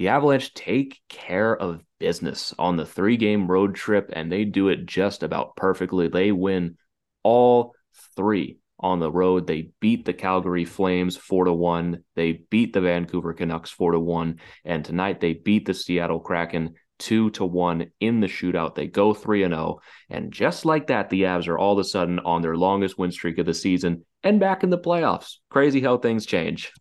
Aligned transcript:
the 0.00 0.08
Avalanche 0.08 0.54
take 0.54 0.98
care 1.10 1.54
of 1.54 1.82
business 1.98 2.54
on 2.58 2.78
the 2.78 2.86
three 2.86 3.18
game 3.18 3.46
road 3.46 3.74
trip, 3.74 4.08
and 4.14 4.32
they 4.32 4.46
do 4.46 4.70
it 4.70 4.86
just 4.86 5.22
about 5.22 5.56
perfectly. 5.56 6.08
They 6.08 6.32
win 6.32 6.78
all 7.22 7.74
three 8.16 8.56
on 8.78 8.98
the 8.98 9.12
road. 9.12 9.46
They 9.46 9.72
beat 9.78 10.06
the 10.06 10.14
Calgary 10.14 10.64
Flames 10.64 11.18
4 11.18 11.44
to 11.44 11.52
1. 11.52 12.02
They 12.16 12.40
beat 12.48 12.72
the 12.72 12.80
Vancouver 12.80 13.34
Canucks 13.34 13.70
4 13.70 13.92
to 13.92 14.00
1. 14.00 14.40
And 14.64 14.82
tonight 14.82 15.20
they 15.20 15.34
beat 15.34 15.66
the 15.66 15.74
Seattle 15.74 16.20
Kraken 16.20 16.76
2 17.00 17.28
to 17.32 17.44
1 17.44 17.90
in 18.00 18.20
the 18.20 18.26
shootout. 18.26 18.74
They 18.74 18.86
go 18.86 19.12
3 19.12 19.42
and 19.42 19.52
0. 19.52 19.80
And 20.08 20.32
just 20.32 20.64
like 20.64 20.86
that, 20.86 21.10
the 21.10 21.24
Avs 21.24 21.46
are 21.46 21.58
all 21.58 21.74
of 21.74 21.78
a 21.78 21.84
sudden 21.84 22.20
on 22.20 22.40
their 22.40 22.56
longest 22.56 22.96
win 22.96 23.12
streak 23.12 23.36
of 23.36 23.44
the 23.44 23.52
season 23.52 24.06
and 24.22 24.40
back 24.40 24.64
in 24.64 24.70
the 24.70 24.78
playoffs. 24.78 25.34
Crazy 25.50 25.82
how 25.82 25.98
things 25.98 26.24
change. 26.24 26.72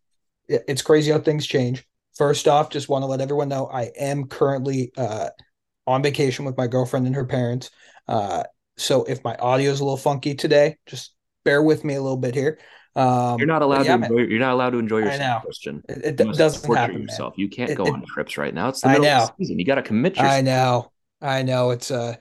It's 0.47 0.81
crazy 0.81 1.11
how 1.11 1.19
things 1.19 1.45
change. 1.45 1.85
First 2.19 2.49
off, 2.49 2.69
just 2.69 2.89
want 2.89 3.03
to 3.03 3.07
let 3.07 3.21
everyone 3.21 3.47
know 3.47 3.67
I 3.67 3.91
am 3.97 4.25
currently 4.25 4.91
uh, 4.97 5.29
on 5.87 6.03
vacation 6.03 6.43
with 6.43 6.57
my 6.57 6.67
girlfriend 6.67 7.07
and 7.07 7.15
her 7.15 7.25
parents. 7.25 7.71
Uh, 8.09 8.43
so 8.75 9.05
if 9.05 9.23
my 9.23 9.35
audio 9.37 9.71
is 9.71 9.79
a 9.79 9.85
little 9.85 9.95
funky 9.95 10.35
today, 10.35 10.75
just 10.85 11.15
bear 11.45 11.63
with 11.63 11.85
me 11.85 11.95
a 11.95 12.01
little 12.01 12.17
bit 12.17 12.35
here. 12.35 12.59
Um, 12.93 13.39
you're 13.39 13.47
not 13.47 13.61
allowed 13.61 13.85
yeah, 13.85 13.95
to. 13.95 14.03
Enjoy, 14.03 14.17
you're 14.17 14.39
not 14.39 14.51
allowed 14.51 14.71
to 14.71 14.79
enjoy 14.79 14.97
yourself, 14.97 15.21
I 15.21 15.33
know. 15.35 15.39
Christian. 15.45 15.81
It, 15.87 16.05
it 16.05 16.15
doesn't 16.17 16.75
happen. 16.75 17.03
Yourself. 17.03 17.37
Man. 17.37 17.45
You 17.45 17.49
can't 17.49 17.71
it, 17.71 17.75
go 17.75 17.85
it, 17.85 17.93
on 17.93 18.03
trips 18.05 18.37
right 18.37 18.53
now. 18.53 18.67
It's 18.67 18.81
the 18.81 18.89
middle 18.89 19.05
of 19.05 19.29
the 19.29 19.33
season. 19.37 19.57
You 19.57 19.63
got 19.65 19.75
to 19.75 19.81
commit 19.81 20.17
yourself. 20.17 20.33
I 20.33 20.41
know. 20.41 20.91
I 21.21 21.41
know. 21.43 21.71
It's 21.71 21.89
uh 21.89 22.17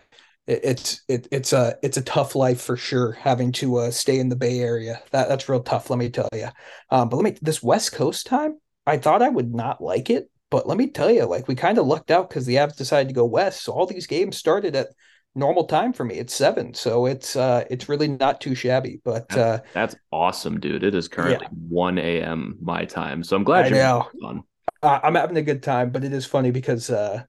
it's 0.46 1.02
it, 1.08 1.26
it's 1.32 1.52
a 1.52 1.76
it's 1.82 1.96
a 1.96 2.02
tough 2.02 2.36
life 2.36 2.60
for 2.60 2.76
sure 2.76 3.12
having 3.12 3.50
to 3.52 3.78
uh, 3.78 3.90
stay 3.90 4.20
in 4.20 4.28
the 4.28 4.36
Bay 4.36 4.60
Area. 4.60 5.02
That 5.10 5.28
that's 5.28 5.48
real 5.48 5.60
tough. 5.60 5.90
Let 5.90 5.98
me 5.98 6.08
tell 6.08 6.28
you. 6.32 6.50
Um, 6.88 7.08
but 7.08 7.16
let 7.16 7.24
me 7.24 7.36
this 7.42 7.64
West 7.64 7.92
Coast 7.92 8.26
time. 8.26 8.58
I 8.88 8.98
thought 8.98 9.22
I 9.22 9.28
would 9.28 9.54
not 9.54 9.82
like 9.82 10.10
it, 10.10 10.30
but 10.50 10.66
let 10.66 10.78
me 10.78 10.88
tell 10.88 11.10
you, 11.10 11.24
like 11.24 11.48
we 11.48 11.54
kind 11.54 11.78
of 11.78 11.86
lucked 11.86 12.10
out 12.10 12.28
because 12.28 12.46
the 12.46 12.56
Avs 12.56 12.76
decided 12.76 13.08
to 13.08 13.14
go 13.14 13.24
west. 13.24 13.62
So 13.62 13.72
all 13.72 13.86
these 13.86 14.06
games 14.06 14.36
started 14.36 14.74
at 14.74 14.88
normal 15.34 15.64
time 15.64 15.92
for 15.92 16.04
me. 16.04 16.16
It's 16.16 16.34
seven, 16.34 16.74
so 16.74 17.06
it's 17.06 17.36
uh 17.36 17.64
it's 17.70 17.88
really 17.88 18.08
not 18.08 18.40
too 18.40 18.54
shabby. 18.54 19.00
But 19.04 19.36
uh 19.36 19.60
that's 19.72 19.96
awesome, 20.10 20.58
dude. 20.58 20.82
It 20.82 20.94
is 20.94 21.08
currently 21.08 21.46
yeah. 21.50 21.58
one 21.68 21.98
a.m. 21.98 22.56
my 22.60 22.84
time, 22.84 23.22
so 23.22 23.36
I'm 23.36 23.44
glad 23.44 23.66
I 23.66 23.68
you're 23.68 23.78
know. 23.78 24.08
on. 24.24 24.42
I'm 24.82 25.16
having 25.16 25.36
a 25.36 25.42
good 25.42 25.62
time, 25.62 25.90
but 25.90 26.04
it 26.04 26.12
is 26.12 26.24
funny 26.24 26.50
because 26.50 26.90
uh 26.90 27.24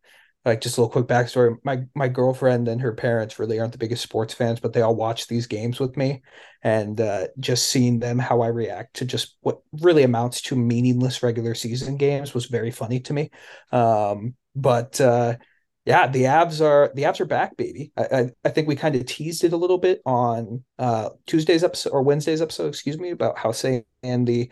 like 0.46 0.62
just 0.62 0.78
a 0.78 0.82
little 0.82 0.92
quick 0.92 1.08
backstory. 1.08 1.58
My 1.64 1.84
my 1.96 2.08
girlfriend 2.08 2.68
and 2.68 2.82
her 2.82 2.94
parents 2.94 3.40
really 3.40 3.60
aren't 3.60 3.74
the 3.74 3.78
biggest 3.78 4.04
sports 4.04 4.34
fans 4.34 4.60
but 4.60 4.74
they 4.74 4.82
all 4.82 4.96
watch 4.96 5.28
these 5.28 5.48
games 5.48 5.80
with 5.80 5.98
me 5.98 6.22
and 6.64 7.00
uh, 7.02 7.28
just 7.40 7.68
seeing 7.68 8.00
them 8.00 8.20
how 8.20 8.42
i 8.42 8.48
react 8.48 8.96
to 8.96 9.06
just 9.06 9.38
what 9.42 9.60
really 9.82 10.04
amounts 10.04 10.42
to 10.42 10.56
meaningless 10.56 11.24
regular 11.24 11.56
season 11.56 11.98
games 11.98 12.34
was 12.34 12.46
very 12.46 12.72
funny 12.72 13.00
to 13.02 13.14
me. 13.14 13.30
Um, 13.72 14.36
but 14.56 15.00
uh, 15.02 15.36
yeah 15.86 16.08
the 16.08 16.24
avs 16.24 16.62
are 16.66 16.92
the 16.96 17.04
avs 17.04 17.20
are 17.20 17.26
back 17.26 17.58
baby. 17.58 17.92
I 17.98 18.04
i, 18.04 18.30
I 18.46 18.50
think 18.50 18.68
we 18.68 18.76
kind 18.76 18.96
of 18.96 19.06
teased 19.06 19.44
it 19.44 19.54
a 19.54 19.58
little 19.58 19.78
bit 19.78 20.02
on 20.06 20.64
uh, 20.78 21.10
tuesday's 21.28 21.64
episode 21.64 21.92
or 21.92 22.02
wednesday's 22.04 22.42
episode 22.42 22.68
excuse 22.68 22.98
me 22.98 23.12
about 23.12 23.38
how 23.38 23.52
say 23.52 23.84
and 24.04 24.26
the 24.28 24.50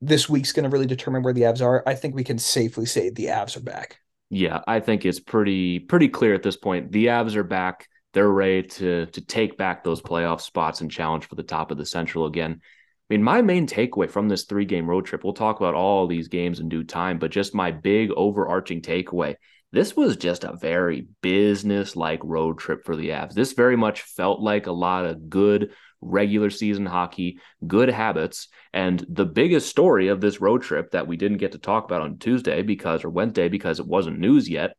this 0.00 0.28
week's 0.28 0.52
going 0.52 0.64
to 0.64 0.70
really 0.70 0.86
determine 0.86 1.22
where 1.22 1.34
the 1.34 1.42
avs 1.42 1.62
are. 1.62 1.82
I 1.86 1.94
think 1.94 2.14
we 2.14 2.24
can 2.24 2.38
safely 2.38 2.86
say 2.86 3.10
the 3.10 3.26
avs 3.26 3.56
are 3.56 3.60
back 3.60 4.00
yeah, 4.30 4.60
I 4.66 4.78
think 4.78 5.04
it's 5.04 5.20
pretty 5.20 5.80
pretty 5.80 6.08
clear 6.08 6.34
at 6.34 6.42
this 6.42 6.56
point. 6.56 6.92
The 6.92 7.06
Avs 7.06 7.34
are 7.34 7.44
back. 7.44 7.88
They're 8.14 8.30
ready 8.30 8.62
to 8.62 9.06
to 9.06 9.20
take 9.20 9.58
back 9.58 9.82
those 9.82 10.00
playoff 10.00 10.40
spots 10.40 10.80
and 10.80 10.90
challenge 10.90 11.26
for 11.26 11.34
the 11.34 11.42
top 11.42 11.72
of 11.72 11.78
the 11.78 11.84
Central 11.84 12.26
again. 12.26 12.60
I 12.62 13.14
mean, 13.14 13.24
my 13.24 13.42
main 13.42 13.66
takeaway 13.66 14.08
from 14.08 14.28
this 14.28 14.44
three 14.44 14.64
game 14.64 14.88
road 14.88 15.04
trip, 15.04 15.24
we'll 15.24 15.32
talk 15.32 15.58
about 15.58 15.74
all 15.74 16.06
these 16.06 16.28
games 16.28 16.60
in 16.60 16.68
due 16.68 16.84
time, 16.84 17.18
but 17.18 17.32
just 17.32 17.56
my 17.56 17.72
big 17.72 18.12
overarching 18.12 18.82
takeaway. 18.82 19.34
This 19.72 19.96
was 19.96 20.16
just 20.16 20.44
a 20.44 20.56
very 20.56 21.08
business 21.20 21.96
like 21.96 22.20
road 22.22 22.58
trip 22.58 22.84
for 22.84 22.94
the 22.94 23.10
Avs. 23.10 23.34
This 23.34 23.52
very 23.52 23.76
much 23.76 24.02
felt 24.02 24.40
like 24.40 24.68
a 24.68 24.72
lot 24.72 25.06
of 25.06 25.28
good 25.28 25.72
regular 26.00 26.50
season 26.50 26.86
hockey, 26.86 27.38
good 27.66 27.88
habits. 27.88 28.48
And 28.72 29.04
the 29.08 29.26
biggest 29.26 29.68
story 29.68 30.08
of 30.08 30.20
this 30.20 30.40
road 30.40 30.62
trip 30.62 30.92
that 30.92 31.06
we 31.06 31.16
didn't 31.16 31.38
get 31.38 31.52
to 31.52 31.58
talk 31.58 31.84
about 31.84 32.02
on 32.02 32.18
Tuesday 32.18 32.62
because, 32.62 33.04
or 33.04 33.10
Wednesday, 33.10 33.48
because 33.48 33.80
it 33.80 33.86
wasn't 33.86 34.18
news 34.18 34.48
yet, 34.48 34.76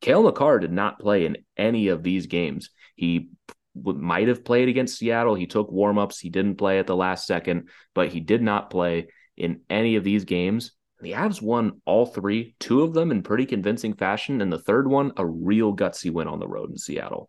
Cale 0.00 0.22
Makar 0.22 0.58
did 0.58 0.72
not 0.72 0.98
play 0.98 1.26
in 1.26 1.38
any 1.56 1.88
of 1.88 2.02
these 2.02 2.26
games. 2.26 2.70
He 2.96 3.30
might 3.74 4.28
have 4.28 4.44
played 4.44 4.68
against 4.68 4.98
Seattle. 4.98 5.34
He 5.34 5.46
took 5.46 5.70
warmups. 5.70 6.20
He 6.20 6.30
didn't 6.30 6.56
play 6.56 6.78
at 6.78 6.86
the 6.86 6.96
last 6.96 7.26
second, 7.26 7.68
but 7.94 8.08
he 8.08 8.20
did 8.20 8.42
not 8.42 8.70
play 8.70 9.08
in 9.36 9.62
any 9.68 9.96
of 9.96 10.04
these 10.04 10.24
games. 10.24 10.72
The 11.00 11.12
Avs 11.12 11.42
won 11.42 11.80
all 11.84 12.06
three, 12.06 12.54
two 12.60 12.82
of 12.82 12.94
them 12.94 13.10
in 13.10 13.22
pretty 13.22 13.46
convincing 13.46 13.94
fashion, 13.94 14.40
and 14.40 14.52
the 14.52 14.58
third 14.58 14.88
one, 14.88 15.12
a 15.16 15.26
real 15.26 15.74
gutsy 15.74 16.10
win 16.10 16.28
on 16.28 16.38
the 16.38 16.48
road 16.48 16.70
in 16.70 16.78
Seattle. 16.78 17.28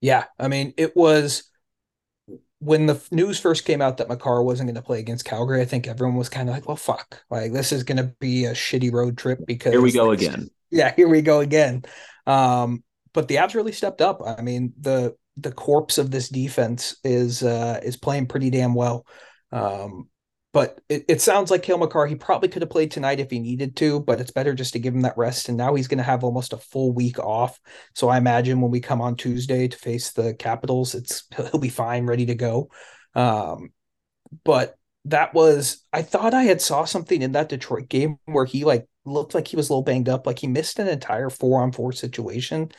Yeah, 0.00 0.24
I 0.38 0.48
mean, 0.48 0.72
it 0.76 0.96
was 0.96 1.49
when 2.60 2.86
the 2.86 3.02
news 3.10 3.40
first 3.40 3.64
came 3.64 3.80
out 3.80 3.96
that 3.96 4.08
Makar 4.08 4.42
wasn't 4.42 4.68
going 4.68 4.74
to 4.76 4.82
play 4.82 5.00
against 5.00 5.24
Calgary, 5.24 5.60
I 5.60 5.64
think 5.64 5.88
everyone 5.88 6.16
was 6.16 6.28
kind 6.28 6.48
of 6.48 6.54
like, 6.54 6.68
"Well, 6.68 6.76
fuck! 6.76 7.22
Like 7.30 7.52
this 7.52 7.72
is 7.72 7.82
going 7.82 7.96
to 7.96 8.14
be 8.20 8.44
a 8.44 8.52
shitty 8.52 8.92
road 8.92 9.18
trip 9.18 9.40
because 9.46 9.72
here 9.72 9.80
we 9.82 9.92
go 9.92 10.10
again." 10.12 10.50
Yeah, 10.72 10.94
here 10.94 11.08
we 11.08 11.20
go 11.20 11.40
again. 11.40 11.82
Um, 12.28 12.84
but 13.12 13.26
the 13.26 13.34
Avs 13.34 13.56
really 13.56 13.72
stepped 13.72 14.00
up. 14.00 14.22
I 14.24 14.40
mean 14.40 14.72
the 14.80 15.16
the 15.36 15.50
corpse 15.50 15.98
of 15.98 16.12
this 16.12 16.28
defense 16.28 16.96
is 17.02 17.42
uh, 17.42 17.80
is 17.82 17.96
playing 17.96 18.26
pretty 18.26 18.50
damn 18.50 18.74
well. 18.74 19.04
Um, 19.50 20.08
but 20.52 20.80
it, 20.88 21.04
it 21.08 21.20
sounds 21.20 21.50
like 21.50 21.62
Cale 21.62 21.78
Makar, 21.78 22.06
he 22.06 22.16
probably 22.16 22.48
could 22.48 22.62
have 22.62 22.70
played 22.70 22.90
tonight 22.90 23.20
if 23.20 23.30
he 23.30 23.38
needed 23.38 23.76
to, 23.76 24.00
but 24.00 24.20
it's 24.20 24.32
better 24.32 24.52
just 24.52 24.72
to 24.72 24.80
give 24.80 24.94
him 24.94 25.02
that 25.02 25.16
rest. 25.16 25.48
And 25.48 25.56
now 25.56 25.74
he's 25.74 25.86
going 25.86 25.98
to 25.98 26.04
have 26.04 26.24
almost 26.24 26.52
a 26.52 26.58
full 26.58 26.92
week 26.92 27.18
off. 27.20 27.60
So 27.94 28.08
I 28.08 28.18
imagine 28.18 28.60
when 28.60 28.72
we 28.72 28.80
come 28.80 29.00
on 29.00 29.14
Tuesday 29.14 29.68
to 29.68 29.76
face 29.76 30.10
the 30.10 30.34
Capitals, 30.34 30.94
it's 30.94 31.24
he'll 31.36 31.60
be 31.60 31.68
fine, 31.68 32.06
ready 32.06 32.26
to 32.26 32.34
go. 32.34 32.68
Um, 33.14 33.70
but 34.44 34.76
that 35.06 35.32
was 35.32 35.84
I 35.92 36.02
thought 36.02 36.34
I 36.34 36.42
had 36.42 36.60
saw 36.60 36.84
something 36.84 37.22
in 37.22 37.32
that 37.32 37.48
Detroit 37.48 37.88
game 37.88 38.16
where 38.26 38.44
he 38.44 38.64
like 38.64 38.86
looked 39.04 39.34
like 39.34 39.48
he 39.48 39.56
was 39.56 39.68
a 39.68 39.72
little 39.72 39.82
banged 39.82 40.08
up, 40.08 40.26
like 40.26 40.38
he 40.38 40.46
missed 40.46 40.78
an 40.78 40.88
entire 40.88 41.30
four 41.30 41.62
on 41.62 41.72
four 41.72 41.92
situation. 41.92 42.70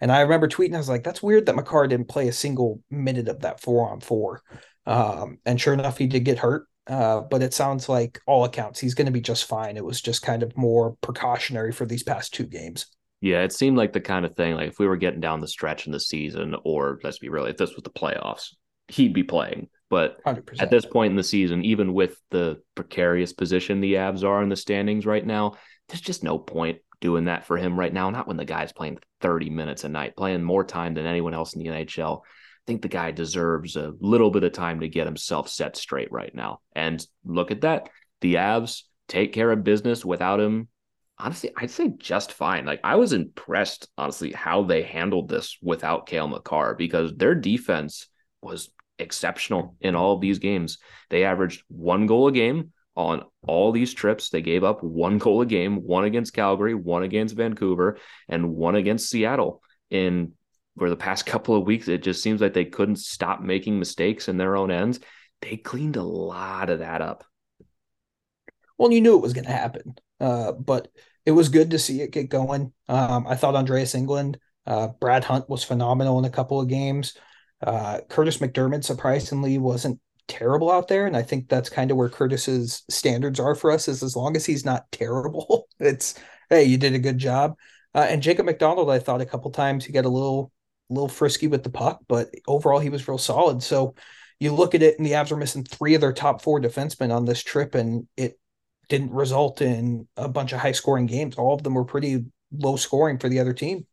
And 0.00 0.12
I 0.12 0.20
remember 0.20 0.48
tweeting, 0.48 0.74
I 0.74 0.78
was 0.78 0.88
like, 0.88 1.04
that's 1.04 1.22
weird 1.22 1.46
that 1.46 1.56
Makar 1.56 1.86
didn't 1.86 2.08
play 2.08 2.28
a 2.28 2.32
single 2.32 2.82
minute 2.90 3.28
of 3.28 3.40
that 3.40 3.60
four 3.60 3.90
on 3.90 4.00
four. 4.00 4.42
Um, 4.84 5.38
and 5.44 5.60
sure 5.60 5.74
enough, 5.74 5.98
he 5.98 6.06
did 6.06 6.24
get 6.24 6.38
hurt. 6.38 6.66
Uh, 6.86 7.20
but 7.20 7.42
it 7.42 7.52
sounds 7.52 7.88
like 7.88 8.20
all 8.26 8.44
accounts 8.44 8.78
he's 8.78 8.94
going 8.94 9.06
to 9.06 9.12
be 9.12 9.20
just 9.20 9.46
fine. 9.46 9.76
It 9.76 9.84
was 9.84 10.00
just 10.00 10.22
kind 10.22 10.42
of 10.42 10.56
more 10.56 10.96
precautionary 11.00 11.72
for 11.72 11.84
these 11.84 12.02
past 12.02 12.32
two 12.32 12.46
games. 12.46 12.86
Yeah, 13.20 13.42
it 13.42 13.52
seemed 13.52 13.76
like 13.76 13.92
the 13.92 14.00
kind 14.00 14.24
of 14.24 14.36
thing 14.36 14.54
like 14.54 14.68
if 14.68 14.78
we 14.78 14.86
were 14.86 14.96
getting 14.96 15.20
down 15.20 15.40
the 15.40 15.48
stretch 15.48 15.86
in 15.86 15.92
the 15.92 16.00
season, 16.00 16.54
or 16.64 17.00
let's 17.02 17.18
be 17.18 17.28
real, 17.28 17.46
if 17.46 17.56
this 17.56 17.74
was 17.74 17.82
the 17.82 17.90
playoffs, 17.90 18.54
he'd 18.88 19.14
be 19.14 19.24
playing. 19.24 19.68
But 19.88 20.22
100%. 20.24 20.60
at 20.60 20.70
this 20.70 20.84
point 20.84 21.10
in 21.12 21.16
the 21.16 21.22
season, 21.22 21.64
even 21.64 21.92
with 21.94 22.20
the 22.30 22.60
precarious 22.74 23.32
position 23.32 23.80
the 23.80 23.94
Avs 23.94 24.24
are 24.24 24.42
in 24.42 24.48
the 24.48 24.56
standings 24.56 25.06
right 25.06 25.24
now, 25.24 25.54
there's 25.88 26.00
just 26.00 26.24
no 26.24 26.38
point 26.38 26.78
doing 27.00 27.26
that 27.26 27.46
for 27.46 27.56
him 27.56 27.78
right 27.78 27.92
now. 27.92 28.10
Not 28.10 28.26
when 28.26 28.36
the 28.36 28.44
guy's 28.44 28.72
playing 28.72 28.98
30 29.20 29.50
minutes 29.50 29.84
a 29.84 29.88
night, 29.88 30.16
playing 30.16 30.42
more 30.42 30.64
time 30.64 30.94
than 30.94 31.06
anyone 31.06 31.34
else 31.34 31.54
in 31.54 31.62
the 31.62 31.68
NHL. 31.68 32.22
Think 32.66 32.82
the 32.82 32.88
guy 32.88 33.10
deserves 33.10 33.76
a 33.76 33.92
little 34.00 34.30
bit 34.30 34.44
of 34.44 34.52
time 34.52 34.80
to 34.80 34.88
get 34.88 35.06
himself 35.06 35.48
set 35.48 35.76
straight 35.76 36.10
right 36.10 36.34
now. 36.34 36.60
And 36.74 37.04
look 37.24 37.50
at 37.50 37.62
that. 37.62 37.90
The 38.20 38.34
Avs 38.34 38.82
take 39.08 39.32
care 39.32 39.50
of 39.50 39.64
business 39.64 40.04
without 40.04 40.40
him. 40.40 40.68
Honestly, 41.18 41.50
I'd 41.56 41.70
say 41.70 41.92
just 41.96 42.32
fine. 42.32 42.66
Like 42.66 42.80
I 42.84 42.96
was 42.96 43.12
impressed, 43.12 43.88
honestly, 43.96 44.32
how 44.32 44.64
they 44.64 44.82
handled 44.82 45.28
this 45.28 45.56
without 45.62 46.06
Cale 46.06 46.28
Makar 46.28 46.74
because 46.74 47.14
their 47.14 47.34
defense 47.34 48.08
was 48.42 48.70
exceptional 48.98 49.76
in 49.80 49.94
all 49.94 50.14
of 50.14 50.20
these 50.20 50.38
games. 50.38 50.78
They 51.08 51.24
averaged 51.24 51.62
one 51.68 52.06
goal 52.06 52.28
a 52.28 52.32
game 52.32 52.72
on 52.96 53.22
all 53.46 53.72
these 53.72 53.94
trips. 53.94 54.30
They 54.30 54.42
gave 54.42 54.64
up 54.64 54.82
one 54.82 55.18
goal 55.18 55.40
a 55.40 55.46
game, 55.46 55.76
one 55.76 56.04
against 56.04 56.34
Calgary, 56.34 56.74
one 56.74 57.02
against 57.02 57.36
Vancouver, 57.36 57.98
and 58.28 58.54
one 58.54 58.74
against 58.74 59.08
Seattle. 59.08 59.62
In 59.90 60.32
for 60.78 60.90
the 60.90 60.96
past 60.96 61.26
couple 61.26 61.56
of 61.56 61.64
weeks, 61.64 61.88
it 61.88 62.02
just 62.02 62.22
seems 62.22 62.40
like 62.40 62.54
they 62.54 62.64
couldn't 62.64 62.96
stop 62.96 63.40
making 63.40 63.78
mistakes 63.78 64.28
in 64.28 64.36
their 64.36 64.56
own 64.56 64.70
ends. 64.70 65.00
They 65.40 65.56
cleaned 65.56 65.96
a 65.96 66.02
lot 66.02 66.70
of 66.70 66.80
that 66.80 67.02
up. 67.02 67.24
Well, 68.78 68.92
you 68.92 69.00
knew 69.00 69.16
it 69.16 69.22
was 69.22 69.32
going 69.32 69.46
to 69.46 69.52
happen, 69.52 69.94
uh, 70.20 70.52
but 70.52 70.88
it 71.24 71.30
was 71.32 71.48
good 71.48 71.70
to 71.70 71.78
see 71.78 72.02
it 72.02 72.10
get 72.10 72.28
going. 72.28 72.72
Um, 72.88 73.26
I 73.26 73.36
thought 73.36 73.54
Andreas 73.54 73.94
Englund, 73.94 74.36
uh, 74.66 74.88
Brad 74.88 75.24
Hunt 75.24 75.48
was 75.48 75.64
phenomenal 75.64 76.18
in 76.18 76.24
a 76.24 76.30
couple 76.30 76.60
of 76.60 76.68
games. 76.68 77.14
Uh, 77.62 78.00
Kurtis 78.08 78.38
MacDermid 78.38 78.84
surprisingly 78.84 79.58
wasn't 79.58 79.98
terrible 80.28 80.70
out 80.70 80.88
there, 80.88 81.06
and 81.06 81.16
I 81.16 81.22
think 81.22 81.48
that's 81.48 81.70
kind 81.70 81.90
of 81.90 81.96
where 81.96 82.08
Kurtis's 82.08 82.84
standards 82.90 83.40
are 83.40 83.54
for 83.54 83.70
us. 83.70 83.88
Is 83.88 84.02
as 84.02 84.16
long 84.16 84.36
as 84.36 84.44
he's 84.44 84.64
not 84.64 84.90
terrible, 84.92 85.68
it's 85.80 86.14
hey, 86.50 86.64
you 86.64 86.76
did 86.76 86.94
a 86.94 86.98
good 86.98 87.18
job. 87.18 87.56
Uh, 87.94 88.06
and 88.10 88.22
Jacob 88.22 88.44
MacDonald, 88.44 88.90
I 88.90 88.98
thought 88.98 89.22
a 89.22 89.26
couple 89.26 89.50
times 89.50 89.84
he 89.84 89.92
got 89.92 90.04
a 90.04 90.10
little 90.10 90.52
little 90.88 91.08
frisky 91.08 91.48
with 91.48 91.62
the 91.62 91.70
puck, 91.70 92.00
but 92.08 92.28
overall 92.46 92.78
he 92.78 92.90
was 92.90 93.06
real 93.08 93.18
solid. 93.18 93.62
So 93.62 93.94
you 94.38 94.52
look 94.52 94.74
at 94.74 94.82
it, 94.82 94.98
and 94.98 95.06
the 95.06 95.12
Avs 95.12 95.32
are 95.32 95.36
missing 95.36 95.64
three 95.64 95.94
of 95.94 96.00
their 96.00 96.12
top 96.12 96.42
four 96.42 96.60
defensemen 96.60 97.14
on 97.14 97.24
this 97.24 97.42
trip, 97.42 97.74
and 97.74 98.06
it 98.16 98.38
didn't 98.88 99.12
result 99.12 99.62
in 99.62 100.06
a 100.16 100.28
bunch 100.28 100.52
of 100.52 100.60
high 100.60 100.72
scoring 100.72 101.06
games. 101.06 101.36
All 101.36 101.54
of 101.54 101.62
them 101.62 101.74
were 101.74 101.84
pretty 101.84 102.24
low 102.52 102.76
scoring 102.76 103.18
for 103.18 103.28
the 103.28 103.40
other 103.40 103.52
team. 103.52 103.86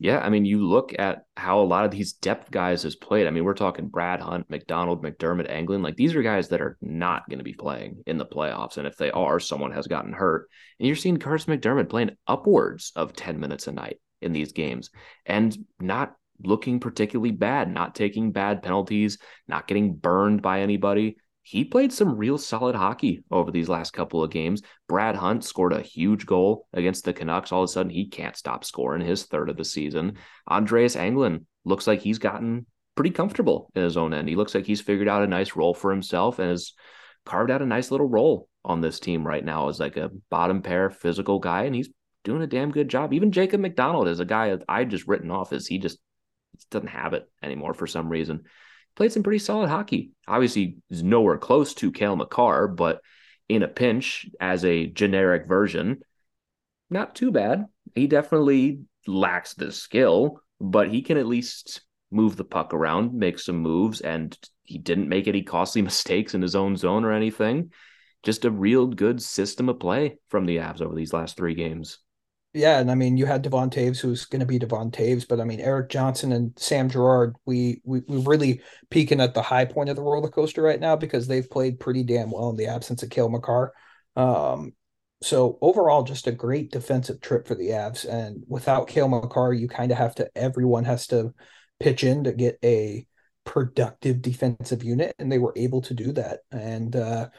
Yeah, 0.00 0.18
I 0.18 0.28
mean, 0.28 0.44
you 0.44 0.66
look 0.66 0.92
at 0.98 1.24
how 1.36 1.60
a 1.60 1.64
lot 1.64 1.84
of 1.84 1.90
these 1.90 2.14
depth 2.14 2.50
guys 2.50 2.82
has 2.82 2.96
played. 2.96 3.26
I 3.26 3.30
mean, 3.30 3.44
we're 3.44 3.54
talking 3.54 3.88
Brad 3.88 4.20
Hunt, 4.20 4.50
MacDonald, 4.50 5.02
McDermott, 5.02 5.50
Englund. 5.50 5.82
Like 5.82 5.96
these 5.96 6.14
are 6.14 6.22
guys 6.22 6.48
that 6.48 6.60
are 6.60 6.76
not 6.82 7.28
going 7.28 7.38
to 7.38 7.44
be 7.44 7.54
playing 7.54 8.02
in 8.06 8.18
the 8.18 8.26
playoffs, 8.26 8.76
and 8.76 8.86
if 8.86 8.96
they 8.96 9.10
are, 9.12 9.38
someone 9.38 9.72
has 9.72 9.86
gotten 9.86 10.12
hurt. 10.12 10.48
And 10.78 10.86
you're 10.86 10.96
seeing 10.96 11.18
Curtis 11.18 11.46
McDermott 11.46 11.88
playing 11.88 12.16
upwards 12.26 12.92
of 12.96 13.14
ten 13.14 13.38
minutes 13.40 13.66
a 13.66 13.72
night 13.72 13.98
in 14.24 14.32
these 14.32 14.52
games, 14.52 14.90
and 15.26 15.56
not 15.80 16.14
looking 16.42 16.80
particularly 16.80 17.30
bad, 17.30 17.72
not 17.72 17.94
taking 17.94 18.32
bad 18.32 18.62
penalties, 18.62 19.18
not 19.46 19.68
getting 19.68 19.94
burned 19.94 20.42
by 20.42 20.60
anybody 20.60 21.16
he 21.46 21.62
played 21.62 21.92
some 21.92 22.16
real 22.16 22.38
solid 22.38 22.74
hockey 22.74 23.22
over 23.30 23.50
these 23.50 23.68
last 23.68 23.92
couple 23.92 24.22
of 24.22 24.30
games. 24.30 24.62
Brad 24.88 25.14
Hunt 25.14 25.44
scored 25.44 25.74
a 25.74 25.82
huge 25.82 26.24
goal 26.24 26.66
against 26.72 27.04
the 27.04 27.12
Canucks. 27.12 27.52
All 27.52 27.62
of 27.62 27.68
a 27.68 27.72
sudden, 27.72 27.90
he 27.90 28.06
can't 28.06 28.34
stop 28.34 28.64
scoring 28.64 29.06
his 29.06 29.24
third 29.24 29.50
of 29.50 29.58
the 29.58 29.64
season. 29.64 30.16
Andreas 30.48 30.96
Englund 30.96 31.44
looks 31.66 31.86
like 31.86 32.00
he's 32.00 32.18
gotten 32.18 32.64
pretty 32.94 33.10
comfortable 33.10 33.70
in 33.74 33.82
his 33.82 33.98
own 33.98 34.14
end. 34.14 34.26
He 34.26 34.36
looks 34.36 34.54
like 34.54 34.64
he's 34.64 34.80
figured 34.80 35.06
out 35.06 35.22
a 35.22 35.26
nice 35.26 35.54
role 35.54 35.74
for 35.74 35.90
himself 35.90 36.38
and 36.38 36.48
has 36.48 36.72
carved 37.26 37.50
out 37.50 37.60
a 37.60 37.66
nice 37.66 37.90
little 37.90 38.08
role 38.08 38.48
on 38.64 38.80
this 38.80 38.98
team 38.98 39.26
right 39.26 39.44
now 39.44 39.68
as 39.68 39.78
like 39.78 39.98
a 39.98 40.10
bottom 40.30 40.62
pair 40.62 40.88
physical 40.88 41.40
guy, 41.40 41.64
and 41.64 41.74
he's 41.74 41.90
doing 42.24 42.42
a 42.42 42.46
damn 42.46 42.72
good 42.72 42.88
job. 42.88 43.12
Even 43.12 43.32
Jacob 43.32 43.60
MacDonald 43.60 44.08
is 44.08 44.20
a 44.20 44.24
guy 44.24 44.50
that 44.50 44.64
I 44.68 44.84
just 44.84 45.06
written 45.06 45.30
off 45.30 45.52
as 45.52 45.66
he 45.66 45.78
just 45.78 45.98
doesn't 46.70 46.88
have 46.88 47.12
it 47.12 47.30
anymore 47.42 47.74
for 47.74 47.86
some 47.86 48.08
reason 48.08 48.44
played 48.94 49.12
some 49.12 49.22
pretty 49.22 49.38
solid 49.38 49.68
hockey. 49.68 50.10
Obviously, 50.26 50.78
is 50.90 51.02
nowhere 51.02 51.38
close 51.38 51.74
to 51.74 51.92
Cale 51.92 52.16
Makar, 52.16 52.68
but 52.68 53.00
in 53.48 53.62
a 53.62 53.68
pinch 53.68 54.26
as 54.40 54.64
a 54.64 54.86
generic 54.86 55.46
version, 55.46 56.00
not 56.90 57.14
too 57.14 57.30
bad. 57.30 57.66
He 57.94 58.06
definitely 58.06 58.80
lacks 59.06 59.54
the 59.54 59.72
skill, 59.72 60.40
but 60.60 60.90
he 60.90 61.02
can 61.02 61.16
at 61.18 61.26
least 61.26 61.82
move 62.10 62.36
the 62.36 62.44
puck 62.44 62.72
around, 62.72 63.12
make 63.12 63.38
some 63.38 63.56
moves, 63.56 64.00
and 64.00 64.36
he 64.62 64.78
didn't 64.78 65.08
make 65.08 65.28
any 65.28 65.42
costly 65.42 65.82
mistakes 65.90 66.34
in 66.34 66.42
his 66.42 66.54
own 66.54 66.76
zone 66.76 67.04
or 67.04 67.12
anything. 67.12 67.72
Just 68.22 68.46
a 68.46 68.50
real 68.50 68.86
good 68.86 69.22
system 69.22 69.68
of 69.68 69.80
play 69.80 70.16
from 70.28 70.46
the 70.46 70.56
Avs 70.56 70.80
over 70.80 70.94
these 70.94 71.12
last 71.12 71.36
three 71.36 71.54
games. 71.54 71.98
Yeah, 72.56 72.78
and 72.78 72.88
I 72.88 72.94
mean, 72.94 73.16
you 73.16 73.26
had 73.26 73.42
Devon 73.42 73.68
Toews, 73.68 73.98
who's 74.00 74.26
going 74.26 74.38
to 74.38 74.46
be 74.46 74.60
Devon 74.60 74.92
Toews, 74.92 75.26
but 75.26 75.40
I 75.40 75.44
mean, 75.44 75.58
Erik 75.58 75.88
Johnson 75.88 76.30
and 76.30 76.52
Sam 76.56 76.88
Girard, 76.88 77.34
we 77.44 77.80
we 77.84 78.02
we 78.06 78.18
really 78.22 78.60
peaking 78.90 79.20
at 79.20 79.34
the 79.34 79.42
high 79.42 79.64
point 79.64 79.88
of 79.90 79.96
the 79.96 80.02
roller 80.02 80.28
coaster 80.30 80.62
right 80.62 80.78
now 80.78 80.94
because 80.94 81.26
they've 81.26 81.50
played 81.50 81.80
pretty 81.80 82.04
damn 82.04 82.30
well 82.30 82.50
in 82.50 82.56
the 82.56 82.68
absence 82.68 83.02
of 83.02 83.10
Cale 83.10 83.28
Makar. 83.28 83.72
Um, 84.14 84.72
so 85.20 85.58
overall, 85.62 86.04
just 86.04 86.28
a 86.28 86.32
great 86.32 86.70
defensive 86.70 87.20
trip 87.20 87.48
for 87.48 87.56
the 87.56 87.70
Avs, 87.70 88.08
and 88.08 88.44
without 88.46 88.86
Cale 88.86 89.08
Makar, 89.08 89.52
you 89.52 89.66
kind 89.66 89.90
of 89.90 89.98
have 89.98 90.14
to 90.16 90.30
everyone 90.36 90.84
has 90.84 91.08
to 91.08 91.34
pitch 91.80 92.04
in 92.04 92.22
to 92.22 92.32
get 92.32 92.58
a 92.62 93.04
productive 93.44 94.22
defensive 94.22 94.84
unit, 94.84 95.16
and 95.18 95.30
they 95.30 95.38
were 95.38 95.54
able 95.56 95.82
to 95.82 95.94
do 95.94 96.12
that. 96.12 96.40
And 96.52 96.94
uh, 96.94 97.30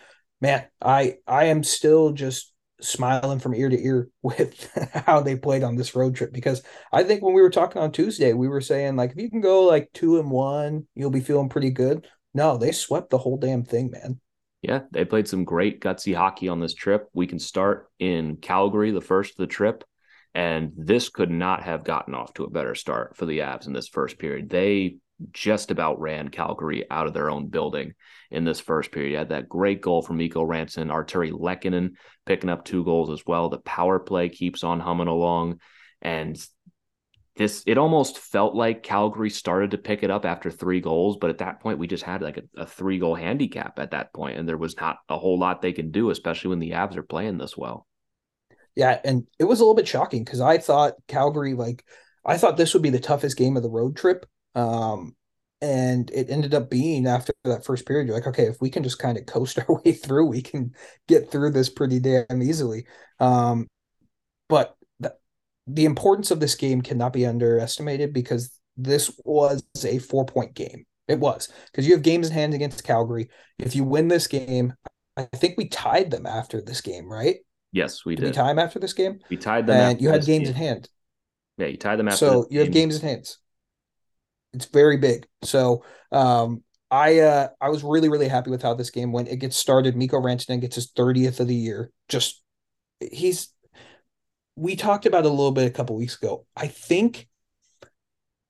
man, 0.42 0.66
I 0.82 1.20
I 1.26 1.46
am 1.46 1.64
still 1.64 2.12
just 2.12 2.52
smiling 2.82 3.40
from 3.40 3.56
ear 3.56 3.70
to 3.70 3.82
ear 3.82 4.10
with 4.22 4.70
how 5.06 5.22
they 5.22 5.36
played 5.36 5.64
on 5.64 5.76
this 5.76 5.96
road 5.96 6.16
trip 6.16 6.32
because 6.34 6.62
I 6.92 7.04
think 7.04 7.22
when 7.22 7.34
we 7.34 7.42
were 7.42 7.50
talking 7.50 7.82
on 7.82 7.92
Tuesday, 7.92 8.34
we 8.34 8.48
were 8.48 8.62
saying 8.62 8.96
like 8.96 9.12
if 9.12 9.18
you 9.18 9.30
can 9.30 9.42
go 9.42 9.64
like 9.64 9.90
two 9.94 10.20
and 10.20 10.30
one, 10.30 10.88
you'll 10.96 11.12
be 11.12 11.22
feeling 11.22 11.50
pretty 11.50 11.72
good. 11.72 12.08
No, 12.34 12.58
they 12.58 12.72
swept 12.72 13.10
the 13.10 13.18
whole 13.18 13.38
damn 13.38 13.64
thing, 13.64 13.92
man. 13.92 14.20
Yeah, 14.62 14.82
they 14.92 15.06
played 15.06 15.28
some 15.28 15.44
great 15.44 15.80
gutsy 15.80 16.16
hockey 16.16 16.48
on 16.48 16.60
this 16.60 16.74
trip. 16.74 17.08
We 17.14 17.28
can 17.28 17.40
start 17.40 17.88
in 18.00 18.38
Calgary, 18.38 18.92
the 18.92 19.00
first 19.00 19.32
of 19.32 19.38
the 19.38 19.48
trip, 19.48 19.84
and 20.34 20.74
this 20.76 21.10
could 21.10 21.30
not 21.30 21.64
have 21.64 21.84
gotten 21.84 22.16
off 22.16 22.34
to 22.34 22.46
a 22.46 22.50
better 22.50 22.74
start 22.74 23.16
for 23.16 23.26
the 23.26 23.40
Avs 23.40 23.68
in 23.68 23.74
this 23.74 23.88
first 23.88 24.18
period. 24.18 24.50
They 24.50 24.98
just 25.32 25.72
about 25.72 26.02
ran 26.02 26.30
Calgary 26.30 26.90
out 26.90 27.08
of 27.08 27.14
their 27.14 27.30
own 27.30 27.48
building 27.48 27.94
in 28.32 28.44
this 28.44 28.60
first 28.60 28.92
period. 28.92 29.12
You 29.12 29.18
had 29.18 29.30
that 29.30 29.50
great 29.50 29.82
goal 29.82 30.02
from 30.02 30.18
Mikko 30.18 30.46
Rantanen, 30.46 30.92
Artturi 30.92 31.32
Lehkonen 31.32 31.92
picking 32.26 32.50
up 32.50 32.66
two 32.66 32.84
goals 32.84 33.10
as 33.12 33.24
well. 33.26 33.50
The 33.50 33.60
power 33.60 34.00
play 34.00 34.30
keeps 34.30 34.64
on 34.64 34.80
humming 34.80 35.08
along. 35.08 35.60
And 36.02 36.40
this, 37.36 37.64
it 37.66 37.78
almost 37.78 38.18
felt 38.18 38.56
like 38.56 38.84
Calgary 38.84 39.30
started 39.30 39.72
to 39.72 39.78
pick 39.78 40.04
it 40.04 40.12
up 40.12 40.26
after 40.26 40.50
three 40.50 40.80
goals. 40.80 41.18
But 41.18 41.30
at 41.30 41.40
that 41.40 41.60
point, 41.60 41.80
we 41.80 41.88
just 41.88 42.04
had 42.04 42.22
like 42.22 42.38
a, 42.38 42.62
a 42.62 42.66
three 42.66 43.00
goal 43.00 43.16
handicap 43.16 43.80
at 43.80 43.92
that 43.92 44.14
point, 44.14 44.38
And 44.38 44.48
there 44.48 44.58
was 44.58 44.78
not 44.78 44.98
a 45.10 45.18
whole 45.18 45.38
lot 45.38 45.62
they 45.62 45.74
can 45.74 45.92
do, 45.92 46.10
especially 46.10 46.50
when 46.50 46.60
the 46.60 46.72
Avs 46.72 46.96
are 46.96 47.04
playing 47.04 47.38
this 47.38 47.58
well. 47.58 47.88
Yeah. 48.76 49.00
And 49.04 49.28
it 49.40 49.46
was 49.46 49.60
a 49.60 49.64
little 49.64 49.76
bit 49.76 49.88
shocking 49.88 50.24
because 50.24 50.42
I 50.42 50.58
thought 50.58 50.96
Calgary, 51.08 51.54
like, 51.54 51.84
I 52.26 52.38
thought 52.38 52.58
this 52.58 52.74
would 52.74 52.84
be 52.84 52.90
the 52.90 53.00
toughest 53.00 53.38
game 53.38 53.56
of 53.56 53.64
the 53.64 53.70
road 53.70 53.96
trip 53.96 54.26
um, 54.56 55.16
and 55.62 56.12
it 56.12 56.30
ended 56.30 56.54
up 56.54 56.70
being 56.70 57.08
after 57.08 57.34
that 57.44 57.66
first 57.66 57.86
period, 57.86 58.08
you're 58.08 58.16
like, 58.16 58.28
okay, 58.28 58.46
if 58.46 58.60
we 58.62 58.70
can 58.70 58.84
just 58.84 59.00
kind 59.00 59.18
of 59.18 59.26
coast 59.26 59.60
our 59.68 59.82
way 59.84 59.94
through, 59.94 60.26
we 60.26 60.42
can 60.42 60.74
get 61.08 61.32
through 61.32 61.52
this 61.52 61.70
pretty 61.70 62.00
damn 62.00 62.42
easily. 62.42 62.86
Um, 63.20 63.68
but 64.50 64.76
the, 65.00 65.16
the 65.68 65.86
importance 65.86 66.32
of 66.32 66.40
this 66.40 66.56
game 66.56 66.82
cannot 66.82 67.14
be 67.14 67.26
underestimated 67.26 68.14
because 68.14 68.60
this 68.78 69.12
was 69.24 69.64
a 69.86 70.00
four 70.00 70.26
point 70.26 70.54
game. 70.54 70.86
It 71.08 71.20
was 71.20 71.50
because 71.72 71.88
you 71.88 71.94
have 71.94 72.02
games 72.02 72.28
in 72.28 72.34
hand 72.34 72.54
against 72.54 72.84
Calgary. 72.84 73.30
If 73.60 73.76
you 73.76 73.84
win 73.84 74.08
this 74.08 74.28
game, 74.28 74.74
I 75.16 75.24
think 75.24 75.56
we 75.58 75.68
tied 75.68 76.12
them 76.12 76.26
after 76.26 76.62
this 76.62 76.82
game, 76.82 77.10
right? 77.10 77.38
Yes, 77.72 78.06
we 78.06 78.16
did. 78.16 78.22
did. 78.22 78.28
We 78.30 78.34
tie 78.34 78.48
them 78.48 78.60
after 78.60 78.80
this 78.80 78.94
game. 78.94 79.20
We 79.30 79.38
tied 79.38 79.68
them, 79.68 79.92
and 79.92 80.02
you 80.02 80.10
had 80.10 80.26
games 80.26 80.48
game. 80.48 80.56
in 80.56 80.56
hand. 80.56 80.90
Yeah, 81.58 81.68
you 81.68 81.78
tied 81.78 82.00
them 82.00 82.08
after. 82.08 82.18
So 82.18 82.48
you 82.50 82.60
have 82.62 82.72
games 82.72 82.96
in 82.96 83.08
hands. 83.08 83.38
It's 84.56 84.66
very 84.66 84.98
big. 84.98 85.28
So 85.44 85.84
um, 86.12 86.64
I 86.90 87.20
uh, 87.20 87.50
I 87.60 87.70
was 87.70 87.84
really 87.84 88.10
really 88.10 88.28
happy 88.28 88.50
with 88.50 88.62
how 88.62 88.74
this 88.74 88.90
game 88.90 89.12
went. 89.12 89.28
It 89.28 89.38
gets 89.38 89.58
started. 89.58 89.96
Mikko 89.96 90.22
Rantanen 90.22 90.62
gets 90.62 90.76
his 90.76 90.92
thirtieth 90.92 91.40
of 91.40 91.48
the 91.48 91.56
year. 91.56 91.92
Just 92.10 92.42
he's. 93.00 93.50
We 94.56 94.78
talked 94.78 95.06
about 95.06 95.26
it 95.26 95.28
a 95.28 95.30
little 95.30 95.52
bit 95.52 95.68
a 95.68 95.72
couple 95.72 95.96
weeks 95.98 96.16
ago. 96.16 96.46
I 96.56 96.68
think. 96.68 97.28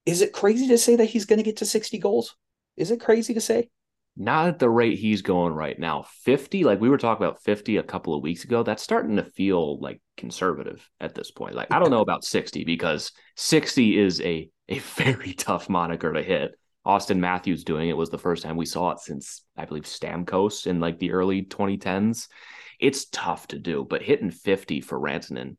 Is 0.05 0.21
it 0.21 0.33
crazy 0.33 0.67
to 0.67 0.77
say 0.77 0.97
that 0.97 1.05
he's 1.05 1.25
going 1.25 1.39
to 1.39 1.43
get 1.43 1.57
to 1.57 1.65
sixty 1.65 1.97
goals? 1.97 2.35
Is 2.77 2.91
it 2.91 3.01
crazy 3.01 3.33
to 3.33 3.41
say? 3.41 3.69
Not 4.17 4.48
at 4.48 4.60
the 4.60 4.69
rate 4.69 4.98
he's 4.98 5.22
going 5.22 5.53
right 5.53 5.77
now. 5.77 6.05
50, 6.24 6.63
like 6.63 6.79
we 6.79 6.89
were 6.89 6.98
talking 6.98 7.25
about 7.25 7.43
50 7.43 7.77
a 7.77 7.84
couple 7.84 8.13
of 8.13 8.24
weeks 8.24 8.45
ago, 8.45 8.63
that's 8.63 8.84
starting 8.84 9.17
to 9.17 9.24
feel 9.24 9.79
like 9.79 10.01
conservative 10.15 10.89
at 11.01 11.13
this 11.15 11.31
point. 11.31 11.55
Like, 11.55 11.72
I 11.72 11.79
don't 11.79 11.91
know 11.91 12.01
about 12.01 12.24
60 12.24 12.63
because 12.63 13.12
60 13.36 13.98
is 14.00 14.22
a 14.22 14.50
a 14.67 14.79
very 14.95 15.34
tough 15.34 15.69
moniker 15.69 16.13
to 16.13 16.24
hit. 16.24 16.51
Auston 16.86 17.17
Matthews 17.17 17.63
doing 17.63 17.89
it 17.89 17.98
was 17.98 18.10
the 18.10 18.17
first 18.17 18.43
time 18.43 18.57
we 18.57 18.65
saw 18.65 18.91
it 18.91 19.00
since 19.00 19.43
I 19.57 19.65
believe 19.65 19.84
Stamkos 19.84 20.67
in 20.67 20.79
like 20.79 21.00
the 21.00 21.12
early 21.12 21.43
2010s. 21.43 22.27
It's 22.79 23.05
tough 23.05 23.48
to 23.48 23.60
do, 23.60 23.86
but 23.89 24.03
hitting 24.03 24.29
50 24.29 24.81
for 24.81 25.00
Rantanen, 25.00 25.57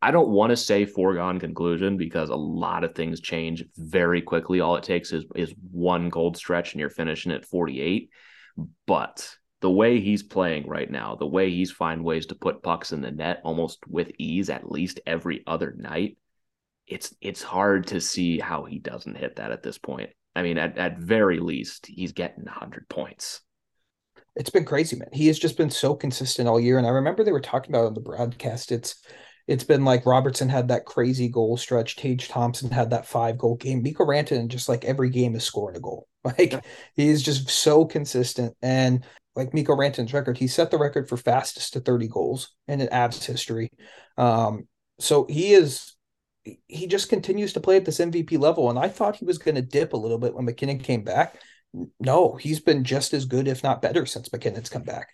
I 0.00 0.10
don't 0.10 0.28
want 0.28 0.50
to 0.50 0.56
say 0.56 0.84
foregone 0.84 1.40
conclusion 1.40 1.96
because 1.96 2.30
a 2.30 2.36
lot 2.36 2.84
of 2.84 2.94
things 2.94 3.20
change 3.20 3.64
very 3.76 4.22
quickly. 4.22 4.60
All 4.60 4.76
it 4.76 4.84
takes 4.84 5.12
is 5.12 5.24
is 5.34 5.54
one 5.70 6.08
gold 6.08 6.36
stretch 6.36 6.72
and 6.72 6.80
you're 6.80 6.90
finishing 6.90 7.32
at 7.32 7.44
48. 7.44 8.10
But 8.86 9.28
the 9.60 9.70
way 9.70 10.00
he's 10.00 10.22
playing 10.22 10.68
right 10.68 10.90
now, 10.90 11.16
the 11.16 11.26
way 11.26 11.50
he's 11.50 11.70
find 11.70 12.04
ways 12.04 12.26
to 12.26 12.34
put 12.34 12.62
pucks 12.62 12.92
in 12.92 13.00
the 13.00 13.10
net 13.10 13.40
almost 13.44 13.80
with 13.88 14.10
ease 14.18 14.50
at 14.50 14.70
least 14.70 15.00
every 15.06 15.42
other 15.46 15.74
night, 15.76 16.16
it's 16.86 17.14
it's 17.20 17.42
hard 17.42 17.88
to 17.88 18.00
see 18.00 18.38
how 18.38 18.64
he 18.64 18.78
doesn't 18.78 19.16
hit 19.16 19.36
that 19.36 19.52
at 19.52 19.62
this 19.62 19.78
point. 19.78 20.10
I 20.36 20.42
mean, 20.42 20.58
at, 20.58 20.78
at 20.78 20.98
very 20.98 21.40
least, 21.40 21.86
he's 21.86 22.12
getting 22.12 22.44
100 22.44 22.88
points. 22.88 23.40
It's 24.36 24.50
been 24.50 24.64
crazy, 24.64 24.94
man. 24.94 25.08
He 25.12 25.26
has 25.26 25.38
just 25.38 25.56
been 25.56 25.70
so 25.70 25.96
consistent 25.96 26.48
all 26.48 26.60
year. 26.60 26.78
And 26.78 26.86
I 26.86 26.90
remember 26.90 27.24
they 27.24 27.32
were 27.32 27.40
talking 27.40 27.74
about 27.74 27.86
on 27.86 27.94
the 27.94 28.00
broadcast. 28.00 28.70
It's 28.70 28.94
it's 29.48 29.64
been 29.64 29.84
like 29.84 30.04
Robertson 30.04 30.50
had 30.50 30.68
that 30.68 30.84
crazy 30.84 31.28
goal 31.28 31.56
stretch. 31.56 31.96
Tage 31.96 32.28
Thompson 32.28 32.70
had 32.70 32.90
that 32.90 33.06
five 33.06 33.38
goal 33.38 33.56
game. 33.56 33.82
Mikko 33.82 34.04
Rantanen 34.04 34.48
just 34.48 34.68
like 34.68 34.84
every 34.84 35.08
game 35.08 35.34
is 35.34 35.42
scoring 35.42 35.76
a 35.76 35.80
goal. 35.80 36.06
Like 36.24 36.52
yeah. 36.52 36.60
he 36.94 37.08
is 37.08 37.22
just 37.22 37.48
so 37.48 37.86
consistent. 37.86 38.54
And 38.60 39.06
like 39.34 39.54
Mikko 39.54 39.74
Rantanen's 39.74 40.12
record, 40.12 40.36
he 40.36 40.46
set 40.46 40.70
the 40.70 40.76
record 40.76 41.08
for 41.08 41.16
fastest 41.16 41.72
to 41.72 41.80
30 41.80 42.08
goals 42.08 42.50
in 42.66 42.82
an 42.82 42.88
Avs 42.88 43.24
history. 43.24 43.70
Um, 44.18 44.66
so 44.98 45.24
he 45.26 45.54
is 45.54 45.94
he 46.66 46.86
just 46.86 47.08
continues 47.08 47.54
to 47.54 47.60
play 47.60 47.76
at 47.76 47.86
this 47.86 48.00
MVP 48.00 48.38
level. 48.38 48.68
And 48.68 48.78
I 48.78 48.88
thought 48.88 49.16
he 49.16 49.24
was 49.24 49.38
going 49.38 49.54
to 49.54 49.62
dip 49.62 49.94
a 49.94 49.96
little 49.96 50.18
bit 50.18 50.34
when 50.34 50.44
MacKinnon 50.44 50.80
came 50.80 51.02
back. 51.02 51.40
No, 52.00 52.34
he's 52.34 52.60
been 52.60 52.84
just 52.84 53.14
as 53.14 53.24
good, 53.24 53.48
if 53.48 53.62
not 53.62 53.80
better, 53.80 54.04
since 54.04 54.30
MacKinnon's 54.30 54.68
come 54.68 54.82
back. 54.82 55.08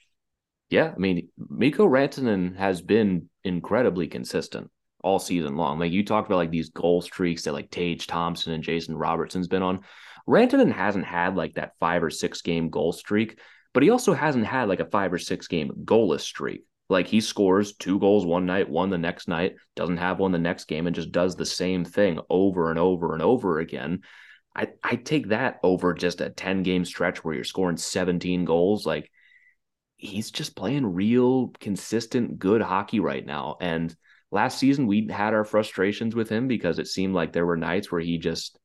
Yeah, 0.70 0.92
I 0.96 0.98
mean, 0.98 1.28
Mikko 1.50 1.86
Rantanen 1.86 2.56
has 2.56 2.80
been 2.80 3.28
incredibly 3.44 4.08
consistent 4.08 4.70
all 5.02 5.18
season 5.18 5.56
long. 5.56 5.78
Like 5.78 5.92
you 5.92 6.04
talked 6.04 6.28
about, 6.28 6.36
like 6.36 6.50
these 6.50 6.70
goal 6.70 7.02
streaks 7.02 7.42
that 7.42 7.52
like 7.52 7.70
Tage 7.70 8.06
Thompson 8.06 8.52
and 8.52 8.64
Jason 8.64 8.96
Robertson's 8.96 9.48
been 9.48 9.62
on. 9.62 9.80
Rantanen 10.28 10.72
hasn't 10.72 11.04
had 11.04 11.36
like 11.36 11.54
that 11.54 11.72
five 11.78 12.02
or 12.02 12.10
six 12.10 12.40
game 12.40 12.70
goal 12.70 12.92
streak, 12.92 13.38
but 13.74 13.82
he 13.82 13.90
also 13.90 14.14
hasn't 14.14 14.46
had 14.46 14.68
like 14.68 14.80
a 14.80 14.86
five 14.86 15.12
or 15.12 15.18
six 15.18 15.46
game 15.46 15.70
goalless 15.84 16.22
streak. 16.22 16.64
Like 16.88 17.06
he 17.06 17.20
scores 17.20 17.74
two 17.74 17.98
goals 17.98 18.26
one 18.26 18.46
night, 18.46 18.68
one 18.68 18.90
the 18.90 18.98
next 18.98 19.28
night, 19.28 19.56
doesn't 19.74 19.96
have 19.98 20.18
one 20.18 20.32
the 20.32 20.38
next 20.38 20.64
game, 20.64 20.86
and 20.86 20.96
just 20.96 21.12
does 21.12 21.36
the 21.36 21.46
same 21.46 21.84
thing 21.84 22.18
over 22.30 22.70
and 22.70 22.78
over 22.78 23.12
and 23.12 23.22
over 23.22 23.58
again. 23.58 24.00
I 24.56 24.68
I 24.82 24.96
take 24.96 25.28
that 25.28 25.60
over 25.62 25.92
just 25.94 26.20
a 26.20 26.30
10 26.30 26.62
game 26.62 26.84
stretch 26.84 27.24
where 27.24 27.34
you're 27.34 27.44
scoring 27.44 27.76
17 27.76 28.44
goals. 28.44 28.86
Like 28.86 29.10
he's 30.04 30.30
just 30.30 30.56
playing 30.56 30.94
real 30.94 31.49
consistent 31.61 32.38
good 32.38 32.61
hockey 32.61 33.00
right 33.00 33.25
now. 33.25 33.56
And 33.61 33.94
last 34.30 34.58
season 34.58 34.87
we 34.87 35.08
had 35.11 35.34
our 35.34 35.44
frustrations 35.44 36.14
with 36.14 36.28
him 36.28 36.49
because 36.49 36.78
it 36.78 36.88
seemed 36.88 37.14
like 37.14 37.32
there 37.32 37.46
were 37.46 37.56
nights 37.56 37.90
where 37.90 38.00
he 38.00 38.18
just 38.18 38.58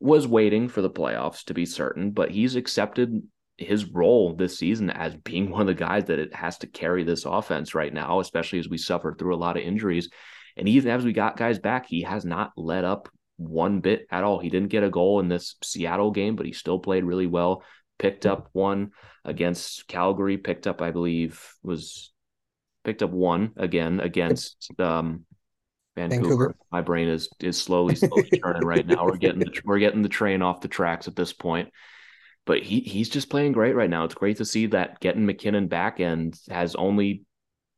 was 0.00 0.26
waiting 0.26 0.68
for 0.68 0.80
the 0.80 0.90
playoffs 0.90 1.44
to 1.44 1.54
be 1.54 1.66
certain, 1.66 2.12
but 2.12 2.30
he's 2.30 2.54
accepted 2.54 3.22
his 3.56 3.86
role 3.86 4.34
this 4.34 4.56
season 4.56 4.88
as 4.90 5.16
being 5.16 5.50
one 5.50 5.62
of 5.62 5.66
the 5.66 5.74
guys 5.74 6.04
that 6.04 6.20
it 6.20 6.32
has 6.32 6.58
to 6.58 6.68
carry 6.68 7.02
this 7.02 7.24
offense 7.24 7.74
right 7.74 7.92
now, 7.92 8.20
especially 8.20 8.60
as 8.60 8.68
we 8.68 8.78
suffer 8.78 9.14
through 9.18 9.34
a 9.34 9.36
lot 9.36 9.56
of 9.56 9.64
injuries. 9.64 10.08
And 10.56 10.68
even 10.68 10.92
as 10.92 11.04
we 11.04 11.12
got 11.12 11.36
guys 11.36 11.58
back, 11.58 11.86
he 11.86 12.02
has 12.02 12.24
not 12.24 12.52
let 12.56 12.84
up 12.84 13.08
one 13.36 13.80
bit 13.80 14.06
at 14.10 14.22
all. 14.22 14.38
He 14.38 14.50
didn't 14.50 14.68
get 14.68 14.84
a 14.84 14.90
goal 14.90 15.18
in 15.18 15.28
this 15.28 15.56
Seattle 15.62 16.12
game, 16.12 16.36
but 16.36 16.46
he 16.46 16.52
still 16.52 16.78
played 16.78 17.04
really 17.04 17.26
well. 17.26 17.64
Picked 17.98 18.26
up 18.26 18.48
one 18.52 18.92
against 19.28 19.86
Calgary, 19.88 20.38
picked 20.38 20.66
up, 20.66 20.82
I 20.82 20.90
believe, 20.90 21.44
was 21.62 22.12
picked 22.84 23.02
up 23.02 23.10
one 23.10 23.52
again 23.56 24.00
against 24.00 24.68
um, 24.80 25.24
Vancouver. 25.96 26.22
Vancouver. 26.22 26.56
My 26.72 26.80
brain 26.80 27.08
is 27.08 27.28
is 27.40 27.60
slowly, 27.60 27.94
slowly 27.94 28.30
turning 28.42 28.64
right 28.64 28.86
now. 28.86 29.04
We're 29.04 29.16
getting 29.16 29.40
the, 29.40 29.60
we're 29.64 29.78
getting 29.78 30.02
the 30.02 30.08
train 30.08 30.42
off 30.42 30.60
the 30.60 30.68
tracks 30.68 31.08
at 31.08 31.16
this 31.16 31.32
point 31.32 31.70
but 32.48 32.62
he 32.62 32.80
he's 32.80 33.10
just 33.10 33.28
playing 33.28 33.52
great 33.52 33.76
right 33.76 33.90
now. 33.90 34.04
It's 34.04 34.14
great 34.14 34.38
to 34.38 34.44
see 34.46 34.66
that 34.68 35.00
getting 35.00 35.26
MacKinnon 35.26 35.68
back 35.68 36.00
and 36.00 36.34
has 36.48 36.74
only 36.74 37.24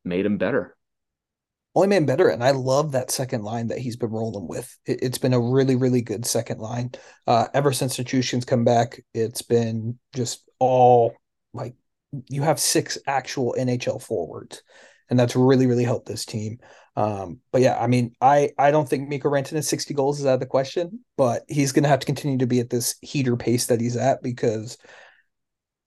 made 0.05 0.25
him 0.25 0.39
better. 0.39 0.77
Only 1.75 1.89
made 1.89 1.97
him 1.97 2.07
better, 2.07 2.29
and 2.29 2.43
I 2.43 2.53
love 2.53 2.93
that 2.93 3.11
second 3.11 3.43
line 3.43 3.67
that 3.69 3.79
he's 3.79 3.97
been 3.97 4.11
rolling 4.11 4.47
with. 4.47 4.79
It, 4.87 5.03
has 5.03 5.19
been 5.19 5.35
a 5.35 5.41
really, 5.41 5.75
really 5.75 6.03
good 6.03 6.25
second 6.25 6.61
line. 6.61 6.93
Uh, 7.27 7.49
ever 7.53 7.73
since 7.73 7.99
Nichushkin's 7.99 8.45
come 8.45 8.65
back, 8.65 9.03
it's 9.13 9.43
been 9.43 9.99
just 10.15 10.49
all 10.61 11.15
like 11.53 11.75
you 12.29 12.43
have 12.43 12.59
six 12.59 12.99
actual 13.07 13.55
NHL 13.59 14.03
forwards, 14.03 14.63
and 15.09 15.19
that's 15.19 15.37
really, 15.37 15.67
really 15.67 15.85
helped 15.85 16.07
this 16.07 16.25
team. 16.25 16.59
Um, 16.97 17.41
but 17.53 17.63
yeah, 17.63 17.79
I 17.79 17.87
mean, 17.87 18.15
I 18.21 18.51
I 18.59 18.71
don't 18.71 18.89
think 18.89 19.09
Mikko 19.09 19.31
Rantanen 19.31 19.65
60 19.65 19.95
goals 19.95 20.21
is 20.21 20.27
out 20.27 20.35
of 20.35 20.41
the 20.41 20.47
question, 20.47 21.01
but 21.17 21.43
he's 21.49 21.73
going 21.73 21.85
to 21.85 21.89
have 21.89 22.01
to 22.01 22.07
continue 22.07 22.39
to 22.39 22.47
be 22.47 22.61
at 22.61 22.71
this 22.71 22.97
heater 23.01 23.37
pace 23.37 23.67
that 23.67 23.81
he's 23.81 23.97
at 23.97 24.23
because 24.23 24.77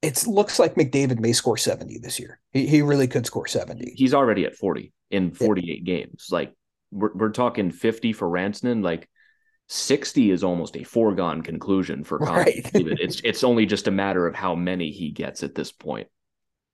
it 0.01 0.27
looks 0.27 0.59
like 0.59 0.75
McDavid 0.75 1.19
may 1.19 1.31
score 1.31 1.57
70 1.57 1.99
this 1.99 2.19
year. 2.19 2.39
He, 2.51 2.67
he 2.67 2.81
really 2.81 3.07
could 3.07 3.25
score 3.25 3.47
70. 3.47 3.93
He's 3.95 4.13
already 4.13 4.45
at 4.45 4.55
40 4.55 4.91
in 5.11 5.31
48 5.31 5.65
yeah. 5.65 5.95
games. 5.95 6.27
Like 6.29 6.53
we're, 6.91 7.13
we're 7.13 7.31
talking 7.31 7.71
50 7.71 8.11
for 8.11 8.27
Rantanen. 8.27 8.83
Like 8.83 9.07
60 9.69 10.31
is 10.31 10.43
almost 10.43 10.75
a 10.75 10.83
foregone 10.83 11.41
conclusion 11.41 12.03
for 12.03 12.17
right. 12.19 12.69
it's 12.73 13.21
it's 13.23 13.43
only 13.43 13.65
just 13.65 13.87
a 13.87 13.91
matter 13.91 14.27
of 14.27 14.35
how 14.35 14.55
many 14.55 14.91
he 14.91 15.11
gets 15.11 15.43
at 15.43 15.55
this 15.55 15.71
point. 15.71 16.07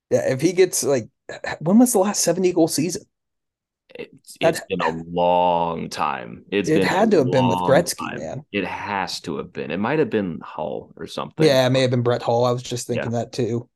Yeah, 0.09 0.31
if 0.31 0.41
he 0.41 0.53
gets 0.53 0.83
like 0.83 1.09
when 1.59 1.79
was 1.79 1.93
the 1.93 1.99
last 1.99 2.23
70 2.23 2.53
goal 2.53 2.67
season? 2.67 3.03
it's, 3.95 4.37
it's 4.39 4.61
been 4.69 4.81
a 4.81 5.03
long 5.09 5.89
time. 5.89 6.45
It's 6.51 6.69
it 6.69 6.83
had 6.83 7.11
to 7.11 7.17
have 7.17 7.31
been 7.31 7.47
with 7.47 7.57
Gretzky, 7.59 8.09
time. 8.09 8.19
man. 8.19 8.45
It 8.51 8.65
has 8.65 9.19
to 9.21 9.37
have 9.37 9.51
been. 9.51 9.71
It 9.71 9.79
might 9.79 9.99
have 9.99 10.09
been 10.09 10.39
Hull 10.43 10.93
or 10.95 11.07
something. 11.07 11.45
Yeah, 11.45 11.65
it 11.65 11.71
may 11.71 11.81
have 11.81 11.91
been 11.91 12.03
Brett 12.03 12.21
Hull. 12.21 12.45
I 12.45 12.51
was 12.51 12.63
just 12.63 12.87
thinking 12.87 13.11
yeah. 13.11 13.19
that 13.19 13.31
too. 13.31 13.69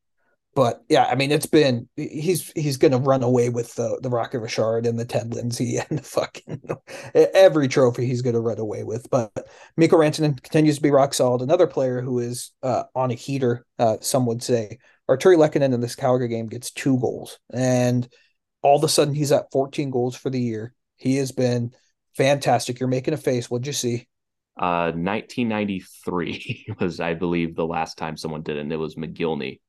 But 0.55 0.83
yeah, 0.87 1.05
I 1.05 1.15
mean, 1.15 1.31
it's 1.31 1.47
been 1.47 1.89
he's 1.95 2.51
he's 2.51 2.77
going 2.77 2.91
to 2.91 2.99
run 2.99 3.23
away 3.23 3.49
with 3.49 3.73
the 3.75 3.99
the 4.01 4.09
Rocket 4.09 4.39
Richard 4.39 4.85
and 4.85 4.99
the 4.99 5.05
Ted 5.05 5.33
Lindsay 5.33 5.77
and 5.89 5.99
the 5.99 6.03
fucking 6.03 6.61
every 7.13 7.67
trophy 7.67 8.05
he's 8.05 8.21
going 8.21 8.35
to 8.35 8.39
run 8.39 8.59
away 8.59 8.83
with. 8.83 9.09
But 9.09 9.31
Mikko 9.77 9.97
Rantanen 9.97 10.41
continues 10.41 10.75
to 10.75 10.81
be 10.81 10.91
rock 10.91 11.13
solid. 11.13 11.41
Another 11.41 11.67
player 11.67 12.01
who 12.01 12.19
is 12.19 12.51
uh, 12.61 12.83
on 12.93 13.11
a 13.11 13.15
heater, 13.15 13.65
uh, 13.79 13.97
some 14.01 14.25
would 14.27 14.43
say. 14.43 14.77
Artturi 15.09 15.37
Lehkonen 15.37 15.73
in 15.73 15.81
this 15.81 15.95
Calgary 15.95 16.29
game 16.29 16.47
gets 16.47 16.71
two 16.71 16.97
goals, 16.99 17.39
and 17.51 18.07
all 18.61 18.77
of 18.77 18.83
a 18.83 18.87
sudden 18.87 19.13
he's 19.13 19.31
at 19.31 19.51
14 19.51 19.89
goals 19.89 20.15
for 20.15 20.29
the 20.29 20.39
year. 20.39 20.73
He 20.95 21.17
has 21.17 21.31
been 21.31 21.73
fantastic. 22.15 22.79
You're 22.79 22.87
making 22.87 23.13
a 23.13 23.17
face. 23.17 23.49
What'd 23.49 23.67
you 23.67 23.73
see? 23.73 24.07
Uh, 24.55 24.93
1993 24.93 26.67
was, 26.79 26.99
I 26.99 27.15
believe, 27.15 27.55
the 27.55 27.65
last 27.65 27.97
time 27.97 28.17
someone 28.17 28.43
did 28.43 28.57
it, 28.57 28.61
and 28.61 28.71
it 28.71 28.77
was 28.77 28.95
Mogilny. 28.95 29.59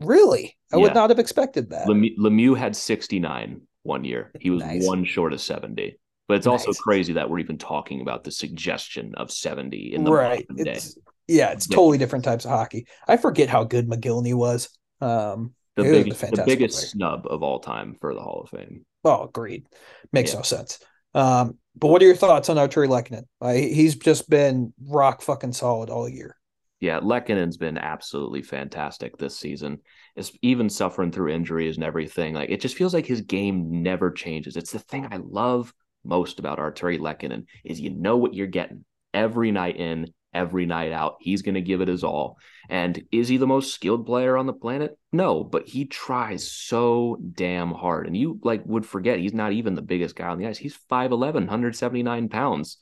Really? 0.00 0.56
I 0.72 0.76
yeah. 0.76 0.82
would 0.82 0.94
not 0.94 1.10
have 1.10 1.18
expected 1.18 1.70
that. 1.70 1.86
Lemieux, 1.86 2.16
Lemieux 2.18 2.56
had 2.56 2.74
69 2.74 3.62
one 3.82 4.04
year. 4.04 4.30
He 4.40 4.50
was 4.50 4.62
nice. 4.62 4.86
one 4.86 5.04
short 5.04 5.32
of 5.32 5.40
70. 5.40 5.98
But 6.28 6.36
it's 6.36 6.46
nice. 6.46 6.66
also 6.66 6.80
crazy 6.80 7.14
that 7.14 7.28
we're 7.28 7.40
even 7.40 7.58
talking 7.58 8.00
about 8.00 8.24
the 8.24 8.30
suggestion 8.30 9.14
of 9.16 9.32
70 9.32 9.94
in 9.94 10.04
the 10.04 10.12
right. 10.12 10.46
day. 10.56 10.78
yeah, 11.26 11.50
it's 11.50 11.68
yeah. 11.68 11.74
totally 11.74 11.98
different 11.98 12.24
types 12.24 12.44
of 12.44 12.52
hockey. 12.52 12.86
I 13.08 13.16
forget 13.16 13.48
how 13.48 13.64
good 13.64 13.88
Mogilny 13.88 14.34
was. 14.34 14.68
Um, 15.00 15.54
the, 15.76 15.82
big, 15.82 16.14
the 16.14 16.42
biggest 16.46 16.78
player. 16.78 16.88
snub 16.88 17.26
of 17.28 17.42
all 17.42 17.58
time 17.58 17.96
for 18.00 18.14
the 18.14 18.20
Hall 18.20 18.42
of 18.42 18.50
Fame. 18.50 18.84
Oh, 19.04 19.24
agreed. 19.24 19.66
Makes 20.12 20.32
yeah. 20.32 20.38
no 20.38 20.42
sense. 20.42 20.78
Um, 21.14 21.58
but 21.76 21.88
what 21.88 22.02
are 22.02 22.06
your 22.06 22.16
thoughts 22.16 22.48
on 22.48 22.56
Artturi 22.56 22.88
Lehkonen? 22.88 23.24
Uh, 23.40 23.52
he's 23.52 23.96
just 23.96 24.28
been 24.28 24.72
rock 24.80 25.22
fucking 25.22 25.52
solid 25.52 25.90
all 25.90 26.08
year. 26.08 26.36
Yeah, 26.80 27.00
Lehkonen's 27.00 27.58
been 27.58 27.76
absolutely 27.76 28.40
fantastic 28.40 29.18
this 29.18 29.38
season. 29.38 29.80
It's 30.16 30.32
even 30.40 30.70
suffering 30.70 31.12
through 31.12 31.32
injuries 31.32 31.76
and 31.76 31.84
everything. 31.84 32.34
Like 32.34 32.50
it 32.50 32.62
just 32.62 32.76
feels 32.76 32.94
like 32.94 33.06
his 33.06 33.20
game 33.20 33.82
never 33.82 34.10
changes. 34.10 34.56
It's 34.56 34.72
the 34.72 34.78
thing 34.78 35.06
I 35.10 35.18
love 35.18 35.74
most 36.04 36.38
about 36.38 36.58
Artturi 36.58 36.98
Lehkonen 36.98 37.44
is 37.64 37.80
you 37.80 37.90
know 37.90 38.16
what 38.16 38.32
you're 38.32 38.46
getting 38.46 38.86
every 39.12 39.50
night 39.50 39.76
in, 39.76 40.06
every 40.32 40.64
night 40.64 40.92
out. 40.92 41.16
He's 41.20 41.42
going 41.42 41.56
to 41.56 41.60
give 41.60 41.82
it 41.82 41.88
his 41.88 42.02
all. 42.02 42.38
And 42.70 43.02
is 43.12 43.28
he 43.28 43.36
the 43.36 43.46
most 43.46 43.74
skilled 43.74 44.06
player 44.06 44.38
on 44.38 44.46
the 44.46 44.52
planet? 44.54 44.96
No, 45.12 45.44
but 45.44 45.68
he 45.68 45.84
tries 45.84 46.50
so 46.50 47.18
damn 47.34 47.72
hard. 47.72 48.06
And 48.06 48.16
you 48.16 48.38
like 48.42 48.62
would 48.64 48.86
forget 48.86 49.18
he's 49.18 49.34
not 49.34 49.52
even 49.52 49.74
the 49.74 49.82
biggest 49.82 50.16
guy 50.16 50.28
on 50.28 50.38
the 50.38 50.46
ice. 50.46 50.56
He's 50.56 50.78
5'11, 50.90 51.34
179 51.34 52.30
pounds. 52.30 52.78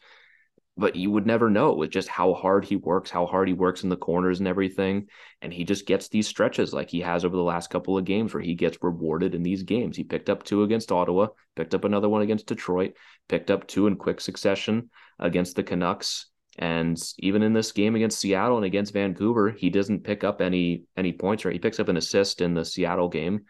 But 0.79 0.97
you 0.97 1.11
would 1.11 1.27
never 1.27 1.51
know 1.51 1.75
with 1.75 1.91
just 1.91 2.09
how 2.09 2.35
hard 2.35 2.65
he 2.65 2.77
works, 2.77 3.11
how 3.11 3.27
hard 3.27 3.49
he 3.49 3.55
works 3.55 3.83
in 3.83 3.89
the 3.89 3.97
corners 3.97 4.39
and 4.39 4.47
everything. 4.47 5.09
And 5.43 5.53
he 5.53 5.65
just 5.65 5.87
gets 5.87 6.09
these 6.09 6.29
stretches 6.29 6.73
like 6.73 6.89
he 6.89 7.01
has 7.01 7.25
over 7.25 7.37
the 7.37 7.43
last 7.43 7.69
couple 7.69 7.99
of 7.99 8.05
games 8.05 8.33
where 8.33 8.43
he 8.43 8.55
gets 8.55 8.83
rewarded 8.83 9.35
in 9.35 9.43
these 9.43 9.65
games. 9.65 9.97
He 9.97 10.05
picked 10.05 10.31
up 10.31 10.45
two 10.45 10.63
against 10.63 10.93
Ottawa, 10.93 11.29
picked 11.57 11.75
up 11.75 11.85
another 11.85 12.09
one 12.09 12.23
against 12.23 12.47
Detroit, 12.47 12.95
picked 13.29 13.51
up 13.51 13.67
two 13.67 13.89
in 13.89 13.97
quick 13.97 14.21
succession 14.21 14.91
against 15.19 15.57
the 15.57 15.65
Canucks 15.65 16.27
and 16.59 17.01
even 17.21 17.43
in 17.43 17.53
this 17.53 17.71
game 17.71 17.95
against 17.95 18.19
Seattle 18.19 18.57
and 18.57 18.67
against 18.67 18.93
Vancouver, 18.93 19.51
he 19.53 19.71
doesn't 19.71 20.03
pick 20.03 20.25
up 20.25 20.41
any 20.41 20.83
any 20.97 21.13
points 21.13 21.47
or 21.47 21.53
he 21.53 21.61
picks 21.61 21.79
up 21.79 21.89
an 21.89 21.97
assist 21.97 22.41
in 22.41 22.55
the 22.55 22.65
Seattle 22.65 23.09
game. 23.09 23.45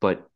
But 0.00 0.28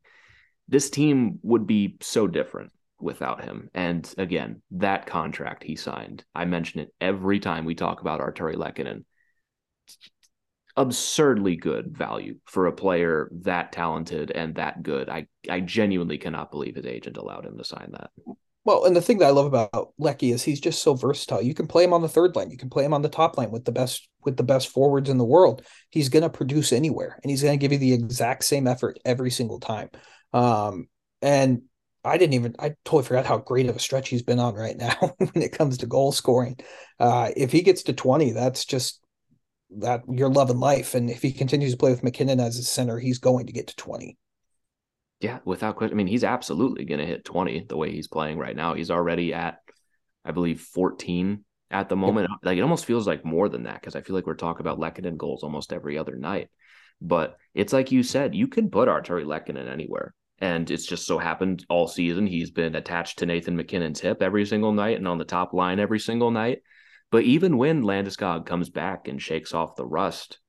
this 0.69 0.89
team 0.89 1.41
would 1.43 1.67
be 1.67 1.97
so 2.01 2.29
different 2.29 2.71
without 3.01 3.45
him. 3.45 3.71
And 3.75 4.13
again, 4.19 4.63
that 4.73 5.07
contract 5.07 5.65
he 5.65 5.77
signed, 5.77 6.25
I 6.35 6.45
mention 6.45 6.81
it 6.81 6.95
every 7.01 7.41
time 7.41 7.65
we 7.65 7.75
talk 7.75 8.01
about 8.01 8.21
Artturi 8.21 8.57
Lehkonen. 8.57 9.05
Absurdly 10.77 11.57
good 11.57 11.97
value 11.97 12.37
for 12.47 12.67
a 12.67 12.73
player 12.73 13.31
that 13.43 13.71
talented 13.71 14.33
and 14.33 14.57
that 14.57 14.83
good. 14.83 15.09
I, 15.09 15.27
I 15.49 15.61
genuinely 15.61 16.19
cannot 16.19 16.51
believe 16.51 16.75
his 16.75 16.87
agent 16.87 17.17
allowed 17.17 17.47
him 17.47 17.59
to 17.59 17.65
sign 17.65 17.93
that. 17.93 18.11
Well, 18.65 18.87
and 18.87 18.97
the 18.97 19.03
thing 19.03 19.19
that 19.19 19.27
I 19.27 19.31
love 19.31 19.47
about 19.47 19.93
Lecky 19.99 20.33
is 20.33 20.43
he's 20.43 20.61
just 20.61 20.83
so 20.83 20.95
versatile. 20.95 21.43
You 21.43 21.55
can 21.55 21.67
play 21.67 21.85
him 21.85 21.93
on 21.93 22.01
the 22.01 22.09
third 22.09 22.35
line, 22.35 22.51
you 22.51 22.57
can 22.57 22.71
play 22.71 22.85
him 22.85 22.95
on 22.95 23.03
the 23.03 23.09
top 23.09 23.37
line 23.37 23.51
with 23.51 23.65
the 23.65 23.73
best 23.73 24.09
with 24.25 24.39
the 24.39 24.43
best 24.43 24.69
forwards 24.69 25.11
in 25.11 25.19
the 25.19 25.25
world. 25.25 25.63
He's 25.91 26.09
going 26.09 26.23
to 26.23 26.31
produce 26.31 26.73
anywhere, 26.73 27.19
and 27.23 27.31
he's 27.31 27.43
going 27.43 27.59
to 27.59 27.63
give 27.63 27.73
you 27.73 27.79
the 27.79 27.93
exact 27.93 28.45
same 28.45 28.67
effort 28.67 28.99
every 29.05 29.31
single 29.31 29.61
time. 29.61 29.91
Um, 30.33 30.89
and 31.21 31.63
I 32.05 32.19
didn't 32.19 32.35
even 32.35 32.55
I 32.59 32.75
totally 32.85 33.05
forgot 33.05 33.27
how 33.27 33.39
great 33.39 33.69
of 33.69 33.77
a 33.77 33.81
stretch 33.81 34.09
he's 34.09 34.23
been 34.23 34.39
on 34.39 34.55
right 34.55 34.77
now 34.77 34.95
when 35.19 35.43
it 35.43 35.57
comes 35.57 35.79
to 35.79 35.87
goal 35.87 36.13
scoring. 36.13 36.57
Uh, 37.01 37.31
if 37.37 37.53
he 37.53 37.63
gets 37.63 37.85
to 37.85 37.93
twenty, 37.93 38.33
that's 38.33 38.65
just 38.65 39.01
that 39.79 40.03
you're 40.11 40.29
loving 40.29 40.61
life. 40.61 40.95
And 40.95 41.11
if 41.11 41.23
he 41.23 41.33
continues 41.33 41.73
to 41.73 41.79
play 41.79 41.91
with 41.91 42.05
MacKinnon 42.05 42.41
as 42.41 42.59
a 42.59 42.63
center, 42.63 42.99
he's 42.99 43.19
going 43.19 43.47
to 43.47 43.53
get 43.53 43.69
to 43.69 43.77
twenty. 43.77 44.19
Yeah, 45.21 45.39
without 45.45 45.77
question. 45.77 45.97
I 45.97 45.99
mean, 45.99 46.07
he's 46.07 46.25
absolutely 46.25 46.85
going 46.85 47.01
to 47.01 47.07
hit 47.07 47.25
20 47.25 47.67
the 47.69 47.79
way 47.79 47.91
he's 47.91 48.09
playing 48.09 48.37
right 48.37 48.55
now. 48.55 48.75
He's 48.75 48.91
already 48.91 49.33
at, 49.33 49.61
I 50.23 50.33
believe, 50.33 50.61
14 50.61 51.43
at 51.71 51.89
the 51.89 51.97
moment. 51.97 52.29
Yeah. 52.29 52.37
Like 52.51 52.59
it 52.59 52.63
almost 52.63 52.85
feels 52.85 53.07
like 53.07 53.25
more 53.25 53.49
than 53.49 53.63
that 53.63 53.81
because 53.81 53.97
I 53.97 54.03
feel 54.03 54.15
like 54.15 54.27
we're 54.27 54.35
talking 54.35 54.61
about 54.61 54.79
Lehkonen 54.79 55.17
goals 55.17 55.43
almost 55.43 55.73
every 55.73 55.97
other 55.97 56.17
night. 56.17 56.51
But 57.01 57.39
it's 57.55 57.73
like 57.73 57.91
you 57.91 58.03
said, 58.03 58.35
you 58.35 58.49
can 58.49 58.69
put 58.71 58.89
Artturi 58.89 59.25
Lehkonen 59.25 59.67
anywhere. 59.67 60.15
And 60.39 60.71
it's 60.71 60.87
just 60.87 61.07
so 61.07 61.19
happened 61.19 61.65
all 61.69 61.87
season 61.87 62.27
he's 62.27 62.51
been 62.51 62.75
attached 62.75 63.19
to 63.19 63.27
Nathan 63.27 63.57
MacKinnon's 63.57 64.01
hip 64.01 64.21
every 64.21 64.45
single 64.45 64.73
night 64.73 64.97
and 64.97 65.07
on 65.07 65.19
the 65.19 65.25
top 65.25 65.53
line 65.53 65.79
every 65.79 66.01
single 66.01 66.31
night. 66.31 66.59
But 67.11 67.23
even 67.23 67.59
when 67.59 67.83
Landeskog 67.83 68.47
comes 68.47 68.71
back 68.71 69.07
and 69.07 69.23
shakes 69.23 69.55
off 69.55 69.77
the 69.77 69.87
rust, 69.87 70.41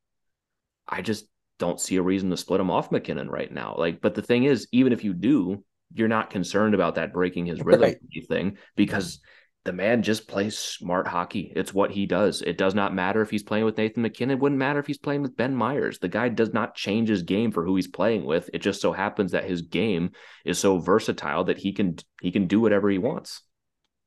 I 0.87 1.01
just 1.01 1.27
don't 1.59 1.79
see 1.79 1.97
a 1.97 2.01
reason 2.01 2.29
to 2.31 2.37
split 2.37 2.59
him 2.59 2.71
off 2.71 2.91
MacKinnon 2.91 3.29
right 3.29 3.51
now. 3.51 3.75
Like, 3.77 4.01
but 4.01 4.15
the 4.15 4.21
thing 4.21 4.43
is, 4.43 4.67
even 4.71 4.91
if 4.91 5.03
you 5.03 5.13
do, 5.13 5.63
you're 5.93 6.07
not 6.07 6.29
concerned 6.29 6.73
about 6.73 6.95
that 6.95 7.13
breaking 7.13 7.45
his 7.45 7.61
rhythm 7.61 7.81
right. 7.81 8.27
thing 8.27 8.57
because 8.75 9.19
the 9.65 9.73
man 9.73 10.03
just 10.03 10.27
plays 10.27 10.57
smart 10.57 11.07
hockey. 11.07 11.51
It's 11.55 11.73
what 11.73 11.91
he 11.91 12.05
does. 12.05 12.43
It 12.43 12.57
does 12.57 12.75
not 12.75 12.93
matter 12.93 13.21
if 13.21 13.31
he's 13.31 13.43
playing 13.43 13.65
with 13.65 13.77
Nathan 13.77 14.03
MacKinnon. 14.03 14.37
It 14.37 14.39
wouldn't 14.39 14.59
matter 14.59 14.79
if 14.79 14.85
he's 14.85 14.99
playing 14.99 15.23
with 15.23 15.35
Ben 15.35 15.55
Meyers. 15.55 15.97
The 15.97 16.07
guy 16.07 16.29
does 16.29 16.53
not 16.53 16.75
change 16.75 17.09
his 17.09 17.23
game 17.23 17.51
for 17.51 17.65
who 17.65 17.75
he's 17.75 17.87
playing 17.87 18.25
with. 18.25 18.49
It 18.53 18.59
just 18.59 18.79
so 18.79 18.93
happens 18.93 19.31
that 19.31 19.43
his 19.43 19.63
game 19.63 20.11
is 20.45 20.59
so 20.59 20.77
versatile 20.77 21.45
that 21.45 21.57
he 21.57 21.73
can 21.73 21.97
he 22.21 22.31
can 22.31 22.45
do 22.45 22.61
whatever 22.61 22.89
he 22.89 22.99
wants. 22.99 23.41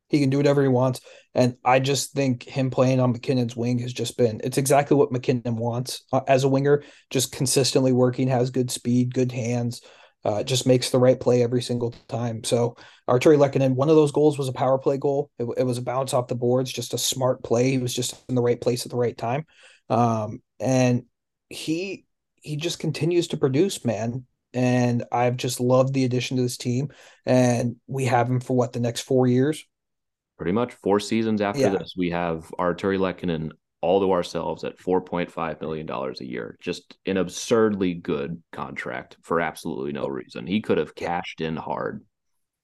He 0.09 0.21
can 0.21 0.31
do 0.31 0.39
whatever 0.39 0.63
he 0.63 0.69
wants. 0.69 1.01
And 1.35 1.57
I 1.65 1.81
just 1.81 2.13
think 2.13 2.45
him 2.45 2.71
playing 2.71 3.01
on 3.01 3.13
MacKinnon's 3.13 3.57
wing 3.57 3.81
has 3.81 3.93
just 3.93 4.17
been, 4.17 4.41
it's 4.43 4.57
exactly 4.57 4.97
what 4.97 5.13
MacKinnon 5.13 5.57
wants 5.57 6.05
uh, 6.13 6.23
as 6.27 6.45
a 6.45 6.49
winger, 6.49 6.83
just 7.11 7.33
consistently 7.33 7.93
working, 7.93 8.29
has 8.29 8.49
good 8.49 8.71
speed, 8.71 9.13
good 9.13 9.33
hands, 9.33 9.83
uh, 10.25 10.43
just 10.43 10.67
makes 10.67 10.91
the 10.91 10.99
right 10.99 11.19
play 11.19 11.43
every 11.43 11.63
single 11.63 11.95
time. 12.09 12.45
So 12.45 12.77
Artturi 13.09 13.39
Lehkonen, 13.39 13.75
one 13.75 13.89
of 13.89 13.97
those 13.97 14.13
goals 14.13 14.39
was 14.39 14.49
a 14.49 14.53
power 14.53 14.79
play 14.79 14.99
goal. 14.99 15.31
It, 15.39 15.47
it, 15.57 15.65
was 15.65 15.79
a 15.79 15.83
bounce 15.83 16.13
off 16.13 16.29
the 16.29 16.35
boards, 16.35 16.73
just 16.73 16.95
a 16.95 16.99
smart 16.99 17.43
play. 17.43 17.71
He 17.71 17.79
was 17.79 17.95
just 17.95 18.17
in 18.29 18.35
the 18.35 18.43
right 18.43 18.61
place 18.61 18.85
at 18.85 18.91
the 18.91 18.97
right 18.97 19.17
time. 19.17 19.47
Um, 19.89 20.43
and 20.61 21.05
he, 21.49 22.05
he 22.37 22.57
just 22.57 22.79
continues 22.79 23.29
to 23.29 23.37
produce, 23.37 23.85
man 23.85 24.27
and 24.55 25.05
I've 25.13 25.37
just 25.37 25.61
loved 25.61 25.93
the 25.93 26.07
addition 26.07 26.39
to 26.39 26.43
this 26.43 26.57
team. 26.57 26.89
And 27.27 27.77
we 27.87 28.07
have 28.07 28.31
him 28.31 28.41
for 28.41 28.57
what 28.57 28.73
the 28.73 28.81
next 28.81 29.03
four 29.03 29.27
years 29.27 29.63
pretty 30.39 30.53
much 30.53 30.73
four 30.73 31.01
seasons 31.01 31.41
after 31.41 31.61
yeah. 31.61 31.71
this, 31.71 31.95
we 31.99 32.11
have 32.11 32.51
Artturi 32.59 32.99
Lehkonen 32.99 33.51
all 33.81 34.01
to 34.01 34.13
ourselves 34.13 34.65
at 34.65 34.79
$4.5 34.79 35.61
million 35.61 35.89
a 35.89 36.25
year. 36.25 36.57
Just 36.61 36.97
an 37.07 37.17
absurdly 37.17 37.95
good 37.95 38.43
contract 38.53 39.17
for 39.23 39.41
absolutely 39.41 39.93
no 39.93 40.07
reason. 40.07 40.47
He 40.47 40.61
could 40.61 40.79
have 40.79 40.95
cashed 40.95 41.41
in 41.41 41.57
hard. 41.57 42.05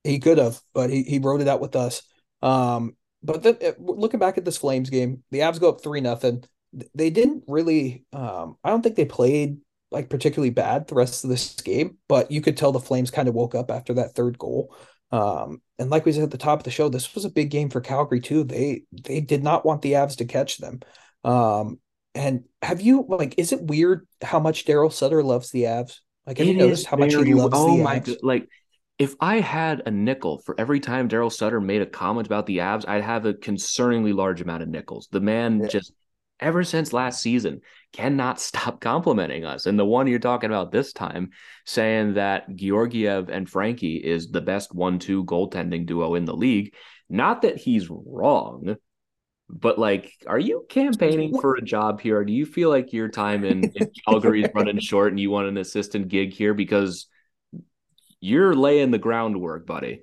He 0.03 0.19
could 0.19 0.38
have, 0.38 0.61
but 0.73 0.91
he, 0.91 1.03
he 1.03 1.19
wrote 1.19 1.41
it 1.41 1.49
out 1.49 1.61
with 1.61 1.77
us. 1.77 2.03
Um, 2.43 2.97
but 3.23 3.43
then 3.43 3.57
uh, 3.65 3.73
looking 3.79 4.21
back 4.21 4.37
at 4.37 4.45
this 4.45 4.59
Flames 4.59 4.91
game, 4.91 5.23
the 5.31 5.38
Avs 5.38 5.61
go 5.61 5.71
up 5.71 5.83
three 5.83 6.01
nothing. 6.01 6.45
They 6.95 7.11
didn't 7.11 7.45
really. 7.47 8.05
Um, 8.12 8.57
I 8.62 8.71
don't 8.71 8.83
think 8.83 8.97
they 8.97 9.07
played 9.07 9.59
like 9.91 10.11
particularly 10.11 10.51
bad 10.51 10.88
the 10.88 10.97
rest 10.97 11.25
of 11.25 11.31
this 11.31 11.55
game, 11.55 11.99
but 12.09 12.31
you 12.31 12.43
could 12.43 12.57
tell 12.57 12.73
the 12.73 12.81
Flames 12.81 13.11
kind 13.11 13.29
of 13.29 13.35
woke 13.35 13.55
up 13.55 13.71
after 13.71 13.95
that 13.95 14.15
third 14.15 14.38
goal. 14.38 14.75
Um, 15.11 15.62
and 15.79 15.91
like 15.91 16.05
we 16.05 16.12
said 16.12 16.25
at 16.25 16.33
the 16.33 16.38
top 16.38 16.59
of 16.59 16.65
the 16.65 16.71
show, 16.71 16.88
this 16.88 17.15
was 17.15 17.25
a 17.25 17.31
big 17.31 17.51
game 17.51 17.71
for 17.71 17.81
Calgary 17.81 18.21
too. 18.21 18.45
They 18.45 18.83
they 18.93 19.21
did 19.21 19.43
not 19.43 19.65
want 19.65 19.83
the 19.83 19.93
Avs 19.93 20.17
to 20.17 20.25
catch 20.25 20.59
them. 20.59 20.81
Um, 21.25 21.79
and 22.15 22.45
have 22.63 22.81
you 22.81 23.05
like, 23.09 23.35
is 23.39 23.53
it 23.53 23.63
weird 23.63 24.07
how 24.23 24.39
much 24.39 24.65
Daryl 24.65 24.93
Sutter 24.93 25.23
loves 25.23 25.51
the 25.51 25.65
Avs? 25.65 25.99
Like, 26.27 26.39
have 26.39 26.47
it 26.47 26.53
you 26.53 26.57
noticed 26.57 26.87
how 26.87 26.97
much 26.97 27.15
he 27.15 27.35
loves 27.35 27.55
oh 27.57 27.77
the 27.77 27.83
my 27.83 28.01
Avs? 28.01 28.07
God. 28.07 28.17
Like, 28.23 28.49
if 28.99 29.17
I 29.21 29.41
had 29.41 29.83
a 29.87 29.91
nickel 29.91 30.39
for 30.39 30.55
every 30.59 30.79
time 30.79 31.09
Daryl 31.09 31.33
Sutter 31.33 31.61
made 31.61 31.83
a 31.83 31.87
comment 31.87 32.27
about 32.27 32.47
the 32.47 32.59
Avs, 32.59 32.89
I'd 32.89 33.03
have 33.03 33.27
a 33.27 33.35
concerningly 33.35 34.15
large 34.15 34.41
amount 34.41 34.63
of 34.63 34.69
nickels. 34.69 35.09
The 35.11 35.21
man 35.21 35.61
yeah. 35.61 35.69
just 35.69 35.93
ever 36.39 36.63
since 36.63 36.93
last 36.93 37.21
season 37.21 37.61
cannot 37.93 38.41
stop 38.41 38.81
complimenting 38.81 39.45
us. 39.45 39.67
And 39.67 39.79
the 39.79 39.85
one 39.85 40.07
you're 40.07 40.19
talking 40.21 40.51
about 40.51 40.71
this 40.71 40.93
time, 40.93 41.31
saying 41.67 42.15
that 42.15 42.55
Georgiev 42.55 43.29
and 43.29 43.49
Frankie 43.49 43.97
is 43.97 44.29
the 44.29 44.41
best 44.41 44.73
one-two 44.75 45.25
goaltending 45.25 45.87
duo 45.87 46.15
in 46.15 46.25
the 46.25 46.37
league. 46.37 46.75
Not 47.11 47.43
that 47.43 47.57
he's 47.57 47.89
wrong, 47.91 48.77
but 49.57 49.79
like, 49.79 50.12
are 50.27 50.38
you 50.38 50.67
campaigning 50.69 51.40
for 51.40 51.55
a 51.55 51.62
job 51.62 52.01
here? 52.01 52.19
Or 52.19 52.25
do 52.25 52.33
you 52.33 52.45
feel 52.45 52.71
like 52.71 52.93
your 52.93 53.09
time 53.09 53.45
in, 53.45 53.64
in 53.75 53.90
Calgary 54.07 54.43
is 54.43 54.51
running 54.53 54.81
short 54.81 55.12
and 55.12 55.21
you 55.21 55.31
want 55.31 55.47
an 55.47 55.57
assistant 55.57 56.09
gig 56.09 56.33
here 56.33 56.55
because 56.55 57.07
you're 58.19 58.55
laying 58.57 58.90
the 58.90 58.99
groundwork, 58.99 59.64
buddy? 59.64 60.03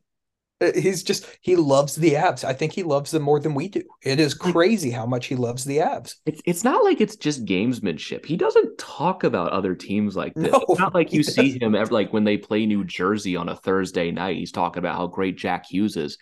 Uh, 0.62 0.72
he's 0.74 1.04
just 1.04 1.26
he 1.42 1.58
loves 1.58 1.96
the 1.96 2.14
Avs. 2.14 2.46
I 2.46 2.54
think 2.54 2.72
he 2.72 2.84
loves 2.84 3.12
them 3.12 3.24
more 3.24 3.40
than 3.42 3.54
we 3.54 3.68
do. 3.68 3.82
It 4.04 4.22
is 4.22 4.34
crazy 4.34 4.92
how 4.92 5.06
much 5.06 5.26
he 5.26 5.36
loves 5.36 5.66
the 5.66 5.80
Avs. 5.80 6.16
It's 6.26 6.42
it's 6.46 6.64
not 6.64 6.84
like 6.84 7.02
it's 7.02 7.18
just 7.18 7.44
gamesmanship. 7.44 8.26
He 8.26 8.38
doesn't 8.38 8.78
talk 8.78 9.24
about 9.26 9.52
other 9.52 9.76
teams 9.76 10.16
like 10.16 10.34
this. 10.36 10.52
No, 10.52 10.64
it's 10.70 10.80
not 10.80 10.94
like 10.94 11.12
you 11.12 11.24
see 11.24 11.60
him 11.60 11.76
ever 11.76 11.92
like 11.92 12.14
when 12.14 12.24
they 12.24 12.38
play 12.38 12.66
New 12.66 12.86
Jersey 12.86 13.36
on 13.36 13.50
a 13.50 13.56
Thursday 13.56 14.12
night. 14.12 14.38
He's 14.38 14.52
talking 14.52 14.80
about 14.80 14.96
how 14.96 15.08
great 15.08 15.38
Jack 15.38 15.66
Hughes 15.70 15.98
is. 15.98 16.18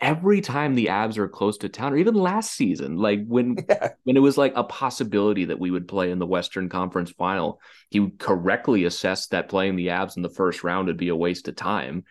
Every 0.00 0.40
time 0.40 0.74
the 0.74 0.86
Avs 0.86 1.16
are 1.16 1.28
close 1.28 1.56
to 1.58 1.68
town, 1.68 1.92
or 1.92 1.96
even 1.96 2.14
last 2.14 2.52
season, 2.52 2.98
like 2.98 3.24
when 3.26 3.56
yeah. 3.68 3.90
when 4.04 4.16
it 4.16 4.20
was 4.20 4.36
like 4.36 4.52
a 4.56 4.64
possibility 4.64 5.46
that 5.46 5.58
we 5.58 5.70
would 5.70 5.88
play 5.88 6.10
in 6.10 6.18
the 6.18 6.26
Western 6.26 6.68
Conference 6.68 7.10
Final, 7.12 7.60
he 7.90 8.10
correctly 8.18 8.84
assessed 8.84 9.30
that 9.30 9.48
playing 9.48 9.76
the 9.76 9.88
Avs 9.88 10.16
in 10.16 10.22
the 10.22 10.28
first 10.28 10.64
round 10.64 10.88
would 10.88 10.96
be 10.96 11.08
a 11.08 11.16
waste 11.16 11.48
of 11.48 11.56
time 11.56 12.04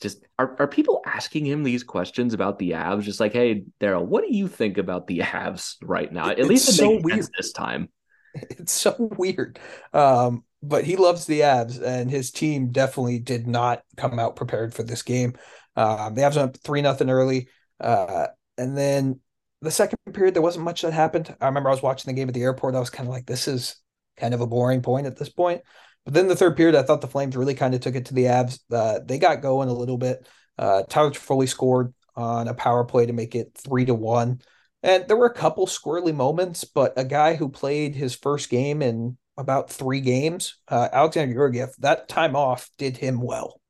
just 0.00 0.24
are, 0.38 0.56
are 0.58 0.68
people 0.68 1.02
asking 1.06 1.46
him 1.46 1.62
these 1.62 1.82
questions 1.82 2.34
about 2.34 2.58
the 2.58 2.72
Avs? 2.72 3.02
Just 3.02 3.20
like, 3.20 3.32
hey, 3.32 3.64
Daryl, 3.80 4.04
what 4.04 4.24
do 4.24 4.34
you 4.34 4.48
think 4.48 4.78
about 4.78 5.06
the 5.06 5.20
Avs 5.20 5.76
right 5.82 6.12
now? 6.12 6.30
At 6.30 6.38
it's 6.38 6.48
least 6.48 6.76
so 6.76 7.00
weird 7.00 7.26
this 7.36 7.52
time. 7.52 7.88
It's 8.34 8.72
so 8.72 8.94
weird. 8.98 9.58
Um, 9.94 10.44
but 10.62 10.84
he 10.84 10.96
loves 10.96 11.24
the 11.24 11.40
Avs, 11.40 11.80
and 11.82 12.10
his 12.10 12.30
team 12.30 12.70
definitely 12.70 13.18
did 13.18 13.46
not 13.46 13.82
come 13.96 14.18
out 14.18 14.36
prepared 14.36 14.74
for 14.74 14.82
this 14.82 15.02
game. 15.02 15.36
Um, 15.76 16.14
the 16.14 16.22
Avs 16.22 16.36
went 16.36 16.56
up 16.56 16.56
three 16.58 16.82
nothing 16.82 17.10
early, 17.10 17.48
uh, 17.80 18.28
and 18.56 18.76
then 18.76 19.20
the 19.62 19.70
second 19.70 19.98
period 20.12 20.34
there 20.34 20.42
wasn't 20.42 20.64
much 20.64 20.82
that 20.82 20.92
happened. 20.92 21.34
I 21.40 21.46
remember 21.46 21.68
I 21.68 21.72
was 21.72 21.82
watching 21.82 22.08
the 22.08 22.18
game 22.18 22.28
at 22.28 22.34
the 22.34 22.42
airport. 22.42 22.74
I 22.74 22.80
was 22.80 22.90
kind 22.90 23.08
of 23.08 23.14
like, 23.14 23.26
this 23.26 23.48
is 23.48 23.76
kind 24.16 24.34
of 24.34 24.40
a 24.40 24.46
boring 24.46 24.82
point 24.82 25.06
at 25.06 25.16
this 25.16 25.28
point. 25.28 25.62
But 26.04 26.14
then 26.14 26.28
the 26.28 26.36
third 26.36 26.56
period, 26.56 26.76
I 26.76 26.82
thought 26.82 27.00
the 27.00 27.08
Flames 27.08 27.36
really 27.36 27.54
kind 27.54 27.74
of 27.74 27.80
took 27.80 27.96
it 27.96 28.06
to 28.06 28.14
the 28.14 28.24
Avs. 28.24 28.60
Uh, 28.70 29.00
they 29.04 29.18
got 29.18 29.42
going 29.42 29.68
a 29.68 29.74
little 29.74 29.98
bit. 29.98 30.26
Uh, 30.56 30.84
Tyler 30.88 31.10
Toffoli 31.10 31.48
scored 31.48 31.92
on 32.14 32.48
a 32.48 32.54
power 32.54 32.84
play 32.84 33.06
to 33.06 33.12
make 33.12 33.34
it 33.34 33.56
three 33.56 33.84
to 33.84 33.94
one. 33.94 34.40
And 34.82 35.06
there 35.08 35.16
were 35.16 35.26
a 35.26 35.34
couple 35.34 35.66
squirrely 35.66 36.14
moments, 36.14 36.64
but 36.64 36.92
a 36.96 37.04
guy 37.04 37.34
who 37.34 37.48
played 37.48 37.94
his 37.94 38.14
first 38.14 38.50
game 38.50 38.82
in 38.82 39.18
about 39.36 39.68
three 39.68 40.00
games, 40.00 40.58
uh, 40.68 40.88
Alexandar 40.92 41.34
Georgiev, 41.34 41.74
that 41.80 42.08
time 42.08 42.36
off 42.36 42.70
did 42.78 42.96
him 42.96 43.20
well. 43.20 43.60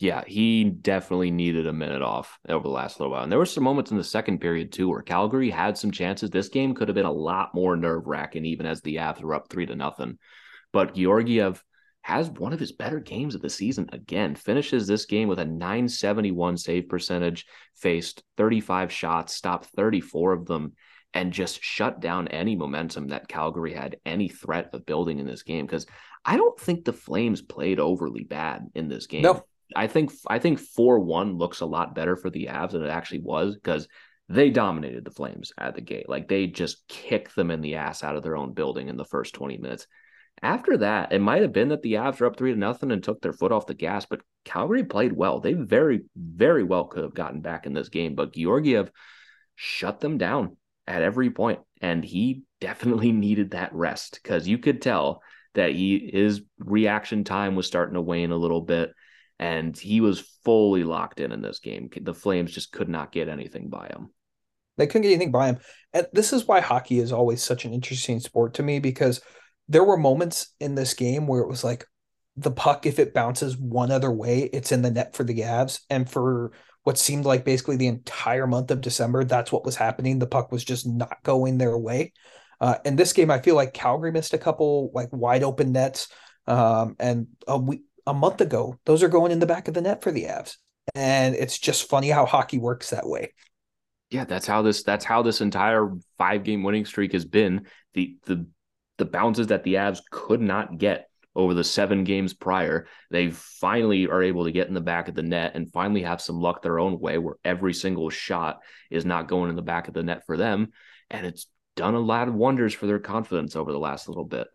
Yeah, 0.00 0.24
he 0.26 0.64
definitely 0.64 1.30
needed 1.30 1.66
a 1.66 1.74
minute 1.74 2.00
off 2.00 2.38
over 2.48 2.62
the 2.62 2.70
last 2.70 2.98
little 2.98 3.12
while. 3.12 3.22
And 3.22 3.30
there 3.30 3.38
were 3.38 3.44
some 3.44 3.64
moments 3.64 3.90
in 3.90 3.98
the 3.98 4.02
second 4.04 4.40
period 4.40 4.72
too 4.72 4.88
where 4.88 5.02
Calgary 5.02 5.50
had 5.50 5.76
some 5.76 5.90
chances. 5.90 6.30
This 6.30 6.48
game 6.48 6.74
could 6.74 6.88
have 6.88 6.94
been 6.94 7.04
a 7.04 7.12
lot 7.12 7.54
more 7.54 7.76
nerve 7.76 8.06
wracking, 8.06 8.46
even 8.46 8.64
as 8.64 8.80
the 8.80 8.96
Avs 8.96 9.20
were 9.20 9.34
up 9.34 9.50
three 9.50 9.66
to 9.66 9.76
nothing. 9.76 10.18
But 10.72 10.94
Georgiev 10.94 11.62
has 12.00 12.30
one 12.30 12.54
of 12.54 12.60
his 12.60 12.72
better 12.72 12.98
games 12.98 13.34
of 13.34 13.42
the 13.42 13.50
season 13.50 13.90
again. 13.92 14.34
Finishes 14.34 14.86
this 14.86 15.04
game 15.04 15.28
with 15.28 15.38
a 15.38 15.44
971 15.44 16.56
save 16.56 16.88
percentage, 16.88 17.44
faced 17.76 18.22
35 18.38 18.90
shots, 18.90 19.34
stopped 19.34 19.66
34 19.76 20.32
of 20.32 20.46
them, 20.46 20.72
and 21.12 21.30
just 21.30 21.62
shut 21.62 22.00
down 22.00 22.26
any 22.28 22.56
momentum 22.56 23.08
that 23.08 23.28
Calgary 23.28 23.74
had 23.74 23.98
any 24.06 24.30
threat 24.30 24.70
of 24.72 24.86
building 24.86 25.18
in 25.18 25.26
this 25.26 25.42
game. 25.42 25.66
Because 25.66 25.84
I 26.24 26.38
don't 26.38 26.58
think 26.58 26.86
the 26.86 26.94
Flames 26.94 27.42
played 27.42 27.78
overly 27.78 28.24
bad 28.24 28.66
in 28.74 28.88
this 28.88 29.06
game. 29.06 29.22
No. 29.22 29.44
I 29.74 29.86
think 29.86 30.12
I 30.26 30.38
think 30.38 30.58
four 30.58 31.00
one 31.00 31.38
looks 31.38 31.60
a 31.60 31.66
lot 31.66 31.94
better 31.94 32.16
for 32.16 32.30
the 32.30 32.46
Avs 32.46 32.72
than 32.72 32.84
it 32.84 32.90
actually 32.90 33.20
was 33.20 33.54
because 33.54 33.88
they 34.28 34.50
dominated 34.50 35.04
the 35.04 35.10
Flames 35.10 35.52
at 35.58 35.74
the 35.74 35.80
gate. 35.80 36.08
Like 36.08 36.28
they 36.28 36.46
just 36.46 36.86
kicked 36.88 37.34
them 37.34 37.50
in 37.50 37.60
the 37.60 37.76
ass 37.76 38.04
out 38.04 38.16
of 38.16 38.22
their 38.22 38.36
own 38.36 38.52
building 38.52 38.88
in 38.88 38.96
the 38.96 39.04
first 39.04 39.34
20 39.34 39.58
minutes. 39.58 39.86
After 40.42 40.78
that, 40.78 41.12
it 41.12 41.20
might 41.20 41.42
have 41.42 41.52
been 41.52 41.68
that 41.68 41.82
the 41.82 41.94
Avs 41.94 42.20
were 42.20 42.26
up 42.26 42.36
three 42.36 42.52
to 42.52 42.58
nothing 42.58 42.92
and 42.92 43.02
took 43.02 43.20
their 43.20 43.32
foot 43.32 43.52
off 43.52 43.66
the 43.66 43.74
gas, 43.74 44.06
but 44.06 44.22
Calgary 44.44 44.84
played 44.84 45.12
well. 45.12 45.40
They 45.40 45.52
very, 45.52 46.02
very 46.16 46.62
well 46.62 46.84
could 46.84 47.02
have 47.02 47.14
gotten 47.14 47.40
back 47.40 47.66
in 47.66 47.74
this 47.74 47.88
game, 47.88 48.14
but 48.14 48.32
Georgiev 48.32 48.90
shut 49.56 50.00
them 50.00 50.16
down 50.16 50.56
at 50.86 51.02
every 51.02 51.30
point, 51.30 51.60
and 51.82 52.02
he 52.04 52.42
definitely 52.60 53.12
needed 53.12 53.50
that 53.50 53.74
rest 53.74 54.20
because 54.22 54.48
you 54.48 54.58
could 54.58 54.80
tell 54.80 55.22
that 55.54 55.72
he 55.72 56.10
his 56.12 56.42
reaction 56.58 57.24
time 57.24 57.56
was 57.56 57.66
starting 57.66 57.94
to 57.94 58.00
wane 58.00 58.30
a 58.30 58.36
little 58.36 58.60
bit 58.60 58.92
and 59.40 59.74
he 59.76 60.02
was 60.02 60.20
fully 60.44 60.84
locked 60.84 61.18
in 61.18 61.32
in 61.32 61.40
this 61.40 61.60
game. 61.60 61.88
The 61.98 62.12
Flames 62.12 62.52
just 62.52 62.72
could 62.72 62.90
not 62.90 63.10
get 63.10 63.26
anything 63.26 63.70
by 63.70 63.86
him. 63.86 64.10
They 64.76 64.86
couldn't 64.86 65.02
get 65.02 65.14
anything 65.14 65.32
by 65.32 65.46
him. 65.46 65.58
And 65.94 66.06
this 66.12 66.34
is 66.34 66.46
why 66.46 66.60
hockey 66.60 66.98
is 66.98 67.10
always 67.10 67.42
such 67.42 67.64
an 67.64 67.72
interesting 67.72 68.20
sport 68.20 68.54
to 68.54 68.62
me 68.62 68.80
because 68.80 69.22
there 69.66 69.82
were 69.82 69.96
moments 69.96 70.54
in 70.60 70.74
this 70.74 70.92
game 70.92 71.26
where 71.26 71.40
it 71.40 71.48
was 71.48 71.64
like 71.64 71.86
the 72.36 72.50
puck, 72.50 72.84
if 72.84 72.98
it 72.98 73.14
bounces 73.14 73.56
one 73.56 73.90
other 73.90 74.10
way, 74.10 74.42
it's 74.52 74.72
in 74.72 74.82
the 74.82 74.90
net 74.90 75.16
for 75.16 75.24
the 75.24 75.40
Avs. 75.40 75.80
And 75.88 76.08
for 76.08 76.52
what 76.84 76.98
seemed 76.98 77.24
like 77.24 77.46
basically 77.46 77.76
the 77.76 77.86
entire 77.86 78.46
month 78.46 78.70
of 78.70 78.82
December, 78.82 79.24
that's 79.24 79.50
what 79.50 79.64
was 79.64 79.74
happening. 79.74 80.18
The 80.18 80.26
puck 80.26 80.52
was 80.52 80.64
just 80.64 80.86
not 80.86 81.16
going 81.22 81.56
their 81.56 81.78
way. 81.78 82.12
Uh, 82.60 82.76
in 82.84 82.94
this 82.94 83.14
game, 83.14 83.30
I 83.30 83.40
feel 83.40 83.54
like 83.54 83.72
Calgary 83.72 84.12
missed 84.12 84.34
a 84.34 84.38
couple 84.38 84.90
like 84.94 85.08
wide 85.12 85.42
open 85.42 85.72
nets. 85.72 86.08
Um, 86.46 86.96
and 86.98 87.28
week, 87.58 87.82
a 88.06 88.14
month 88.14 88.40
ago, 88.40 88.78
those 88.86 89.02
are 89.02 89.08
going 89.08 89.32
in 89.32 89.38
the 89.38 89.46
back 89.46 89.68
of 89.68 89.74
the 89.74 89.80
net 89.80 90.02
for 90.02 90.12
the 90.12 90.24
Avs. 90.24 90.56
And 90.94 91.34
it's 91.34 91.58
just 91.58 91.88
funny 91.88 92.08
how 92.08 92.26
hockey 92.26 92.58
works 92.58 92.90
that 92.90 93.06
way. 93.06 93.32
Yeah, 94.10 94.24
that's 94.24 94.46
how 94.46 94.62
this 94.62 94.82
that's 94.82 95.04
how 95.04 95.22
this 95.22 95.40
entire 95.40 95.92
five 96.18 96.42
game 96.42 96.62
winning 96.62 96.84
streak 96.84 97.12
has 97.12 97.24
been. 97.24 97.66
The 97.94 98.16
the 98.26 98.46
the 98.98 99.04
bounces 99.04 99.48
that 99.48 99.62
the 99.62 99.74
Avs 99.74 100.00
could 100.10 100.40
not 100.40 100.78
get 100.78 101.08
over 101.36 101.54
the 101.54 101.64
seven 101.64 102.02
games 102.02 102.34
prior, 102.34 102.88
they 103.10 103.30
finally 103.30 104.08
are 104.08 104.22
able 104.22 104.44
to 104.44 104.52
get 104.52 104.66
in 104.68 104.74
the 104.74 104.80
back 104.80 105.08
of 105.08 105.14
the 105.14 105.22
net 105.22 105.52
and 105.54 105.72
finally 105.72 106.02
have 106.02 106.20
some 106.20 106.40
luck 106.40 106.60
their 106.60 106.80
own 106.80 106.98
way 106.98 107.18
where 107.18 107.36
every 107.44 107.72
single 107.72 108.10
shot 108.10 108.60
is 108.90 109.04
not 109.04 109.28
going 109.28 109.48
in 109.48 109.56
the 109.56 109.62
back 109.62 109.86
of 109.86 109.94
the 109.94 110.02
net 110.02 110.26
for 110.26 110.36
them. 110.36 110.72
And 111.08 111.24
it's 111.24 111.46
done 111.76 111.94
a 111.94 112.00
lot 112.00 112.28
of 112.28 112.34
wonders 112.34 112.74
for 112.74 112.86
their 112.86 112.98
confidence 112.98 113.54
over 113.54 113.70
the 113.70 113.78
last 113.78 114.08
little 114.08 114.24
bit. 114.24 114.48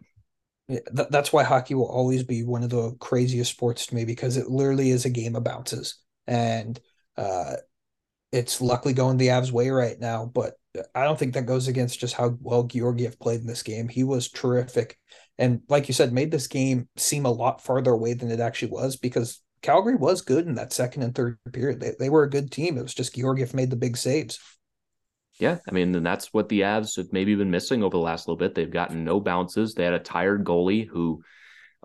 Th- 0.67 1.07
that's 1.09 1.31
why 1.31 1.43
hockey 1.43 1.75
will 1.75 1.89
always 1.89 2.23
be 2.23 2.43
one 2.43 2.63
of 2.63 2.69
the 2.69 2.95
craziest 2.99 3.51
sports 3.51 3.85
to 3.87 3.95
me 3.95 4.05
because 4.05 4.37
it 4.37 4.49
literally 4.49 4.89
is 4.89 5.05
a 5.05 5.09
game 5.09 5.35
of 5.35 5.43
bounces, 5.43 5.99
and 6.27 6.79
uh, 7.17 7.53
it's 8.31 8.61
luckily 8.61 8.93
going 8.93 9.17
the 9.17 9.27
Avs' 9.27 9.51
way 9.51 9.69
right 9.69 9.99
now. 9.99 10.25
But 10.25 10.55
I 10.93 11.03
don't 11.03 11.17
think 11.17 11.33
that 11.33 11.45
goes 11.45 11.67
against 11.67 11.99
just 11.99 12.15
how 12.15 12.37
well 12.41 12.63
Georgiev 12.63 13.19
played 13.19 13.41
in 13.41 13.47
this 13.47 13.63
game. 13.63 13.87
He 13.87 14.03
was 14.03 14.29
terrific, 14.29 14.97
and 15.37 15.61
like 15.69 15.87
you 15.87 15.93
said, 15.93 16.13
made 16.13 16.31
this 16.31 16.47
game 16.47 16.89
seem 16.97 17.25
a 17.25 17.31
lot 17.31 17.61
farther 17.61 17.91
away 17.91 18.13
than 18.13 18.31
it 18.31 18.39
actually 18.39 18.71
was 18.71 18.97
because 18.97 19.41
Calgary 19.61 19.95
was 19.95 20.21
good 20.21 20.47
in 20.47 20.55
that 20.55 20.73
second 20.73 21.03
and 21.03 21.13
third 21.13 21.37
period. 21.53 21.79
They 21.79 21.93
they 21.99 22.09
were 22.09 22.23
a 22.23 22.29
good 22.29 22.51
team. 22.51 22.77
It 22.77 22.83
was 22.83 22.93
just 22.93 23.15
Georgiev 23.15 23.53
made 23.53 23.69
the 23.69 23.75
big 23.75 23.97
saves. 23.97 24.39
Yeah, 25.39 25.57
I 25.67 25.71
mean, 25.71 25.93
and 25.93 26.05
that's 26.05 26.33
what 26.33 26.47
the 26.47 26.61
Avs 26.61 26.95
have 26.95 27.11
maybe 27.11 27.35
been 27.35 27.51
missing 27.51 27.83
over 27.83 27.97
the 27.97 28.01
last 28.03 28.27
little 28.27 28.37
bit. 28.37 28.55
They've 28.55 28.71
gotten 28.71 29.03
no 29.03 29.19
bounces. 29.19 29.73
They 29.73 29.83
had 29.83 29.93
a 29.93 29.99
tired 29.99 30.45
goalie 30.45 30.87
who 30.87 31.23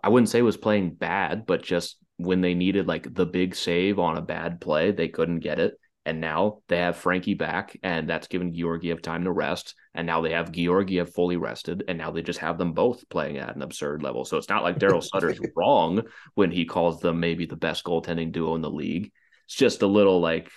I 0.02 0.08
wouldn't 0.08 0.28
say 0.28 0.42
was 0.42 0.56
playing 0.56 0.94
bad, 0.94 1.46
but 1.46 1.62
just 1.62 1.98
when 2.16 2.40
they 2.40 2.54
needed 2.54 2.86
like 2.86 3.12
the 3.12 3.26
big 3.26 3.56
save 3.56 3.98
on 3.98 4.16
a 4.16 4.22
bad 4.22 4.60
play, 4.60 4.92
they 4.92 5.08
couldn't 5.08 5.40
get 5.40 5.58
it. 5.58 5.74
And 6.06 6.20
now 6.20 6.62
they 6.68 6.78
have 6.78 6.96
Frankie 6.96 7.34
back, 7.34 7.78
and 7.82 8.08
that's 8.08 8.26
given 8.26 8.54
Georgiev 8.54 9.02
time 9.02 9.24
to 9.24 9.32
rest. 9.32 9.74
And 9.94 10.06
now 10.06 10.22
they 10.22 10.32
have 10.32 10.52
Georgiev 10.52 11.12
fully 11.12 11.36
rested, 11.36 11.84
and 11.88 11.98
now 11.98 12.10
they 12.10 12.22
just 12.22 12.38
have 12.38 12.56
them 12.56 12.72
both 12.72 13.06
playing 13.10 13.36
at 13.38 13.54
an 13.54 13.62
absurd 13.62 14.02
level. 14.02 14.24
So 14.24 14.38
it's 14.38 14.48
not 14.48 14.62
like 14.62 14.78
Daryl 14.78 15.04
Sutter's 15.12 15.40
wrong 15.54 16.02
when 16.34 16.50
he 16.50 16.64
calls 16.64 17.00
them 17.00 17.20
maybe 17.20 17.46
the 17.46 17.56
best 17.56 17.84
goaltending 17.84 18.32
duo 18.32 18.54
in 18.54 18.62
the 18.62 18.70
league. 18.70 19.12
It's 19.44 19.56
just 19.56 19.82
a 19.82 19.86
little 19.86 20.20
like 20.20 20.50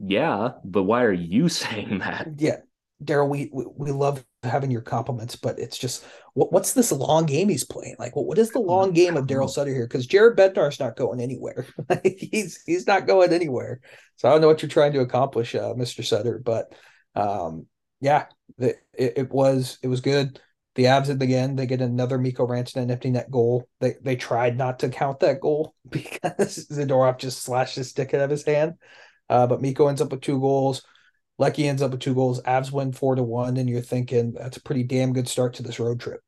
yeah, 0.00 0.50
but 0.64 0.84
why 0.84 1.04
are 1.04 1.12
you 1.12 1.48
saying 1.60 1.98
that? 2.00 2.28
Yeah, 2.38 2.58
Daryl, 3.02 3.28
we, 3.28 3.50
we, 3.52 3.64
we 3.76 3.90
love 3.92 4.24
having 4.42 4.70
your 4.70 4.80
compliments, 4.82 5.36
but 5.36 5.58
it's 5.58 5.78
just 5.78 6.04
what, 6.34 6.52
what's 6.52 6.72
this 6.72 6.92
long 6.92 7.26
game 7.26 7.48
he's 7.48 7.64
playing? 7.64 7.96
Like, 7.98 8.14
what, 8.16 8.26
what 8.26 8.38
is 8.38 8.50
the 8.50 8.60
long 8.60 8.92
game 8.92 9.16
of 9.16 9.26
Daryl 9.26 9.48
Sutter 9.48 9.72
here? 9.72 9.86
Because 9.86 10.06
Jared 10.06 10.36
Bednar's 10.36 10.80
not 10.80 10.96
going 10.96 11.20
anywhere. 11.20 11.66
he's 12.04 12.62
he's 12.66 12.86
not 12.86 13.06
going 13.06 13.32
anywhere. 13.32 13.80
So 14.16 14.28
I 14.28 14.32
don't 14.32 14.40
know 14.40 14.48
what 14.48 14.62
you're 14.62 14.68
trying 14.68 14.92
to 14.92 15.00
accomplish, 15.00 15.54
uh, 15.54 15.74
Mr. 15.74 16.04
Sutter, 16.04 16.40
but 16.44 16.74
um, 17.14 17.66
yeah, 18.00 18.26
it, 18.58 18.78
it, 18.92 19.30
was 19.30 19.78
it 19.82 19.88
was 19.88 20.00
good. 20.00 20.40
The 20.74 20.84
Avs 20.84 21.10
at 21.10 21.18
the 21.18 21.34
end, 21.34 21.58
they 21.58 21.66
get 21.66 21.80
another 21.80 22.18
Mikko 22.18 22.46
Rantanen 22.46 22.90
empty 22.90 23.10
net 23.10 23.30
goal. 23.30 23.68
They 23.80 23.94
they 24.02 24.16
tried 24.16 24.56
not 24.56 24.80
to 24.80 24.88
count 24.88 25.20
that 25.20 25.40
goal 25.40 25.74
because 25.88 26.66
Zadorov 26.70 27.18
just 27.18 27.42
slashed 27.42 27.76
his 27.76 27.90
stick 27.90 28.14
out 28.14 28.20
of 28.20 28.30
his 28.30 28.44
hand. 28.44 28.74
Uh, 29.30 29.46
but 29.46 29.62
Mikko 29.62 29.86
ends 29.86 30.02
up 30.02 30.10
with 30.10 30.20
two 30.20 30.40
goals. 30.40 30.82
Lecky 31.38 31.66
ends 31.66 31.80
up 31.80 31.92
with 31.92 32.00
two 32.00 32.14
goals. 32.14 32.42
Avs 32.42 32.70
win 32.70 32.92
four 32.92 33.14
to 33.14 33.22
one, 33.22 33.56
and 33.56 33.70
you're 33.70 33.80
thinking 33.80 34.32
that's 34.32 34.58
a 34.58 34.62
pretty 34.62 34.82
damn 34.82 35.12
good 35.12 35.28
start 35.28 35.54
to 35.54 35.62
this 35.62 35.80
road 35.80 36.00
trip. 36.00 36.20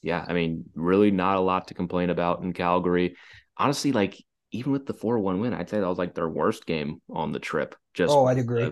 Yeah, 0.00 0.24
I 0.26 0.32
mean, 0.32 0.64
really 0.74 1.10
not 1.10 1.36
a 1.36 1.40
lot 1.40 1.68
to 1.68 1.74
complain 1.74 2.08
about 2.08 2.42
in 2.42 2.52
Calgary. 2.52 3.16
Honestly, 3.56 3.92
like 3.92 4.24
even 4.52 4.72
with 4.72 4.86
the 4.86 4.94
four 4.94 5.18
one 5.18 5.40
win, 5.40 5.52
I'd 5.52 5.68
say 5.68 5.80
that 5.80 5.86
was 5.86 5.98
like 5.98 6.14
their 6.14 6.28
worst 6.28 6.64
game 6.64 7.02
on 7.10 7.32
the 7.32 7.40
trip. 7.40 7.74
Just 7.92 8.14
oh, 8.14 8.26
I'd 8.26 8.38
agree 8.38 8.70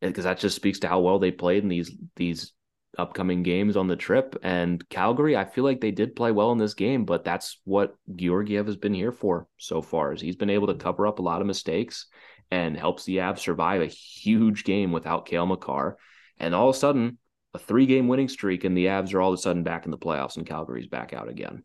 because 0.00 0.24
that 0.24 0.38
just 0.38 0.56
speaks 0.56 0.78
to 0.80 0.88
how 0.88 1.00
well 1.00 1.18
they 1.18 1.30
played 1.30 1.62
in 1.62 1.68
these 1.68 1.94
these 2.16 2.52
upcoming 2.98 3.42
games 3.42 3.76
on 3.76 3.86
the 3.86 3.96
trip. 3.96 4.36
And 4.42 4.86
Calgary, 4.88 5.36
I 5.36 5.44
feel 5.44 5.64
like 5.64 5.80
they 5.80 5.90
did 5.90 6.16
play 6.16 6.32
well 6.32 6.52
in 6.52 6.58
this 6.58 6.74
game, 6.74 7.04
but 7.04 7.24
that's 7.24 7.60
what 7.64 7.94
Georgiev 8.16 8.66
has 8.66 8.76
been 8.76 8.94
here 8.94 9.12
for 9.12 9.46
so 9.58 9.82
far. 9.82 10.12
Is 10.12 10.20
he's 10.20 10.36
been 10.36 10.50
able 10.50 10.68
to 10.68 10.74
cover 10.74 11.06
up 11.06 11.18
a 11.18 11.22
lot 11.22 11.40
of 11.40 11.46
mistakes 11.46 12.06
and 12.50 12.76
helps 12.76 13.04
the 13.04 13.18
Avs 13.18 13.38
survive 13.38 13.80
a 13.80 13.86
huge 13.86 14.64
game 14.64 14.92
without 14.92 15.26
Cale 15.26 15.46
Makar. 15.46 15.96
And 16.38 16.54
all 16.54 16.68
of 16.68 16.74
a 16.74 16.78
sudden, 16.78 17.18
a 17.54 17.58
three 17.58 17.86
game 17.86 18.08
winning 18.08 18.28
streak, 18.28 18.64
and 18.64 18.76
the 18.76 18.86
Avs 18.86 19.14
are 19.14 19.20
all 19.20 19.32
of 19.32 19.38
a 19.38 19.42
sudden 19.42 19.62
back 19.62 19.84
in 19.84 19.90
the 19.90 19.98
playoffs, 19.98 20.36
and 20.36 20.46
Calgary's 20.46 20.88
back 20.88 21.12
out 21.12 21.28
again. 21.28 21.64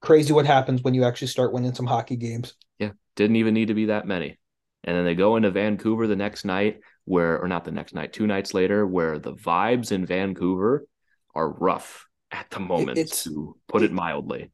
Crazy 0.00 0.32
what 0.32 0.46
happens 0.46 0.82
when 0.82 0.94
you 0.94 1.04
actually 1.04 1.28
start 1.28 1.52
winning 1.52 1.74
some 1.74 1.86
hockey 1.86 2.16
games. 2.16 2.54
Yeah, 2.78 2.92
didn't 3.16 3.36
even 3.36 3.54
need 3.54 3.68
to 3.68 3.74
be 3.74 3.86
that 3.86 4.06
many. 4.06 4.38
And 4.84 4.96
then 4.96 5.04
they 5.04 5.14
go 5.14 5.36
into 5.36 5.50
Vancouver 5.50 6.06
the 6.06 6.16
next 6.16 6.44
night, 6.44 6.80
where, 7.04 7.40
or 7.42 7.48
not 7.48 7.64
the 7.64 7.72
next 7.72 7.94
night, 7.94 8.12
two 8.12 8.26
nights 8.26 8.54
later, 8.54 8.86
where 8.86 9.18
the 9.18 9.34
vibes 9.34 9.90
in 9.90 10.06
Vancouver 10.06 10.86
are 11.34 11.50
rough 11.50 12.06
at 12.30 12.48
the 12.50 12.60
moment, 12.60 12.98
it's, 12.98 13.24
to 13.24 13.56
put 13.68 13.82
it, 13.82 13.86
it 13.86 13.92
mildly. 13.92 14.50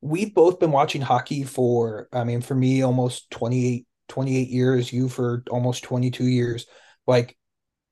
We've 0.00 0.34
both 0.34 0.58
been 0.58 0.72
watching 0.72 1.02
hockey 1.02 1.44
for, 1.44 2.08
I 2.12 2.24
mean, 2.24 2.40
for 2.40 2.54
me, 2.54 2.82
almost 2.82 3.30
28 3.30 3.86
28 4.08 4.48
years, 4.48 4.92
you 4.92 5.08
for 5.08 5.42
almost 5.50 5.84
22 5.84 6.24
years. 6.24 6.66
Like, 7.06 7.36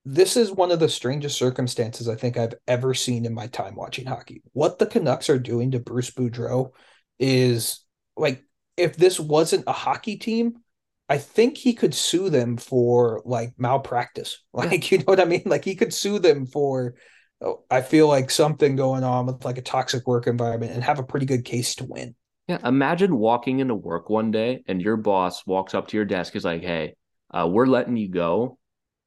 this 0.04 0.36
is 0.36 0.52
one 0.52 0.70
of 0.70 0.78
the 0.78 0.88
strangest 0.88 1.36
circumstances 1.36 2.08
I 2.08 2.14
think 2.14 2.36
I've 2.36 2.54
ever 2.68 2.94
seen 2.94 3.26
in 3.26 3.34
my 3.34 3.48
time 3.48 3.74
watching 3.74 4.06
hockey. 4.06 4.42
What 4.52 4.78
the 4.78 4.86
Canucks 4.86 5.28
are 5.28 5.38
doing 5.38 5.72
to 5.72 5.80
Bruce 5.80 6.10
Boudreau 6.10 6.70
is 7.18 7.84
like, 8.16 8.44
if 8.76 8.96
this 8.96 9.18
wasn't 9.18 9.64
a 9.66 9.72
hockey 9.72 10.16
team, 10.16 10.58
I 11.08 11.18
think 11.18 11.56
he 11.56 11.74
could 11.74 11.94
sue 11.94 12.30
them 12.30 12.56
for 12.56 13.22
like 13.24 13.54
malpractice. 13.58 14.42
Like, 14.52 14.90
you 14.90 14.98
know 14.98 15.04
what 15.04 15.20
I 15.20 15.24
mean? 15.24 15.42
Like, 15.44 15.64
he 15.64 15.74
could 15.74 15.92
sue 15.92 16.18
them 16.18 16.46
for, 16.46 16.94
oh, 17.40 17.64
I 17.70 17.82
feel 17.82 18.08
like 18.08 18.30
something 18.30 18.76
going 18.76 19.04
on 19.04 19.26
with 19.26 19.44
like 19.44 19.58
a 19.58 19.62
toxic 19.62 20.06
work 20.06 20.26
environment 20.26 20.72
and 20.72 20.84
have 20.84 20.98
a 20.98 21.04
pretty 21.04 21.26
good 21.26 21.44
case 21.44 21.74
to 21.76 21.84
win. 21.84 22.14
Yeah, 22.48 22.58
imagine 22.64 23.18
walking 23.18 23.58
into 23.58 23.74
work 23.74 24.08
one 24.08 24.30
day 24.30 24.62
and 24.68 24.80
your 24.80 24.96
boss 24.96 25.44
walks 25.46 25.74
up 25.74 25.88
to 25.88 25.96
your 25.96 26.04
desk 26.04 26.36
is 26.36 26.44
like, 26.44 26.62
"Hey, 26.62 26.94
uh, 27.30 27.48
we're 27.50 27.66
letting 27.66 27.96
you 27.96 28.08
go, 28.08 28.58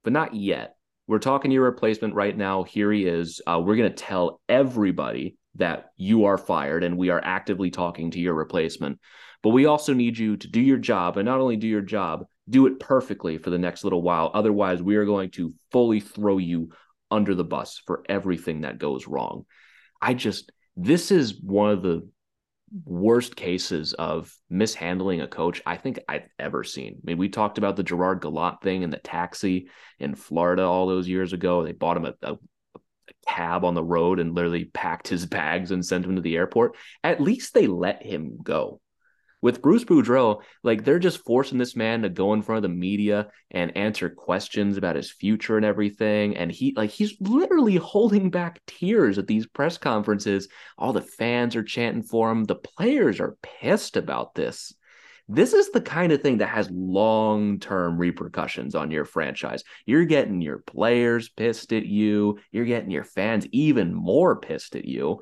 but 0.03 0.11
not 0.11 0.35
yet. 0.35 0.75
We're 1.07 1.19
talking 1.19 1.49
to 1.49 1.55
your 1.55 1.63
replacement 1.63 2.15
right 2.15 2.35
now. 2.35 2.63
Here 2.63 2.91
he 2.91 3.05
is. 3.05 3.41
Uh, 3.47 3.61
we're 3.63 3.77
going 3.77 3.89
to 3.89 3.95
tell 3.95 4.41
everybody 4.49 5.37
that 5.55 5.91
you 5.95 6.25
are 6.25 6.37
fired, 6.37 6.83
and 6.83 6.97
we 6.97 7.09
are 7.09 7.21
actively 7.23 7.71
talking 7.71 8.11
to 8.11 8.19
your 8.19 8.33
replacement. 8.33 8.99
But 9.41 9.51
we 9.51 9.65
also 9.65 9.93
need 9.93 10.17
you 10.17 10.35
to 10.35 10.47
do 10.47 10.59
your 10.59 10.77
job, 10.77 11.15
and 11.15 11.25
not 11.25 11.39
only 11.39 11.55
do 11.55 11.67
your 11.67 11.81
job, 11.81 12.25
do 12.49 12.67
it 12.67 12.79
perfectly 12.79 13.37
for 13.37 13.51
the 13.51 13.57
next 13.57 13.85
little 13.85 14.01
while. 14.01 14.31
Otherwise, 14.33 14.83
we 14.83 14.97
are 14.97 15.05
going 15.05 15.31
to 15.31 15.53
fully 15.71 16.01
throw 16.01 16.39
you 16.39 16.71
under 17.09 17.33
the 17.33 17.45
bus 17.45 17.81
for 17.87 18.03
everything 18.09 18.61
that 18.61 18.79
goes 18.79 19.07
wrong." 19.07 19.45
I 20.01 20.13
just 20.13 20.51
this 20.75 21.09
is 21.11 21.41
one 21.41 21.71
of 21.71 21.81
the 21.81 22.07
worst 22.85 23.35
cases 23.35 23.93
of 23.93 24.33
mishandling 24.49 25.21
a 25.21 25.27
coach 25.27 25.61
I 25.65 25.77
think 25.77 25.99
I've 26.07 26.27
ever 26.37 26.63
seen. 26.63 26.95
I 26.95 27.01
mean, 27.03 27.17
we 27.17 27.29
talked 27.29 27.57
about 27.57 27.75
the 27.75 27.83
Gerard 27.83 28.21
Gallant 28.21 28.61
thing 28.61 28.83
in 28.83 28.89
the 28.89 28.97
taxi 28.97 29.69
in 29.99 30.15
Florida 30.15 30.63
all 30.63 30.87
those 30.87 31.07
years 31.07 31.33
ago. 31.33 31.63
They 31.63 31.71
bought 31.71 31.97
him 31.97 32.05
a, 32.05 32.13
a, 32.21 32.33
a, 32.33 32.79
cab 33.27 33.65
on 33.65 33.75
the 33.75 33.83
road 33.83 34.19
and 34.19 34.33
literally 34.33 34.65
packed 34.65 35.07
his 35.07 35.25
bags 35.27 35.71
and 35.71 35.85
sent 35.85 36.05
him 36.05 36.15
to 36.15 36.21
the 36.21 36.35
airport. 36.35 36.75
At 37.03 37.21
least 37.21 37.53
they 37.53 37.67
let 37.67 38.03
him 38.03 38.37
go. 38.41 38.81
With 39.41 39.61
Bruce 39.61 39.85
Boudreau, 39.85 40.41
like 40.63 40.83
they're 40.83 40.99
just 40.99 41.23
forcing 41.23 41.57
this 41.57 41.75
man 41.75 42.01
to 42.01 42.09
go 42.09 42.33
in 42.33 42.41
front 42.41 42.57
of 42.57 42.69
the 42.69 42.75
media 42.75 43.29
and 43.51 43.75
answer 43.77 44.09
questions 44.09 44.75
about 44.75 44.97
his 44.97 45.11
future 45.11 45.55
and 45.55 45.65
everything. 45.65 46.35
And 46.35 46.51
he 46.51 46.73
like 46.75 46.89
he's 46.89 47.15
literally 47.21 47.77
holding 47.77 48.31
back 48.31 48.59
tears 48.67 49.17
at 49.17 49.27
these 49.27 49.47
press 49.47 49.77
conferences. 49.77 50.49
All 50.77 50.91
the 50.91 51.01
fans 51.01 51.55
are 51.55 51.63
chanting 51.63 52.03
for 52.03 52.29
him. 52.29 52.43
The 52.43 52.55
players 52.55 53.21
are 53.21 53.37
pissed 53.41 53.95
about 53.95 54.35
this. 54.35 54.73
This 55.31 55.53
is 55.53 55.69
the 55.69 55.81
kind 55.81 56.11
of 56.11 56.23
thing 56.23 56.39
that 56.39 56.49
has 56.49 56.71
long 56.71 57.59
term 57.59 57.99
repercussions 57.99 58.73
on 58.73 58.89
your 58.89 59.05
franchise. 59.05 59.63
You're 59.85 60.05
getting 60.05 60.41
your 60.41 60.57
players 60.57 61.29
pissed 61.29 61.71
at 61.71 61.85
you, 61.85 62.39
you're 62.51 62.65
getting 62.65 62.89
your 62.89 63.03
fans 63.03 63.47
even 63.51 63.93
more 63.93 64.39
pissed 64.39 64.75
at 64.75 64.85
you. 64.85 65.21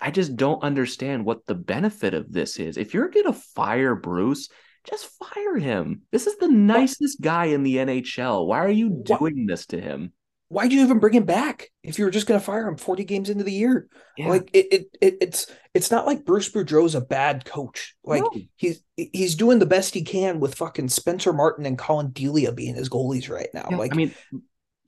I 0.00 0.10
just 0.10 0.36
don't 0.36 0.62
understand 0.62 1.24
what 1.24 1.46
the 1.46 1.54
benefit 1.54 2.14
of 2.14 2.32
this 2.32 2.58
is. 2.58 2.76
If 2.76 2.94
you're 2.94 3.08
going 3.08 3.26
to 3.26 3.32
fire 3.32 3.94
Bruce, 3.94 4.48
just 4.88 5.10
fire 5.18 5.58
him. 5.58 6.02
This 6.10 6.26
is 6.26 6.36
the 6.38 6.48
nicest 6.48 7.20
guy 7.20 7.46
in 7.46 7.62
the 7.62 7.76
NHL. 7.76 8.46
Why 8.46 8.58
are 8.60 8.70
you 8.70 9.02
doing 9.04 9.46
this 9.46 9.66
to 9.66 9.80
him? 9.80 10.12
Why'd 10.48 10.72
you 10.72 10.82
even 10.82 10.98
bring 10.98 11.14
him 11.14 11.26
back 11.26 11.68
if 11.84 11.96
you 11.96 12.04
were 12.04 12.10
just 12.10 12.26
going 12.26 12.40
to 12.40 12.44
fire 12.44 12.66
him 12.66 12.76
40 12.76 13.04
games 13.04 13.30
into 13.30 13.44
the 13.44 13.52
year? 13.52 13.86
Yeah. 14.16 14.30
Like 14.30 14.50
it, 14.52 14.66
it, 14.72 14.96
it, 15.00 15.16
it's 15.20 15.46
it's 15.74 15.92
not 15.92 16.06
like 16.06 16.24
Bruce 16.24 16.50
Boudreau's 16.50 16.96
a 16.96 17.00
bad 17.00 17.44
coach. 17.44 17.94
Like 18.02 18.22
no. 18.22 18.32
he's 18.56 18.82
he's 18.96 19.36
doing 19.36 19.60
the 19.60 19.66
best 19.66 19.94
he 19.94 20.02
can 20.02 20.40
with 20.40 20.56
fucking 20.56 20.88
Spencer 20.88 21.32
Martin 21.32 21.66
and 21.66 21.78
Collin 21.78 22.10
Delia 22.10 22.50
being 22.50 22.74
his 22.74 22.88
goalies 22.88 23.30
right 23.30 23.48
now. 23.54 23.68
Yeah, 23.70 23.76
like 23.76 23.92
I 23.92 23.96
mean, 23.96 24.14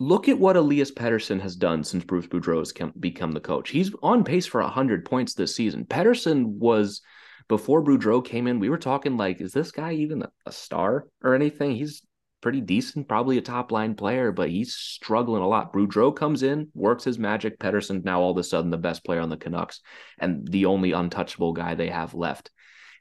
look 0.02 0.28
at 0.28 0.38
what 0.38 0.56
Elias 0.56 0.90
Pettersson 0.90 1.40
has 1.40 1.54
done 1.54 1.84
since 1.84 2.04
Bruce 2.04 2.26
Boudreau 2.26 2.58
has 2.58 2.72
become 2.98 3.32
the 3.32 3.40
coach. 3.40 3.70
He's 3.70 3.92
on 4.02 4.24
pace 4.24 4.46
for 4.46 4.60
100 4.60 5.04
points 5.04 5.34
this 5.34 5.54
season. 5.54 5.84
Pettersson 5.84 6.44
was, 6.46 7.02
before 7.48 7.84
Boudreau 7.84 8.24
came 8.24 8.48
in, 8.48 8.58
we 8.58 8.68
were 8.68 8.78
talking 8.78 9.16
like, 9.16 9.40
is 9.40 9.52
this 9.52 9.70
guy 9.70 9.92
even 9.92 10.24
a, 10.46 10.52
star 10.52 11.06
or 11.22 11.34
anything? 11.34 11.76
He's 11.76 12.02
pretty 12.40 12.60
decent, 12.60 13.06
probably 13.06 13.38
a 13.38 13.42
top 13.42 13.70
line 13.70 13.94
player, 13.94 14.32
but 14.32 14.50
he's 14.50 14.74
struggling 14.74 15.42
a 15.42 15.48
lot. 15.48 15.72
Boudreau 15.72 16.14
comes 16.14 16.42
in, 16.42 16.68
works 16.74 17.04
his 17.04 17.18
magic. 17.18 17.60
Pettersson 17.60 18.04
now 18.04 18.20
all 18.20 18.32
of 18.32 18.38
a 18.38 18.42
sudden 18.42 18.70
the 18.70 18.76
best 18.76 19.04
player 19.04 19.20
on 19.20 19.30
the 19.30 19.36
Canucks 19.36 19.80
and 20.18 20.46
the 20.48 20.66
only 20.66 20.90
untouchable 20.90 21.52
guy 21.52 21.76
they 21.76 21.88
have 21.88 22.14
left. 22.14 22.50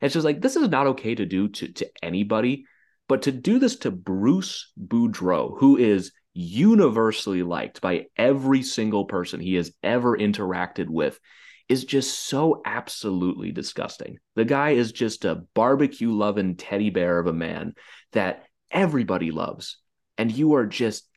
It's 0.01 0.13
just 0.13 0.25
like 0.25 0.41
this 0.41 0.55
is 0.55 0.69
not 0.69 0.87
okay 0.87 1.15
to 1.15 1.25
do 1.25 1.47
to, 1.47 1.73
to 1.73 1.89
anybody, 2.03 2.65
but 3.07 3.23
to 3.23 3.31
do 3.31 3.57
this 3.57 3.77
to 3.77 3.91
Bruce 3.91 4.71
Boudreau, 4.79 5.57
who 5.59 5.77
is 5.77 6.11
universally 6.33 7.43
liked 7.43 7.81
by 7.81 8.05
every 8.15 8.63
single 8.63 9.05
person 9.05 9.39
he 9.39 9.55
has 9.55 9.71
ever 9.83 10.17
interacted 10.17 10.87
with 10.87 11.19
is 11.67 11.85
just 11.85 12.27
so 12.27 12.61
absolutely 12.65 13.51
disgusting. 13.51 14.17
The 14.35 14.45
guy 14.45 14.71
is 14.71 14.91
just 14.91 15.25
a 15.25 15.43
barbecue 15.53 16.11
loving 16.11 16.55
teddy 16.55 16.89
bear 16.89 17.19
of 17.19 17.27
a 17.27 17.33
man 17.33 17.73
that 18.11 18.43
everybody 18.69 19.31
loves. 19.31 19.77
And 20.17 20.31
you 20.31 20.55
are 20.55 20.65
just, 20.65 21.07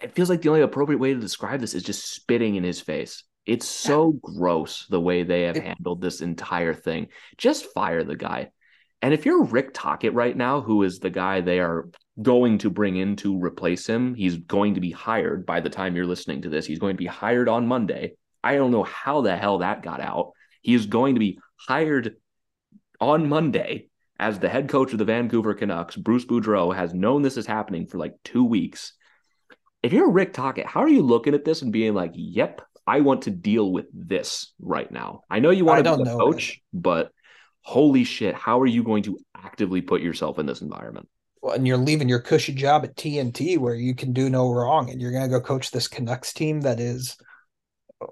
it 0.00 0.12
feels 0.12 0.30
like 0.30 0.42
the 0.42 0.48
only 0.48 0.62
appropriate 0.62 0.98
way 0.98 1.12
to 1.12 1.20
describe 1.20 1.60
this 1.60 1.74
is 1.74 1.82
just 1.82 2.10
spitting 2.10 2.54
in 2.54 2.64
his 2.64 2.80
face. 2.80 3.24
It's 3.46 3.66
so 3.66 4.12
gross 4.12 4.86
the 4.88 5.00
way 5.00 5.22
they 5.22 5.42
have 5.42 5.56
handled 5.56 6.00
this 6.00 6.20
entire 6.20 6.74
thing. 6.74 7.08
Just 7.36 7.72
fire 7.72 8.04
the 8.04 8.16
guy. 8.16 8.50
And 9.02 9.14
if 9.14 9.24
you're 9.24 9.44
Rick 9.44 9.72
Tocchet 9.72 10.14
right 10.14 10.36
now, 10.36 10.60
who 10.60 10.82
is 10.82 10.98
the 10.98 11.10
guy 11.10 11.40
they 11.40 11.60
are 11.60 11.88
going 12.22 12.58
to 12.58 12.70
bring 12.70 12.96
in 12.96 13.16
to 13.16 13.38
replace 13.38 13.86
him, 13.86 14.14
he's 14.14 14.36
going 14.36 14.74
to 14.74 14.80
be 14.80 14.90
hired 14.90 15.46
by 15.46 15.60
the 15.60 15.70
time 15.70 15.96
you're 15.96 16.06
listening 16.06 16.42
to 16.42 16.48
this. 16.48 16.66
He's 16.66 16.78
going 16.78 16.94
to 16.94 16.98
be 16.98 17.06
hired 17.06 17.48
on 17.48 17.66
Monday. 17.66 18.14
I 18.42 18.56
don't 18.56 18.70
know 18.70 18.84
how 18.84 19.20
the 19.20 19.36
hell 19.36 19.58
that 19.58 19.82
got 19.82 20.00
out. 20.00 20.32
He 20.62 20.74
is 20.74 20.86
going 20.86 21.14
to 21.14 21.20
be 21.20 21.38
hired 21.56 22.16
on 23.00 23.28
Monday 23.28 23.88
as 24.18 24.38
the 24.38 24.48
head 24.48 24.68
coach 24.68 24.92
of 24.92 24.98
the 24.98 25.04
Vancouver 25.04 25.54
Canucks. 25.54 25.96
Bruce 25.96 26.26
Boudreau 26.26 26.74
has 26.74 26.92
known 26.92 27.22
this 27.22 27.36
is 27.36 27.46
happening 27.46 27.86
for 27.86 27.98
like 27.98 28.14
two 28.24 28.44
weeks. 28.44 28.92
If 29.82 29.94
you're 29.94 30.10
Rick 30.10 30.34
Tocchet, 30.34 30.66
how 30.66 30.80
are 30.80 30.88
you 30.88 31.02
looking 31.02 31.34
at 31.34 31.44
this 31.44 31.62
and 31.62 31.72
being 31.72 31.94
like, 31.94 32.12
yep, 32.14 32.60
I 32.86 33.00
want 33.00 33.22
to 33.22 33.30
deal 33.30 33.72
with 33.72 33.86
this 33.94 34.52
right 34.60 34.90
now? 34.90 35.22
I 35.30 35.38
know 35.38 35.50
you 35.50 35.64
want 35.64 35.84
to 35.84 35.96
be 35.96 36.02
a 36.02 36.16
coach, 36.16 36.60
but 36.72 37.12
holy 37.62 38.04
shit, 38.04 38.34
how 38.34 38.60
are 38.60 38.66
you 38.66 38.82
going 38.82 39.04
to 39.04 39.18
actively 39.34 39.80
put 39.80 40.02
yourself 40.02 40.38
in 40.38 40.44
this 40.44 40.60
environment? 40.60 41.08
And 41.42 41.66
you're 41.66 41.78
leaving 41.78 42.08
your 42.08 42.20
cushy 42.20 42.52
job 42.52 42.84
at 42.84 42.96
TNT 42.96 43.58
where 43.58 43.74
you 43.74 43.94
can 43.94 44.12
do 44.12 44.28
no 44.28 44.52
wrong, 44.52 44.90
and 44.90 45.00
you're 45.00 45.12
going 45.12 45.22
to 45.22 45.28
go 45.28 45.40
coach 45.40 45.70
this 45.70 45.88
Canucks 45.88 46.32
team 46.32 46.60
that 46.62 46.80
is 46.80 47.16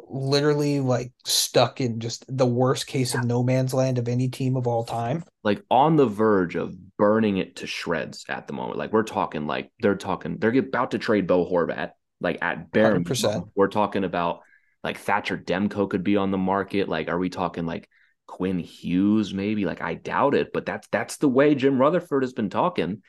literally 0.09 0.81
like 0.81 1.12
stuck 1.25 1.81
in 1.81 1.99
just 2.01 2.25
the 2.29 2.47
worst 2.47 2.87
case 2.87 3.14
of 3.14 3.25
no 3.25 3.43
man's 3.43 3.73
land 3.73 3.99
of 3.99 4.09
any 4.09 4.29
team 4.29 4.57
of 4.57 4.67
all 4.67 4.85
time. 4.85 5.25
Like 5.45 5.62
on 5.71 5.97
the 5.97 6.07
verge 6.07 6.57
of 6.57 6.75
burning 6.97 7.38
it 7.38 7.57
to 7.57 7.67
shreds 7.67 8.25
at 8.29 8.47
the 8.47 8.53
moment. 8.53 8.79
Like 8.79 8.93
we're 8.93 9.03
talking 9.03 9.47
like 9.47 9.71
they're 9.81 9.97
talking 9.97 10.37
they're 10.38 10.57
about 10.59 10.91
to 10.91 10.99
trade 10.99 11.27
Bo 11.27 11.51
Horvat 11.51 11.93
like 12.21 12.38
at 12.43 12.71
bare 12.71 13.01
percent. 13.01 13.47
We're 13.55 13.69
talking 13.69 14.05
about 14.05 14.41
like 14.85 14.99
Thatcher 14.99 15.38
Demko 15.38 15.88
could 15.88 16.05
be 16.05 16.17
on 16.17 16.31
the 16.31 16.38
market. 16.38 16.88
Like 16.88 17.09
are 17.09 17.19
we 17.19 17.31
talking 17.31 17.64
like 17.64 17.88
Quinn 18.29 18.61
Hughes, 18.61 19.35
maybe. 19.35 19.64
Like 19.64 19.83
I 19.83 19.95
doubt 19.95 20.37
it, 20.37 20.53
but 20.53 20.64
that's 20.64 20.87
that's 20.88 21.17
the 21.17 21.29
way 21.29 21.57
Jim 21.57 21.81
Rutherford 21.81 22.23
has 22.23 22.33
been 22.33 22.51
talking. 22.51 23.03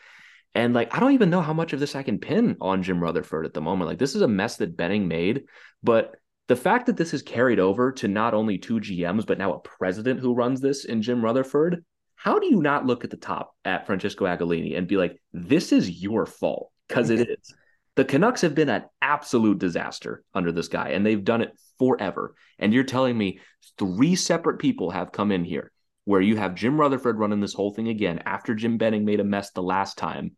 And 0.55 0.73
like 0.73 0.95
I 0.95 0.99
don't 0.99 1.13
even 1.13 1.29
know 1.29 1.41
how 1.41 1.53
much 1.53 1.73
of 1.73 1.79
this 1.79 1.95
I 1.95 2.01
can 2.01 2.17
pin 2.17 2.57
on 2.59 2.81
Jim 2.81 2.99
Rutherford 2.99 3.45
at 3.45 3.53
the 3.53 3.61
moment. 3.61 3.87
Like 3.87 3.99
this 3.99 4.15
is 4.15 4.23
a 4.23 4.27
mess 4.27 4.57
that 4.57 4.75
Benning 4.75 5.07
made, 5.07 5.43
but 5.83 6.15
the 6.47 6.55
fact 6.55 6.87
that 6.87 6.97
this 6.97 7.13
is 7.13 7.21
carried 7.21 7.59
over 7.59 7.91
to 7.91 8.07
not 8.07 8.33
only 8.33 8.57
two 8.57 8.79
GMs 8.79 9.27
but 9.27 9.37
now 9.37 9.53
a 9.53 9.59
president 9.59 10.19
who 10.19 10.33
runs 10.33 10.61
this 10.61 10.85
in 10.85 11.03
Jim 11.03 11.23
Rutherford, 11.23 11.85
how 12.15 12.39
do 12.39 12.47
you 12.47 12.61
not 12.61 12.87
look 12.87 13.03
at 13.03 13.11
the 13.11 13.17
top 13.17 13.55
at 13.63 13.85
Francesco 13.85 14.25
Aquilini 14.25 14.75
and 14.75 14.87
be 14.87 14.97
like, 14.97 15.21
this 15.31 15.71
is 15.71 16.01
your 16.01 16.25
fault? 16.25 16.71
Because 16.87 17.11
it 17.11 17.29
is. 17.29 17.53
The 17.95 18.05
Canucks 18.05 18.41
have 18.41 18.55
been 18.55 18.69
an 18.69 18.85
absolute 19.01 19.59
disaster 19.59 20.23
under 20.33 20.51
this 20.51 20.69
guy, 20.69 20.89
and 20.89 21.05
they've 21.05 21.23
done 21.23 21.41
it 21.41 21.51
forever. 21.79 22.35
And 22.59 22.73
you're 22.73 22.83
telling 22.83 23.17
me 23.17 23.39
three 23.79 24.15
separate 24.15 24.59
people 24.59 24.91
have 24.91 25.11
come 25.11 25.31
in 25.31 25.43
here 25.43 25.71
where 26.05 26.21
you 26.21 26.35
have 26.37 26.55
Jim 26.55 26.79
Rutherford 26.79 27.19
running 27.19 27.39
this 27.39 27.53
whole 27.53 27.71
thing 27.71 27.87
again 27.87 28.21
after 28.25 28.55
Jim 28.55 28.77
Benning 28.77 29.05
made 29.05 29.19
a 29.19 29.23
mess 29.23 29.51
the 29.51 29.63
last 29.63 29.97
time, 29.97 30.35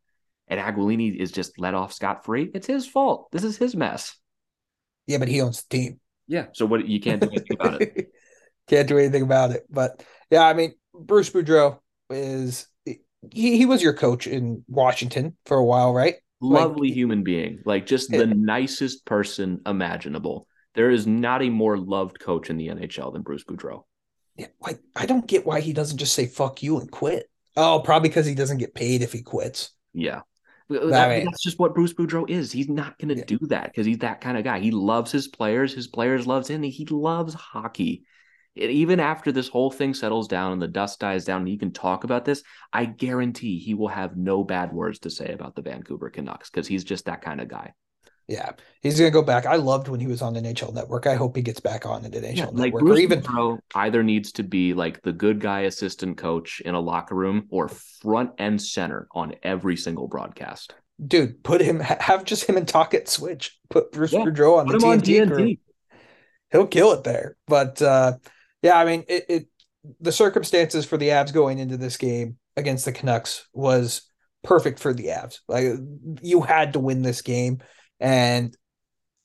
and 0.48 0.60
Aquilini 0.60 1.16
is 1.16 1.32
just 1.32 1.58
let 1.58 1.74
off 1.74 1.94
scot 1.94 2.26
free. 2.26 2.52
It's 2.54 2.68
his 2.68 2.86
fault. 2.86 3.30
This 3.32 3.44
is 3.44 3.58
his 3.58 3.76
mess. 3.76 4.18
Yeah, 5.08 5.18
but 5.18 5.30
he 5.30 5.42
owns 5.42 5.64
the 5.64 5.78
team. 5.78 6.00
Yeah, 6.28 6.48
so 6.54 6.66
what 6.66 6.88
you 6.88 7.00
can't 7.00 7.22
do 7.22 7.30
anything 7.30 7.58
about 7.60 7.82
it. 7.82 8.12
Can't 8.68 8.88
do 8.88 8.98
anything 8.98 9.24
about 9.24 9.52
it. 9.52 9.64
But 9.70 10.06
yeah, 10.30 10.44
I 10.44 10.54
mean, 10.54 10.76
Bruce 10.94 11.30
Boudreau 11.30 11.80
is 12.10 12.68
he, 12.86 13.58
he 13.58 13.66
was 13.66 13.82
your 13.82 13.94
coach 13.94 14.28
in 14.28 14.64
Washington 14.68 15.36
for 15.46 15.58
a 15.58 15.66
while, 15.66 15.94
right? 15.94 16.16
Lovely 16.42 16.90
like, 16.90 16.96
human 16.96 17.24
being, 17.24 17.60
like 17.66 17.86
just 17.86 18.10
the 18.10 18.24
it, 18.24 18.38
nicest 18.38 19.06
person 19.06 19.62
imaginable. 19.66 20.48
There 20.76 20.90
is 20.90 21.06
not 21.06 21.42
a 21.42 21.50
more 21.50 21.78
loved 21.78 22.20
coach 22.20 22.50
in 22.50 22.58
the 22.58 22.70
NHL 22.70 23.14
than 23.14 23.22
Bruce 23.22 23.44
Boudreau. 23.44 23.84
Yeah, 24.38 24.48
like 24.62 24.80
I 24.96 25.06
don't 25.06 25.28
get 25.28 25.46
why 25.46 25.60
he 25.60 25.74
doesn't 25.74 25.98
just 25.98 26.14
say 26.14 26.26
"fuck 26.26 26.64
you" 26.64 26.80
and 26.80 26.90
quit. 26.90 27.30
Oh, 27.58 27.82
probably 27.84 28.10
because 28.10 28.26
he 28.26 28.36
doesn't 28.36 28.60
get 28.60 28.74
paid 28.74 29.02
if 29.02 29.12
he 29.12 29.22
quits. 29.22 29.72
Yeah, 29.94 30.22
that, 30.80 31.24
that's 31.26 31.44
just 31.44 31.60
what 31.60 31.76
Bruce 31.76 31.94
Boudreau 31.94 32.30
is. 32.30 32.52
He's 32.52 32.70
not 32.70 32.98
going 32.98 33.10
to 33.10 33.18
yeah. 33.18 33.26
do 33.26 33.40
that 33.48 33.66
because 33.66 33.86
he's 33.86 34.00
that 34.00 34.22
kind 34.22 34.38
of 34.38 34.44
guy. 34.44 34.60
He 34.60 34.72
loves 34.72 35.12
his 35.12 35.28
players. 35.28 35.74
His 35.74 35.88
players 35.88 36.26
loves 36.28 36.50
him. 36.50 36.64
He 36.64 36.86
loves 36.86 37.34
hockey. 37.34 38.04
And 38.56 38.72
even 38.72 39.00
after 39.00 39.32
this 39.32 39.48
whole 39.48 39.72
thing 39.72 39.94
settles 39.94 40.28
down 40.28 40.52
and 40.52 40.62
the 40.62 40.68
dust 40.68 41.00
dies 41.00 41.24
down 41.24 41.42
and 41.42 41.48
he 41.48 41.58
can 41.58 41.72
talk 41.72 42.04
about 42.04 42.26
this, 42.26 42.44
I 42.74 42.86
guarantee 42.86 43.60
he 43.60 43.74
will 43.74 43.88
have 43.88 44.18
no 44.18 44.44
bad 44.44 44.74
words 44.74 45.00
to 45.00 45.10
say 45.10 45.32
about 45.32 45.56
the 45.56 45.62
Vancouver 45.62 46.10
Canucks 46.10 46.50
because 46.50 46.68
he's 46.68 46.84
just 46.84 47.06
that 47.06 47.22
kind 47.22 47.40
of 47.40 47.48
guy. 47.48 47.74
Yeah, 48.28 48.52
he's 48.82 48.98
gonna 48.98 49.12
go 49.12 49.22
back. 49.22 49.46
I 49.46 49.56
loved 49.56 49.88
when 49.88 50.00
he 50.00 50.08
was 50.08 50.22
on 50.22 50.34
the 50.34 50.42
NHL 50.42 50.74
Network. 50.74 51.06
I 51.06 51.16
hope 51.16 51.36
he 51.36 51.42
gets 51.42 51.60
back 51.60 51.86
on 51.86 52.04
the 52.04 52.10
NHL 52.10 52.36
yeah, 52.36 52.46
Network. 52.46 52.60
Like 52.60 52.74
Bruce 52.74 53.00
or 53.00 53.02
even 53.02 53.22
Boudreau 53.22 53.60
either 53.76 54.04
needs 54.04 54.32
to 54.34 54.44
be 54.44 54.74
like 54.74 55.02
the 55.02 55.12
good 55.12 55.40
guy 55.40 55.62
assistant 55.62 56.18
coach 56.18 56.62
in 56.62 56.74
a 56.74 56.80
locker 56.80 57.16
room 57.16 57.48
or 57.50 57.68
front 57.68 58.32
and 58.38 58.62
center 58.62 59.08
on 59.12 59.36
every 59.44 59.76
single 59.76 60.08
broadcast. 60.08 60.74
Dude, 61.06 61.44
put 61.44 61.62
him 61.62 61.80
have 61.80 62.24
just 62.24 62.46
him 62.46 62.58
and 62.58 62.68
Tocchet 62.68 63.10
switch. 63.10 63.60
Put 63.70 63.92
Bruce 63.92 64.14
yeah, 64.14 64.20
Boudreau 64.20 64.60
on 64.60 64.68
the 64.68 64.78
TNT, 64.78 65.22
on 65.22 65.30
TNT. 65.30 65.60
He'll 66.52 66.68
kill 66.68 66.94
it 66.94 67.04
there. 67.04 67.38
But 67.48 67.82
uh, 67.82 68.18
yeah, 68.62 68.78
I 68.78 68.86
mean, 68.86 69.04
it, 69.08 69.26
it 69.28 69.48
the 70.00 70.12
circumstances 70.12 70.86
for 70.86 70.98
the 70.98 71.10
Avs 71.10 71.34
going 71.34 71.60
into 71.60 71.78
this 71.78 71.98
game 71.98 72.38
against 72.56 72.86
the 72.86 72.92
Canucks 72.92 73.48
was 73.54 74.04
perfect 74.44 74.80
for 74.80 74.94
the 74.94 75.08
Avs. 75.08 75.40
Like 75.48 75.66
you 76.22 76.42
had 76.42 76.74
to 76.74 76.80
win 76.80 77.02
this 77.02 77.22
game 77.22 77.62
and 78.02 78.58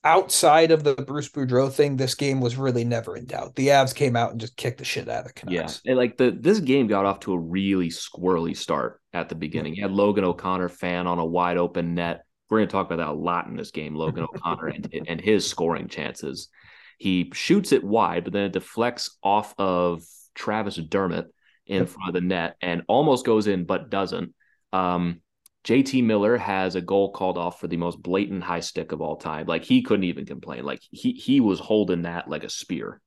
outside 0.04 0.70
of 0.70 0.84
the 0.84 0.94
Bruce 0.94 1.28
Boudreau 1.28 1.70
thing, 1.72 1.96
this 1.96 2.14
game 2.14 2.40
was 2.40 2.56
really 2.56 2.84
never 2.84 3.16
in 3.16 3.24
doubt. 3.24 3.56
The 3.56 3.68
Avs 3.68 3.94
came 3.94 4.14
out 4.14 4.30
and 4.30 4.40
just 4.40 4.56
kicked 4.56 4.78
the 4.78 4.84
shit 4.84 5.08
out 5.08 5.22
of 5.22 5.26
the 5.26 5.32
Canucks. 5.32 5.80
Yeah, 5.84 5.90
and 5.90 5.98
like 5.98 6.16
the 6.16 6.30
this 6.30 6.60
game 6.60 6.86
got 6.86 7.04
off 7.04 7.20
to 7.20 7.32
a 7.32 7.38
really 7.38 7.88
squirrely 7.88 8.56
start 8.56 9.00
at 9.12 9.28
the 9.28 9.34
beginning. 9.34 9.74
You 9.74 9.82
had 9.82 9.90
Logan 9.90 10.24
O'Connor 10.24 10.68
fan 10.68 11.06
on 11.06 11.18
a 11.18 11.26
wide 11.26 11.56
open 11.56 11.94
net. 11.94 12.24
We're 12.48 12.58
going 12.58 12.68
to 12.68 12.72
talk 12.72 12.86
about 12.86 12.98
that 12.98 13.08
a 13.08 13.12
lot 13.12 13.48
in 13.48 13.56
this 13.56 13.72
game. 13.72 13.96
Logan 13.96 14.24
O'Connor 14.34 14.68
and 14.68 15.04
and 15.08 15.20
his 15.20 15.48
scoring 15.48 15.88
chances. 15.88 16.48
He 16.98 17.30
shoots 17.34 17.72
it 17.72 17.82
wide, 17.82 18.24
but 18.24 18.32
then 18.32 18.44
it 18.44 18.52
deflects 18.52 19.18
off 19.22 19.54
of 19.58 20.02
Travis 20.34 20.76
Dermott 20.76 21.26
in 21.66 21.86
front 21.86 22.10
of 22.10 22.14
the 22.14 22.20
net 22.20 22.56
and 22.62 22.82
almost 22.86 23.26
goes 23.26 23.48
in 23.48 23.64
but 23.64 23.90
doesn't. 23.90 24.34
Um, 24.72 25.20
JT 25.66 26.04
Miller 26.04 26.36
has 26.36 26.76
a 26.76 26.80
goal 26.80 27.10
called 27.10 27.36
off 27.36 27.58
for 27.58 27.66
the 27.66 27.76
most 27.76 28.00
blatant 28.00 28.44
high 28.44 28.60
stick 28.60 28.92
of 28.92 29.00
all 29.00 29.16
time. 29.16 29.46
Like 29.46 29.64
he 29.64 29.82
couldn't 29.82 30.04
even 30.04 30.24
complain. 30.24 30.64
Like 30.64 30.80
he 30.92 31.12
he 31.12 31.40
was 31.40 31.58
holding 31.58 32.02
that 32.02 32.28
like 32.28 32.44
a 32.44 32.48
spear. 32.48 33.00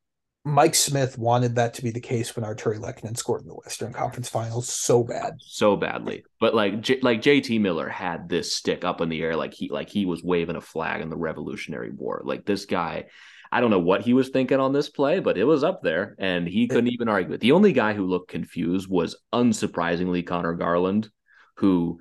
Mike 0.43 0.75
Smith 0.75 1.17
wanted 1.17 1.55
that 1.55 1.73
to 1.75 1.83
be 1.83 1.91
the 1.91 1.99
case 1.99 2.35
when 2.35 2.45
Artturi 2.45 2.79
Lehkonen 2.79 3.15
scored 3.15 3.41
in 3.41 3.47
the 3.47 3.53
Western 3.53 3.93
Conference 3.93 4.29
Finals 4.29 4.67
so 4.69 5.03
bad. 5.03 5.35
so 5.39 5.77
badly. 5.77 6.23
But 6.39 6.53
like 6.53 6.81
J- 6.81 6.99
like 7.01 7.21
JT 7.21 7.61
Miller 7.61 7.87
had 7.87 8.27
this 8.27 8.55
stick 8.55 8.83
up 8.83 8.99
in 8.99 9.07
the 9.07 9.21
air 9.21 9.37
like 9.37 9.53
he 9.53 9.69
like 9.69 9.89
he 9.89 10.05
was 10.05 10.23
waving 10.23 10.57
a 10.57 10.61
flag 10.61 11.01
in 11.01 11.09
the 11.09 11.17
Revolutionary 11.17 11.91
War. 11.91 12.21
Like 12.25 12.45
this 12.45 12.65
guy, 12.65 13.05
I 13.53 13.61
don't 13.61 13.71
know 13.71 13.79
what 13.79 14.01
he 14.01 14.13
was 14.13 14.29
thinking 14.29 14.59
on 14.59 14.73
this 14.73 14.89
play, 14.89 15.19
but 15.19 15.37
it 15.37 15.45
was 15.45 15.63
up 15.63 15.81
there 15.81 16.15
and 16.19 16.45
he 16.45 16.67
couldn't 16.67 16.91
even 16.91 17.07
argue 17.07 17.33
it. 17.35 17.39
The 17.39 17.53
only 17.53 17.71
guy 17.71 17.93
who 17.93 18.05
looked 18.05 18.29
confused 18.29 18.89
was 18.89 19.15
unsurprisingly 19.33 20.27
Conor 20.27 20.55
Garland, 20.55 21.09
who 21.55 21.99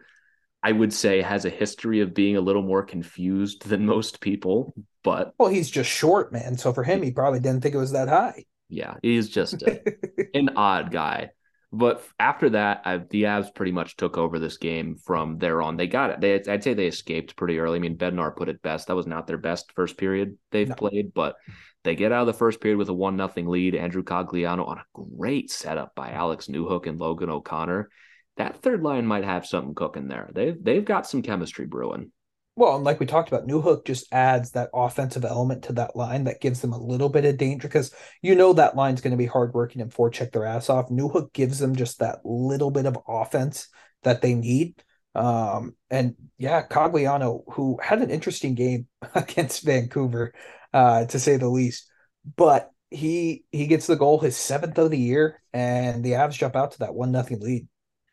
I 0.63 0.73
would 0.73 0.93
say 0.93 1.23
has 1.23 1.45
a 1.45 1.51
history 1.51 2.01
of 2.01 2.15
being 2.15 2.37
a 2.37 2.41
little 2.41 2.63
more 2.63 2.83
confused 2.83 3.69
than 3.69 3.87
most 3.87 4.21
people, 4.21 4.75
but 5.05 5.33
Well, 5.39 5.49
he's 5.49 5.71
just 5.71 5.89
short, 5.91 6.33
man. 6.33 6.57
So 6.59 6.73
for 6.73 6.83
him, 6.83 7.03
he 7.03 7.13
probably 7.13 7.41
didn't 7.41 7.63
think 7.63 7.75
it 7.75 7.79
was 7.79 7.93
that 7.93 8.09
high. 8.09 8.45
yeah, 8.69 8.95
he's 9.03 9.29
just 9.29 9.63
a, 9.63 9.81
an 10.35 10.51
odd 10.57 10.91
guy. 10.91 11.31
But 11.71 12.03
after 12.19 12.51
that, 12.51 12.83
I, 12.87 12.97
the 12.97 13.25
Avs 13.25 13.55
pretty 13.55 13.73
much 13.73 13.97
took 13.97 14.17
over 14.17 14.39
this 14.39 14.57
game 14.57 14.97
from 14.97 15.37
there 15.39 15.61
on. 15.61 15.77
They 15.77 15.87
got 15.87 16.11
it. 16.11 16.21
They, 16.21 16.51
I'd 16.51 16.65
say 16.65 16.73
they 16.75 16.87
escaped 16.87 17.37
pretty 17.37 17.59
early. 17.59 17.77
I 17.77 17.81
mean, 17.81 17.99
Bednar 17.99 18.35
put 18.35 18.49
it 18.49 18.63
best. 18.63 18.87
That 18.89 18.97
was 18.97 19.07
not 19.07 19.27
their 19.27 19.37
best 19.39 19.73
first 19.73 19.99
period 19.99 20.39
they've 20.51 20.69
No. 20.69 20.75
played, 20.75 21.13
but 21.15 21.37
they 21.85 21.95
get 21.95 22.11
out 22.11 22.23
of 22.23 22.27
the 22.27 22.33
first 22.33 22.61
period 22.63 22.79
with 22.79 22.89
a 22.89 22.95
one 22.95 23.17
nothing 23.17 23.47
lead. 23.49 23.75
Andrew 23.75 24.03
Cogliano 24.03 24.67
on 24.67 24.79
a 24.79 24.85
great 25.17 25.51
setup 25.51 25.95
by 25.95 26.11
Alex 26.11 26.47
Newhook 26.49 26.87
and 26.87 26.99
Logan 26.99 27.29
O'Connor. 27.29 27.91
That 28.39 28.63
third 28.63 28.83
line 28.83 29.07
might 29.07 29.25
have 29.25 29.47
something 29.47 29.75
cooking 29.75 30.09
there. 30.09 30.31
They've 30.33 30.57
they've 30.63 30.85
got 30.85 31.07
some 31.07 31.23
chemistry 31.23 31.67
brewing. 31.67 32.13
Well, 32.57 32.75
and 32.75 32.85
like 32.85 32.99
we 32.99 33.07
talked 33.07 33.29
about, 33.29 33.47
Newhook 33.47 33.85
just 33.85 34.13
adds 34.13 34.51
that 34.53 34.71
offensive 34.75 35.25
element 35.25 35.65
to 35.65 35.73
that 35.75 35.95
line 35.95 36.25
that 36.25 36.41
gives 36.41 36.61
them 36.61 36.73
a 36.73 36.83
little 36.83 37.09
bit 37.09 37.25
of 37.25 37.37
danger 37.37 37.69
because 37.69 37.95
you 38.21 38.35
know 38.35 38.53
that 38.55 38.75
line's 38.75 39.01
going 39.01 39.13
to 39.13 39.17
be 39.17 39.27
hardworking 39.27 39.81
and 39.81 39.93
forecheck 39.93 40.33
their 40.33 40.45
ass 40.45 40.69
off. 40.69 40.89
Newhook 40.89 41.33
gives 41.33 41.61
them 41.61 41.77
just 41.77 42.01
that 42.01 42.19
little 42.25 42.73
bit 42.73 42.87
of 42.87 42.99
offense 43.07 43.69
that 44.03 44.23
they 44.23 44.35
need. 44.35 44.83
Um, 45.15 45.77
and 45.91 46.17
yeah, 46.37 46.67
Cogliano, 46.67 47.43
who 47.53 47.79
had 47.83 48.03
an 48.03 48.11
interesting 48.11 48.55
game 48.55 48.89
against 49.15 49.65
Vancouver, 49.65 50.33
uh, 50.73 51.07
to 51.07 51.21
say 51.21 51.37
the 51.37 51.49
least, 51.49 51.89
but 52.37 52.71
he 52.91 53.45
he 53.53 53.67
gets 53.67 53.87
the 53.87 53.97
goal, 53.97 54.19
his 54.19 54.37
seventh 54.37 54.79
of 54.79 54.91
the 54.91 54.99
year, 54.99 55.41
and 55.53 56.05
the 56.05 56.13
Avs 56.13 56.33
jump 56.33 56.57
out 56.57 56.73
to 56.73 56.79
that 56.81 56.95
one 56.95 57.13
nothing 57.13 57.41
lead. 57.41 57.69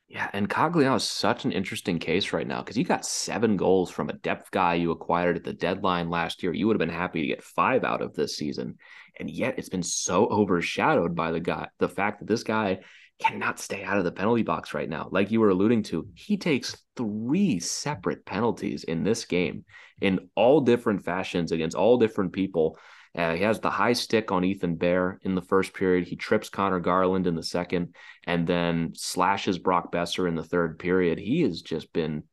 Yeah, 0.07 0.29
and 0.33 0.47
Cogliano 0.47 0.97
is 0.97 1.03
such 1.03 1.45
an 1.45 1.51
interesting 1.51 1.97
case 1.97 2.31
right 2.31 2.47
now 2.47 2.61
because 2.61 2.77
you 2.77 2.83
got 2.83 3.05
seven 3.05 3.57
goals 3.57 3.89
from 3.89 4.09
a 4.09 4.13
depth 4.13 4.51
guy 4.51 4.75
you 4.75 4.91
acquired 4.91 5.35
at 5.35 5.43
the 5.43 5.53
deadline 5.53 6.09
last 6.09 6.43
year. 6.43 6.53
You 6.53 6.67
would 6.67 6.75
have 6.75 6.87
been 6.87 6.95
happy 6.95 7.21
to 7.21 7.27
get 7.27 7.43
five 7.43 7.83
out 7.83 8.03
of 8.03 8.13
this 8.13 8.37
season, 8.37 8.75
and 9.19 9.29
yet 9.29 9.55
it's 9.57 9.69
been 9.69 9.83
so 9.83 10.27
overshadowed 10.27 11.15
by 11.15 11.31
the 11.31 11.39
guy, 11.39 11.69
the 11.79 11.89
fact 11.89 12.19
that 12.19 12.27
this 12.27 12.43
guy 12.43 12.81
cannot 13.19 13.59
stay 13.59 13.83
out 13.83 13.97
of 13.97 14.03
the 14.03 14.11
penalty 14.11 14.43
box 14.43 14.73
right 14.73 14.89
now. 14.89 15.07
Like 15.09 15.31
you 15.31 15.39
were 15.39 15.49
alluding 15.49 15.83
to, 15.83 16.07
he 16.13 16.37
takes 16.37 16.77
three 16.95 17.59
separate 17.59 18.25
penalties 18.25 18.83
in 18.83 19.03
this 19.03 19.25
game 19.25 19.65
in 20.01 20.29
all 20.35 20.61
different 20.61 21.03
fashions 21.03 21.51
against 21.51 21.75
all 21.75 21.97
different 21.97 22.33
people. 22.33 22.77
Uh, 23.15 23.34
he 23.34 23.43
has 23.43 23.60
the 23.60 23.69
high 23.69 23.93
stick 23.93 24.32
on 24.32 24.43
Ethan 24.43 24.75
Bear 24.75 25.19
in 25.21 25.36
the 25.36 25.41
first 25.41 25.73
period. 25.73 26.06
He 26.06 26.15
trips 26.15 26.49
Conor 26.49 26.82
Garland 26.82 27.28
in 27.28 27.36
the 27.36 27.43
second, 27.43 27.95
and 28.25 28.45
then 28.45 28.91
slashes 28.93 29.58
Brock 29.58 29.91
Boeser 29.91 30.28
in 30.28 30.36
the 30.36 30.43
third 30.43 30.80
period. 30.80 31.17
He 31.17 31.41
has 31.43 31.62
just 31.62 31.93
been 31.93 32.23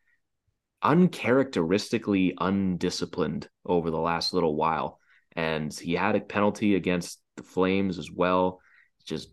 uncharacteristically 0.83 2.35
undisciplined 2.39 3.49
over 3.65 3.91
the 3.91 4.01
last 4.01 4.35
little 4.35 4.57
while. 4.57 4.99
And 5.37 5.73
he 5.73 5.95
had 5.95 6.17
a 6.17 6.21
penalty 6.21 6.75
against 6.75 7.21
the 7.37 7.45
Flames 7.45 7.99
as 7.99 8.11
well. 8.11 8.61
Just 9.05 9.29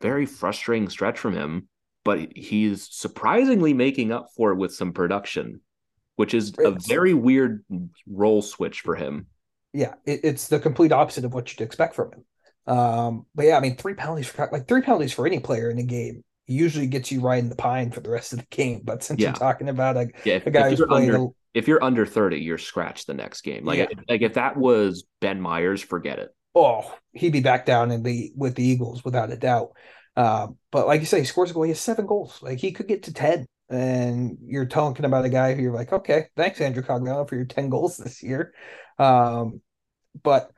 very 0.00 0.26
frustrating 0.26 0.88
stretch 0.88 1.18
from 1.18 1.34
him, 1.34 1.68
but 2.04 2.36
he's 2.36 2.88
surprisingly 2.90 3.72
making 3.72 4.12
up 4.12 4.28
for 4.36 4.52
it 4.52 4.56
with 4.56 4.74
some 4.74 4.92
production, 4.92 5.62
which 6.16 6.34
is 6.34 6.52
a 6.58 6.72
very 6.72 7.14
weird 7.14 7.64
role 8.06 8.42
switch 8.42 8.82
for 8.82 8.94
him. 8.94 9.26
Yeah, 9.72 9.94
it, 10.04 10.20
it's 10.24 10.48
the 10.48 10.58
complete 10.58 10.92
opposite 10.92 11.24
of 11.24 11.32
what 11.34 11.50
you'd 11.52 11.64
expect 11.64 11.94
from 11.94 12.10
him. 12.12 12.24
Um, 12.74 13.26
but 13.34 13.46
yeah, 13.46 13.56
I 13.56 13.60
mean, 13.60 13.76
three 13.76 13.94
penalties 13.94 14.26
for 14.28 14.48
like 14.52 14.68
three 14.68 14.82
penalties 14.82 15.12
for 15.12 15.26
any 15.26 15.40
player 15.40 15.70
in 15.70 15.78
a 15.78 15.82
game 15.82 16.22
usually 16.46 16.86
gets 16.88 17.12
you 17.12 17.20
right 17.20 17.38
in 17.38 17.48
the 17.48 17.56
pine 17.56 17.90
for 17.92 18.00
the 18.00 18.10
rest 18.10 18.32
of 18.32 18.40
the 18.40 18.46
game. 18.50 18.80
But 18.84 19.02
since 19.02 19.20
Yeah. 19.20 19.28
you're 19.28 19.34
talking 19.36 19.68
about 19.68 19.96
a, 19.96 20.08
Yeah, 20.24 20.34
if, 20.34 20.46
a 20.46 20.50
guy 20.50 20.68
who's 20.70 20.80
playing, 20.82 21.10
under, 21.10 21.24
a, 21.24 21.28
if 21.54 21.68
you're 21.68 21.82
under 21.82 22.04
30, 22.06 22.38
you're 22.38 22.58
scratched 22.58 23.06
the 23.06 23.14
next 23.14 23.42
game. 23.42 23.64
Like, 23.64 23.78
Yeah. 23.78 23.86
like 24.08 24.22
if 24.22 24.34
that 24.34 24.56
was 24.56 25.04
Ben 25.20 25.40
Meyers, 25.40 25.80
forget 25.82 26.18
it. 26.18 26.30
oh, 26.54 26.92
he'd 27.12 27.32
be 27.32 27.40
back 27.40 27.64
down 27.66 27.90
in 27.92 28.02
the 28.02 28.32
with 28.36 28.56
the 28.56 28.64
Eagles 28.64 29.04
without 29.04 29.30
a 29.32 29.36
doubt. 29.36 29.70
Um, 30.16 30.56
but 30.72 30.86
like 30.88 31.00
you 31.00 31.06
say, 31.06 31.20
he 31.20 31.24
scores 31.24 31.50
a 31.52 31.54
goal. 31.54 31.62
He 31.62 31.70
has 31.70 31.80
seven 31.80 32.06
goals. 32.06 32.40
Like 32.42 32.58
he 32.58 32.72
could 32.72 32.88
get 32.88 33.04
to 33.04 33.12
ten. 33.12 33.46
And 33.70 34.38
you're 34.42 34.66
talking 34.66 35.04
about 35.04 35.24
a 35.24 35.28
guy 35.28 35.54
who 35.54 35.62
you're 35.62 35.72
like, 35.72 35.92
okay, 35.92 36.26
thanks 36.36 36.60
Andrew 36.60 36.82
Cogliano 36.82 37.28
for 37.28 37.36
your 37.36 37.44
ten 37.44 37.70
goals 37.70 37.96
this 37.96 38.20
year. 38.22 38.52
Um, 38.98 39.60
but 40.22 40.50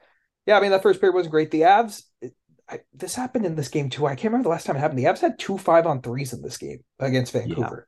yeah, 0.46 0.57
I 0.57 0.61
mean 0.61 0.70
that 0.70 0.83
first 0.83 0.98
period 0.98 1.14
was 1.14 1.29
great. 1.29 1.51
The 1.51 1.61
Avs, 1.61 2.05
it, 2.22 2.35
I, 2.68 2.81
this 2.94 3.14
happened 3.14 3.44
in 3.44 3.55
this 3.55 3.68
game 3.68 3.90
too. 3.90 4.07
I 4.07 4.14
can't 4.14 4.33
remember 4.33 4.44
the 4.44 4.48
last 4.48 4.64
time 4.64 4.77
it 4.77 4.81
happened. 4.81 4.98
The 4.98 5.05
Avs 5.05 5.20
had 5.20 5.38
two 5.38 5.59
five 5.59 5.87
on 5.87 6.01
threes 6.01 6.33
in 6.33 6.40
this 6.40 6.57
game 6.57 6.79
against 6.98 7.35
Vancouver, 7.35 7.87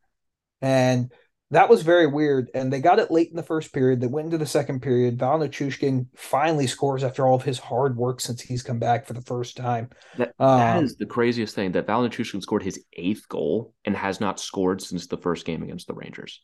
and 0.61 1.11
that 1.55 1.69
was 1.69 1.83
very 1.83 2.07
weird. 2.07 2.51
And 2.55 2.73
they 2.73 2.81
got 2.81 2.99
it 2.99 3.11
late 3.11 3.31
in 3.31 3.37
the 3.37 3.43
first 3.43 3.73
period. 3.73 4.01
They 4.01 4.07
went 4.07 4.27
into 4.27 4.39
the 4.39 4.47
second 4.47 4.81
period. 4.81 5.19
Val 5.19 5.39
Nichushkin 5.39 6.07
finally 6.17 6.67
scores 6.67 7.03
after 7.05 7.27
all 7.27 7.35
of 7.35 7.43
his 7.43 7.59
hard 7.59 7.97
work 7.97 8.21
since 8.21 8.41
he's 8.41 8.63
come 8.63 8.79
back 8.79 9.07
for 9.07 9.13
the 9.13 9.21
first 9.23 9.57
time. 9.57 9.91
That, 10.17 10.35
that 10.39 10.77
Um, 10.77 10.85
is 10.85 10.97
the 10.97 11.07
craziest 11.07 11.55
thing 11.55 11.73
that 11.73 11.87
Val 11.87 12.03
Nichushkin 12.07 12.43
scored 12.43 12.63
his 12.63 12.83
eighth 12.95 13.29
goal 13.29 13.75
and 13.85 13.97
has 13.97 14.21
not 14.21 14.41
scored 14.41 14.83
since 14.83 15.07
the 15.07 15.17
first 15.17 15.45
game 15.47 15.63
against 15.63 15.87
the 15.87 15.95
Rangers. 15.95 16.43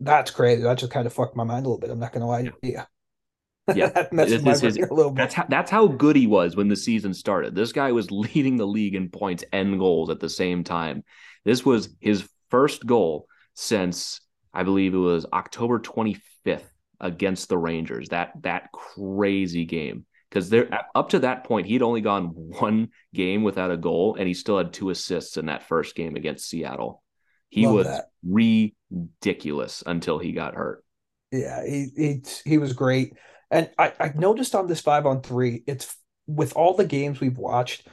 That's 0.00 0.30
crazy. 0.30 0.62
That 0.62 0.78
just 0.78 0.92
kind 0.92 1.06
of 1.06 1.12
fucked 1.12 1.36
my 1.36 1.44
mind 1.44 1.66
a 1.66 1.68
little 1.68 1.80
bit. 1.80 1.90
I'm 1.90 2.00
not 2.00 2.12
gonna 2.12 2.26
lie 2.28 2.42
to 2.44 2.52
you. 2.62 2.80
Yeah. 3.74 3.88
that 3.88 4.10
This- 4.10 4.42
my 4.42 4.54
this 4.54 4.76
a 4.76 4.92
little 4.92 5.10
bit. 5.10 5.22
That's 5.22 5.34
how 5.34 5.46
that's 5.48 5.70
how 5.70 5.86
good 5.86 6.16
he 6.16 6.26
was 6.26 6.54
when 6.54 6.68
the 6.68 6.76
season 6.76 7.14
started. 7.14 7.54
This 7.54 7.72
guy 7.72 7.92
was 7.92 8.10
leading 8.10 8.56
the 8.58 8.66
league 8.66 8.94
in 8.94 9.08
points 9.08 9.42
and 9.52 9.78
goals 9.78 10.10
at 10.10 10.20
the 10.20 10.28
same 10.28 10.64
time. 10.64 11.02
This 11.46 11.64
was 11.64 11.88
his 12.00 12.28
first 12.50 12.84
goal 12.84 13.26
since 13.54 14.20
I 14.52 14.62
believe 14.62 14.94
it 14.94 14.98
was 14.98 15.26
October 15.32 15.78
25th 15.78 16.68
against 17.00 17.48
the 17.48 17.58
Rangers. 17.58 18.08
That 18.10 18.32
that 18.42 18.70
crazy 18.72 19.64
game 19.64 20.06
because 20.28 20.50
there 20.50 20.68
up 20.94 21.10
to 21.10 21.20
that 21.20 21.44
point 21.44 21.66
he'd 21.66 21.82
only 21.82 22.00
gone 22.00 22.26
one 22.34 22.88
game 23.14 23.42
without 23.42 23.70
a 23.70 23.76
goal 23.76 24.16
and 24.18 24.26
he 24.26 24.34
still 24.34 24.58
had 24.58 24.72
two 24.72 24.90
assists 24.90 25.36
in 25.36 25.46
that 25.46 25.62
first 25.62 25.94
game 25.94 26.16
against 26.16 26.48
Seattle. 26.48 27.02
He 27.48 27.66
Love 27.66 27.74
was 27.74 27.86
that. 27.86 28.04
ridiculous 28.24 29.82
until 29.86 30.18
he 30.18 30.32
got 30.32 30.54
hurt. 30.54 30.84
Yeah, 31.30 31.64
he 31.64 31.88
he 31.96 32.22
he 32.44 32.58
was 32.58 32.72
great. 32.72 33.14
And 33.50 33.70
I, 33.78 33.92
I 34.00 34.12
noticed 34.14 34.54
on 34.54 34.66
this 34.66 34.80
five 34.80 35.06
on 35.06 35.22
three, 35.22 35.62
it's 35.66 35.96
with 36.26 36.54
all 36.56 36.74
the 36.74 36.86
games 36.86 37.20
we've 37.20 37.38
watched, 37.38 37.86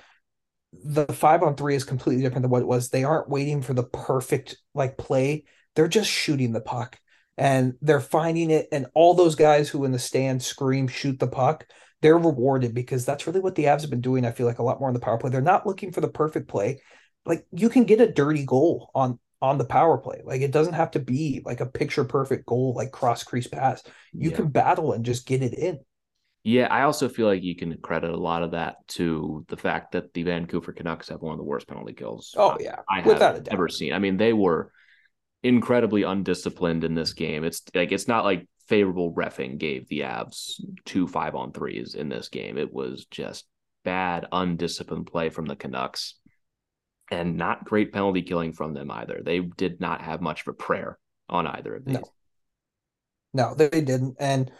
the 0.74 1.06
five 1.08 1.44
on 1.44 1.56
three 1.56 1.76
is 1.76 1.84
completely 1.84 2.24
different 2.24 2.44
than 2.44 2.52
what 2.52 2.62
it 2.62 2.68
was. 2.68 2.90
They 2.90 3.04
aren't 3.04 3.30
waiting 3.30 3.62
for 3.62 3.74
the 3.74 3.84
perfect 3.84 4.58
like 4.74 4.98
play. 4.98 5.44
They're 5.76 5.88
just 5.88 6.10
shooting 6.10 6.54
the 6.54 6.62
puck 6.62 7.00
and 7.38 7.74
they're 7.82 8.00
finding 8.00 8.52
it. 8.52 8.68
And 8.72 8.88
all 8.94 9.14
those 9.14 9.36
guys 9.36 9.70
who 9.70 9.84
in 9.86 9.92
the 9.92 10.00
stand 10.00 10.42
scream, 10.42 10.88
shoot 10.88 11.20
the 11.20 11.28
puck, 11.28 11.66
they're 12.02 12.18
rewarded 12.18 12.74
because 12.74 13.06
that's 13.06 13.28
really 13.28 13.40
what 13.42 13.56
the 13.56 13.66
Avs 13.66 13.82
have 13.82 13.90
been 13.90 14.02
doing. 14.02 14.26
I 14.26 14.32
feel 14.32 14.48
like 14.48 14.60
a 14.60 14.64
lot 14.64 14.80
more 14.80 14.88
on 14.90 14.94
the 14.94 15.00
power 15.00 15.18
play. 15.18 15.30
They're 15.30 15.42
not 15.42 15.68
looking 15.68 15.92
for 15.92 16.02
the 16.02 16.10
perfect 16.10 16.48
play. 16.48 16.82
Like 17.26 17.46
you 17.52 17.70
can 17.70 17.84
get 17.84 18.02
a 18.02 18.12
dirty 18.12 18.46
goal 18.46 18.90
on 18.96 19.20
on 19.42 19.58
the 19.58 19.66
power 19.66 19.98
play. 19.98 20.22
Like 20.24 20.42
it 20.42 20.52
doesn't 20.52 20.74
have 20.74 20.92
to 20.92 21.00
be 21.00 21.42
like 21.46 21.62
a 21.62 21.66
picture 21.66 22.04
perfect 22.06 22.46
goal, 22.46 22.74
like 22.76 22.92
cross 22.92 23.24
crease 23.24 23.48
pass. 23.48 23.84
You 24.20 24.30
Yeah. 24.30 24.36
can 24.38 24.48
battle 24.50 24.94
and 24.94 25.04
just 25.06 25.26
get 25.26 25.42
it 25.42 25.54
in. 25.54 25.80
Yeah, 26.44 26.68
I 26.68 26.84
also 26.84 27.08
feel 27.08 27.28
like 27.28 27.44
you 27.44 27.56
can 27.56 27.78
credit 27.78 28.10
a 28.10 28.18
lot 28.18 28.42
of 28.42 28.52
that 28.52 28.76
to 28.90 29.46
the 29.48 29.58
fact 29.58 29.92
that 29.92 30.14
the 30.14 30.24
Vancouver 30.24 30.74
Canucks 30.74 31.10
have 31.10 31.22
one 31.22 31.34
of 31.34 31.38
the 31.38 31.44
worst 31.44 31.68
penalty 31.68 31.94
kills. 31.94 32.34
Oh 32.36 32.58
yeah, 32.60 32.78
I 32.90 33.02
without 33.02 33.34
a 33.34 33.36
have 33.36 33.44
doubt. 33.44 33.54
ever 33.54 33.70
seen. 33.70 33.94
I 33.94 34.00
mean, 34.00 34.18
they 34.18 34.34
were 34.34 34.72
incredibly 35.44 36.04
undisciplined 36.04 36.84
in 36.84 36.96
this 36.96 37.14
game. 37.14 37.44
It's 37.44 37.62
like 37.76 37.92
it's 37.92 38.08
not 38.08 38.26
like 38.26 38.48
favorable 38.68 39.14
refing 39.14 39.58
gave 39.60 39.88
the 39.88 40.00
Avs 40.00 40.60
two 40.86 41.08
five 41.08 41.36
on 41.36 41.52
threes 41.52 41.94
in 41.94 42.10
this 42.10 42.30
game. 42.30 42.58
It 42.58 42.74
was 42.74 43.06
just 43.06 43.46
bad, 43.84 44.26
undisciplined 44.32 45.08
play 45.08 45.30
from 45.30 45.46
the 45.46 45.56
Canucks, 45.56 46.16
and 47.12 47.38
not 47.38 47.66
great 47.66 47.94
penalty 47.94 48.24
killing 48.24 48.54
from 48.54 48.74
them 48.74 48.90
either. 48.90 49.22
They 49.24 49.42
did 49.42 49.80
not 49.80 50.02
have 50.02 50.22
much 50.22 50.42
of 50.42 50.48
a 50.48 50.54
prayer 50.54 50.98
on 51.30 51.46
either 51.46 51.76
of 51.76 51.86
these. 51.86 51.96
No. 51.96 52.04
No, 53.34 53.56
they 53.56 53.70
didn't. 53.70 54.18
And 54.20 54.52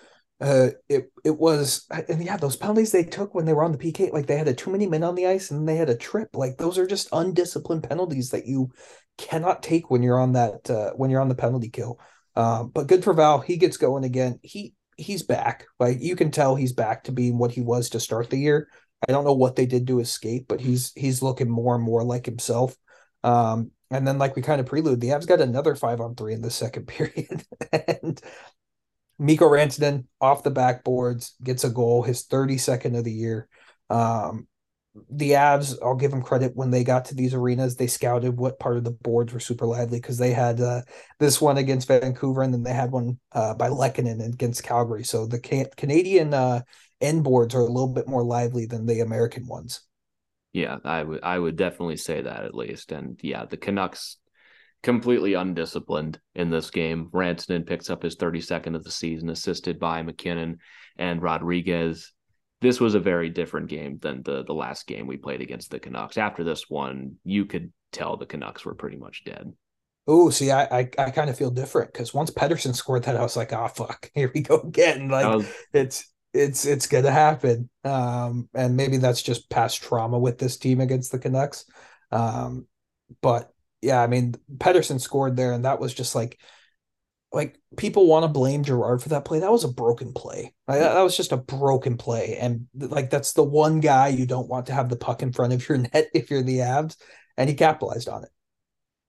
Uh, 0.42 0.70
it 0.90 1.12
it 1.24 1.38
was 1.38 1.86
and 2.10 2.24
yeah, 2.24 2.36
those 2.36 2.56
penalties 2.56 2.92
they 2.92 3.04
took 3.04 3.36
when 3.36 3.46
they 3.46 3.54
were 3.54 3.64
on 3.64 3.72
the 3.72 3.78
PK, 3.78 4.12
like 4.12 4.26
they 4.26 4.38
had 4.38 4.48
a 4.48 4.54
too 4.56 4.72
many 4.72 4.88
men 4.88 5.04
on 5.04 5.14
the 5.14 5.28
ice 5.28 5.52
and 5.52 5.68
they 5.68 5.76
had 5.76 5.90
a 5.90 5.96
trip. 5.96 6.30
Like 6.34 6.58
those 6.58 6.80
are 6.80 6.88
just 6.88 7.10
undisciplined 7.12 7.84
penalties 7.84 8.32
that 8.32 8.48
you 8.48 8.72
cannot 9.20 9.62
take 9.62 9.92
when 9.92 10.02
you're 10.02 10.20
on 10.20 10.34
that 10.34 10.68
uh, 10.70 10.94
when 10.94 11.12
you're 11.12 11.22
on 11.22 11.30
the 11.30 11.36
penalty 11.36 11.70
kill. 11.70 12.00
Um, 12.36 12.70
but 12.70 12.88
good 12.88 13.04
for 13.04 13.14
Val. 13.14 13.40
He 13.40 13.58
gets 13.58 13.78
going 13.78 14.04
again. 14.04 14.40
He 14.42 14.74
he's 14.98 15.22
back. 15.22 15.66
Like 15.80 15.98
you 16.02 16.16
can 16.16 16.32
tell 16.32 16.56
he's 16.56 16.74
back 16.74 17.04
to 17.04 17.12
being 17.12 17.38
what 17.38 17.52
he 17.52 17.62
was 17.62 17.90
to 17.90 18.00
start 18.00 18.32
the 18.32 18.38
year. 18.38 18.68
I 19.08 19.12
don't 19.12 19.26
know 19.26 19.34
what 19.34 19.56
they 19.56 19.68
did 19.68 19.88
to 19.88 20.00
escape, 20.00 20.46
but 20.48 20.60
he's 20.60 20.92
he's 20.96 21.22
looking 21.22 21.50
more 21.50 21.76
and 21.76 21.84
more 21.84 22.04
like 22.04 22.26
himself. 22.26 22.76
Um, 23.24 23.72
and 23.92 24.08
then 24.08 24.18
like 24.18 24.36
we 24.36 24.42
kind 24.42 24.62
of 24.62 24.68
prelude, 24.68 25.02
the 25.02 25.10
Avs 25.10 25.28
got 25.28 25.42
another 25.42 25.76
five 25.76 26.00
on 26.00 26.16
three 26.16 26.34
in 26.34 26.42
the 26.42 26.50
second 26.50 26.86
period. 26.88 27.44
and 27.72 28.20
Mikko 29.22 29.46
Rantanen 29.46 30.06
off 30.20 30.42
the 30.42 30.50
backboards 30.50 31.34
gets 31.44 31.64
a 31.64 31.70
goal, 31.70 32.02
his 32.02 32.26
32nd 32.26 32.98
of 32.98 33.04
the 33.04 33.14
year. 33.14 33.48
Um, 33.88 34.48
the 35.12 35.32
Avs, 35.32 35.78
I'll 35.82 35.96
give 35.96 36.10
them 36.10 36.24
credit 36.24 36.54
when 36.56 36.72
they 36.72 36.84
got 36.84 37.06
to 37.06 37.16
these 37.16 37.36
arenas, 37.36 37.76
they 37.76 37.86
scouted 37.86 38.36
what 38.36 38.60
part 38.60 38.78
of 38.78 38.84
the 38.84 38.92
boards 38.92 39.32
were 39.32 39.40
super 39.40 39.68
lively 39.68 40.00
because 40.00 40.18
they 40.18 40.32
had 40.32 40.60
uh, 40.60 40.82
this 41.20 41.40
one 41.40 41.58
against 41.58 41.88
Vancouver 41.88 42.42
and 42.42 42.52
then 42.52 42.64
they 42.64 42.74
had 42.74 42.92
one 42.92 43.20
uh, 43.34 43.54
by 43.54 43.70
Lehkonen 43.70 44.26
against 44.26 44.64
Calgary. 44.64 45.04
So 45.04 45.28
the 45.28 45.40
can- 45.40 45.70
Canadian 45.78 46.34
uh, 46.34 46.64
end 47.00 47.24
boards 47.24 47.54
are 47.54 47.62
a 47.62 47.72
little 47.72 47.94
bit 47.94 48.08
more 48.08 48.24
lively 48.24 48.66
than 48.66 48.88
the 48.88 49.02
American 49.02 49.46
ones. 49.46 49.82
Yeah, 50.52 50.78
I 50.84 51.04
would 51.04 51.24
I 51.24 51.38
would 51.38 51.58
definitely 51.58 51.98
say 51.98 52.22
that 52.22 52.44
at 52.44 52.56
least. 52.56 52.92
And 52.92 53.20
yeah, 53.22 53.46
the 53.46 53.58
Canucks 53.58 54.18
completely 54.84 55.36
undisciplined 55.36 56.20
in 56.36 56.50
this 56.50 56.70
game. 56.70 57.10
Rantanen 57.14 57.66
picks 57.66 57.90
up 57.90 58.04
his 58.04 58.16
32nd 58.16 58.76
of 58.76 58.84
the 58.84 58.92
season, 58.92 59.30
assisted 59.30 59.80
by 59.80 60.02
MacKinnon 60.02 60.58
and 60.98 61.22
Rodrigues. 61.22 62.14
this 62.62 62.80
was 62.80 62.96
a 62.96 63.00
very 63.00 63.30
different 63.30 63.70
game 63.70 63.98
than 64.02 64.22
the 64.24 64.44
the 64.44 64.54
last 64.54 64.86
game 64.88 65.08
we 65.08 65.18
played 65.18 65.42
against 65.42 65.72
the 65.72 65.80
Canucks. 65.80 66.18
After 66.18 66.44
this 66.44 66.70
one, 66.70 67.16
you 67.24 67.46
could 67.46 67.72
tell 67.92 68.18
the 68.18 68.26
Canucks 68.26 68.66
were 68.66 68.76
pretty 68.76 68.98
much 68.98 69.24
dead. 69.24 69.52
Oh, 70.08 70.30
see, 70.30 70.52
I 70.52 70.64
I, 70.66 70.90
I 70.98 71.12
kind 71.12 71.30
of 71.30 71.38
feel 71.38 71.52
different 71.52 71.94
because 71.94 72.14
once 72.14 72.32
Pettersson 72.32 72.76
scored 72.76 73.04
that, 73.04 73.18
I 73.18 73.22
was 73.22 73.38
like, 73.38 73.54
oh 73.54 73.68
fuck, 73.68 74.10
here 74.16 74.32
we 74.34 74.42
go 74.42 74.60
again. 74.60 75.10
Like 75.10 75.26
was... 75.26 75.52
it's 75.74 76.12
it's 76.34 76.66
it's 76.66 76.88
gonna 76.88 77.12
happen. 77.12 77.70
Um, 77.84 78.50
and 78.54 78.76
maybe 78.76 78.98
that's 78.98 79.22
just 79.22 79.50
past 79.50 79.82
trauma 79.82 80.18
with 80.18 80.38
this 80.40 80.58
team 80.58 80.82
against 80.82 81.12
the 81.12 81.20
Canucks. 81.20 81.66
Um, 82.12 82.68
but 83.22 83.51
yeah, 83.82 84.02
I 84.02 84.08
mean, 84.08 84.36
Pettersson 84.58 85.00
scored 85.00 85.36
there, 85.36 85.54
and 85.54 85.66
that 85.66 85.80
was 85.80 85.94
just 85.94 86.16
like 86.16 86.40
like 87.34 87.58
people 87.78 88.08
want 88.08 88.24
to 88.24 88.28
blame 88.28 88.64
Girard 88.64 89.02
for 89.02 89.10
that 89.10 89.26
play. 89.26 89.40
That 89.40 89.52
was 89.52 89.64
a 89.64 89.72
broken 89.72 90.12
play. 90.12 90.54
Like, 90.68 90.80
that, 90.80 90.94
that 90.94 91.02
was 91.02 91.16
just 91.16 91.32
a 91.32 91.38
broken 91.38 91.98
play, 91.98 92.38
and 92.38 92.68
like 92.74 93.10
that's 93.10 93.34
the 93.34 93.44
one 93.44 93.80
guy 93.80 94.10
you 94.10 94.26
don't 94.26 94.50
want 94.50 94.68
to 94.68 94.74
have 94.74 94.90
the 94.90 94.98
puck 94.98 95.22
in 95.22 95.32
front 95.32 95.54
of 95.54 95.68
your 95.68 95.78
net 95.94 96.08
if 96.14 96.30
you're 96.30 96.44
the 96.44 96.60
Avs, 96.60 96.98
and 97.38 97.50
he 97.50 97.56
capitalized 97.56 98.10
on 98.10 98.24
it. 98.24 98.30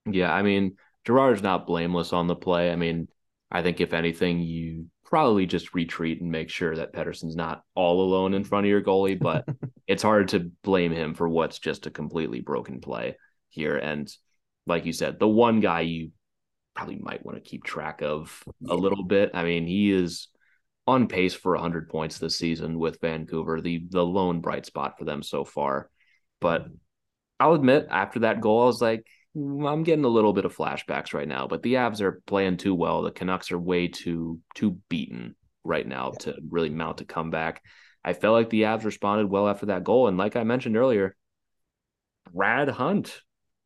Yeah, 0.07 0.33
I 0.33 0.43
mean 0.43 0.77
Girard's 1.05 1.43
not 1.43 1.67
blameless 1.67 2.13
on 2.13 2.27
the 2.27 2.37
play. 2.37 2.71
I 2.71 2.77
mean, 2.77 3.09
I 3.51 3.63
think 3.63 3.81
if 3.81 3.93
anything, 3.93 4.41
you 4.41 4.87
probably 5.05 5.47
just 5.47 5.75
retreat 5.75 6.21
and 6.21 6.31
make 6.31 6.49
sure 6.49 6.75
that 6.75 6.93
Pettersson's 6.93 7.37
not 7.37 7.63
all 7.75 8.03
alone 8.03 8.35
in 8.35 8.45
front 8.45 8.67
of 8.67 8.71
your 8.71 8.83
goalie. 8.83 9.19
But 9.19 9.47
it's 9.87 10.03
hard 10.03 10.29
to 10.29 10.51
blame 10.63 10.93
him 10.93 11.15
for 11.15 11.29
what's 11.29 11.59
just 11.59 11.87
a 11.87 11.91
completely 11.91 12.41
broken 12.41 12.81
play 12.81 13.17
here. 13.51 13.77
And 13.77 14.11
like 14.67 14.87
you 14.87 14.93
said, 14.93 15.19
the 15.19 15.29
one 15.29 15.61
guy 15.61 15.81
you 15.81 16.11
probably 16.75 16.97
might 16.97 17.25
want 17.25 17.37
to 17.37 17.49
keep 17.49 17.65
track 17.65 18.03
of 18.03 18.43
a 18.69 18.75
little 18.75 19.05
bit. 19.05 19.33
I 19.35 19.45
mean, 19.45 19.67
he 19.67 19.93
is 19.93 20.29
on 20.87 21.07
pace 21.09 21.35
for 21.35 21.53
100 21.53 21.89
points 21.89 22.19
this 22.19 22.39
season 22.39 22.79
with 22.79 23.01
Vancouver, 23.01 23.61
the 23.61 23.85
the 23.91 24.05
lone 24.05 24.41
bright 24.41 24.67
spot 24.67 24.99
for 24.99 25.05
them 25.05 25.23
so 25.23 25.45
far. 25.45 25.91
But 26.41 26.67
I'll 27.39 27.55
admit, 27.55 27.87
after 27.91 28.21
that 28.21 28.41
goal, 28.41 28.63
I 28.63 28.67
was 28.67 28.83
like, 28.83 29.07
mm, 29.37 29.71
I'm 29.71 29.85
getting 29.85 30.05
a 30.05 30.09
little 30.09 30.33
bit 30.33 30.45
of 30.45 30.57
flashbacks 30.57 31.15
right 31.15 31.29
now. 31.29 31.47
But 31.47 31.63
the 31.63 31.75
Avs 31.75 32.01
are 32.01 32.23
playing 32.27 32.57
too 32.57 32.75
well. 32.75 33.03
The 33.03 33.13
Canucks 33.13 33.53
are 33.53 33.59
way 33.59 33.89
too 33.89 34.41
too 34.55 34.79
beaten 34.89 35.37
right 35.65 35.87
now 35.87 36.13
yeah. 36.13 36.19
to 36.19 36.37
really 36.49 36.71
mount 36.71 37.01
a 37.01 37.05
comeback. 37.05 37.63
I 38.05 38.15
felt 38.15 38.35
like 38.35 38.51
the 38.51 38.63
Avs 38.63 38.85
responded 38.85 39.29
well 39.29 39.49
after 39.49 39.67
that 39.67 39.85
goal, 39.85 40.09
and 40.09 40.17
like 40.17 40.35
I 40.37 40.43
mentioned 40.43 40.77
earlier, 40.77 41.17
Brad 42.33 42.69
Hunt 42.69 43.21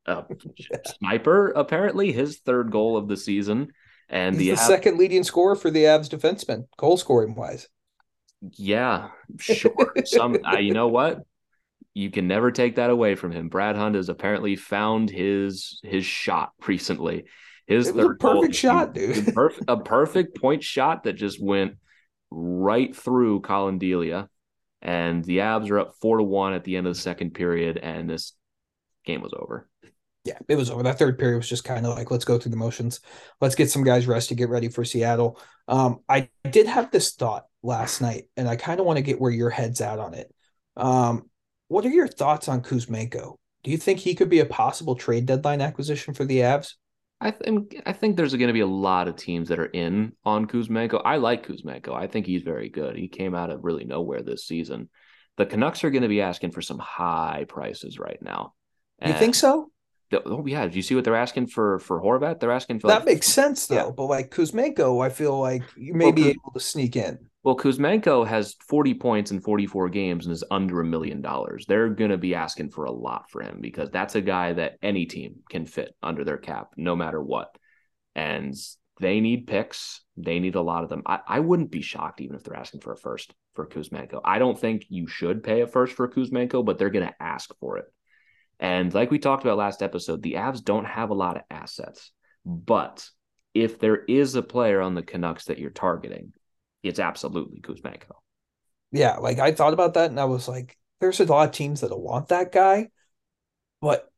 uh, 0.06 0.22
sniper, 0.98 1.48
apparently, 1.48 2.12
his 2.12 2.38
third 2.38 2.70
goal 2.70 2.96
of 2.96 3.08
the 3.08 3.16
season. 3.16 3.68
And 4.08 4.36
the, 4.36 4.50
the 4.50 4.56
second 4.56 4.98
leading 4.98 5.24
scorer 5.24 5.56
for 5.56 5.70
the 5.70 5.84
Avs 5.84 6.08
defenseman, 6.08 6.66
goal 6.76 6.96
scoring 6.96 7.34
wise. 7.34 7.68
Yeah, 8.52 9.08
sure. 9.38 9.72
Some, 10.04 10.38
uh, 10.44 10.58
you 10.58 10.72
know 10.72 10.88
what? 10.88 11.22
You 11.94 12.10
can 12.10 12.28
never 12.28 12.52
take 12.52 12.76
that 12.76 12.90
away 12.90 13.14
from 13.14 13.32
him. 13.32 13.48
Brad 13.48 13.74
Hunt 13.74 13.96
has 13.96 14.08
apparently 14.08 14.54
found 14.54 15.10
his 15.10 15.80
his 15.82 16.04
shot 16.04 16.52
recently. 16.66 17.24
His 17.66 17.88
a 17.88 17.94
perfect 17.94 18.20
goal, 18.20 18.50
shot, 18.52 18.94
dude. 18.94 19.16
Perf- 19.16 19.64
a 19.66 19.78
perfect 19.78 20.40
point 20.40 20.62
shot 20.62 21.02
that 21.02 21.14
just 21.14 21.42
went 21.42 21.74
right 22.30 22.94
through 22.94 23.40
Collin 23.40 23.78
Delia. 23.78 24.28
And 24.82 25.24
the 25.24 25.38
Avs 25.38 25.68
are 25.70 25.80
up 25.80 25.94
four 26.00 26.18
to 26.18 26.22
one 26.22 26.52
at 26.52 26.62
the 26.62 26.76
end 26.76 26.86
of 26.86 26.94
the 26.94 27.00
second 27.00 27.34
period, 27.34 27.76
and 27.76 28.08
this 28.08 28.34
game 29.04 29.20
was 29.20 29.32
over 29.36 29.68
yeah, 30.26 30.38
it 30.48 30.56
was 30.56 30.70
over. 30.70 30.82
That 30.82 30.98
third 30.98 31.18
period 31.18 31.36
was 31.36 31.48
just 31.48 31.64
kind 31.64 31.86
of 31.86 31.96
like, 31.96 32.10
let's 32.10 32.24
go 32.24 32.38
through 32.38 32.50
the 32.50 32.56
motions. 32.56 33.00
Let's 33.40 33.54
get 33.54 33.70
some 33.70 33.84
guys 33.84 34.06
rest 34.06 34.28
to 34.28 34.34
get 34.34 34.48
ready 34.48 34.68
for 34.68 34.84
Seattle. 34.84 35.40
Um, 35.68 36.00
I 36.08 36.28
did 36.50 36.66
have 36.66 36.90
this 36.90 37.14
thought 37.14 37.46
last 37.62 38.00
night, 38.00 38.24
and 38.36 38.48
I 38.48 38.56
kind 38.56 38.80
of 38.80 38.86
want 38.86 38.96
to 38.96 39.02
get 39.02 39.20
where 39.20 39.30
your 39.30 39.50
head's 39.50 39.80
at 39.80 39.98
on 39.98 40.14
it. 40.14 40.32
Um, 40.76 41.30
what 41.68 41.84
are 41.84 41.90
your 41.90 42.08
thoughts 42.08 42.48
on 42.48 42.62
Kuzmenko? 42.62 43.36
Do 43.64 43.70
you 43.70 43.78
think 43.78 43.98
he 43.98 44.14
could 44.14 44.28
be 44.28 44.40
a 44.40 44.46
possible 44.46 44.94
trade 44.94 45.26
deadline 45.26 45.60
acquisition 45.60 46.14
for 46.14 46.24
the 46.24 46.38
Avs? 46.38 46.74
I 47.20 47.30
think 47.30 47.80
I 47.86 47.92
think 47.92 48.16
there's 48.16 48.34
going 48.34 48.48
to 48.48 48.52
be 48.52 48.60
a 48.60 48.66
lot 48.66 49.08
of 49.08 49.16
teams 49.16 49.48
that 49.48 49.58
are 49.58 49.66
in 49.66 50.12
on 50.24 50.46
Kuzmenko. 50.46 51.00
I 51.04 51.16
like 51.16 51.46
Kuzmenko. 51.46 51.94
I 51.94 52.06
think 52.06 52.26
he's 52.26 52.42
very 52.42 52.68
good. 52.68 52.94
He 52.96 53.08
came 53.08 53.34
out 53.34 53.50
of 53.50 53.64
really 53.64 53.84
nowhere 53.84 54.22
this 54.22 54.44
season. 54.46 54.90
The 55.36 55.46
Canucks 55.46 55.82
are 55.84 55.90
going 55.90 56.02
to 56.02 56.08
be 56.08 56.20
asking 56.20 56.52
for 56.52 56.62
some 56.62 56.78
high 56.78 57.46
prices 57.48 57.98
right 57.98 58.20
now. 58.20 58.54
And 58.98 59.12
you 59.12 59.18
think 59.18 59.34
so? 59.34 59.70
Oh 60.12 60.46
yeah, 60.46 60.66
do 60.66 60.76
you 60.76 60.82
see 60.82 60.94
what 60.94 61.04
they're 61.04 61.16
asking 61.16 61.48
for 61.48 61.78
for 61.80 62.00
Horvat? 62.00 62.40
They're 62.40 62.52
asking 62.52 62.80
for 62.80 62.88
that 62.88 63.00
like, 63.00 63.06
makes 63.06 63.26
sense 63.26 63.66
though. 63.66 63.74
Yeah. 63.74 63.90
But 63.90 64.06
like 64.06 64.30
Kuzmenko, 64.30 65.04
I 65.04 65.08
feel 65.08 65.38
like 65.40 65.62
you 65.76 65.94
may 65.94 66.06
well, 66.06 66.12
be 66.12 66.28
able 66.28 66.52
to 66.54 66.60
sneak 66.60 66.96
in. 66.96 67.18
Well, 67.42 67.56
Kuzmenko 67.56 68.26
has 68.26 68.56
40 68.68 68.94
points 68.94 69.30
in 69.30 69.40
44 69.40 69.88
games 69.88 70.26
and 70.26 70.32
is 70.32 70.42
under 70.50 70.80
a 70.80 70.84
million 70.84 71.22
dollars. 71.22 71.64
They're 71.66 71.88
going 71.88 72.10
to 72.10 72.18
be 72.18 72.34
asking 72.34 72.70
for 72.70 72.86
a 72.86 72.90
lot 72.92 73.30
for 73.30 73.40
him 73.40 73.58
because 73.60 73.88
that's 73.90 74.16
a 74.16 74.20
guy 74.20 74.52
that 74.54 74.78
any 74.82 75.06
team 75.06 75.36
can 75.48 75.64
fit 75.64 75.94
under 76.02 76.24
their 76.24 76.38
cap, 76.38 76.70
no 76.76 76.96
matter 76.96 77.22
what. 77.22 77.54
And 78.16 78.52
they 79.00 79.20
need 79.20 79.46
picks. 79.46 80.00
They 80.16 80.40
need 80.40 80.56
a 80.56 80.60
lot 80.60 80.82
of 80.82 80.88
them. 80.88 81.02
I, 81.06 81.20
I 81.26 81.40
wouldn't 81.40 81.70
be 81.70 81.82
shocked 81.82 82.20
even 82.20 82.34
if 82.34 82.42
they're 82.42 82.56
asking 82.56 82.80
for 82.80 82.92
a 82.92 82.96
first 82.96 83.32
for 83.54 83.66
Kuzmenko. 83.66 84.20
I 84.24 84.38
don't 84.38 84.58
think 84.58 84.86
you 84.88 85.06
should 85.06 85.44
pay 85.44 85.60
a 85.60 85.66
first 85.66 85.94
for 85.94 86.08
Kuzmenko, 86.08 86.64
but 86.64 86.78
they're 86.78 86.90
going 86.90 87.06
to 87.06 87.22
ask 87.22 87.50
for 87.60 87.78
it. 87.78 87.84
And 88.58 88.92
like 88.94 89.10
we 89.10 89.18
talked 89.18 89.44
about 89.44 89.58
last 89.58 89.82
episode, 89.82 90.22
the 90.22 90.34
Avs 90.34 90.64
don't 90.64 90.86
have 90.86 91.10
a 91.10 91.14
lot 91.14 91.36
of 91.36 91.42
assets. 91.50 92.10
But 92.44 93.08
if 93.54 93.78
there 93.78 93.96
is 93.96 94.34
a 94.34 94.42
player 94.42 94.80
on 94.80 94.94
the 94.94 95.02
Canucks 95.02 95.46
that 95.46 95.58
you're 95.58 95.70
targeting, 95.70 96.32
it's 96.82 96.98
absolutely 96.98 97.60
Kuzmenko. 97.60 98.12
Yeah, 98.92 99.16
like 99.16 99.38
I 99.38 99.52
thought 99.52 99.72
about 99.72 99.94
that 99.94 100.10
and 100.10 100.20
I 100.20 100.24
was 100.24 100.48
like, 100.48 100.78
there's 101.00 101.20
a 101.20 101.24
lot 101.24 101.48
of 101.48 101.54
teams 101.54 101.80
that'll 101.80 102.00
want 102.00 102.28
that 102.28 102.52
guy, 102.52 102.88
but 103.80 104.10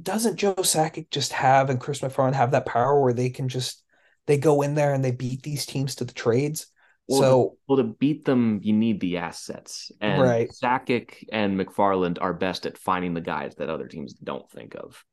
doesn't 0.00 0.36
Joe 0.36 0.54
Sakic 0.54 1.10
just 1.10 1.32
have 1.32 1.70
and 1.70 1.80
Chris 1.80 2.00
MacFarland 2.00 2.34
have 2.34 2.52
that 2.52 2.66
power 2.66 3.00
where 3.00 3.12
they 3.12 3.30
can 3.30 3.48
just 3.48 3.82
they 4.26 4.38
go 4.38 4.62
in 4.62 4.74
there 4.74 4.94
and 4.94 5.04
they 5.04 5.10
beat 5.10 5.42
these 5.42 5.66
teams 5.66 5.96
to 5.96 6.04
the 6.04 6.12
trades? 6.12 6.66
Well, 7.12 7.20
so 7.20 7.42
to, 7.42 7.56
well, 7.68 7.76
to 7.78 7.84
beat 7.84 8.24
them, 8.24 8.60
you 8.62 8.72
need 8.72 9.00
the 9.00 9.18
assets, 9.18 9.92
and 10.00 10.20
right. 10.20 10.50
Sakic 10.50 11.24
and 11.30 11.58
MacFarland 11.58 12.18
are 12.20 12.32
best 12.32 12.66
at 12.66 12.78
finding 12.78 13.14
the 13.14 13.20
guys 13.20 13.54
that 13.56 13.70
other 13.70 13.86
teams 13.86 14.14
don't 14.14 14.50
think 14.50 14.74
of. 14.74 15.04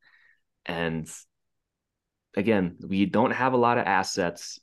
And 0.65 1.07
again, 2.35 2.77
we 2.87 3.05
don't 3.05 3.31
have 3.31 3.53
a 3.53 3.57
lot 3.57 3.77
of 3.77 3.85
assets. 3.85 4.59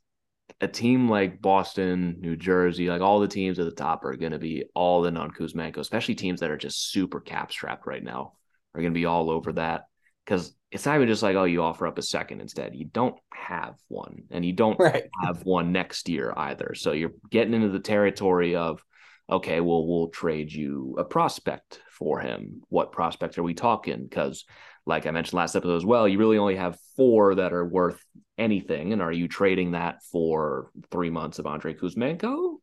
A 0.60 0.68
team 0.68 1.08
like 1.08 1.42
Boston, 1.42 2.16
New 2.20 2.36
Jersey, 2.36 2.88
like 2.88 3.00
all 3.00 3.20
the 3.20 3.28
teams 3.28 3.58
at 3.58 3.64
the 3.64 3.72
top 3.72 4.04
are 4.04 4.16
going 4.16 4.32
to 4.32 4.38
be 4.38 4.64
all 4.74 5.04
in 5.04 5.16
on 5.16 5.30
Kuzmenko, 5.30 5.78
especially 5.78 6.14
teams 6.14 6.40
that 6.40 6.50
are 6.50 6.56
just 6.56 6.90
super 6.90 7.20
cap 7.20 7.50
strapped 7.50 7.86
right 7.86 8.02
now 8.02 8.34
are 8.74 8.80
going 8.80 8.92
to 8.92 8.98
be 8.98 9.06
all 9.06 9.28
over 9.30 9.52
that 9.54 9.86
because 10.26 10.54
it's 10.70 10.84
not 10.84 10.96
even 10.96 11.08
just 11.08 11.22
like 11.22 11.36
oh 11.36 11.44
you 11.44 11.62
offer 11.62 11.86
up 11.86 11.98
a 11.98 12.02
second 12.02 12.40
instead. 12.40 12.74
You 12.74 12.86
don't 12.86 13.16
have 13.32 13.76
one 13.88 14.24
and 14.30 14.44
you 14.44 14.52
don't 14.52 14.78
right. 14.78 15.04
have 15.22 15.44
one 15.44 15.72
next 15.72 16.08
year 16.08 16.34
either. 16.36 16.74
So 16.74 16.92
you're 16.92 17.12
getting 17.30 17.54
into 17.54 17.68
the 17.68 17.80
territory 17.80 18.56
of 18.56 18.82
okay 19.30 19.60
well 19.60 19.86
we'll 19.86 20.08
trade 20.08 20.52
you 20.52 20.96
a 20.98 21.04
prospect 21.04 21.80
for 21.90 22.20
him. 22.20 22.62
What 22.68 22.92
prospect 22.92 23.38
are 23.38 23.42
we 23.42 23.54
talking? 23.54 24.02
Because 24.02 24.44
like 24.88 25.04
i 25.04 25.10
mentioned 25.10 25.36
last 25.36 25.56
episode 25.56 25.74
as 25.74 25.84
well 25.84 26.06
you 26.06 26.16
really 26.16 26.38
only 26.38 26.54
have 26.54 26.78
four 26.94 27.34
that 27.34 27.52
are 27.52 27.64
worth 27.64 28.00
anything. 28.38 28.92
And 28.92 29.02
are 29.02 29.12
you 29.12 29.28
trading 29.28 29.72
that 29.72 30.02
for 30.10 30.70
three 30.90 31.10
months 31.10 31.38
of 31.38 31.46
Andrei 31.46 31.74
Kuzmenko? 31.74 32.56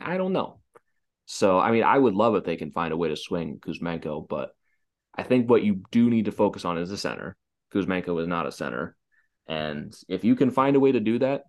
I 0.00 0.16
don't 0.16 0.32
know. 0.32 0.60
So, 1.26 1.58
I 1.58 1.70
mean, 1.70 1.84
I 1.84 1.98
would 1.98 2.14
love 2.14 2.34
if 2.34 2.44
they 2.44 2.56
can 2.56 2.70
find 2.70 2.92
a 2.92 2.96
way 2.96 3.08
to 3.08 3.16
swing 3.16 3.58
Kuzmenko, 3.58 4.28
but 4.28 4.50
I 5.14 5.22
think 5.22 5.48
what 5.48 5.62
you 5.62 5.82
do 5.90 6.10
need 6.10 6.24
to 6.24 6.32
focus 6.32 6.64
on 6.64 6.78
is 6.78 6.90
the 6.90 6.98
center. 6.98 7.36
Kuzmenko 7.72 8.20
is 8.20 8.28
not 8.28 8.46
a 8.46 8.52
center. 8.52 8.96
And 9.46 9.94
if 10.08 10.24
you 10.24 10.34
can 10.34 10.50
find 10.50 10.76
a 10.76 10.80
way 10.80 10.92
to 10.92 11.00
do 11.00 11.18
that, 11.20 11.44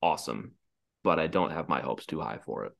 awesome. 0.00 0.52
But 1.02 1.18
I 1.18 1.26
don't 1.26 1.50
have 1.50 1.68
my 1.68 1.80
hopes 1.80 2.06
too 2.06 2.20
high 2.20 2.38
for 2.38 2.64
it. 2.64 2.72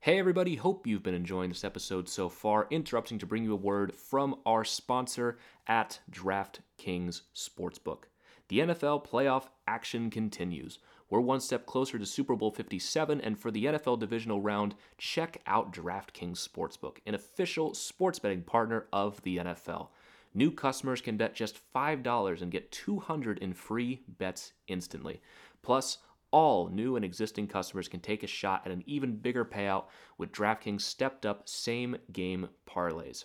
Hey, 0.00 0.18
everybody, 0.18 0.56
hope 0.56 0.86
you've 0.86 1.02
been 1.02 1.14
enjoying 1.14 1.48
this 1.48 1.64
episode 1.64 2.10
so 2.10 2.28
far. 2.28 2.66
Interrupting 2.70 3.18
to 3.20 3.26
bring 3.26 3.42
you 3.42 3.54
a 3.54 3.56
word 3.56 3.94
from 3.94 4.36
our 4.44 4.62
sponsor 4.62 5.38
at 5.66 5.98
DraftKings 6.10 7.22
Sportsbook. 7.34 8.02
The 8.48 8.58
NFL 8.58 9.06
playoff 9.06 9.44
action 9.66 10.10
continues. 10.10 10.78
We're 11.10 11.20
one 11.20 11.40
step 11.40 11.66
closer 11.66 11.98
to 11.98 12.06
Super 12.06 12.34
Bowl 12.34 12.50
57, 12.50 13.20
and 13.20 13.38
for 13.38 13.50
the 13.50 13.66
NFL 13.66 14.00
divisional 14.00 14.40
round, 14.40 14.74
check 14.96 15.42
out 15.46 15.72
DraftKings 15.72 16.48
Sportsbook, 16.48 16.98
an 17.06 17.14
official 17.14 17.74
sports 17.74 18.18
betting 18.18 18.42
partner 18.42 18.86
of 18.92 19.20
the 19.22 19.36
NFL. 19.36 19.88
New 20.32 20.50
customers 20.50 21.00
can 21.00 21.16
bet 21.16 21.34
just 21.34 21.60
$5 21.74 22.42
and 22.42 22.50
get 22.50 22.72
200 22.72 23.38
in 23.38 23.52
free 23.52 24.00
bets 24.18 24.52
instantly. 24.66 25.20
Plus, 25.62 25.98
all 26.30 26.68
new 26.68 26.96
and 26.96 27.04
existing 27.04 27.46
customers 27.46 27.86
can 27.86 28.00
take 28.00 28.24
a 28.24 28.26
shot 28.26 28.62
at 28.64 28.72
an 28.72 28.82
even 28.86 29.14
bigger 29.14 29.44
payout 29.44 29.84
with 30.18 30.32
DraftKings 30.32 30.80
stepped 30.80 31.24
up 31.24 31.48
same 31.48 31.96
game 32.12 32.48
parlays. 32.68 33.24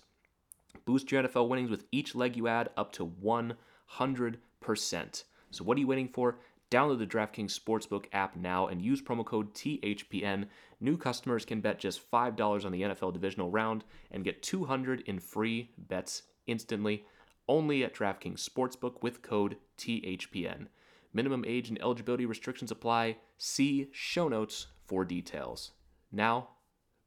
Boost 0.85 1.11
your 1.11 1.23
NFL 1.23 1.49
winnings 1.49 1.71
with 1.71 1.85
each 1.91 2.13
leg 2.13 2.37
you 2.37 2.47
add 2.47 2.69
up 2.77 2.91
to 2.93 3.07
100%. 3.07 5.23
So, 5.51 5.63
what 5.63 5.75
are 5.75 5.79
you 5.79 5.87
waiting 5.87 6.07
for? 6.07 6.37
Download 6.71 6.99
the 6.99 7.07
DraftKings 7.07 7.59
Sportsbook 7.59 8.05
app 8.13 8.35
now 8.35 8.67
and 8.67 8.81
use 8.81 9.01
promo 9.01 9.25
code 9.25 9.53
THPN. 9.55 10.45
New 10.79 10.97
customers 10.97 11.43
can 11.43 11.61
bet 11.61 11.79
just 11.79 12.11
$5 12.11 12.65
on 12.65 12.71
the 12.71 12.83
NFL 12.83 13.13
divisional 13.13 13.49
round 13.49 13.83
and 14.11 14.23
get 14.23 14.43
200 14.43 15.01
in 15.01 15.19
free 15.19 15.71
bets 15.77 16.23
instantly 16.45 17.05
only 17.47 17.83
at 17.83 17.95
DraftKings 17.95 18.47
Sportsbook 18.47 19.01
with 19.01 19.23
code 19.23 19.57
THPN. 19.79 20.67
Minimum 21.11 21.43
age 21.47 21.69
and 21.69 21.81
eligibility 21.81 22.27
restrictions 22.27 22.69
apply. 22.69 23.17
See 23.39 23.89
show 23.91 24.27
notes 24.27 24.67
for 24.85 25.03
details. 25.03 25.71
Now, 26.11 26.49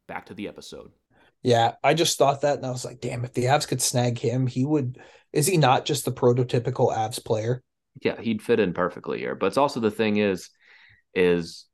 back 0.08 0.26
to 0.26 0.34
the 0.34 0.48
episode. 0.48 0.90
Yeah, 1.42 1.74
I 1.84 1.94
just 1.94 2.18
thought 2.18 2.40
that 2.40 2.58
and 2.58 2.66
I 2.66 2.70
was 2.70 2.84
like, 2.84 3.00
damn, 3.00 3.24
if 3.24 3.32
the 3.32 3.44
Avs 3.44 3.68
could 3.68 3.80
snag 3.80 4.18
him, 4.18 4.48
he 4.48 4.64
would. 4.64 4.98
Is 5.32 5.46
he 5.46 5.56
not 5.56 5.84
just 5.84 6.04
the 6.04 6.12
prototypical 6.12 6.92
Avs 6.92 7.24
player? 7.24 7.62
Yeah, 8.00 8.20
he'd 8.20 8.42
fit 8.42 8.60
in 8.60 8.72
perfectly 8.72 9.18
here. 9.18 9.34
But 9.34 9.46
it's 9.46 9.58
also 9.58 9.80
the 9.80 9.90
thing 9.90 10.16
is, 10.16 10.50
is 11.14 11.66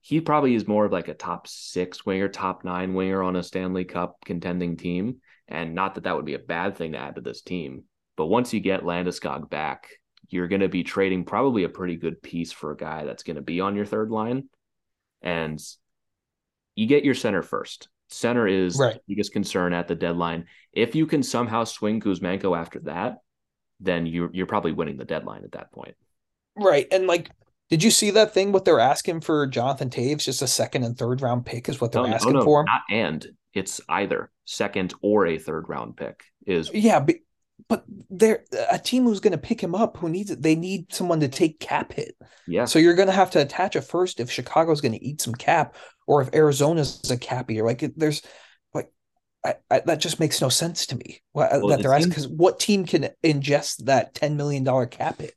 he 0.00 0.20
probably 0.20 0.54
is 0.54 0.68
more 0.68 0.84
of 0.84 0.92
like 0.92 1.08
a 1.08 1.14
top 1.14 1.46
six 1.46 2.04
winger, 2.06 2.28
top 2.28 2.64
nine 2.64 2.94
winger 2.94 3.22
on 3.22 3.36
a 3.36 3.42
Stanley 3.42 3.84
Cup 3.84 4.18
contending 4.24 4.76
team. 4.76 5.16
And 5.48 5.74
not 5.74 5.94
that 5.94 6.04
that 6.04 6.16
would 6.16 6.24
be 6.24 6.34
a 6.34 6.38
bad 6.38 6.76
thing 6.76 6.92
to 6.92 6.98
add 6.98 7.16
to 7.16 7.20
this 7.20 7.42
team. 7.42 7.84
But 8.16 8.26
once 8.26 8.54
you 8.54 8.60
get 8.60 8.82
Landeskog 8.82 9.50
back, 9.50 9.88
you're 10.28 10.48
going 10.48 10.60
to 10.60 10.68
be 10.68 10.84
trading 10.84 11.24
probably 11.24 11.64
a 11.64 11.68
pretty 11.68 11.96
good 11.96 12.22
piece 12.22 12.52
for 12.52 12.70
a 12.70 12.76
guy 12.76 13.04
that's 13.04 13.22
going 13.22 13.36
to 13.36 13.42
be 13.42 13.60
on 13.60 13.76
your 13.76 13.84
third 13.84 14.10
line. 14.10 14.48
And 15.22 15.60
you 16.74 16.86
get 16.86 17.04
your 17.04 17.14
center 17.14 17.42
first. 17.42 17.88
Center 18.08 18.46
is 18.46 18.78
right. 18.78 19.00
biggest 19.08 19.32
concern 19.32 19.72
at 19.72 19.88
the 19.88 19.94
deadline. 19.94 20.46
If 20.72 20.94
you 20.94 21.06
can 21.06 21.22
somehow 21.22 21.64
swing 21.64 22.00
Kuzmenko 22.00 22.56
after 22.56 22.80
that, 22.80 23.18
then 23.84 24.06
you're 24.06 24.30
you're 24.32 24.46
probably 24.46 24.72
winning 24.72 24.96
the 24.96 25.04
deadline 25.04 25.44
at 25.44 25.52
that 25.52 25.72
point. 25.72 25.94
Right. 26.56 26.86
And 26.90 27.06
like, 27.06 27.30
did 27.70 27.82
you 27.82 27.90
see 27.90 28.10
that 28.12 28.34
thing? 28.34 28.52
What 28.52 28.64
they're 28.64 28.80
asking 28.80 29.20
for 29.22 29.46
Jonathan 29.46 29.90
Toews? 29.90 30.24
just 30.24 30.42
a 30.42 30.46
second 30.46 30.84
and 30.84 30.96
third 30.96 31.22
round 31.22 31.46
pick 31.46 31.68
is 31.68 31.80
what 31.80 31.92
they're 31.92 32.06
no, 32.06 32.14
asking 32.14 32.34
no, 32.34 32.38
no, 32.40 32.44
for 32.44 32.60
him. 32.60 32.66
Not 32.66 32.82
and 32.90 33.26
it's 33.52 33.80
either 33.88 34.30
second 34.44 34.94
or 35.00 35.26
a 35.26 35.38
third 35.38 35.68
round 35.68 35.96
pick 35.96 36.24
is 36.46 36.70
yeah, 36.72 37.00
but, 37.00 37.16
but 37.68 37.84
they're 38.10 38.44
a 38.70 38.78
team 38.78 39.04
who's 39.04 39.20
going 39.20 39.32
to 39.32 39.38
pick 39.38 39.60
him 39.60 39.74
up 39.74 39.96
who 39.96 40.08
needs 40.08 40.30
it. 40.30 40.42
They 40.42 40.56
need 40.56 40.92
someone 40.92 41.20
to 41.20 41.28
take 41.28 41.60
cap 41.60 41.92
hit. 41.92 42.16
yeah. 42.46 42.64
So 42.64 42.78
you're 42.78 42.94
going 42.94 43.08
to 43.08 43.14
have 43.14 43.30
to 43.30 43.40
attach 43.40 43.76
a 43.76 43.82
first 43.82 44.20
if 44.20 44.30
Chicago's 44.30 44.80
going 44.80 44.92
to 44.92 45.04
eat 45.04 45.20
some 45.20 45.34
cap, 45.34 45.76
or 46.06 46.20
if 46.20 46.34
Arizona's 46.34 47.10
a 47.10 47.16
cap 47.16 47.50
eater. 47.50 47.64
Like 47.64 47.82
it- 47.82 47.98
there's 47.98 48.22
I, 49.44 49.54
I, 49.70 49.80
that 49.80 50.00
just 50.00 50.20
makes 50.20 50.40
no 50.40 50.48
sense 50.48 50.86
to 50.86 50.96
me. 50.96 51.22
Why, 51.32 51.46
uh, 51.46 51.58
Well, 51.58 51.68
that 51.68 51.82
they're 51.82 51.92
asking 51.92 52.10
because 52.10 52.28
what 52.28 52.58
team 52.58 52.86
can 52.86 53.10
ingest 53.22 53.84
that 53.84 54.14
ten 54.14 54.36
million 54.36 54.64
dollar 54.64 54.86
cap 54.86 55.20
hit? 55.20 55.34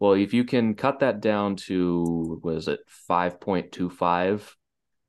Well, 0.00 0.12
if 0.12 0.34
you 0.34 0.44
can 0.44 0.74
cut 0.74 1.00
that 1.00 1.20
down 1.20 1.56
to 1.66 2.40
was 2.42 2.68
it 2.68 2.80
five 2.86 3.40
point 3.40 3.72
two 3.72 3.90
five 3.90 4.54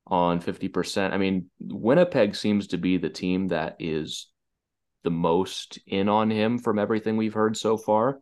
on 0.08 0.40
fifty 0.40 0.68
percent, 0.68 1.14
I 1.14 1.18
mean 1.18 1.50
Winnipeg 1.60 2.36
seems 2.36 2.68
to 2.68 2.78
be 2.78 2.98
the 2.98 3.10
team 3.10 3.50
that 3.50 3.78
is 3.80 4.28
the 5.04 5.12
most 5.12 5.80
in 5.88 6.10
on 6.10 6.30
him 6.30 6.60
from 6.60 6.78
everything 6.78 7.18
we've 7.18 7.34
heard 7.34 7.58
so 7.58 7.78
far. 7.78 8.20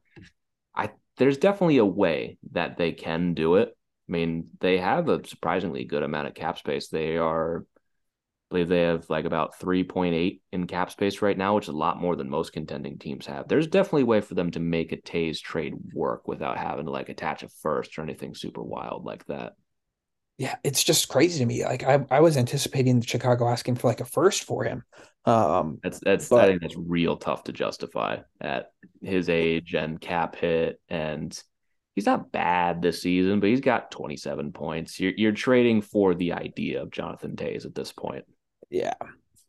I 0.76 0.91
there's 1.18 1.38
definitely 1.38 1.78
a 1.78 1.86
way 1.86 2.38
that 2.51 2.78
they 2.78 2.91
can 2.91 3.34
do 3.34 3.55
it. 3.55 3.70
I 4.08 4.12
mean, 4.12 4.49
they 4.62 4.78
have 4.78 5.10
a 5.10 5.26
surprisingly 5.28 5.84
good 5.84 6.03
amount 6.03 6.28
of 6.28 6.34
cap 6.34 6.58
space. 6.58 6.88
They 6.88 7.18
are 7.18 7.66
believe 8.49 8.67
they 8.69 8.81
have 8.81 9.09
like 9.09 9.25
about 9.25 9.59
3.8 9.59 10.39
in 10.51 10.67
cap 10.67 10.91
space 10.91 11.21
right 11.21 11.37
now, 11.37 11.55
which 11.55 11.65
is 11.65 11.69
a 11.73 11.77
lot 11.77 12.01
more 12.01 12.15
than 12.15 12.29
most 12.29 12.53
contending 12.53 12.97
teams 12.97 13.25
have. 13.25 13.47
There's 13.47 13.67
definitely 13.67 14.03
a 14.03 14.07
way 14.07 14.21
for 14.21 14.35
them 14.35 14.51
to 14.51 14.59
make 14.59 14.91
a 14.91 14.97
Toews 14.97 15.41
trade 15.41 15.75
work 15.93 16.27
without 16.27 16.57
having 16.57 16.85
to 16.85 16.91
like 16.91 17.09
attach 17.09 17.43
a 17.43 17.49
first 17.49 17.97
or 17.97 18.03
anything 18.03 18.33
super 18.35 18.63
wild 18.63 19.05
like 19.05 19.25
that. 19.25 19.53
Yeah, 20.37 20.55
it's 20.63 20.83
just 20.83 21.09
crazy 21.09 21.39
to 21.39 21.45
me. 21.45 21.65
Like 21.65 21.83
I, 21.83 22.05
I 22.11 22.19
was 22.19 22.37
anticipating 22.37 23.01
Chicago 23.01 23.47
asking 23.47 23.75
for 23.75 23.87
like 23.87 24.01
a 24.01 24.05
first 24.05 24.43
for 24.43 24.63
him. 24.63 24.83
Um, 25.25 25.79
That's 25.83 25.99
that's 25.99 26.29
But- 26.29 26.43
I 26.45 26.47
think 26.47 26.61
that's 26.61 26.77
real 26.77 27.17
tough 27.17 27.45
to 27.45 27.51
justify 27.53 28.19
at 28.39 28.71
his 29.01 29.29
age 29.29 29.73
and 29.73 29.99
cap 29.99 30.35
hit 30.35 30.79
and 30.89 31.37
he's 31.95 32.05
not 32.05 32.31
bad 32.31 32.81
this 32.81 33.01
season, 33.01 33.39
but 33.39 33.49
he's 33.49 33.59
got 33.59 33.89
27 33.91 34.53
points. 34.53 34.99
You're 34.99 35.13
you're 35.17 35.31
trading 35.31 35.81
for 35.81 36.13
the 36.13 36.33
idea 36.33 36.83
of 36.83 36.91
Jonathan 36.91 37.35
Toews 37.35 37.65
at 37.65 37.73
this 37.75 37.91
point. 37.91 38.23
Yeah, 38.70 38.93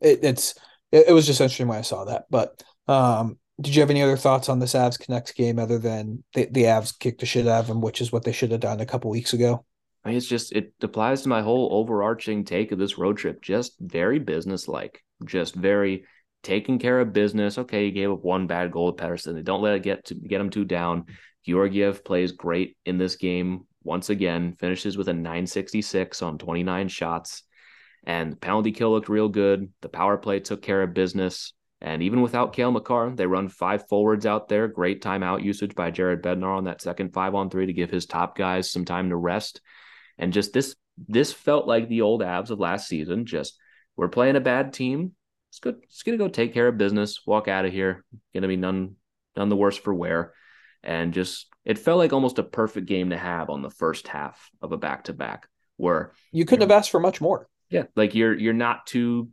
it, 0.01 0.19
it's 0.23 0.55
it, 0.91 1.09
it 1.09 1.13
was 1.13 1.25
just 1.25 1.41
interesting 1.41 1.67
when 1.67 1.77
I 1.77 1.81
saw 1.81 2.05
that. 2.05 2.25
But 2.29 2.63
um, 2.87 3.37
did 3.61 3.75
you 3.75 3.81
have 3.81 3.89
any 3.89 4.01
other 4.01 4.17
thoughts 4.17 4.49
on 4.49 4.59
this 4.59 4.73
Avs 4.73 4.99
Canucks 4.99 5.31
game 5.31 5.59
other 5.59 5.77
than 5.77 6.23
the, 6.33 6.47
the 6.51 6.63
Avs 6.63 6.97
kicked 6.97 7.19
the 7.19 7.25
shit 7.25 7.47
out 7.47 7.61
of 7.61 7.67
them, 7.67 7.81
which 7.81 8.01
is 8.01 8.11
what 8.11 8.23
they 8.23 8.31
should 8.31 8.51
have 8.51 8.61
done 8.61 8.79
a 8.79 8.85
couple 8.85 9.11
weeks 9.11 9.33
ago? 9.33 9.65
I 10.03 10.09
mean, 10.09 10.17
it's 10.17 10.27
just 10.27 10.53
it 10.53 10.73
applies 10.81 11.23
to 11.23 11.29
my 11.29 11.41
whole 11.41 11.69
overarching 11.71 12.45
take 12.45 12.71
of 12.71 12.79
this 12.79 12.97
road 12.97 13.17
trip. 13.17 13.41
Just 13.41 13.75
very 13.79 14.19
businesslike, 14.19 15.03
just 15.25 15.55
very 15.55 16.05
taking 16.41 16.79
care 16.79 16.99
of 17.01 17.11
business. 17.11 17.57
Okay, 17.57 17.85
you 17.85 17.91
gave 17.91 18.11
up 18.11 18.23
one 18.23 18.47
bad 18.47 18.71
goal 18.71 18.93
to 18.93 19.03
Pettersson. 19.03 19.35
They 19.35 19.41
don't 19.41 19.61
let 19.61 19.75
it 19.75 19.83
get 19.83 20.05
to 20.05 20.15
get 20.15 20.37
them 20.37 20.49
too 20.49 20.65
down. 20.65 21.05
Georgiev 21.45 22.03
plays 22.03 22.31
great 22.31 22.77
in 22.85 22.97
this 22.97 23.15
game 23.15 23.65
once 23.83 24.09
again. 24.09 24.55
Finishes 24.59 24.97
with 24.97 25.09
a 25.09 25.13
966 25.13 26.21
on 26.21 26.37
29 26.37 26.87
shots, 26.87 27.43
and 28.05 28.31
the 28.31 28.37
penalty 28.37 28.71
kill 28.71 28.91
looked 28.91 29.09
real 29.09 29.29
good. 29.29 29.71
The 29.81 29.89
power 29.89 30.17
play 30.17 30.39
took 30.39 30.61
care 30.61 30.81
of 30.81 30.93
business. 30.93 31.53
And 31.81 32.03
even 32.03 32.21
without 32.21 32.53
Cale 32.53 32.71
Makar, 32.71 33.11
they 33.15 33.25
run 33.25 33.47
five 33.47 33.87
forwards 33.87 34.25
out 34.25 34.49
there. 34.49 34.67
Great 34.67 35.01
timeout 35.01 35.43
usage 35.43 35.75
by 35.75 35.91
Jared 35.91 36.21
Bednar 36.21 36.57
on 36.57 36.65
that 36.65 36.81
second 36.81 37.13
five 37.13 37.35
on 37.35 37.49
three 37.49 37.67
to 37.67 37.73
give 37.73 37.89
his 37.89 38.05
top 38.05 38.37
guys 38.37 38.69
some 38.69 38.83
time 38.83 39.09
to 39.09 39.15
rest. 39.15 39.61
And 40.17 40.33
just 40.33 40.51
this 40.53 40.75
this 41.07 41.31
felt 41.31 41.67
like 41.67 41.87
the 41.87 42.01
old 42.01 42.21
Avs 42.21 42.49
of 42.49 42.59
last 42.59 42.87
season. 42.87 43.25
Just 43.25 43.57
we're 43.95 44.09
playing 44.09 44.35
a 44.35 44.41
bad 44.41 44.73
team. 44.73 45.13
It's 45.51 45.59
good. 45.59 45.77
It's 45.83 46.03
gonna 46.03 46.17
go 46.17 46.27
take 46.27 46.53
care 46.53 46.67
of 46.67 46.77
business. 46.77 47.25
Walk 47.25 47.47
out 47.47 47.65
of 47.65 47.71
here. 47.71 48.03
Gonna 48.33 48.47
be 48.47 48.57
none 48.57 48.95
none 49.35 49.49
the 49.49 49.55
worse 49.55 49.77
for 49.77 49.93
wear. 49.93 50.33
And 50.83 51.13
just 51.13 51.47
it 51.65 51.77
felt 51.77 51.97
like 51.97 52.13
almost 52.13 52.39
a 52.39 52.43
perfect 52.43 52.87
game 52.87 53.11
to 53.11 53.17
have 53.17 53.49
on 53.49 53.61
the 53.61 53.69
first 53.69 54.07
half 54.07 54.49
of 54.61 54.71
a 54.71 54.77
back 54.77 55.05
to 55.05 55.13
back 55.13 55.47
where 55.77 56.11
You 56.31 56.45
couldn't 56.45 56.69
have 56.69 56.77
asked 56.77 56.91
for 56.91 56.99
much 56.99 57.21
more. 57.21 57.47
Yeah, 57.69 57.83
like 57.95 58.15
you're 58.15 58.37
you're 58.37 58.53
not 58.53 58.87
too 58.87 59.29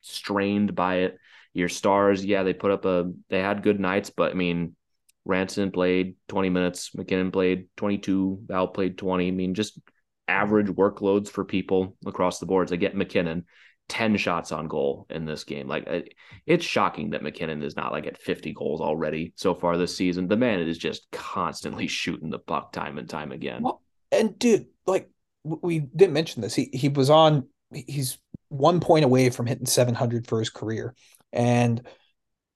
strained 0.00 0.74
by 0.74 0.96
it. 0.96 1.18
Your 1.52 1.68
stars, 1.68 2.24
yeah, 2.24 2.42
they 2.42 2.54
put 2.54 2.70
up 2.70 2.84
a 2.84 3.12
they 3.28 3.40
had 3.40 3.62
good 3.62 3.80
nights, 3.80 4.10
but 4.10 4.30
I 4.30 4.34
mean, 4.34 4.76
Ranson 5.24 5.70
played 5.72 6.14
20 6.28 6.50
minutes, 6.50 6.94
MacKinnon 6.94 7.32
played 7.32 7.68
22, 7.76 8.42
Val 8.46 8.68
played 8.68 8.96
20. 8.96 9.28
I 9.28 9.30
mean, 9.30 9.54
just 9.54 9.80
average 10.28 10.68
workloads 10.68 11.28
for 11.28 11.44
people 11.44 11.96
across 12.06 12.38
the 12.38 12.46
boards. 12.46 12.72
I 12.72 12.76
get 12.76 12.96
MacKinnon 12.96 13.44
10 13.90 14.16
shots 14.16 14.52
on 14.52 14.68
goal 14.68 15.04
in 15.10 15.24
this 15.24 15.42
game. 15.44 15.66
Like 15.66 16.14
it's 16.46 16.64
shocking 16.64 17.10
that 17.10 17.24
MacKinnon 17.24 17.62
is 17.62 17.76
not 17.76 17.92
like 17.92 18.06
at 18.06 18.16
50 18.16 18.52
goals 18.52 18.80
already 18.80 19.32
so 19.36 19.54
far 19.54 19.76
this 19.76 19.96
season. 19.96 20.28
The 20.28 20.36
man 20.36 20.60
is 20.60 20.78
just 20.78 21.10
constantly 21.10 21.86
shooting 21.88 22.30
the 22.30 22.38
puck 22.38 22.72
time 22.72 22.96
and 22.96 23.08
time 23.08 23.32
again. 23.32 23.62
Well, 23.62 23.82
and 24.12 24.38
dude, 24.38 24.66
like 24.86 25.10
we 25.44 25.80
didn't 25.80 26.14
mention 26.14 26.40
this. 26.40 26.54
He 26.54 26.70
he 26.72 26.88
was 26.88 27.10
on. 27.10 27.48
He's 27.72 28.18
one 28.48 28.80
point 28.80 29.04
away 29.04 29.30
from 29.30 29.46
hitting 29.46 29.66
700 29.66 30.26
for 30.26 30.38
his 30.38 30.50
career, 30.50 30.94
and 31.32 31.86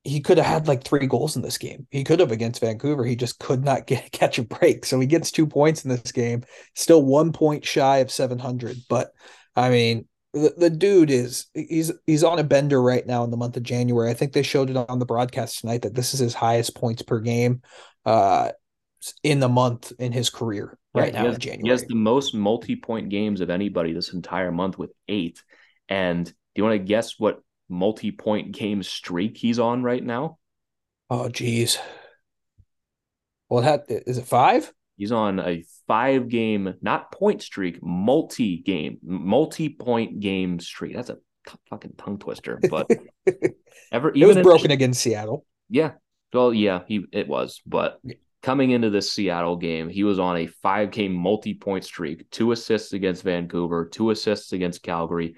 he 0.04 0.20
could 0.20 0.36
have 0.36 0.46
had 0.46 0.68
like 0.68 0.84
three 0.84 1.06
goals 1.06 1.34
in 1.34 1.42
this 1.42 1.56
game. 1.56 1.86
He 1.90 2.04
could 2.04 2.20
have 2.20 2.30
against 2.30 2.60
Vancouver. 2.60 3.04
He 3.04 3.16
just 3.16 3.38
could 3.38 3.64
not 3.64 3.86
get 3.86 4.12
catch 4.12 4.38
a 4.38 4.42
break. 4.42 4.84
So 4.84 5.00
he 5.00 5.06
gets 5.06 5.30
two 5.30 5.46
points 5.46 5.84
in 5.84 5.90
this 5.90 6.12
game. 6.12 6.44
Still 6.74 7.02
one 7.02 7.32
point 7.32 7.64
shy 7.64 7.98
of 7.98 8.10
700. 8.10 8.76
But 8.88 9.12
I 9.56 9.70
mean, 9.70 10.06
the, 10.34 10.52
the 10.56 10.70
dude 10.70 11.10
is 11.10 11.46
he's 11.54 11.92
he's 12.06 12.24
on 12.24 12.38
a 12.38 12.44
bender 12.44 12.82
right 12.82 13.06
now 13.06 13.24
in 13.24 13.30
the 13.30 13.36
month 13.36 13.56
of 13.56 13.62
January. 13.62 14.10
I 14.10 14.14
think 14.14 14.32
they 14.32 14.42
showed 14.42 14.68
it 14.68 14.76
on 14.76 14.98
the 14.98 15.06
broadcast 15.06 15.60
tonight 15.60 15.82
that 15.82 15.94
this 15.94 16.12
is 16.12 16.20
his 16.20 16.34
highest 16.34 16.74
points 16.74 17.02
per 17.02 17.20
game 17.20 17.62
uh 18.04 18.50
in 19.22 19.40
the 19.40 19.48
month 19.48 19.92
in 19.98 20.12
his 20.12 20.28
career 20.28 20.78
right 20.94 21.12
now 21.12 21.24
has, 21.24 21.34
in 21.34 21.40
January. 21.40 21.62
He 21.64 21.70
has 21.70 21.84
the 21.84 21.94
most 21.94 22.34
multi-point 22.34 23.08
games 23.08 23.40
of 23.40 23.50
anybody 23.50 23.92
this 23.92 24.12
entire 24.12 24.52
month 24.52 24.78
with 24.78 24.92
eight. 25.08 25.42
And 25.88 26.24
do 26.24 26.32
you 26.56 26.64
want 26.64 26.74
to 26.74 26.84
guess 26.84 27.18
what 27.18 27.40
multi-point 27.68 28.52
game 28.52 28.82
streak 28.82 29.36
he's 29.36 29.58
on 29.58 29.82
right 29.82 30.02
now? 30.02 30.38
Oh 31.10 31.28
geez. 31.28 31.78
Well, 33.48 33.62
that 33.62 33.84
is 33.88 34.18
it 34.18 34.26
five? 34.26 34.72
He's 34.96 35.12
on 35.12 35.40
a 35.40 35.64
five 35.86 36.28
game, 36.28 36.74
not 36.80 37.10
point 37.12 37.42
streak, 37.42 37.82
multi 37.82 38.58
game, 38.58 38.98
multi 39.02 39.68
point 39.68 40.20
game 40.20 40.60
streak. 40.60 40.94
That's 40.94 41.10
a 41.10 41.16
t- 41.46 41.58
fucking 41.68 41.94
tongue 41.98 42.18
twister. 42.18 42.60
But 42.70 42.88
ever, 43.92 44.12
even 44.12 44.30
it 44.30 44.36
was 44.36 44.44
broken 44.44 44.68
the, 44.68 44.74
against 44.74 45.02
Seattle. 45.02 45.44
Yeah. 45.68 45.92
Well, 46.32 46.54
yeah, 46.54 46.82
he 46.86 47.04
it 47.12 47.28
was. 47.28 47.60
But 47.66 48.00
coming 48.44 48.72
into 48.72 48.90
this 48.90 49.10
Seattle 49.10 49.56
game, 49.56 49.88
he 49.88 50.04
was 50.04 50.18
on 50.18 50.36
a 50.36 50.46
five 50.46 50.90
game 50.90 51.14
multi 51.14 51.54
point 51.54 51.82
streak, 51.82 52.30
two 52.30 52.52
assists 52.52 52.92
against 52.92 53.22
Vancouver, 53.22 53.86
two 53.86 54.10
assists 54.10 54.52
against 54.52 54.82
Calgary, 54.82 55.36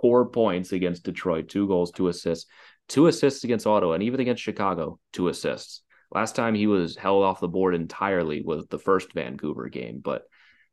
four 0.00 0.28
points 0.28 0.72
against 0.72 1.04
Detroit, 1.04 1.48
two 1.48 1.68
goals, 1.68 1.92
two 1.92 2.08
assists, 2.08 2.50
two 2.88 3.06
assists 3.06 3.44
against 3.44 3.66
Ottawa, 3.66 3.92
and 3.92 4.02
even 4.02 4.18
against 4.18 4.42
Chicago, 4.42 4.98
two 5.12 5.28
assists. 5.28 5.82
Last 6.12 6.34
time 6.34 6.56
he 6.56 6.66
was 6.66 6.96
held 6.96 7.22
off 7.22 7.40
the 7.40 7.46
board 7.46 7.76
entirely 7.76 8.42
was 8.42 8.66
the 8.66 8.78
first 8.78 9.12
Vancouver 9.12 9.68
game, 9.68 10.00
but 10.02 10.22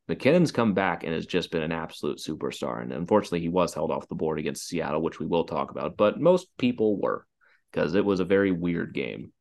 MacKinnon's 0.08 0.52
come 0.52 0.74
back 0.74 1.04
and 1.04 1.14
has 1.14 1.28
just 1.28 1.52
been 1.52 1.62
an 1.62 1.72
absolute 1.72 2.18
superstar. 2.18 2.82
And 2.82 2.94
unfortunately, 2.94 3.42
he 3.42 3.50
was 3.50 3.76
held 3.76 3.92
off 3.92 4.08
the 4.08 4.16
board 4.16 4.40
against 4.40 4.68
Seattle, 4.68 5.04
which 5.04 5.20
we 5.20 5.28
will 5.28 5.44
talk 5.44 5.70
about, 5.70 5.98
but 5.98 6.20
most 6.20 6.48
people 6.58 7.00
were 7.00 7.28
because 7.72 7.94
it 7.94 8.06
was 8.06 8.22
a 8.22 8.26
very 8.26 8.52
weird 8.52 8.94
game. 8.94 9.34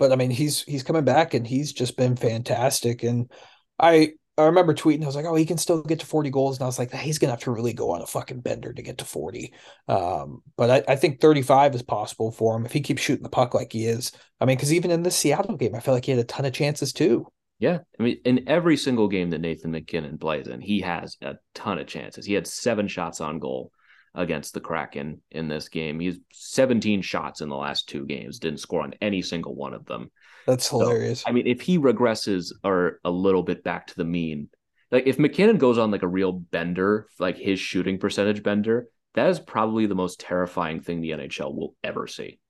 But 0.00 0.10
I 0.10 0.16
mean, 0.16 0.30
he's 0.30 0.62
he's 0.62 0.82
coming 0.82 1.04
back 1.04 1.34
and 1.34 1.46
he's 1.46 1.72
just 1.72 1.96
been 1.96 2.16
fantastic. 2.16 3.04
And 3.04 3.30
I 3.78 4.14
I 4.38 4.46
remember 4.46 4.72
tweeting, 4.72 5.02
I 5.02 5.06
was 5.06 5.16
like, 5.16 5.26
oh, 5.26 5.34
he 5.34 5.44
can 5.44 5.58
still 5.58 5.82
get 5.82 6.00
to 6.00 6.06
40 6.06 6.30
goals. 6.30 6.56
And 6.56 6.62
I 6.62 6.66
was 6.66 6.78
like, 6.78 6.92
he's 6.92 7.18
going 7.18 7.28
to 7.28 7.32
have 7.32 7.42
to 7.42 7.50
really 7.50 7.74
go 7.74 7.90
on 7.90 8.00
a 8.00 8.06
fucking 8.06 8.40
bender 8.40 8.72
to 8.72 8.82
get 8.82 8.98
to 8.98 9.04
40. 9.04 9.52
Um, 9.86 10.42
but 10.56 10.70
I, 10.70 10.92
I, 10.92 10.96
think 10.96 11.20
35 11.20 11.74
is 11.74 11.82
possible 11.82 12.32
for 12.32 12.56
him 12.56 12.64
if 12.64 12.72
he 12.72 12.80
keeps 12.80 13.02
shooting 13.02 13.22
the 13.22 13.28
puck 13.28 13.52
like 13.52 13.72
he 13.72 13.84
is. 13.84 14.12
I 14.40 14.46
mean, 14.46 14.56
because 14.56 14.72
even 14.72 14.90
in 14.90 15.02
the 15.02 15.10
Seattle 15.10 15.56
game, 15.56 15.74
I 15.74 15.80
feel 15.80 15.92
like 15.92 16.06
he 16.06 16.12
had 16.12 16.20
a 16.20 16.24
ton 16.24 16.46
of 16.46 16.54
chances 16.54 16.94
too. 16.94 17.26
Yeah. 17.58 17.80
I 17.98 18.02
mean, 18.02 18.20
in 18.24 18.48
every 18.48 18.78
single 18.78 19.08
game 19.08 19.28
that 19.30 19.42
Nathan 19.42 19.72
MacKinnon 19.72 20.16
plays 20.16 20.46
in, 20.46 20.62
he 20.62 20.80
has 20.80 21.18
a 21.20 21.34
ton 21.54 21.78
of 21.78 21.86
chances. 21.86 22.24
He 22.24 22.32
had 22.32 22.46
seven 22.46 22.88
shots 22.88 23.20
on 23.20 23.40
goal 23.40 23.70
against 24.14 24.54
the 24.54 24.60
Kraken 24.60 25.20
in 25.30 25.48
this 25.48 25.68
game. 25.68 26.00
He's 26.00 26.18
17 26.32 27.02
shots 27.02 27.40
in 27.40 27.48
the 27.48 27.56
last 27.56 27.88
two 27.88 28.04
games, 28.06 28.38
didn't 28.38 28.60
score 28.60 28.82
on 28.82 28.94
any 29.00 29.22
single 29.22 29.54
one 29.54 29.74
of 29.74 29.86
them. 29.86 30.10
That's 30.46 30.68
hilarious. 30.68 31.20
So, 31.20 31.28
I 31.28 31.32
mean, 31.32 31.46
if 31.46 31.60
he 31.60 31.78
regresses 31.78 32.52
or 32.64 33.00
a 33.04 33.10
little 33.10 33.42
bit 33.42 33.62
back 33.62 33.86
to 33.88 33.96
the 33.96 34.04
mean, 34.04 34.48
like 34.90 35.06
if 35.06 35.18
MacKinnon 35.18 35.58
goes 35.58 35.78
on 35.78 35.90
like 35.90 36.02
a 36.02 36.08
real 36.08 36.32
bender, 36.32 37.06
like 37.18 37.36
his 37.36 37.60
shooting 37.60 37.98
percentage 37.98 38.42
bender, 38.42 38.88
that 39.14 39.28
is 39.28 39.38
probably 39.38 39.86
the 39.86 39.94
most 39.94 40.20
terrifying 40.20 40.80
thing 40.80 41.00
the 41.00 41.10
NHL 41.10 41.54
will 41.54 41.76
ever 41.84 42.06
see. 42.06 42.40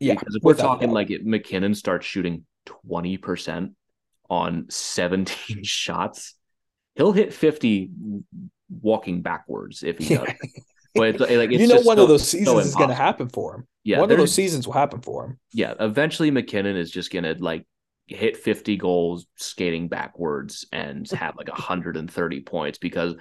Yeah, 0.00 0.14
because 0.14 0.36
if 0.36 0.42
we're 0.42 0.54
talking 0.54 0.90
like 0.90 1.10
if 1.10 1.22
MacKinnon 1.22 1.74
starts 1.74 2.06
shooting 2.06 2.44
twenty 2.66 3.16
percent 3.16 3.72
on 4.28 4.66
seventeen 4.68 5.62
shots, 5.64 6.34
he'll 6.94 7.12
hit 7.12 7.32
fifty 7.32 7.90
walking 8.68 9.22
backwards 9.22 9.82
if 9.82 9.98
he 9.98 10.16
does. 10.16 10.28
but 10.94 11.08
it's, 11.08 11.20
like 11.20 11.30
it's 11.52 11.60
you 11.60 11.68
know, 11.68 11.80
one 11.82 11.96
so, 11.96 12.02
of 12.02 12.08
those 12.08 12.28
seasons 12.28 12.48
so 12.48 12.58
is 12.58 12.74
going 12.74 12.88
to 12.88 12.94
happen 12.94 13.28
for 13.28 13.54
him. 13.54 13.66
Yeah, 13.84 14.00
one 14.00 14.10
of 14.10 14.18
those 14.18 14.34
seasons 14.34 14.66
will 14.66 14.74
happen 14.74 15.00
for 15.00 15.24
him. 15.24 15.38
Yeah, 15.52 15.74
eventually 15.80 16.30
MacKinnon 16.30 16.76
is 16.76 16.90
just 16.90 17.12
going 17.12 17.24
to 17.24 17.34
like 17.38 17.66
hit 18.06 18.36
50 18.36 18.76
goals 18.76 19.26
skating 19.36 19.88
backwards 19.88 20.66
and 20.72 21.08
have 21.10 21.36
like 21.36 21.48
130 21.48 22.40
points 22.46 22.78
because 22.78 23.14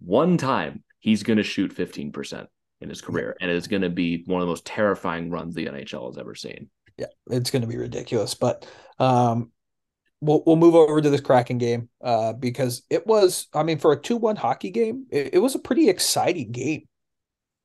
one 0.00 0.36
time 0.36 0.84
he's 1.00 1.22
going 1.22 1.38
to 1.38 1.42
shoot 1.42 1.74
15% 1.74 2.46
in 2.80 2.88
his 2.88 3.00
career 3.00 3.36
and 3.40 3.50
it's 3.50 3.68
going 3.68 3.82
to 3.82 3.90
be 3.90 4.22
one 4.26 4.40
of 4.40 4.46
the 4.46 4.50
most 4.50 4.66
terrifying 4.66 5.30
runs 5.30 5.54
the 5.54 5.66
NHL 5.66 6.08
has 6.08 6.18
ever 6.18 6.34
seen. 6.34 6.68
Yeah, 6.98 7.06
it's 7.30 7.50
going 7.50 7.62
to 7.62 7.68
be 7.68 7.76
ridiculous, 7.76 8.34
but 8.34 8.66
um 8.98 9.50
we'll 10.22 10.42
we'll 10.46 10.56
move 10.56 10.74
over 10.74 11.02
to 11.02 11.10
this 11.10 11.20
Kraken 11.20 11.58
game 11.58 11.90
uh 12.02 12.32
because 12.32 12.82
it 12.88 13.06
was 13.06 13.48
I 13.52 13.62
mean 13.62 13.78
for 13.78 13.92
a 13.92 14.00
2-1 14.00 14.38
hockey 14.38 14.70
game, 14.70 15.06
it, 15.10 15.34
it 15.34 15.38
was 15.38 15.54
a 15.54 15.58
pretty 15.58 15.90
exciting 15.90 16.52
game. 16.52 16.88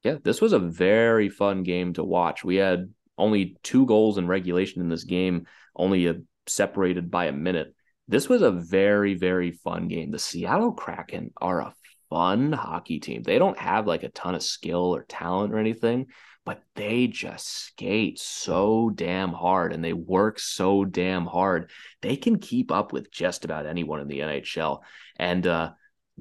Yeah, 0.04 0.18
this 0.24 0.42
was 0.42 0.54
a 0.54 0.60
very 0.60 1.30
fun 1.30 1.64
game 1.64 1.94
to 1.94 2.04
watch. 2.04 2.44
We 2.44 2.56
had 2.56 2.92
only 3.18 3.58
two 3.64 3.86
goals 3.86 4.18
in 4.18 4.28
regulation 4.28 4.82
in 4.82 4.90
this 4.90 5.04
game, 5.04 5.48
only 5.76 6.08
a 6.08 6.16
separated 6.48 7.10
by 7.10 7.26
a 7.26 7.32
minute. 7.32 7.74
This 8.08 8.30
was 8.30 8.42
a 8.42 8.52
very, 8.52 9.16
very 9.16 9.52
fun 9.52 9.88
game. 9.88 10.12
The 10.12 10.20
Seattle 10.20 10.72
Kraken 10.72 11.32
are 11.38 11.60
a 11.60 11.74
fun 12.10 12.54
hockey 12.54 13.00
team. 13.00 13.24
They 13.24 13.38
don't 13.38 13.58
have 13.58 13.88
like 13.88 14.04
a 14.04 14.10
ton 14.10 14.36
of 14.36 14.44
skill 14.44 14.96
or 14.96 15.04
talent 15.04 15.54
or 15.54 15.58
anything, 15.58 16.08
but 16.48 16.64
they 16.76 17.08
just 17.08 17.46
skate 17.46 18.18
so 18.18 18.90
damn 18.90 19.34
hard 19.34 19.74
and 19.74 19.84
they 19.84 19.92
work 19.92 20.40
so 20.40 20.86
damn 20.86 21.26
hard. 21.26 21.70
They 22.02 22.16
can 22.16 22.40
keep 22.40 22.72
up 22.72 22.94
with 22.94 23.12
just 23.12 23.44
about 23.44 23.66
anyone 23.66 24.00
in 24.00 24.08
the 24.08 24.20
NHL. 24.20 24.80
And 25.18 25.46
uh, 25.46 25.72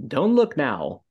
don't 0.04 0.34
look 0.34 0.56
now. 0.56 1.02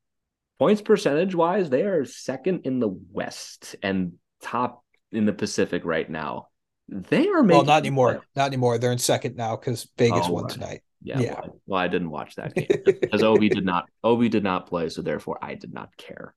Points 0.60 0.82
percentage 0.82 1.34
wise, 1.34 1.70
they 1.70 1.84
are 1.84 2.04
second 2.04 2.66
in 2.66 2.82
the 2.82 2.90
West 2.90 3.78
and 3.82 4.16
top 4.42 4.84
in 5.14 5.26
the 5.26 5.32
Pacific 5.32 5.86
right 5.86 6.10
now. 6.10 6.50
They 6.90 7.30
are 7.30 7.42
making 7.42 7.60
well, 7.60 7.66
not 7.66 7.78
anymore. 7.78 8.22
Not 8.36 8.48
anymore. 8.48 8.80
They're 8.80 8.92
in 8.92 8.98
second 8.98 9.38
now 9.38 9.56
because 9.56 9.88
Vegas 9.98 10.26
oh, 10.28 10.34
won 10.34 10.44
right. 10.44 10.54
tonight. 10.54 10.82
Yeah. 11.02 11.20
yeah. 11.22 11.40
Well, 11.40 11.62
well, 11.68 11.80
I 11.80 11.88
didn't 11.88 12.10
watch 12.10 12.36
that 12.36 12.54
game 12.54 12.68
because 12.86 13.22
Ovi 13.22 13.50
did 13.50 13.64
not. 13.64 13.86
Ovi 14.04 14.30
did 14.30 14.44
not 14.44 14.68
play, 14.68 14.90
so 14.90 15.02
therefore 15.02 15.40
I 15.42 15.56
did 15.56 15.74
not 15.74 15.96
care. 15.96 16.34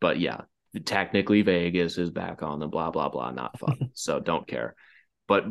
But 0.00 0.18
yeah, 0.18 0.40
technically 0.84 1.42
Vegas 1.42 1.98
is 1.98 2.10
back 2.10 2.42
on 2.42 2.60
the 2.60 2.66
blah 2.66 2.90
blah 2.90 3.08
blah. 3.08 3.30
Not 3.30 3.58
fun. 3.58 3.90
so 3.94 4.20
don't 4.20 4.46
care. 4.46 4.74
But 5.26 5.46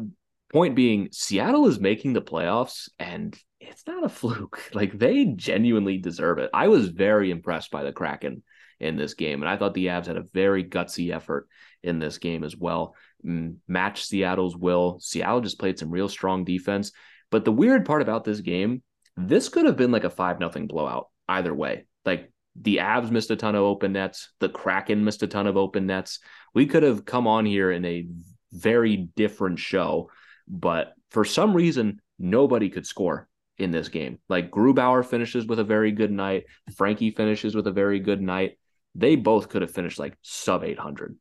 point 0.52 0.76
being, 0.76 1.10
Seattle 1.12 1.68
is 1.68 1.80
making 1.80 2.14
the 2.14 2.22
playoffs, 2.22 2.90
and 3.00 3.38
it's 3.60 3.88
not 3.88 4.04
a 4.04 4.10
fluke. 4.10 4.62
Like 4.74 4.98
they 4.98 5.26
genuinely 5.26 5.98
deserve 5.98 6.40
it. 6.40 6.50
I 6.54 6.68
was 6.68 6.90
very 6.90 7.32
impressed 7.32 7.72
by 7.72 7.84
the 7.84 7.92
Kraken 7.92 8.44
in 8.80 8.98
this 8.98 9.14
game, 9.14 9.42
and 9.42 9.50
I 9.50 9.58
thought 9.58 9.74
the 9.74 9.88
Avs 9.88 10.08
had 10.08 10.18
a 10.18 10.26
very 10.34 10.64
gutsy 10.64 11.14
effort 11.14 11.48
in 11.84 12.00
this 12.00 12.18
game 12.18 12.44
as 12.44 12.56
well. 12.56 12.96
Match 13.24 14.04
Seattle's 14.06 14.58
will. 14.58 15.00
Seattle 15.00 15.42
just 15.42 15.60
played 15.60 15.80
some 15.80 15.92
real 15.92 16.10
strong 16.10 16.44
defense. 16.44 16.92
But 17.32 17.46
the 17.46 17.52
weird 17.52 17.86
part 17.86 18.02
about 18.02 18.24
this 18.24 18.42
game, 18.42 18.84
this 19.18 19.50
could 19.50 19.66
have 19.66 19.78
been 19.78 19.92
like 19.92 20.04
a 20.04 20.10
5 20.10 20.40
nothing 20.40 20.68
blowout 20.68 21.08
either 21.28 21.54
way. 21.54 21.86
Like 22.06 22.32
the 22.56 22.78
Avs 22.78 23.12
missed 23.12 23.32
a 23.32 23.36
ton 23.36 23.56
of 23.56 23.64
open 23.64 23.94
nets, 23.94 24.30
the 24.40 24.50
Kraken 24.50 25.04
missed 25.04 25.24
a 25.24 25.28
ton 25.28 25.48
of 25.48 25.58
open 25.58 25.88
nets. 25.88 26.20
We 26.54 26.66
could 26.66 26.84
have 26.84 27.06
come 27.06 27.28
on 27.28 27.46
here 27.46 27.72
in 27.72 27.84
a 27.86 28.08
very 28.52 29.10
different 29.16 29.60
show, 29.60 30.10
but 30.48 30.94
for 31.10 31.26
some 31.26 31.56
reason, 31.56 32.02
nobody 32.20 32.70
could 32.70 32.86
score 32.86 33.28
in 33.58 33.72
this 33.72 33.90
game. 33.90 34.20
Like 34.30 34.52
Grubauer 34.52 35.06
finishes 35.06 35.46
with 35.46 35.60
a 35.60 35.64
very 35.64 35.92
good 35.92 36.12
night, 36.12 36.46
Frankie 36.76 37.12
finishes 37.12 37.56
with 37.56 37.68
a 37.68 37.72
very 37.72 38.00
good 38.00 38.22
night. 38.22 38.58
They 38.96 39.16
both 39.16 39.50
could 39.50 39.64
have 39.64 39.72
finished 39.72 40.00
like 40.00 40.16
sub 40.22 40.64
800 40.64 41.18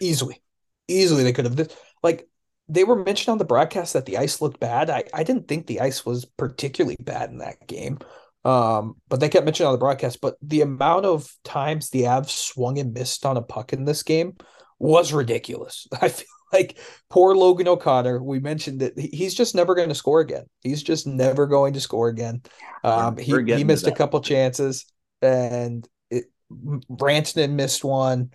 easily 0.00 0.42
easily 0.88 1.22
they 1.22 1.32
could 1.32 1.44
have 1.44 1.72
like 2.02 2.28
they 2.68 2.84
were 2.84 2.96
mentioned 2.96 3.32
on 3.32 3.38
the 3.38 3.44
broadcast 3.44 3.92
that 3.92 4.06
the 4.06 4.16
ice 4.16 4.40
looked 4.40 4.58
bad. 4.58 4.88
I, 4.88 5.04
I 5.12 5.22
didn't 5.22 5.48
think 5.48 5.66
the 5.66 5.80
ice 5.80 6.06
was 6.06 6.24
particularly 6.24 6.96
bad 6.98 7.30
in 7.30 7.38
that 7.38 7.66
game. 7.66 7.98
Um, 8.44 8.96
but 9.08 9.20
they 9.20 9.28
kept 9.28 9.44
mentioning 9.44 9.68
on 9.68 9.74
the 9.74 9.78
broadcast. 9.78 10.20
But 10.20 10.36
the 10.42 10.60
amount 10.60 11.06
of 11.06 11.30
times 11.44 11.90
the 11.90 12.02
Avs 12.02 12.30
swung 12.30 12.78
and 12.78 12.92
missed 12.92 13.24
on 13.24 13.36
a 13.36 13.42
puck 13.42 13.72
in 13.72 13.84
this 13.84 14.02
game 14.02 14.36
was 14.78 15.12
ridiculous. 15.12 15.86
I 16.00 16.08
feel 16.08 16.26
like 16.52 16.78
poor 17.08 17.34
Logan 17.34 17.68
O'Connor. 17.68 18.22
We 18.22 18.40
mentioned 18.40 18.80
that 18.80 18.98
he's 18.98 19.34
just 19.34 19.54
never 19.54 19.74
going 19.74 19.88
to 19.88 19.94
score 19.94 20.20
again. 20.20 20.44
He's 20.62 20.82
just 20.82 21.06
never 21.06 21.46
going 21.46 21.74
to 21.74 21.80
score 21.80 22.08
again. 22.08 22.42
Um, 22.82 23.16
he, 23.16 23.32
he 23.44 23.64
missed 23.64 23.86
a 23.86 23.92
couple 23.92 24.20
chances, 24.20 24.86
and 25.22 25.88
it, 26.10 26.24
Rantanen 26.52 27.52
missed 27.52 27.82
one. 27.82 28.30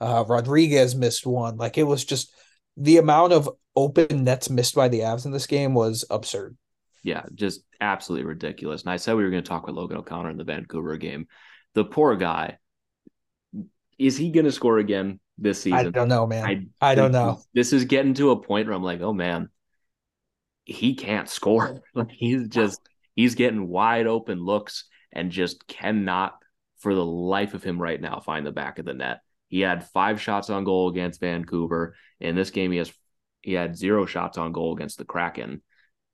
Uh, 0.00 0.24
Rodrigues 0.26 0.94
missed 0.94 1.26
one. 1.26 1.56
Like 1.56 1.78
it 1.78 1.84
was 1.84 2.04
just 2.04 2.34
the 2.76 2.98
amount 2.98 3.32
of 3.32 3.48
open 3.76 4.24
nets 4.24 4.50
missed 4.50 4.74
by 4.74 4.88
the 4.88 5.00
Avs 5.00 5.24
in 5.24 5.32
this 5.32 5.46
game 5.46 5.74
was 5.74 6.04
absurd. 6.10 6.56
Yeah, 7.04 7.22
just 7.34 7.60
absolutely 7.80 8.26
ridiculous. 8.26 8.82
And 8.82 8.90
I 8.90 8.96
said 8.96 9.14
we 9.14 9.22
were 9.22 9.30
going 9.30 9.42
to 9.42 9.48
talk 9.48 9.66
with 9.66 9.76
Logan 9.76 9.98
O'Connor 9.98 10.30
in 10.30 10.38
the 10.38 10.44
Vancouver 10.44 10.96
game. 10.96 11.28
The 11.74 11.84
poor 11.84 12.16
guy. 12.16 12.58
Is 13.98 14.16
he 14.16 14.32
going 14.32 14.46
to 14.46 14.52
score 14.52 14.78
again 14.78 15.20
this 15.38 15.60
season? 15.60 15.78
I 15.78 15.90
don't 15.90 16.08
know, 16.08 16.26
man. 16.26 16.72
I, 16.80 16.92
I 16.92 16.94
don't 16.96 17.12
know. 17.12 17.40
This 17.52 17.72
is 17.72 17.84
getting 17.84 18.14
to 18.14 18.30
a 18.30 18.42
point 18.42 18.66
where 18.66 18.74
I'm 18.74 18.82
like, 18.82 19.02
oh 19.02 19.12
man, 19.12 19.50
he 20.64 20.94
can't 20.94 21.28
score. 21.28 21.82
Like 21.94 22.10
he's 22.10 22.48
just 22.48 22.80
he's 23.14 23.36
getting 23.36 23.68
wide 23.68 24.06
open 24.06 24.42
looks 24.42 24.86
and 25.12 25.30
just 25.30 25.66
cannot 25.68 26.34
for 26.78 26.94
the 26.94 27.04
life 27.04 27.54
of 27.54 27.62
him 27.62 27.80
right 27.80 28.00
now 28.00 28.20
find 28.20 28.44
the 28.44 28.50
back 28.50 28.78
of 28.78 28.84
the 28.84 28.94
net. 28.94 29.20
He 29.48 29.60
had 29.60 29.88
five 29.90 30.20
shots 30.20 30.50
on 30.50 30.64
goal 30.64 30.88
against 30.88 31.20
Vancouver. 31.20 31.94
In 32.18 32.34
this 32.34 32.50
game, 32.50 32.72
he 32.72 32.78
has 32.78 32.92
he 33.42 33.52
had 33.52 33.76
zero 33.76 34.06
shots 34.06 34.38
on 34.38 34.52
goal 34.52 34.74
against 34.74 34.98
the 34.98 35.04
Kraken, 35.04 35.62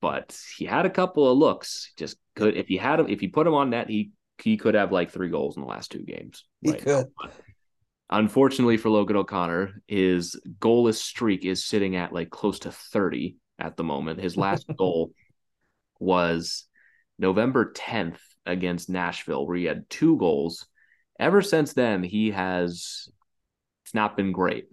but 0.00 0.38
he 0.56 0.64
had 0.64 0.86
a 0.86 0.90
couple 0.90 1.30
of 1.30 1.38
looks. 1.38 1.92
Just 1.96 2.16
could 2.34 2.56
if 2.56 2.68
he 2.68 2.76
had 2.76 3.00
him 3.00 3.08
if 3.08 3.20
he 3.20 3.28
put 3.28 3.46
him 3.46 3.54
on 3.54 3.70
net, 3.70 3.88
he 3.88 4.12
he 4.42 4.56
could 4.56 4.74
have 4.74 4.92
like 4.92 5.10
three 5.10 5.28
goals 5.28 5.56
in 5.56 5.62
the 5.62 5.68
last 5.68 5.90
two 5.90 6.02
games. 6.02 6.44
He 6.62 6.72
right 6.72 6.82
could. 6.82 7.06
unfortunately 8.08 8.76
for 8.76 8.88
Logan 8.90 9.16
O'Connor, 9.16 9.82
his 9.86 10.40
goalless 10.58 10.96
streak 10.96 11.44
is 11.44 11.64
sitting 11.64 11.96
at 11.96 12.12
like 12.12 12.30
close 12.30 12.60
to 12.60 12.72
30 12.72 13.36
at 13.58 13.76
the 13.76 13.84
moment. 13.84 14.20
His 14.20 14.36
last 14.36 14.66
goal 14.76 15.12
was 15.98 16.66
November 17.18 17.72
10th 17.72 18.18
against 18.46 18.88
Nashville, 18.88 19.46
where 19.46 19.56
he 19.56 19.64
had 19.64 19.88
two 19.90 20.16
goals. 20.16 20.66
Ever 21.18 21.42
since 21.42 21.74
then, 21.74 22.02
he 22.02 22.30
has 22.30 23.08
it's 23.84 23.94
not 23.94 24.16
been 24.16 24.32
great. 24.32 24.68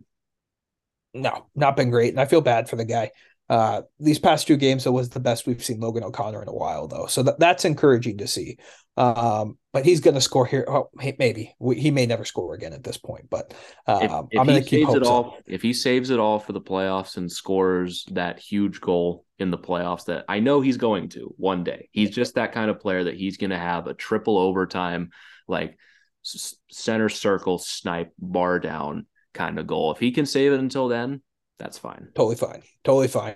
No, 1.13 1.47
not 1.55 1.75
been 1.75 1.89
great. 1.89 2.13
And 2.13 2.19
I 2.19 2.25
feel 2.25 2.41
bad 2.41 2.69
for 2.69 2.75
the 2.75 2.85
guy. 2.85 3.11
Uh, 3.49 3.83
these 3.99 4.19
past 4.19 4.47
two 4.47 4.57
games, 4.57 4.85
it 4.85 4.91
was 4.91 5.09
the 5.09 5.19
best 5.19 5.47
we've 5.47 5.63
seen 5.63 5.79
Logan 5.79 6.03
O'Connor 6.03 6.41
in 6.41 6.49
a 6.49 6.53
while, 6.53 6.87
though. 6.87 7.05
So 7.05 7.23
that, 7.23 7.39
that's 7.39 7.65
encouraging 7.65 8.17
to 8.17 8.27
see. 8.27 8.57
Um, 8.97 9.57
but 9.73 9.85
he's 9.85 10.01
going 10.01 10.15
to 10.15 10.21
score 10.21 10.45
here. 10.45 10.65
Oh, 10.67 10.89
maybe 10.95 11.53
we, 11.59 11.79
he 11.79 11.91
may 11.91 12.05
never 12.05 12.25
score 12.25 12.55
again 12.55 12.73
at 12.73 12.83
this 12.83 12.97
point. 12.97 13.29
But 13.29 13.53
uh, 13.85 13.99
if, 14.01 14.11
if 14.31 14.39
I'm 14.39 14.47
going 14.47 14.61
to 14.61 14.67
keep 14.67 14.89
it 14.89 15.03
all. 15.03 15.37
If 15.45 15.61
he 15.61 15.71
saves 15.71 16.09
it 16.09 16.19
all 16.19 16.39
for 16.39 16.51
the 16.51 16.61
playoffs 16.61 17.17
and 17.17 17.31
scores 17.31 18.05
that 18.11 18.39
huge 18.39 18.81
goal 18.81 19.23
in 19.39 19.51
the 19.51 19.57
playoffs, 19.57 20.05
that 20.05 20.25
I 20.27 20.39
know 20.39 20.61
he's 20.61 20.77
going 20.77 21.09
to 21.09 21.33
one 21.37 21.63
day. 21.63 21.89
He's 21.91 22.09
just 22.09 22.35
that 22.35 22.53
kind 22.53 22.71
of 22.71 22.79
player 22.79 23.03
that 23.03 23.15
he's 23.15 23.37
going 23.37 23.51
to 23.51 23.57
have 23.57 23.87
a 23.87 23.93
triple 23.93 24.37
overtime, 24.37 25.11
like 25.47 25.77
center 26.23 27.07
circle 27.07 27.59
snipe 27.59 28.11
bar 28.19 28.59
down 28.59 29.05
kind 29.33 29.59
of 29.59 29.67
goal. 29.67 29.91
If 29.91 29.99
he 29.99 30.11
can 30.11 30.25
save 30.25 30.51
it 30.53 30.59
until 30.59 30.87
then, 30.87 31.21
that's 31.59 31.77
fine. 31.77 32.09
Totally 32.15 32.35
fine. 32.35 32.61
Totally 32.83 33.07
fine. 33.07 33.35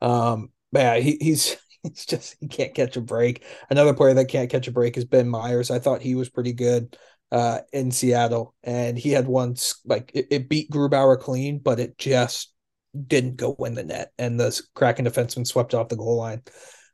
Um, 0.00 0.50
yeah, 0.72 0.96
he, 0.96 1.16
he's 1.20 1.56
he's 1.82 2.06
just 2.06 2.36
he 2.40 2.48
can't 2.48 2.74
catch 2.74 2.96
a 2.96 3.00
break. 3.00 3.44
Another 3.70 3.94
player 3.94 4.14
that 4.14 4.28
can't 4.28 4.50
catch 4.50 4.68
a 4.68 4.72
break 4.72 4.96
is 4.96 5.04
Ben 5.04 5.28
Meyers. 5.28 5.70
I 5.70 5.78
thought 5.78 6.02
he 6.02 6.14
was 6.14 6.28
pretty 6.28 6.52
good 6.52 6.96
uh, 7.32 7.60
in 7.72 7.90
Seattle, 7.90 8.54
and 8.62 8.98
he 8.98 9.10
had 9.10 9.26
once 9.26 9.80
like 9.84 10.10
it, 10.14 10.26
it, 10.30 10.48
beat 10.48 10.70
Grubauer 10.70 11.18
clean, 11.18 11.58
but 11.58 11.80
it 11.80 11.98
just 11.98 12.52
didn't 13.06 13.36
go 13.36 13.56
in 13.60 13.74
the 13.74 13.84
net, 13.84 14.12
and 14.18 14.38
the 14.38 14.60
Kraken 14.74 15.06
defenseman 15.06 15.46
swept 15.46 15.74
off 15.74 15.88
the 15.88 15.96
goal 15.96 16.16
line. 16.16 16.42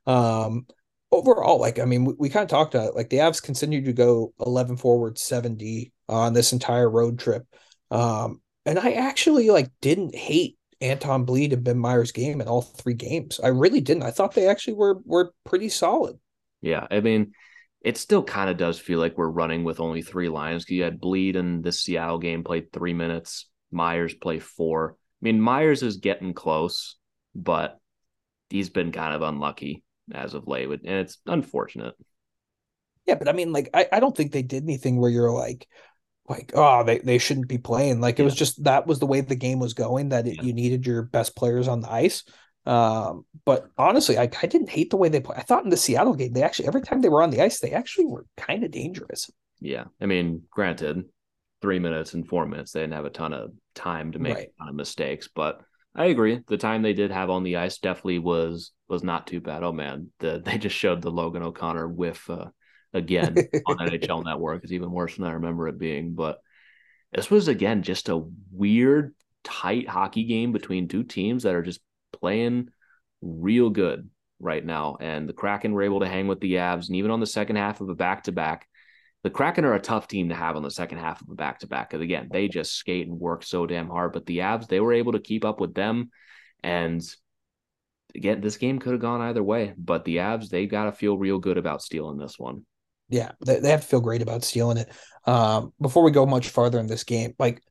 Um, 0.06 0.66
overall, 1.12 1.60
like 1.60 1.78
I 1.78 1.84
mean, 1.84 2.04
we, 2.04 2.14
we 2.18 2.28
kind 2.30 2.44
of 2.44 2.48
talked 2.48 2.74
about 2.74 2.88
it. 2.88 2.96
Like 2.96 3.10
the 3.10 3.18
Avs 3.18 3.42
continued 3.42 3.86
to 3.86 3.92
go 3.92 4.32
eleven 4.40 4.76
forward, 4.76 5.18
seventy 5.18 5.92
on 6.08 6.32
this 6.32 6.52
entire 6.52 6.88
road 6.88 7.18
trip. 7.18 7.44
Um, 7.90 8.40
and 8.66 8.78
I 8.78 8.92
actually 8.92 9.50
like 9.50 9.70
didn't 9.80 10.14
hate 10.14 10.56
Anton 10.80 11.24
Bleed 11.24 11.52
and 11.52 11.64
Ben 11.64 11.78
Meyers 11.78 12.12
game 12.12 12.40
in 12.40 12.48
all 12.48 12.62
three 12.62 12.94
games. 12.94 13.38
I 13.42 13.48
really 13.48 13.80
didn't. 13.80 14.02
I 14.02 14.10
thought 14.10 14.34
they 14.34 14.48
actually 14.48 14.74
were 14.74 14.98
were 15.04 15.32
pretty 15.44 15.68
solid. 15.68 16.18
Yeah, 16.62 16.86
I 16.90 17.00
mean, 17.00 17.32
it 17.82 17.96
still 17.96 18.22
kind 18.22 18.50
of 18.50 18.56
does 18.56 18.78
feel 18.78 18.98
like 18.98 19.16
we're 19.16 19.28
running 19.28 19.64
with 19.64 19.80
only 19.80 20.02
three 20.02 20.28
lines. 20.28 20.64
Because 20.64 20.76
you 20.76 20.82
had 20.82 21.00
Bleed 21.00 21.36
in 21.36 21.62
the 21.62 21.72
Seattle 21.72 22.18
game 22.18 22.44
played 22.44 22.72
three 22.72 22.94
minutes. 22.94 23.48
Meyers 23.70 24.14
played 24.14 24.42
four. 24.42 24.96
I 24.96 25.24
mean, 25.24 25.40
Meyers 25.40 25.82
is 25.82 25.98
getting 25.98 26.32
close, 26.34 26.96
but 27.34 27.78
he's 28.48 28.70
been 28.70 28.90
kind 28.90 29.14
of 29.14 29.22
unlucky 29.22 29.84
as 30.12 30.34
of 30.34 30.48
late, 30.48 30.68
and 30.68 30.80
it's 30.84 31.18
unfortunate. 31.26 31.94
Yeah, 33.06 33.14
but 33.14 33.28
I 33.28 33.32
mean, 33.32 33.52
like, 33.52 33.70
I, 33.74 33.86
I 33.92 34.00
don't 34.00 34.16
think 34.16 34.32
they 34.32 34.42
did 34.42 34.62
anything 34.62 35.00
where 35.00 35.10
you're 35.10 35.32
like, 35.32 35.66
like 36.30 36.52
oh 36.54 36.84
they, 36.84 36.98
they 36.98 37.18
shouldn't 37.18 37.48
be 37.48 37.58
playing 37.58 38.00
like 38.00 38.18
it 38.18 38.22
yeah. 38.22 38.24
was 38.24 38.36
just 38.36 38.62
that 38.64 38.86
was 38.86 39.00
the 39.00 39.06
way 39.06 39.20
the 39.20 39.34
game 39.34 39.58
was 39.58 39.74
going 39.74 40.10
that 40.10 40.26
it, 40.26 40.36
yeah. 40.36 40.42
you 40.42 40.52
needed 40.52 40.86
your 40.86 41.02
best 41.02 41.36
players 41.36 41.68
on 41.68 41.80
the 41.80 41.92
ice 41.92 42.24
um, 42.66 43.24
but 43.44 43.68
honestly 43.76 44.16
I, 44.16 44.30
I 44.40 44.46
didn't 44.46 44.70
hate 44.70 44.90
the 44.90 44.96
way 44.96 45.08
they 45.08 45.20
play 45.20 45.36
i 45.36 45.42
thought 45.42 45.64
in 45.64 45.70
the 45.70 45.76
seattle 45.76 46.14
game 46.14 46.32
they 46.32 46.42
actually 46.42 46.68
every 46.68 46.82
time 46.82 47.00
they 47.00 47.08
were 47.08 47.22
on 47.22 47.30
the 47.30 47.42
ice 47.42 47.58
they 47.58 47.72
actually 47.72 48.06
were 48.06 48.26
kind 48.36 48.64
of 48.64 48.70
dangerous 48.70 49.30
yeah 49.60 49.84
i 50.00 50.06
mean 50.06 50.42
granted 50.50 51.04
three 51.60 51.78
minutes 51.78 52.14
and 52.14 52.28
four 52.28 52.46
minutes 52.46 52.72
they 52.72 52.80
didn't 52.80 52.94
have 52.94 53.04
a 53.04 53.10
ton 53.10 53.32
of 53.32 53.50
time 53.74 54.12
to 54.12 54.18
make 54.18 54.34
right. 54.34 54.48
a 54.48 54.58
ton 54.58 54.68
of 54.68 54.74
mistakes 54.74 55.28
but 55.34 55.60
i 55.96 56.06
agree 56.06 56.40
the 56.46 56.56
time 56.56 56.82
they 56.82 56.92
did 56.92 57.10
have 57.10 57.28
on 57.28 57.42
the 57.42 57.56
ice 57.56 57.78
definitely 57.78 58.20
was 58.20 58.72
was 58.88 59.02
not 59.02 59.26
too 59.26 59.40
bad 59.40 59.64
oh 59.64 59.72
man 59.72 60.08
the, 60.20 60.40
they 60.44 60.58
just 60.58 60.76
showed 60.76 61.02
the 61.02 61.10
logan 61.10 61.42
o'connor 61.42 61.88
whiff 61.88 62.30
uh, 62.30 62.46
again 62.92 63.36
on 63.66 63.78
NHL 63.78 64.24
Network. 64.24 64.62
It's 64.62 64.72
even 64.72 64.90
worse 64.90 65.16
than 65.16 65.26
I 65.26 65.32
remember 65.32 65.68
it 65.68 65.78
being. 65.78 66.14
But 66.14 66.40
this 67.12 67.30
was 67.30 67.48
again 67.48 67.82
just 67.82 68.08
a 68.08 68.24
weird, 68.52 69.14
tight 69.44 69.88
hockey 69.88 70.24
game 70.24 70.52
between 70.52 70.88
two 70.88 71.04
teams 71.04 71.44
that 71.44 71.54
are 71.54 71.62
just 71.62 71.80
playing 72.12 72.68
real 73.22 73.70
good 73.70 74.08
right 74.38 74.64
now. 74.64 74.96
And 75.00 75.28
the 75.28 75.32
Kraken 75.32 75.72
were 75.72 75.82
able 75.82 76.00
to 76.00 76.08
hang 76.08 76.26
with 76.26 76.40
the 76.40 76.54
Avs, 76.54 76.86
and 76.86 76.96
even 76.96 77.10
on 77.10 77.20
the 77.20 77.26
second 77.26 77.56
half 77.56 77.80
of 77.80 77.88
a 77.88 77.94
back 77.94 78.24
to 78.24 78.32
back. 78.32 78.66
The 79.22 79.28
Kraken 79.28 79.66
are 79.66 79.74
a 79.74 79.80
tough 79.80 80.08
team 80.08 80.30
to 80.30 80.34
have 80.34 80.56
on 80.56 80.62
the 80.62 80.70
second 80.70 80.96
half 80.96 81.20
of 81.20 81.28
a 81.28 81.34
back 81.34 81.58
to 81.58 81.66
back. 81.66 81.90
Because 81.90 82.02
again, 82.02 82.28
they 82.32 82.48
just 82.48 82.74
skate 82.74 83.06
and 83.06 83.20
work 83.20 83.42
so 83.42 83.66
damn 83.66 83.90
hard. 83.90 84.14
But 84.14 84.24
the 84.24 84.38
Avs, 84.38 84.66
they 84.66 84.80
were 84.80 84.94
able 84.94 85.12
to 85.12 85.20
keep 85.20 85.44
up 85.44 85.60
with 85.60 85.74
them. 85.74 86.08
And 86.62 87.02
again, 88.14 88.40
this 88.40 88.56
game 88.56 88.78
could 88.78 88.92
have 88.92 89.02
gone 89.02 89.20
either 89.20 89.42
way. 89.42 89.74
But 89.76 90.06
the 90.06 90.16
Avs, 90.16 90.48
they 90.48 90.64
got 90.64 90.84
to 90.84 90.92
feel 90.92 91.18
real 91.18 91.38
good 91.38 91.58
about 91.58 91.82
stealing 91.82 92.16
this 92.16 92.38
one 92.38 92.64
yeah, 93.10 93.32
they, 93.44 93.60
they 93.60 93.70
have 93.70 93.82
to 93.82 93.86
feel 93.86 94.00
great 94.00 94.22
about 94.22 94.44
stealing 94.44 94.78
it. 94.78 94.90
Um, 95.26 95.72
before 95.80 96.02
we 96.02 96.10
go 96.10 96.26
much 96.26 96.48
farther 96.48 96.78
in 96.78 96.86
this 96.86 97.04
game, 97.04 97.34
like 97.38 97.62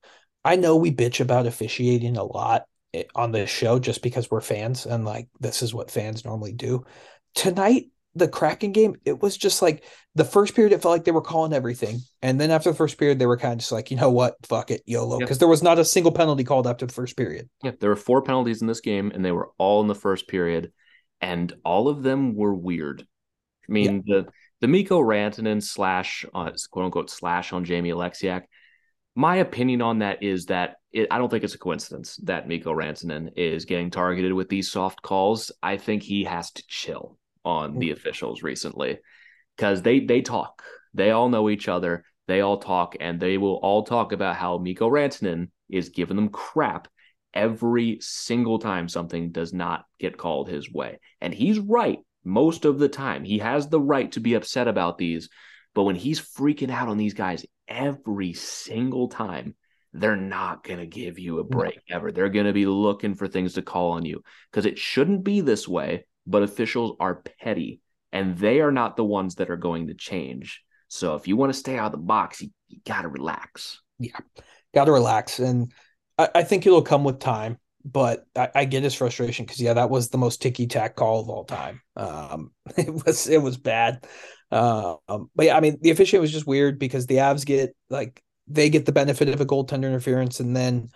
I 0.43 0.55
know 0.55 0.75
we 0.75 0.91
bitch 0.91 1.19
about 1.19 1.47
officiating 1.47 2.17
a 2.17 2.23
lot 2.23 2.63
eh, 2.93 3.03
on 3.15 3.31
this 3.31 3.49
show 3.49 3.79
just 3.79 4.01
because 4.01 4.29
we're 4.29 4.41
fans 4.41 4.85
and 4.85 5.05
like 5.05 5.27
this 5.39 5.61
is 5.61 5.73
what 5.73 5.91
fans 5.91 6.25
normally 6.25 6.53
do. 6.53 6.85
Tonight, 7.35 7.87
the 8.15 8.27
Kraken 8.27 8.71
game, 8.71 8.95
it 9.05 9.21
was 9.21 9.37
just 9.37 9.61
like 9.61 9.83
the 10.15 10.25
first 10.25 10.55
period, 10.55 10.73
it 10.73 10.81
felt 10.81 10.93
like 10.93 11.03
they 11.03 11.11
were 11.11 11.21
calling 11.21 11.53
everything. 11.53 11.99
And 12.21 12.39
then 12.39 12.51
after 12.51 12.71
the 12.71 12.75
first 12.75 12.97
period, 12.97 13.19
they 13.19 13.25
were 13.25 13.37
kind 13.37 13.53
of 13.53 13.59
just 13.59 13.71
like, 13.71 13.91
you 13.91 13.97
know 13.97 14.09
what, 14.09 14.35
fuck 14.45 14.71
it, 14.71 14.81
YOLO. 14.85 15.19
Because 15.19 15.37
there 15.37 15.47
was 15.47 15.63
not 15.63 15.79
a 15.79 15.85
single 15.85 16.11
penalty 16.11 16.43
called 16.43 16.67
after 16.67 16.85
the 16.85 16.93
first 16.93 17.15
period. 17.15 17.49
Yeah, 17.63 17.71
there 17.79 17.89
were 17.89 17.95
four 17.95 18.21
penalties 18.21 18.61
in 18.61 18.67
this 18.67 18.81
game, 18.81 19.11
and 19.13 19.23
they 19.23 19.31
were 19.31 19.51
all 19.57 19.81
in 19.81 19.87
the 19.87 19.95
first 19.95 20.27
period, 20.27 20.71
and 21.21 21.53
all 21.63 21.87
of 21.87 22.03
them 22.03 22.35
were 22.35 22.53
weird. 22.53 23.05
I 23.67 23.71
mean, 23.71 24.03
the 24.07 24.27
the 24.61 24.67
Mikko 24.67 25.01
Rantanen 25.01 25.61
slash 25.63 26.25
uh, 26.33 26.51
quote 26.71 26.85
unquote 26.85 27.09
slash 27.09 27.53
on 27.53 27.65
Jamie 27.65 27.91
Oleksiak. 27.91 28.43
My 29.15 29.37
opinion 29.37 29.81
on 29.81 29.99
that 29.99 30.23
is 30.23 30.45
that 30.45 30.75
it, 30.91 31.07
I 31.11 31.17
don't 31.17 31.29
think 31.29 31.43
it's 31.43 31.55
a 31.55 31.59
coincidence 31.59 32.17
that 32.23 32.47
Mikko 32.47 32.73
Rantanen 32.73 33.31
is 33.35 33.65
getting 33.65 33.91
targeted 33.91 34.33
with 34.33 34.49
these 34.49 34.71
soft 34.71 35.01
calls. 35.01 35.51
I 35.61 35.77
think 35.77 36.03
he 36.03 36.23
has 36.23 36.51
to 36.51 36.63
chill 36.67 37.17
on 37.45 37.79
the 37.79 37.91
officials 37.91 38.43
recently 38.43 38.99
because 39.55 39.81
they 39.81 39.99
they 39.99 40.21
talk. 40.21 40.63
They 40.93 41.11
all 41.11 41.29
know 41.29 41.49
each 41.49 41.67
other. 41.67 42.05
They 42.27 42.41
all 42.41 42.57
talk, 42.57 42.95
and 42.99 43.19
they 43.19 43.37
will 43.37 43.55
all 43.55 43.83
talk 43.83 44.11
about 44.11 44.35
how 44.35 44.57
Mikko 44.57 44.89
Rantanen 44.89 45.49
is 45.69 45.89
giving 45.89 46.15
them 46.15 46.29
crap 46.29 46.87
every 47.33 47.97
single 48.01 48.59
time 48.59 48.87
something 48.87 49.31
does 49.31 49.53
not 49.53 49.85
get 49.99 50.17
called 50.17 50.49
his 50.49 50.71
way. 50.71 50.99
And 51.21 51.33
he's 51.33 51.59
right 51.59 51.99
most 52.29 52.65
of 52.65 52.79
the 52.79 52.89
time. 52.89 53.23
He 53.23 53.39
has 53.39 53.67
the 53.67 53.81
right 53.81 54.11
to 54.13 54.19
be 54.19 54.35
upset 54.35 54.67
about 54.67 54.97
these, 54.97 55.29
but 55.73 55.83
when 55.83 55.95
he's 55.95 56.21
freaking 56.21 56.71
out 56.71 56.87
on 56.87 56.97
these 56.97 57.13
guys 57.13 57.45
every 57.67 58.33
single 58.33 59.07
time, 59.07 59.55
they're 59.93 60.15
not 60.15 60.63
going 60.63 60.79
to 60.79 60.85
give 60.85 61.17
you 61.17 61.39
a 61.39 61.43
break 61.43 61.79
ever. 61.89 62.11
They're 62.11 62.29
going 62.29 62.45
to 62.45 62.53
be 62.53 62.67
looking 62.67 63.15
for 63.15 63.27
things 63.27 63.53
to 63.53 63.61
call 63.61 63.91
on 63.91 64.05
you 64.05 64.23
because 64.51 64.65
it 64.65 64.77
shouldn't 64.77 65.23
be 65.23 65.41
this 65.41 65.67
way, 65.67 66.05
but 66.27 66.43
officials 66.43 66.95
are 66.99 67.23
petty 67.41 67.81
and 68.11 68.37
they 68.37 68.61
are 68.61 68.71
not 68.71 68.95
the 68.95 69.03
ones 69.03 69.35
that 69.35 69.49
are 69.49 69.57
going 69.57 69.87
to 69.87 69.95
change. 69.95 70.63
So 70.89 71.15
if 71.15 71.27
you 71.27 71.35
want 71.35 71.53
to 71.53 71.59
stay 71.59 71.77
out 71.77 71.87
of 71.87 71.91
the 71.93 71.97
box, 71.97 72.41
you, 72.41 72.49
you 72.67 72.79
got 72.85 73.01
to 73.01 73.07
relax. 73.07 73.81
Yeah, 73.97 74.19
got 74.73 74.85
to 74.85 74.91
relax. 74.91 75.39
And 75.39 75.71
I, 76.17 76.29
I 76.35 76.43
think 76.43 76.65
it'll 76.67 76.81
come 76.81 77.03
with 77.03 77.19
time 77.19 77.57
but 77.83 78.25
I, 78.35 78.49
I, 78.53 78.65
get 78.65 78.83
his 78.83 78.93
frustration 78.93 79.45
because 79.45 79.61
yeah, 79.61 79.73
that 79.73 79.89
was 79.89 80.09
the 80.09 80.17
most 80.17 80.41
ticky 80.41 80.67
tack 80.67 80.95
call 80.95 81.21
of 81.21 81.29
all 81.29 81.45
time. 81.45 81.81
Um, 81.95 82.51
it 82.77 82.93
was 82.93 83.27
it 83.27 83.41
was 83.41 83.57
bad. 83.57 84.05
Uh, 84.51 84.95
um, 85.07 85.29
but 85.35 85.47
yeah, 85.47 85.57
I 85.57 85.59
mean 85.59 85.77
the 85.81 85.91
officiate 85.91 86.21
was 86.21 86.31
just 86.31 86.47
weird 86.47 86.79
because 86.79 87.07
the 87.07 87.15
Avs 87.15 87.45
get 87.45 87.75
like 87.89 88.21
they 88.47 88.69
get 88.69 88.85
the 88.85 88.91
benefit 88.91 89.29
of 89.29 89.41
a 89.41 89.45
goaltender 89.45 89.85
interference, 89.85 90.39
and 90.39 90.55
then 90.55 90.89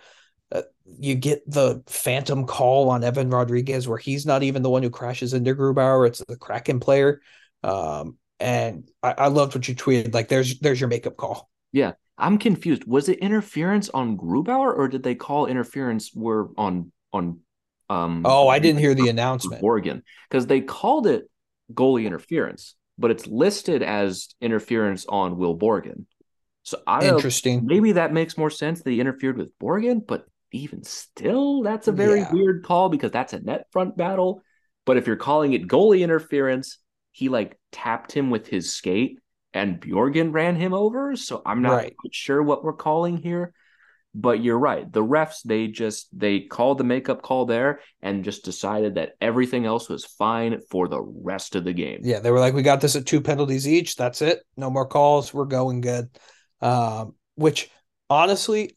uh, 0.52 0.62
you 0.98 1.14
get 1.14 1.48
the 1.50 1.82
phantom 1.86 2.46
call 2.46 2.90
on 2.90 3.04
Evan 3.04 3.30
Rodrigues 3.30 3.88
where 3.88 3.98
he's 3.98 4.26
not 4.26 4.42
even 4.42 4.62
the 4.62 4.70
one 4.70 4.82
who 4.82 4.90
crashes 4.90 5.32
into 5.32 5.54
Grubauer; 5.54 6.06
it's 6.06 6.22
the 6.26 6.36
Kraken 6.36 6.80
player. 6.80 7.20
Um, 7.62 8.18
and 8.40 8.90
I, 9.02 9.14
I 9.16 9.26
loved 9.28 9.54
what 9.54 9.66
you 9.68 9.74
tweeted. 9.74 10.12
Like, 10.12 10.28
there's 10.28 10.58
there's 10.58 10.80
your 10.80 10.88
makeup 10.88 11.16
call. 11.16 11.48
Yeah, 11.72 11.92
I'm 12.16 12.38
confused. 12.38 12.84
Was 12.86 13.08
it 13.08 13.18
interference 13.18 13.88
on 13.90 14.16
Grubauer 14.16 14.76
or 14.76 14.88
did 14.88 15.02
they 15.02 15.14
call 15.14 15.46
interference 15.46 16.12
were 16.14 16.50
on 16.56 16.92
on 17.12 17.40
um 17.90 18.22
Oh, 18.24 18.48
I 18.48 18.58
didn't 18.58 18.80
hear 18.80 18.94
the 18.94 19.08
announcement. 19.08 19.62
Oregon 19.62 20.02
because 20.28 20.46
they 20.46 20.60
called 20.60 21.06
it 21.06 21.28
goalie 21.72 22.06
interference, 22.06 22.76
but 22.98 23.10
it's 23.10 23.26
listed 23.26 23.82
as 23.82 24.28
interference 24.40 25.06
on 25.06 25.36
Will 25.36 25.56
Borgen. 25.58 26.06
So 26.62 26.80
I 26.86 27.06
Interesting. 27.06 27.66
maybe 27.66 27.92
that 27.92 28.12
makes 28.12 28.38
more 28.38 28.50
sense. 28.50 28.82
They 28.82 28.98
interfered 29.00 29.36
with 29.36 29.56
Borgen, 29.58 30.06
but 30.06 30.24
even 30.52 30.82
still, 30.84 31.62
that's 31.62 31.88
a 31.88 31.92
very 31.92 32.20
Yeah. 32.20 32.32
weird 32.32 32.64
call 32.64 32.88
because 32.88 33.10
that's 33.10 33.32
a 33.32 33.40
net 33.40 33.66
front 33.72 33.96
battle. 33.96 34.42
But 34.86 34.96
if 34.96 35.06
you're 35.06 35.16
calling 35.16 35.52
it 35.52 35.66
goalie 35.66 36.00
interference, 36.02 36.78
he 37.12 37.28
like 37.28 37.58
tapped 37.72 38.12
him 38.12 38.30
with 38.30 38.46
his 38.46 38.72
skate 38.72 39.18
and 39.54 39.80
Borgen 39.80 40.32
ran 40.32 40.56
him 40.56 40.74
over. 40.74 41.16
So 41.16 41.40
I'm 41.46 41.62
not 41.62 41.76
Right. 41.76 41.96
quite 41.96 42.14
sure 42.14 42.42
what 42.42 42.64
we're 42.64 42.74
calling 42.74 43.16
here. 43.16 43.54
But 44.16 44.40
you're 44.44 44.58
right. 44.58 44.92
The 44.92 45.02
refs, 45.02 45.42
they 45.44 45.66
just 45.66 46.06
they 46.16 46.40
called 46.40 46.78
the 46.78 46.84
makeup 46.84 47.20
call 47.22 47.46
there 47.46 47.80
and 48.00 48.22
just 48.22 48.44
decided 48.44 48.94
that 48.94 49.14
everything 49.20 49.66
else 49.66 49.88
was 49.88 50.04
fine 50.04 50.60
for 50.70 50.86
the 50.86 51.00
rest 51.00 51.56
of 51.56 51.64
the 51.64 51.72
game. 51.72 51.98
Yeah, 52.04 52.20
they 52.20 52.30
were 52.30 52.38
like, 52.38 52.54
we 52.54 52.62
got 52.62 52.80
this 52.80 52.94
at 52.94 53.06
two 53.06 53.20
penalties 53.20 53.66
each. 53.66 53.96
That's 53.96 54.22
it. 54.22 54.44
No 54.56 54.70
more 54.70 54.86
calls. 54.86 55.34
We're 55.34 55.46
going 55.46 55.80
good. 55.80 56.10
Um, 56.60 57.16
which 57.34 57.70
honestly, 58.08 58.76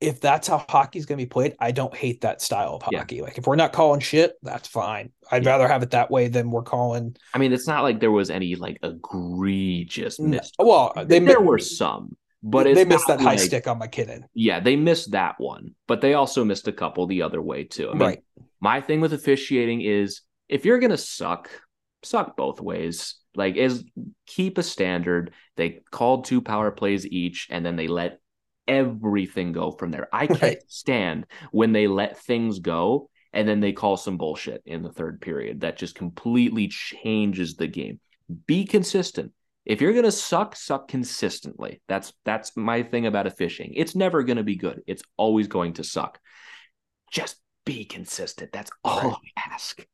if 0.00 0.20
that's 0.20 0.48
how 0.48 0.58
hockey's 0.68 1.06
going 1.06 1.18
to 1.18 1.24
be 1.24 1.28
played, 1.28 1.54
I 1.60 1.70
don't 1.70 1.94
hate 1.94 2.20
that 2.22 2.42
style 2.42 2.74
of 2.76 2.82
Yeah. 2.92 2.98
hockey. 2.98 3.22
Like 3.22 3.38
if 3.38 3.46
we're 3.46 3.56
not 3.56 3.72
calling 3.72 4.00
shit, 4.00 4.32
that's 4.42 4.68
fine. 4.68 5.12
I'd 5.30 5.44
Yeah. 5.44 5.50
rather 5.50 5.68
have 5.68 5.82
it 5.82 5.90
that 5.92 6.10
way 6.10 6.28
than 6.28 6.50
we're 6.50 6.62
calling. 6.62 7.16
I 7.32 7.38
mean, 7.38 7.52
it's 7.52 7.66
not 7.66 7.82
like 7.82 8.00
there 8.00 8.10
was 8.10 8.28
any 8.30 8.54
like 8.56 8.78
egregious 8.82 10.18
miss. 10.20 10.50
Well, 10.58 10.92
they 10.96 11.18
there 11.20 11.40
mi- 11.40 11.46
were 11.46 11.58
some, 11.58 12.16
but 12.42 12.64
they 12.64 12.72
it's 12.72 12.88
missed 12.88 13.06
that 13.06 13.20
high 13.20 13.36
stick 13.36 13.66
on 13.66 13.78
MacKinnon. 13.78 14.26
Yeah, 14.34 14.60
they 14.60 14.76
missed 14.76 15.12
that 15.12 15.36
one, 15.38 15.74
but 15.86 16.00
they 16.00 16.14
also 16.14 16.44
missed 16.44 16.68
a 16.68 16.72
couple 16.72 17.06
the 17.06 17.22
other 17.22 17.40
way 17.40 17.64
too. 17.64 17.88
I 17.88 17.92
mean, 17.92 18.00
right. 18.00 18.22
my 18.60 18.80
thing 18.80 19.00
with 19.00 19.12
officiating 19.12 19.80
is 19.80 20.22
if 20.48 20.64
you're 20.64 20.78
gonna 20.78 20.98
suck, 20.98 21.50
suck 22.02 22.36
both 22.36 22.60
ways. 22.60 23.16
Like, 23.36 23.56
is 23.56 23.84
keep 24.26 24.58
a 24.58 24.62
standard. 24.62 25.32
They 25.56 25.80
called 25.90 26.24
two 26.26 26.40
power 26.40 26.70
plays 26.70 27.04
each, 27.04 27.48
and 27.50 27.66
then 27.66 27.74
they 27.74 27.88
let 27.88 28.20
everything 28.68 29.52
go 29.52 29.70
from 29.70 29.90
there. 29.90 30.08
I 30.12 30.26
can't 30.26 30.42
Right. 30.42 30.58
stand 30.68 31.26
when 31.52 31.72
they 31.72 31.86
let 31.86 32.18
things 32.18 32.58
go 32.58 33.10
and 33.32 33.48
then 33.48 33.60
they 33.60 33.72
call 33.72 33.96
some 33.96 34.16
bullshit 34.16 34.62
in 34.64 34.82
the 34.82 34.92
third 34.92 35.20
period 35.20 35.60
that 35.60 35.76
just 35.76 35.94
completely 35.94 36.68
changes 36.68 37.56
the 37.56 37.66
game. 37.66 38.00
Be 38.46 38.64
consistent. 38.64 39.32
If 39.64 39.80
you're 39.80 39.92
gonna 39.92 40.12
suck, 40.12 40.56
suck 40.56 40.88
consistently. 40.88 41.80
That's 41.88 42.12
that's 42.24 42.56
my 42.56 42.82
thing 42.82 43.06
about 43.06 43.26
a 43.26 43.30
fishing. 43.30 43.72
It's 43.74 43.94
never 43.94 44.22
gonna 44.22 44.42
be 44.42 44.56
good. 44.56 44.82
It's 44.86 45.02
always 45.16 45.46
going 45.48 45.74
to 45.74 45.84
suck. 45.84 46.18
Just 47.10 47.36
be 47.64 47.84
consistent. 47.84 48.52
That's 48.52 48.70
all 48.84 49.00
Right. 49.10 49.16
I 49.36 49.52
ask. 49.52 49.86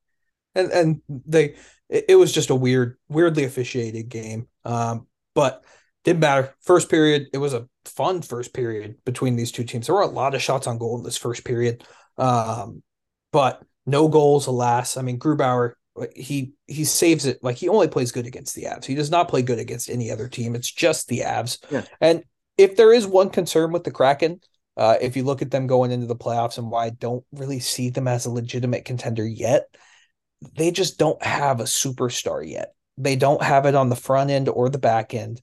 and 0.54 0.70
and 0.72 1.00
they 1.08 1.54
it, 1.88 2.06
it 2.10 2.16
was 2.16 2.32
just 2.32 2.50
a 2.50 2.54
weird 2.54 2.98
weirdly 3.08 3.44
officiated 3.44 4.08
game 4.08 4.48
um 4.64 5.06
but 5.34 5.62
didn't 6.04 6.20
matter. 6.20 6.54
First 6.62 6.88
period 6.88 7.26
it 7.32 7.38
was 7.38 7.54
a 7.54 7.68
fun 7.84 8.22
first 8.22 8.52
period 8.54 8.96
between 9.04 9.36
these 9.36 9.52
two 9.52 9.64
teams. 9.64 9.86
There 9.86 9.94
were 9.94 10.02
a 10.02 10.06
lot 10.06 10.34
of 10.34 10.42
shots 10.42 10.66
on 10.66 10.78
goal 10.78 10.98
in 10.98 11.04
this 11.04 11.16
first 11.16 11.44
period 11.44 11.84
um 12.18 12.82
but 13.32 13.62
no 13.86 14.08
goals 14.08 14.46
alas. 14.46 14.96
I 14.96 15.02
mean 15.02 15.18
grubauer 15.18 15.72
he 16.14 16.52
he 16.66 16.84
saves 16.84 17.26
it. 17.26 17.38
Like 17.42 17.56
he 17.56 17.68
only 17.68 17.88
plays 17.88 18.12
good 18.12 18.26
against 18.26 18.54
the 18.54 18.64
avs. 18.64 18.84
He 18.84 18.94
does 18.94 19.10
not 19.10 19.28
play 19.28 19.42
good 19.42 19.58
against 19.58 19.90
any 19.90 20.10
other 20.10 20.28
team. 20.28 20.54
It's 20.54 20.70
just 20.70 21.08
the 21.08 21.20
avs. 21.20 21.58
Yeah. 21.70 21.84
and 22.00 22.24
if 22.56 22.76
there 22.76 22.92
is 22.92 23.06
one 23.06 23.30
concern 23.30 23.72
with 23.72 23.84
the 23.84 23.90
kraken 23.90 24.40
uh, 24.76 24.96
if 25.00 25.16
you 25.16 25.24
look 25.24 25.42
at 25.42 25.50
them 25.50 25.66
going 25.66 25.90
into 25.90 26.06
the 26.06 26.16
playoffs 26.16 26.56
and 26.56 26.70
why 26.70 26.86
I 26.86 26.90
don't 26.90 27.24
really 27.32 27.60
see 27.60 27.90
them 27.90 28.08
as 28.08 28.24
a 28.24 28.30
legitimate 28.30 28.84
contender 28.84 29.26
yet, 29.26 29.66
they 30.56 30.70
just 30.70 30.98
don't 30.98 31.22
have 31.22 31.60
a 31.60 31.64
superstar 31.64 32.48
yet. 32.48 32.74
They 32.96 33.16
don't 33.16 33.42
have 33.42 33.66
it 33.66 33.74
on 33.74 33.88
the 33.88 33.96
front 33.96 34.30
end 34.30 34.48
or 34.48 34.68
the 34.68 34.78
back 34.78 35.12
end. 35.12 35.40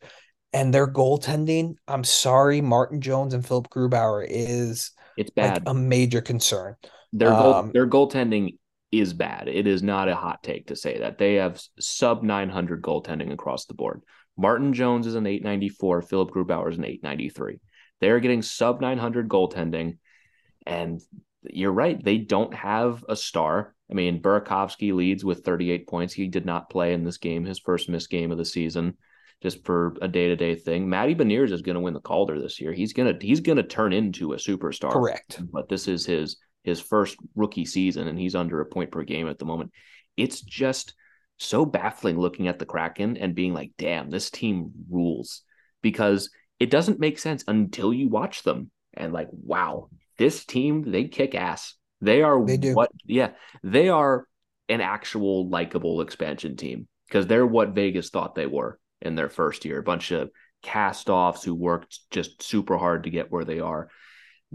And 0.54 0.74
their 0.74 0.88
goaltending, 0.88 1.76
I'm 1.88 2.04
sorry, 2.04 2.62
Martin 2.62 3.02
Jones 3.02 3.34
and 3.34 3.46
Philipp 3.46 3.70
Grubauer 3.70 4.26
is 4.28 4.92
It's 5.18 5.32
like 5.36 5.56
bad. 5.56 5.64
a 5.66 5.74
major 5.74 6.22
concern. 6.22 6.76
their 7.14 7.30
goal, 7.30 7.54
um, 7.54 7.72
their 7.74 7.88
goaltending 7.88 8.58
is 8.92 9.14
bad. 9.14 9.48
It 9.50 9.68
is 9.68 9.84
not 9.84 10.08
a 10.08 10.16
hot 10.16 10.42
take 10.44 10.68
to 10.68 10.76
say 10.76 11.00
that. 11.00 11.18
They 11.18 11.36
have 11.36 11.62
sub 11.80 12.24
900 12.24 12.82
goaltending 12.82 13.32
across 13.34 13.66
the 13.66 13.74
board. 13.74 14.02
Martin 14.38 14.74
Jones 14.74 15.08
is 15.08 15.16
an 15.16 15.26
894, 15.28 16.02
Philipp 16.04 16.30
Grubauer 16.30 16.72
is 16.72 16.78
an 16.78 16.86
893. 16.86 17.60
They're 18.00 18.20
getting 18.20 18.42
sub 18.42 18.80
900 18.82 19.28
goaltending 19.28 19.98
and 20.66 21.02
you're 21.50 21.72
right, 21.72 22.02
they 22.04 22.18
don't 22.18 22.54
have 22.54 23.04
a 23.08 23.16
star. 23.16 23.74
I 23.90 23.94
mean, 23.94 24.22
Burakovsky 24.22 24.94
leads 24.94 25.24
with 25.24 25.46
38 25.46 25.88
points. 25.88 26.14
He 26.14 26.28
did 26.28 26.46
not 26.46 26.70
play 26.70 26.94
in 26.94 27.04
this 27.04 27.18
game, 27.18 27.46
his 27.46 27.60
first 27.60 27.88
missed 27.90 28.10
game 28.10 28.32
of 28.32 28.38
the 28.38 28.44
season, 28.46 28.98
just 29.42 29.64
for 29.66 29.96
a 30.02 30.08
day-to-day 30.08 30.56
thing. 30.56 30.90
Matty 30.90 31.14
Beniers 31.16 31.52
is 31.52 31.62
going 31.62 31.76
to 31.76 31.82
win 31.82 31.94
the 31.94 32.00
Calder 32.00 32.42
this 32.42 32.60
year. 32.60 32.74
He's 32.74 32.94
gonna 32.94 33.14
he's 33.20 33.40
gonna 33.40 33.64
turn 33.64 33.94
into 33.94 34.34
a 34.34 34.38
superstar 34.38 34.92
Correct. 34.92 35.42
but 35.52 35.70
this 35.70 35.88
is 35.88 36.06
his 36.06 36.38
his 36.64 36.80
first 36.80 37.18
rookie 37.36 37.66
season 37.66 38.08
and 38.08 38.20
he's 38.20 38.36
under 38.36 38.60
a 38.62 38.66
point 38.66 38.92
per 38.92 39.04
game 39.04 39.28
at 39.28 39.38
the 39.40 39.46
moment. 39.46 39.72
It's 40.18 40.42
just 40.42 40.94
so 41.38 41.66
baffling 41.66 42.20
looking 42.20 42.48
at 42.48 42.58
the 42.60 42.66
Kraken 42.66 43.16
and 43.18 43.36
being 43.36 43.54
like, 43.54 43.72
damn, 43.78 44.10
this 44.10 44.32
team 44.32 44.72
rules 44.90 45.44
because 45.82 46.32
it 46.60 46.72
doesn't 46.72 47.00
make 47.00 47.20
sense 47.20 47.44
until 47.48 47.94
you 47.94 48.10
watch 48.10 48.42
them 48.44 48.72
and 48.96 49.14
like, 49.14 49.30
wow, 49.32 49.90
this 50.18 50.44
team, 50.46 50.92
they 50.92 51.06
kick 51.06 51.36
ass. 51.36 51.76
They 52.02 52.24
are 52.24 52.44
They 52.44 52.58
do. 52.58 52.74
what 52.74 52.90
yeah, 53.06 53.32
they 53.64 53.90
are 53.90 54.26
an 54.68 54.82
actual 54.82 55.48
likable 55.50 56.02
expansion 56.02 56.56
team 56.58 56.88
because 57.08 57.28
they're 57.28 57.46
what 57.46 57.76
Vegas 57.76 58.10
thought 58.10 58.36
they 58.36 58.48
were 58.48 58.80
in 59.02 59.16
their 59.16 59.30
first 59.30 59.66
year. 59.66 59.80
A 59.80 59.84
bunch 59.84 60.12
of 60.12 60.30
cast 60.64 61.10
offs 61.10 61.44
who 61.44 61.54
worked 61.56 62.00
just 62.12 62.42
super 62.42 62.78
hard 62.78 63.04
to 63.04 63.10
get 63.10 63.32
where 63.32 63.46
they 63.46 63.60
are. 63.60 63.90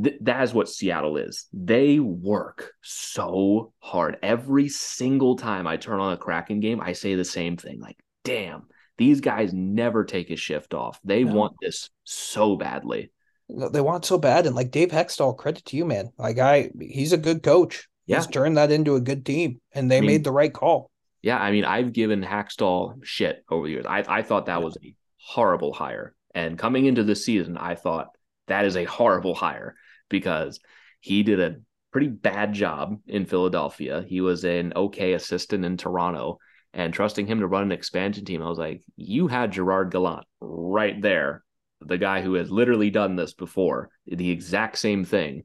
Th- 0.02 0.16
that 0.22 0.42
is 0.42 0.54
what 0.54 0.68
Seattle 0.68 1.16
is. 1.16 1.46
They 1.52 1.98
work 2.00 2.72
so 2.82 3.72
hard. 3.80 4.18
Every 4.22 4.68
single 4.68 5.36
time 5.36 5.66
I 5.66 5.76
turn 5.76 6.00
on 6.00 6.12
a 6.12 6.16
Kraken 6.16 6.60
game, 6.60 6.80
I 6.80 6.92
say 6.92 7.14
the 7.14 7.24
same 7.24 7.56
thing 7.56 7.80
like, 7.80 7.98
damn, 8.24 8.64
these 8.98 9.20
guys 9.20 9.52
never 9.52 10.04
take 10.04 10.30
a 10.30 10.36
shift 10.36 10.74
off. 10.74 10.98
They 11.04 11.24
No. 11.24 11.34
want 11.34 11.54
this 11.60 11.90
so 12.04 12.56
badly. 12.56 13.10
No, 13.48 13.68
They 13.68 13.80
want 13.80 14.04
so 14.04 14.16
bad. 14.18 14.46
And 14.46 14.56
like 14.56 14.70
Dave 14.70 14.90
Hakstol, 14.90 15.36
credit 15.36 15.64
to 15.66 15.76
you, 15.76 15.84
man. 15.84 16.10
Like 16.18 16.38
I 16.38 16.70
he's 16.80 17.12
a 17.12 17.18
good 17.18 17.42
coach. 17.42 17.86
Yeah. 18.06 18.16
He's 18.16 18.26
turned 18.26 18.56
that 18.56 18.72
into 18.72 18.94
a 18.96 19.00
good 19.00 19.24
team. 19.26 19.60
And 19.72 19.90
they 19.90 19.98
I 19.98 20.00
mean- 20.00 20.06
made 20.08 20.24
the 20.24 20.32
right 20.32 20.52
call. 20.52 20.90
Yeah, 21.22 21.38
I 21.38 21.52
mean, 21.52 21.64
I've 21.64 21.92
given 21.92 22.22
Hakstol 22.22 23.04
shit 23.04 23.44
over 23.48 23.66
the 23.66 23.72
years. 23.72 23.86
I, 23.86 24.04
I 24.06 24.22
thought 24.22 24.46
that 24.46 24.62
was 24.62 24.76
a 24.82 24.94
horrible 25.18 25.72
hire. 25.72 26.14
And 26.34 26.58
coming 26.58 26.86
into 26.86 27.04
the 27.04 27.14
season, 27.14 27.56
I 27.56 27.76
thought 27.76 28.08
that 28.48 28.64
is 28.64 28.76
a 28.76 28.84
horrible 28.84 29.34
hire 29.34 29.76
because 30.08 30.58
he 31.00 31.22
did 31.22 31.40
a 31.40 31.56
pretty 31.92 32.08
bad 32.08 32.54
job 32.54 32.98
in 33.06 33.26
Philadelphia. 33.26 34.04
He 34.06 34.20
was 34.20 34.44
an 34.44 34.72
okay 34.74 35.12
assistant 35.12 35.64
in 35.64 35.76
Toronto. 35.76 36.38
And 36.74 36.94
trusting 36.94 37.26
him 37.26 37.40
to 37.40 37.46
run 37.46 37.64
an 37.64 37.72
expansion 37.72 38.24
team, 38.24 38.42
I 38.42 38.48
was 38.48 38.58
like, 38.58 38.82
you 38.96 39.28
had 39.28 39.52
Gerard 39.52 39.90
Gallant 39.90 40.26
right 40.40 41.00
there, 41.00 41.44
the 41.82 41.98
guy 41.98 42.22
who 42.22 42.34
has 42.34 42.50
literally 42.50 42.88
done 42.88 43.14
this 43.14 43.34
before, 43.34 43.90
the 44.06 44.30
exact 44.30 44.78
same 44.78 45.04
thing. 45.04 45.44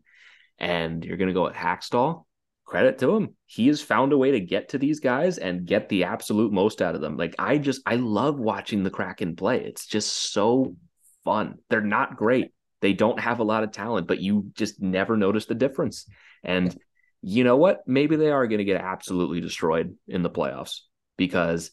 And 0.58 1.04
you're 1.04 1.18
going 1.18 1.28
to 1.28 1.34
go 1.34 1.48
at 1.48 1.54
Hakstol? 1.54 2.27
Credit 2.68 3.00
to 3.00 3.16
him. 3.16 3.30
He 3.46 3.68
has 3.68 3.82
found 3.82 4.12
a 4.12 4.18
way 4.18 4.32
to 4.32 4.40
get 4.42 4.70
to 4.70 4.78
these 4.78 5.00
guys 5.00 5.38
and 5.38 5.66
get 5.66 5.90
the 5.90 6.04
absolute 6.04 6.52
most 6.52 6.82
out 6.82 6.96
of 6.96 7.02
them. 7.02 7.18
Like 7.18 7.34
I 7.40 7.58
just 7.58 7.82
I 7.86 7.96
love 7.96 8.38
watching 8.38 8.84
the 8.84 8.92
Kraken 8.92 9.36
play. 9.36 9.64
It's 9.64 9.88
just 9.88 10.32
so 10.32 10.76
fun. 11.24 11.56
They're 11.70 11.82
not 11.82 12.18
great. 12.18 12.52
They 12.82 12.94
don't 12.94 13.20
have 13.20 13.40
a 13.40 13.46
lot 13.46 13.64
of 13.64 13.72
talent, 13.72 14.08
but 14.08 14.20
you 14.20 14.52
just 14.54 14.82
never 14.82 15.18
notice 15.18 15.46
the 15.46 15.56
difference. 15.56 16.06
And 16.44 16.78
you 17.22 17.44
know 17.44 17.58
what? 17.58 17.80
Maybe 17.88 18.18
they 18.18 18.30
are 18.30 18.46
going 18.46 18.60
to 18.60 18.66
get 18.66 18.82
absolutely 18.82 19.42
destroyed 19.42 19.96
in 20.08 20.22
the 20.22 20.30
playoffs 20.30 20.82
because 21.18 21.72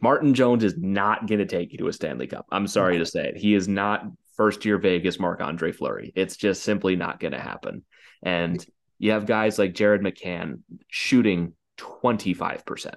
Martin 0.00 0.34
Jones 0.34 0.62
is 0.62 0.76
not 0.76 1.26
going 1.26 1.40
to 1.40 1.46
take 1.46 1.72
you 1.72 1.78
to 1.78 1.88
a 1.88 1.92
Stanley 1.92 2.28
Cup. 2.28 2.46
I'm 2.52 2.68
sorry 2.68 2.98
to 2.98 3.06
say 3.06 3.30
it. 3.30 3.36
He 3.36 3.54
is 3.54 3.66
not 3.66 4.04
first 4.36 4.64
year 4.64 4.78
Vegas 4.78 5.18
Marc 5.18 5.40
Andre 5.40 5.72
Fleury. 5.72 6.12
It's 6.14 6.36
just 6.36 6.62
simply 6.62 6.94
not 6.94 7.18
going 7.18 7.32
to 7.32 7.40
happen. 7.40 7.84
And 8.22 8.64
you 8.98 9.12
have 9.12 9.26
guys 9.26 9.58
like 9.58 9.74
Jared 9.74 10.02
McCann 10.02 10.60
shooting 10.88 11.54
25%. 11.78 12.94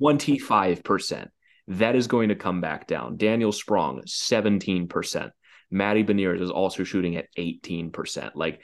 25%. 0.00 1.28
That 1.72 1.96
is 1.96 2.06
going 2.06 2.30
to 2.30 2.34
come 2.34 2.62
back 2.62 2.86
down. 2.86 3.18
Daniel 3.18 3.52
Sprong, 3.52 4.00
17%. 4.06 5.30
Matty 5.70 6.02
Beniers 6.02 6.40
is 6.40 6.50
also 6.50 6.82
shooting 6.82 7.16
at 7.16 7.26
18%. 7.38 8.30
Like 8.34 8.62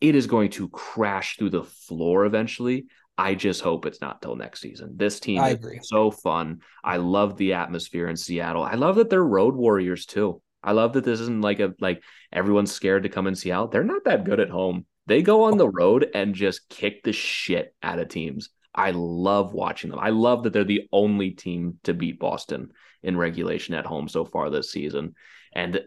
it 0.00 0.14
is 0.14 0.26
going 0.26 0.50
to 0.52 0.70
crash 0.70 1.36
through 1.36 1.50
the 1.50 1.64
floor 1.64 2.24
eventually. 2.24 2.86
I 3.18 3.34
just 3.34 3.60
hope 3.60 3.84
it's 3.84 4.00
not 4.00 4.22
till 4.22 4.36
next 4.36 4.62
season. 4.62 4.94
This 4.96 5.20
team 5.20 5.38
I 5.40 5.48
is 5.48 5.54
agree. 5.56 5.80
so 5.82 6.10
fun. 6.10 6.60
I 6.82 6.96
love 6.96 7.36
the 7.36 7.52
atmosphere 7.52 8.08
in 8.08 8.16
Seattle. 8.16 8.62
I 8.62 8.76
love 8.76 8.96
that 8.96 9.10
they're 9.10 9.22
road 9.22 9.54
warriors 9.54 10.06
too. 10.06 10.40
I 10.62 10.72
love 10.72 10.94
that 10.94 11.04
this 11.04 11.20
isn't 11.20 11.42
like 11.42 11.60
a 11.60 11.74
like 11.80 12.02
everyone's 12.32 12.72
scared 12.72 13.02
to 13.02 13.10
come 13.10 13.26
in 13.26 13.34
Seattle. 13.34 13.68
They're 13.68 13.84
not 13.84 14.04
that 14.04 14.24
good 14.24 14.40
at 14.40 14.48
home. 14.48 14.86
They 15.10 15.22
go 15.22 15.42
on 15.42 15.58
the 15.58 15.66
oh. 15.66 15.72
road 15.72 16.08
and 16.14 16.36
just 16.36 16.68
kick 16.68 17.02
the 17.02 17.12
shit 17.12 17.74
out 17.82 17.98
of 17.98 18.08
teams. 18.08 18.48
I 18.72 18.92
love 18.92 19.52
watching 19.52 19.90
them. 19.90 19.98
I 19.98 20.10
love 20.10 20.44
that 20.44 20.52
they're 20.52 20.62
the 20.62 20.88
only 20.92 21.32
team 21.32 21.80
to 21.82 21.92
beat 21.92 22.20
Boston 22.20 22.70
in 23.02 23.16
regulation 23.16 23.74
at 23.74 23.86
home 23.86 24.08
so 24.08 24.24
far 24.24 24.50
this 24.50 24.70
season. 24.70 25.16
And 25.52 25.80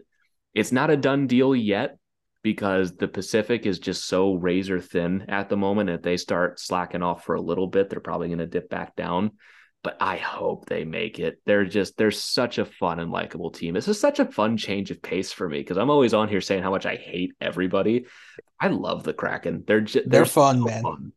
it's 0.52 0.72
not 0.72 0.90
a 0.90 0.96
done 0.98 1.26
deal 1.26 1.56
yet 1.56 1.96
because 2.42 2.96
the 2.96 3.08
Pacific 3.08 3.64
is 3.64 3.78
just 3.78 4.04
so 4.04 4.34
razor 4.34 4.78
thin 4.78 5.24
at 5.30 5.48
the 5.48 5.56
moment. 5.56 5.88
If 5.88 6.02
they 6.02 6.18
start 6.18 6.60
slacking 6.60 7.02
off 7.02 7.24
for 7.24 7.34
a 7.34 7.40
little 7.40 7.66
bit, 7.66 7.88
they're 7.88 8.00
probably 8.00 8.28
going 8.28 8.40
to 8.40 8.46
dip 8.46 8.68
back 8.68 8.94
down. 8.94 9.30
But 9.82 9.96
I 10.00 10.16
hope 10.16 10.66
they 10.66 10.84
make 10.84 11.18
it. 11.18 11.40
They're 11.46 11.64
just 11.64 11.96
they're 11.96 12.10
such 12.10 12.58
a 12.58 12.66
fun 12.66 13.00
and 13.00 13.10
likable 13.10 13.50
team. 13.50 13.72
This 13.72 13.88
is 13.88 13.98
such 13.98 14.18
a 14.18 14.26
fun 14.26 14.58
change 14.58 14.90
of 14.90 15.00
pace 15.00 15.32
for 15.32 15.48
me 15.48 15.60
because 15.60 15.78
I'm 15.78 15.90
always 15.90 16.12
on 16.12 16.28
here 16.28 16.42
saying 16.42 16.62
how 16.62 16.70
much 16.70 16.84
I 16.84 16.96
hate 16.96 17.32
everybody. 17.40 18.04
I 18.60 18.68
love 18.68 19.04
the 19.04 19.12
Kraken. 19.12 19.64
They're 19.66 19.80
just 19.80 20.08
they're, 20.08 20.20
they're 20.20 20.26
fun, 20.26 20.58
so 20.58 20.64
man. 20.64 20.82
Fun. 20.82 21.12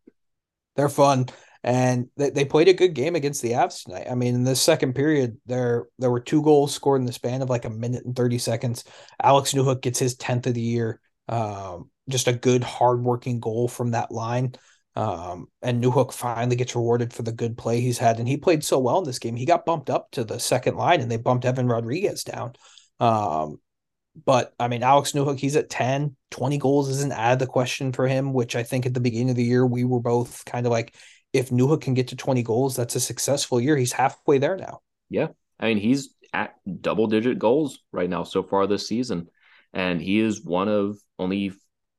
They're 0.76 0.90
fun 0.90 1.28
and 1.68 2.08
they, 2.16 2.30
they 2.30 2.46
played 2.46 2.70
a 2.70 2.74
good 2.74 2.94
game 2.94 3.16
against 3.16 3.42
the 3.42 3.52
Avs 3.52 3.84
tonight. 3.84 4.08
I 4.10 4.16
mean, 4.16 4.36
in 4.36 4.44
the 4.46 4.56
second 4.56 4.94
period, 4.94 5.38
there 5.46 5.88
there 6.00 6.12
were 6.12 6.20
two 6.20 6.42
goals 6.42 6.74
scored 6.74 7.02
in 7.02 7.06
the 7.06 7.12
span 7.12 7.42
of 7.42 7.50
like 7.50 7.66
a 7.66 7.70
minute 7.70 8.06
and 8.06 8.16
thirty 8.16 8.38
seconds. 8.38 8.86
Alex 9.22 9.54
Newhook 9.54 9.82
gets 9.82 10.00
his 10.00 10.16
tenth 10.16 10.48
of 10.48 10.54
the 10.54 10.62
year. 10.62 11.02
Um, 11.28 11.90
just 12.10 12.30
a 12.30 12.34
good, 12.34 12.64
hardworking 12.64 13.42
goal 13.42 13.68
from 13.68 13.92
that 13.92 14.12
line. 14.12 14.54
Um, 14.96 15.48
and 15.62 15.84
Newhook 15.84 16.14
finally 16.14 16.56
gets 16.56 16.74
rewarded 16.74 17.14
for 17.14 17.22
the 17.22 17.34
good 17.34 17.58
play 17.58 17.82
he's 17.82 17.98
had, 17.98 18.20
and 18.20 18.28
he 18.28 18.38
played 18.38 18.64
so 18.64 18.80
well 18.80 19.00
in 19.00 19.04
this 19.04 19.20
game. 19.20 19.36
He 19.36 19.46
got 19.46 19.66
bumped 19.66 19.90
up 19.90 20.10
to 20.12 20.24
the 20.24 20.40
second 20.40 20.78
line, 20.78 21.02
and 21.02 21.12
they 21.12 21.18
bumped 21.18 21.44
Evan 21.44 21.68
Rodrigues 21.68 22.24
down. 22.24 22.54
Um, 23.00 23.60
but 24.26 24.54
I 24.60 24.68
mean, 24.68 24.84
Alex 24.84 25.12
Newhook, 25.12 25.40
he's 25.40 25.56
at 25.56 25.70
10, 25.70 26.16
20 26.32 26.58
goals 26.58 26.90
isn't 26.90 27.12
out 27.12 27.34
of 27.34 27.40
the 27.40 27.48
question 27.48 27.92
for 27.92 28.08
him, 28.08 28.34
which 28.34 28.56
I 28.56 28.64
think 28.64 28.86
at 28.86 28.94
the 28.94 29.00
beginning 29.00 29.30
of 29.30 29.36
the 29.36 29.44
year, 29.44 29.66
we 29.66 29.84
were 29.84 30.00
both 30.00 30.44
kind 30.46 30.66
of 30.66 30.72
like, 30.72 30.96
if 31.34 31.50
Newhook 31.50 31.82
can 31.82 31.94
get 31.94 32.10
to 32.10 32.16
20 32.16 32.42
goals, 32.44 32.76
that's 32.76 32.96
a 32.96 33.00
successful 33.00 33.62
year. 33.62 33.78
He's 33.78 33.92
halfway 33.92 34.38
there 34.38 34.58
now. 34.58 34.80
Yeah. 35.10 35.28
I 35.60 35.68
mean, 35.68 35.78
he's 35.78 36.10
at 36.34 36.56
double 36.82 37.08
digit 37.08 37.40
goals 37.40 37.80
right 37.92 38.10
now 38.10 38.24
so 38.24 38.44
far 38.44 38.66
this 38.68 38.88
season. 38.88 39.28
And 39.74 40.02
he 40.02 40.20
is 40.20 40.44
one 40.44 40.70
of 40.70 40.98
only 41.20 41.54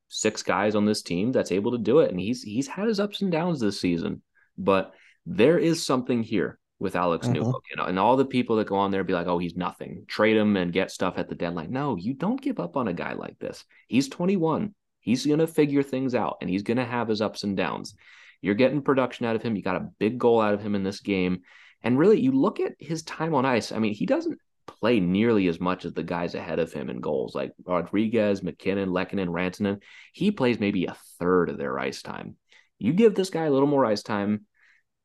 six 0.09 0.43
guys 0.43 0.75
on 0.75 0.85
this 0.85 1.03
team 1.03 1.31
that's 1.31 1.51
able 1.51 1.71
to 1.71 1.77
do 1.77 1.99
it. 1.99 2.11
And 2.11 2.19
he's 2.19 2.41
he's 2.41 2.67
had 2.67 2.87
his 2.87 2.99
ups 2.99 3.21
and 3.21 3.31
downs 3.31 3.59
this 3.59 3.79
season. 3.79 4.21
But 4.57 4.93
there 5.25 5.57
is 5.57 5.85
something 5.85 6.23
here 6.23 6.59
with 6.79 6.95
Alex 6.95 7.27
mm-hmm. 7.27 7.43
Newhook, 7.43 7.61
you 7.69 7.75
know, 7.77 7.85
and 7.85 7.99
all 7.99 8.15
the 8.15 8.25
people 8.25 8.55
that 8.55 8.67
go 8.67 8.75
on 8.75 8.91
there 8.91 9.03
be 9.03 9.13
like, 9.13 9.27
oh, 9.27 9.37
he's 9.37 9.55
nothing. 9.55 10.05
Trade 10.07 10.37
him 10.37 10.55
and 10.55 10.71
get 10.71 10.91
stuff 10.91 11.15
at 11.17 11.27
the 11.27 11.35
deadline. 11.35 11.71
No, 11.71 11.97
you 11.97 12.13
don't 12.13 12.41
give 12.41 12.59
up 12.59 12.77
on 12.77 12.87
a 12.87 12.93
guy 12.93 13.13
like 13.13 13.37
this. 13.39 13.65
He's 13.87 14.07
21. 14.07 14.73
He's 15.01 15.25
going 15.25 15.39
to 15.39 15.47
figure 15.47 15.83
things 15.83 16.15
out 16.15 16.37
and 16.41 16.49
he's 16.49 16.63
going 16.63 16.77
to 16.77 16.85
have 16.85 17.07
his 17.07 17.21
ups 17.21 17.43
and 17.43 17.57
downs. 17.57 17.95
You're 18.41 18.55
getting 18.55 18.81
production 18.81 19.25
out 19.25 19.35
of 19.35 19.43
him. 19.43 19.55
You 19.55 19.61
got 19.61 19.75
a 19.75 19.89
big 19.99 20.17
goal 20.17 20.39
out 20.39 20.53
of 20.53 20.61
him 20.61 20.75
in 20.75 20.83
this 20.83 21.01
game. 21.01 21.41
And 21.81 21.97
really, 21.97 22.19
you 22.19 22.31
look 22.31 22.59
at 22.59 22.73
his 22.79 23.03
time 23.03 23.33
on 23.33 23.45
ice. 23.45 23.71
I 23.71 23.79
mean, 23.79 23.93
he 23.93 24.05
doesn't 24.05 24.39
play 24.67 24.99
nearly 24.99 25.47
as 25.47 25.59
much 25.59 25.83
as 25.83 25.93
the 25.93 26.03
guys 26.03 26.35
ahead 26.35 26.59
of 26.59 26.71
him 26.71 26.89
in 26.89 27.01
goals, 27.01 27.35
like 27.35 27.51
Rodrigues, 27.65 28.43
MacKinnon, 28.43 28.89
Lehkonen, 28.89 29.27
Rantanen. 29.27 29.81
He 30.13 30.31
plays 30.31 30.59
maybe 30.59 30.85
a 30.85 30.97
third 31.19 31.49
of 31.49 31.57
their 31.57 31.77
ice 31.79 32.01
time. 32.01 32.35
You 32.77 32.93
give 32.93 33.15
this 33.15 33.29
guy 33.29 33.45
a 33.45 33.51
little 33.51 33.67
more 33.67 33.85
ice 33.85 34.03
time, 34.03 34.45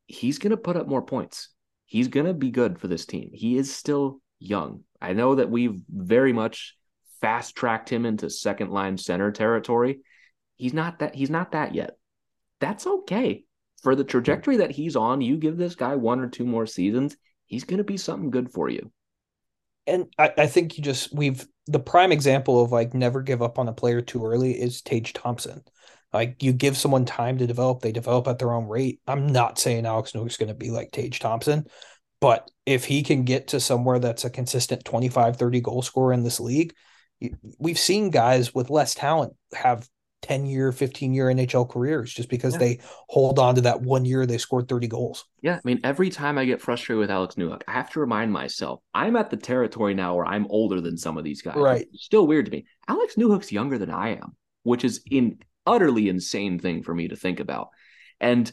he's 0.07 0.39
going 0.39 0.51
to 0.51 0.57
put 0.57 0.77
up 0.77 0.87
more 0.87 1.03
points. 1.03 1.49
He's 1.87 2.09
going 2.09 2.27
to 2.27 2.35
be 2.35 2.51
good 2.51 2.79
for 2.79 2.89
this 2.89 3.07
team. 3.07 3.31
He 3.33 3.57
is 3.57 3.75
still 3.75 4.21
young. 4.39 4.85
I 5.01 5.13
know 5.13 5.35
that 5.35 5.51
we've 5.51 5.81
very 5.89 6.33
much 6.33 6.77
fast 7.21 7.57
tracked 7.57 7.91
him 7.91 8.07
into 8.07 8.31
second 8.31 8.71
line 8.71 8.99
center 8.99 9.31
territory. 9.31 10.01
He's 10.57 10.75
not 10.75 11.01
that 11.01 11.15
he's 11.15 11.31
not 11.31 11.53
that 11.53 11.75
yet 11.75 11.97
that's 12.65 12.87
okay. 12.87 13.45
For 13.83 13.95
the 13.95 14.05
trajectory 14.05 14.57
that 14.59 14.71
he's 14.71 14.97
on, 14.97 15.21
you 15.21 15.37
give 15.37 15.59
this 15.59 15.75
guy 15.75 15.97
one 15.97 16.21
or 16.21 16.29
two 16.29 16.47
more 16.47 16.67
seasons, 16.67 17.17
he's 17.45 17.65
going 17.65 17.79
to 17.79 17.85
be 17.85 17.99
something 17.99 18.31
good 18.31 18.51
for 18.51 18.71
you. 18.71 18.91
And 19.87 20.07
I, 20.19 20.33
I 20.39 20.47
think 20.47 20.79
you 20.79 20.83
just, 20.83 21.15
we've, 21.15 21.47
the 21.67 21.79
prime 21.79 22.11
example 22.11 22.63
of 22.63 22.73
like 22.73 22.95
never 22.95 23.21
give 23.21 23.43
up 23.43 23.59
on 23.59 23.69
a 23.69 23.75
player 23.75 24.01
too 24.01 24.25
early 24.25 24.53
is 24.53 24.81
Tage 24.81 25.13
Thompson. 25.13 25.63
Like 26.15 26.45
you 26.45 26.53
give 26.53 26.77
someone 26.77 27.05
time 27.05 27.39
to 27.39 27.47
develop, 27.47 27.81
they 27.81 27.91
develop 27.91 28.29
at 28.29 28.39
their 28.39 28.53
own 28.53 28.69
rate. 28.69 29.01
I'm 29.07 29.27
not 29.27 29.59
saying 29.59 29.85
Alex 29.85 30.13
Newhook's 30.13 30.37
going 30.37 30.49
to 30.49 30.55
be 30.55 30.71
like 30.71 30.93
Tage 30.93 31.19
Thompson, 31.19 31.67
but 32.21 32.49
if 32.65 32.85
he 32.85 33.03
can 33.03 33.25
get 33.25 33.49
to 33.49 33.61
somewhere 33.61 33.99
that's 33.99 34.25
a 34.25 34.31
consistent 34.31 34.85
25, 34.85 35.37
30 35.37 35.61
goal 35.61 35.83
scorer 35.83 36.13
in 36.13 36.23
this 36.23 36.39
league, 36.39 36.73
we've 37.59 37.79
seen 37.79 38.11
guys 38.11 38.55
with 38.55 38.71
less 38.71 38.95
talent 38.95 39.35
have 39.55 39.89
10 40.23 40.47
year, 40.47 40.73
15 40.73 41.13
year 41.13 41.27
NHL 41.27 41.69
careers 41.69 42.15
just 42.15 42.31
because 42.31 42.55
yeah. 42.55 42.59
they 42.61 42.81
hold 43.09 43.39
on 43.39 43.57
to 43.57 43.61
that 43.63 43.83
one 43.83 44.05
year 44.05 44.25
they 44.25 44.39
scored 44.39 44.69
30 44.69 44.87
goals. 44.87 45.25
Yeah. 45.43 45.57
I 45.57 45.61
mean, 45.65 45.81
every 45.85 46.11
time 46.11 46.39
I 46.39 46.45
get 46.45 46.63
frustrated 46.63 47.01
with 47.01 47.11
Alex 47.11 47.35
Newhook, 47.35 47.63
I 47.69 47.73
have 47.73 47.91
to 47.91 48.01
remind 48.01 48.33
myself 48.33 48.81
I'm 48.95 49.17
at 49.17 49.31
the 49.31 49.37
territory 49.37 49.95
now 49.95 50.15
where 50.15 50.27
I'm 50.27 50.47
older 50.49 50.81
than 50.81 50.97
some 50.97 51.19
of 51.19 51.25
these 51.25 51.43
guys. 51.43 51.57
Right. 51.57 51.87
It's 51.93 52.05
still 52.05 52.27
weird 52.27 52.47
to 52.47 52.53
me. 52.53 52.67
Alex 52.89 53.17
Newhook's 53.17 53.53
younger 53.53 53.79
than 53.79 53.91
I 53.91 54.11
am, 54.11 54.37
which 54.63 54.85
is 54.85 55.03
an 55.11 55.41
utterly 55.67 56.09
insane 56.09 56.59
thing 56.59 56.83
for 56.83 56.95
me 56.95 57.09
to 57.09 57.17
think 57.17 57.41
about. 57.41 57.69
And 58.21 58.51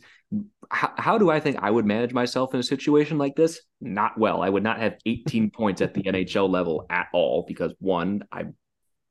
how, 0.70 0.93
how 0.97 1.18
do 1.18 1.30
I 1.30 1.39
think 1.39 1.57
I 1.62 1.70
would 1.70 1.86
manage 1.86 2.14
myself 2.14 2.53
in 2.53 2.59
a 2.59 2.64
situation 2.64 3.18
like 3.18 3.36
this? 3.36 3.62
Not 3.80 4.18
well. 4.18 4.41
I 4.41 4.49
would 4.49 4.64
not 4.64 4.80
have 4.80 4.97
18 5.05 5.51
points 5.55 5.82
at 5.82 5.93
the 5.93 6.03
NHL 6.03 6.49
level 6.49 6.86
at 6.89 7.07
all 7.14 7.45
because 7.47 7.74
one, 7.80 8.24
I'm 8.32 8.55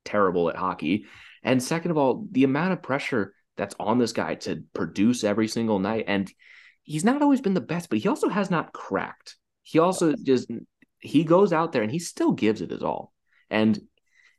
terrible 0.04 0.48
at 0.48 0.56
hockey. 0.56 1.06
And 1.42 1.62
second 1.62 1.90
of 1.90 1.98
all, 1.98 2.26
the 2.30 2.44
amount 2.44 2.72
of 2.72 2.82
pressure 2.82 3.34
that's 3.56 3.74
on 3.78 3.98
this 3.98 4.12
guy 4.12 4.36
to 4.36 4.64
produce 4.72 5.24
every 5.24 5.48
single 5.48 5.78
night. 5.78 6.04
And 6.08 6.30
he's 6.82 7.04
not 7.04 7.22
always 7.22 7.40
been 7.40 7.54
the 7.54 7.60
best, 7.60 7.90
but 7.90 7.98
he 7.98 8.08
also 8.08 8.28
has 8.28 8.50
not 8.50 8.72
cracked. 8.72 9.36
He 9.62 9.78
also 9.78 10.14
just 10.14 10.50
he 10.98 11.24
goes 11.24 11.52
out 11.52 11.72
there 11.72 11.82
and 11.82 11.92
he 11.92 11.98
still 11.98 12.32
gives 12.32 12.60
it 12.60 12.70
his 12.70 12.82
all. 12.82 13.12
And 13.50 13.78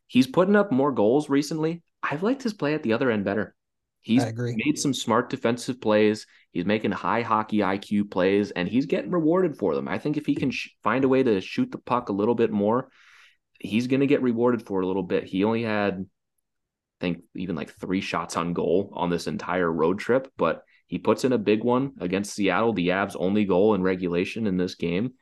he's 0.07 0.27
putting 0.27 0.55
up 0.55 0.71
more 0.71 0.91
goals 0.91 1.29
recently. 1.29 1.83
I've 2.03 2.23
liked 2.23 2.43
his 2.43 2.53
play 2.53 2.73
at 2.73 2.83
the 2.83 2.93
other 2.93 3.11
end 3.11 3.25
better. 3.25 3.55
He's 4.01 4.25
made 4.55 4.79
some 4.79 4.93
smart 4.93 5.29
defensive 5.29 5.79
plays. 5.79 6.25
He's 6.51 6.65
making 6.65 6.91
high 6.91 7.21
hockey 7.21 7.61
IQ 7.61 8.03
plays, 8.05 8.51
and 8.51 8.67
he's 8.67 8.87
getting 8.87 9.11
rewarded 9.11 9.57
for 9.57 9.75
them. 9.75 9.87
I 9.87 9.99
think 9.99 10.17
if 10.17 10.25
he 10.25 10.35
can 10.35 10.51
sh- 10.51 10.69
find 10.83 11.03
a 11.03 11.07
way 11.07 11.23
to 11.23 11.39
shoot 11.39 11.71
the 11.71 11.77
puck 11.77 12.09
a 12.09 12.13
little 12.13 12.35
bit 12.35 12.51
more, 12.51 12.89
he's 13.59 13.87
going 13.87 13.99
to 13.99 14.07
get 14.07 14.21
rewarded 14.23 14.65
for 14.65 14.81
a 14.81 14.87
little 14.87 15.03
bit. 15.03 15.25
He 15.25 15.43
only 15.43 15.63
had 15.63 16.05
I 16.99 17.01
think 17.01 17.23
even 17.35 17.55
like 17.55 17.73
three 17.73 18.01
shots 18.01 18.37
on 18.37 18.53
goal 18.53 18.91
on 18.93 19.09
this 19.09 19.27
entire 19.27 19.71
road 19.71 19.97
trip, 19.99 20.31
but 20.37 20.63
he 20.87 20.99
puts 20.99 21.23
in 21.23 21.31
a 21.31 21.37
big 21.37 21.63
one 21.63 21.93
against 21.99 22.33
Seattle, 22.33 22.73
the 22.73 22.89
Avs' 22.89 23.15
only 23.17 23.45
goal 23.45 23.73
in 23.73 23.81
regulation 23.81 24.45
in 24.45 24.57
this 24.57 24.75
game. 24.75 25.13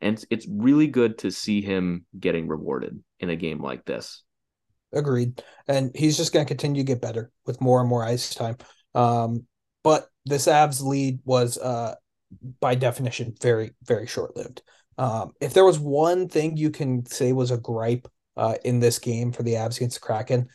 And 0.00 0.22
it's 0.30 0.46
really 0.48 0.86
good 0.86 1.18
to 1.18 1.30
see 1.30 1.60
him 1.60 2.06
getting 2.18 2.48
rewarded 2.48 3.02
in 3.20 3.30
a 3.30 3.36
game 3.36 3.62
like 3.62 3.84
this. 3.84 4.22
Agreed. 4.92 5.42
And 5.66 5.90
he's 5.94 6.16
just 6.16 6.32
going 6.32 6.44
to 6.44 6.48
continue 6.48 6.82
to 6.82 6.86
get 6.86 7.00
better 7.00 7.30
with 7.46 7.60
more 7.60 7.80
and 7.80 7.88
more 7.88 8.04
ice 8.04 8.34
time. 8.34 8.56
Um, 8.94 9.46
but 9.84 10.08
this 10.24 10.46
Avs 10.46 10.82
lead 10.82 11.20
was, 11.24 11.58
uh, 11.58 11.94
by 12.60 12.74
definition, 12.74 13.34
very, 13.40 13.72
very 13.84 14.06
short 14.06 14.36
lived. 14.36 14.62
Um, 14.96 15.32
if 15.40 15.54
there 15.54 15.64
was 15.64 15.78
one 15.78 16.28
thing 16.28 16.56
you 16.56 16.70
can 16.70 17.06
say 17.06 17.32
was 17.32 17.50
a 17.50 17.58
gripe 17.58 18.08
uh, 18.36 18.56
in 18.64 18.80
this 18.80 18.98
game 18.98 19.32
for 19.32 19.42
the 19.42 19.54
Avs 19.54 19.76
against 19.76 20.00
the 20.00 20.06
Kraken, 20.06 20.48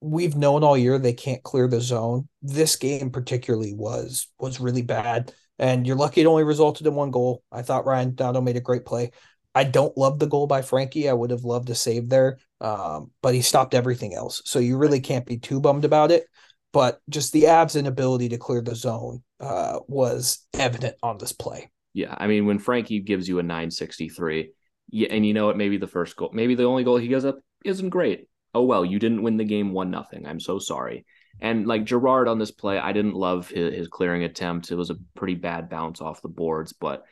we've 0.00 0.36
known 0.36 0.64
all 0.64 0.78
year 0.78 0.98
they 0.98 1.12
can't 1.12 1.42
clear 1.42 1.68
the 1.68 1.80
zone. 1.80 2.28
This 2.42 2.76
game 2.76 3.10
particularly 3.10 3.74
was 3.74 4.28
was 4.38 4.60
really 4.60 4.82
bad, 4.82 5.32
and 5.58 5.86
you're 5.86 5.96
lucky 5.96 6.22
it 6.22 6.26
only 6.26 6.44
resulted 6.44 6.86
in 6.86 6.94
one 6.94 7.10
goal. 7.10 7.42
I 7.52 7.62
thought 7.62 7.86
Ryan 7.86 8.14
Donato 8.14 8.40
made 8.40 8.56
a 8.56 8.60
great 8.60 8.86
play. 8.86 9.10
I 9.54 9.64
don't 9.64 9.96
love 9.96 10.18
the 10.18 10.26
goal 10.26 10.46
by 10.46 10.62
Frankie. 10.62 11.08
I 11.08 11.12
would 11.12 11.30
have 11.30 11.44
loved 11.44 11.68
to 11.68 11.74
save 11.74 12.08
there, 12.08 12.38
um, 12.60 13.10
but 13.22 13.34
he 13.34 13.42
stopped 13.42 13.74
everything 13.74 14.14
else. 14.14 14.42
So 14.44 14.58
you 14.58 14.76
really 14.76 15.00
can't 15.00 15.26
be 15.26 15.38
too 15.38 15.60
bummed 15.60 15.84
about 15.84 16.10
it. 16.10 16.24
But 16.72 17.00
just 17.08 17.32
the 17.32 17.44
Avs' 17.44 17.76
inability 17.76 18.28
to 18.28 18.38
clear 18.38 18.60
the 18.60 18.76
zone 18.76 19.24
uh, 19.40 19.80
was 19.88 20.46
evident 20.54 20.94
on 21.02 21.18
this 21.18 21.32
play. 21.32 21.70
Yeah, 21.94 22.14
I 22.16 22.28
mean 22.28 22.46
when 22.46 22.60
Frankie 22.60 23.00
gives 23.00 23.28
you 23.28 23.40
a 23.40 23.42
963, 23.42 24.52
yeah, 24.90 25.08
and 25.10 25.26
you 25.26 25.34
know 25.34 25.46
what? 25.46 25.56
Maybe 25.56 25.78
the 25.78 25.88
first 25.88 26.14
goal, 26.14 26.30
maybe 26.32 26.54
the 26.54 26.64
only 26.64 26.84
goal 26.84 26.96
he 26.98 27.08
gives 27.08 27.24
up 27.24 27.40
isn't 27.64 27.90
great 27.90 28.28
oh 28.54 28.62
well, 28.62 28.84
you 28.84 28.98
didn't 28.98 29.22
win 29.22 29.36
the 29.36 29.44
game 29.44 29.72
one 29.72 29.90
nothing. 29.90 30.26
I'm 30.26 30.40
so 30.40 30.58
sorry. 30.58 31.04
And 31.40 31.66
like 31.66 31.84
Girard 31.84 32.28
on 32.28 32.38
this 32.38 32.50
play, 32.50 32.78
I 32.78 32.92
didn't 32.92 33.14
love 33.14 33.48
his, 33.48 33.74
his 33.74 33.88
clearing 33.88 34.24
attempt. 34.24 34.70
It 34.70 34.76
was 34.76 34.90
a 34.90 34.98
pretty 35.14 35.34
bad 35.34 35.70
bounce 35.70 36.00
off 36.00 36.22
the 36.22 36.28
boards, 36.28 36.72
but 36.72 37.04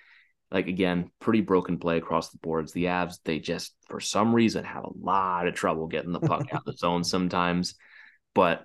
like 0.50 0.66
again, 0.66 1.10
pretty 1.20 1.40
broken 1.40 1.78
play 1.78 1.98
across 1.98 2.30
the 2.30 2.38
boards. 2.38 2.72
The 2.72 2.84
Avs, 2.84 3.18
they 3.24 3.38
just 3.38 3.74
for 3.88 4.00
some 4.00 4.34
reason 4.34 4.64
have 4.64 4.84
a 4.84 4.98
lot 4.98 5.46
of 5.46 5.54
trouble 5.54 5.86
getting 5.86 6.12
the 6.12 6.20
puck 6.20 6.46
out 6.52 6.60
of 6.60 6.64
the 6.64 6.72
zone 6.78 7.04
sometimes. 7.04 7.74
But 8.34 8.64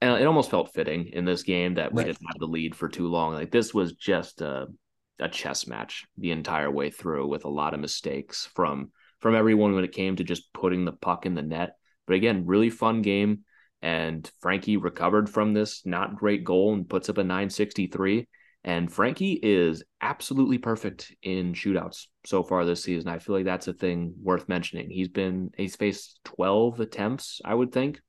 and 0.00 0.20
it 0.20 0.26
almost 0.26 0.50
felt 0.50 0.74
fitting 0.74 1.06
in 1.06 1.24
this 1.24 1.42
game 1.42 1.74
that 1.74 1.92
we 1.92 2.02
right. 2.02 2.06
didn't 2.06 2.26
have 2.26 2.38
the 2.38 2.46
lead 2.46 2.76
for 2.76 2.88
too 2.88 3.08
long. 3.08 3.34
Like 3.34 3.50
this 3.50 3.74
was 3.74 3.94
just 3.94 4.40
a 4.40 4.68
a 5.20 5.28
chess 5.28 5.66
match 5.66 6.06
the 6.16 6.30
entire 6.30 6.70
way 6.70 6.90
through 6.90 7.26
with 7.26 7.44
a 7.44 7.50
lot 7.50 7.74
of 7.74 7.80
mistakes 7.80 8.48
from 8.54 8.92
from 9.20 9.34
everyone 9.34 9.74
when 9.74 9.82
it 9.82 9.92
came 9.92 10.14
to 10.14 10.24
just 10.24 10.52
putting 10.52 10.84
the 10.84 10.92
puck 10.92 11.26
in 11.26 11.34
the 11.34 11.42
net. 11.42 11.76
But 12.06 12.14
again, 12.14 12.46
really 12.46 12.70
fun 12.70 13.02
game. 13.02 13.40
And 13.82 14.28
Frankie 14.40 14.76
recovered 14.76 15.28
from 15.28 15.54
this 15.54 15.84
not 15.84 16.16
great 16.16 16.44
goal 16.44 16.74
and 16.74 16.88
puts 16.88 17.08
up 17.08 17.18
a 17.18 17.24
963. 17.24 18.28
And 18.68 18.92
Frankie 18.92 19.40
is 19.42 19.82
absolutely 20.02 20.58
perfect 20.58 21.14
in 21.22 21.54
shootouts 21.54 22.08
so 22.26 22.42
far 22.42 22.66
this 22.66 22.82
season. 22.82 23.08
I 23.08 23.18
feel 23.18 23.34
like 23.34 23.46
that's 23.46 23.66
a 23.66 23.72
thing 23.72 24.12
worth 24.22 24.46
mentioning. 24.46 24.90
He's 24.90 25.08
been 25.08 25.50
he's 25.56 25.74
faced 25.74 26.20
12 26.24 26.78
attempts, 26.78 27.40
I 27.42 27.54
would 27.54 27.72
think. 27.72 28.02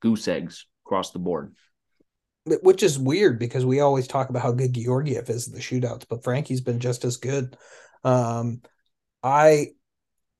Goose 0.00 0.28
eggs 0.28 0.66
across 0.86 1.10
the 1.10 1.18
board. 1.18 1.52
Which 2.44 2.84
is 2.84 2.96
weird 2.96 3.40
because 3.40 3.66
we 3.66 3.80
always 3.80 4.06
talk 4.06 4.30
about 4.30 4.42
how 4.42 4.52
good 4.52 4.72
Georgiev 4.72 5.28
is 5.28 5.48
in 5.48 5.54
the 5.54 5.58
shootouts, 5.58 6.04
but 6.08 6.22
Frankie's 6.22 6.60
been 6.60 6.78
just 6.78 7.04
as 7.04 7.16
good. 7.16 7.56
Um, 8.04 8.62
I 9.24 9.70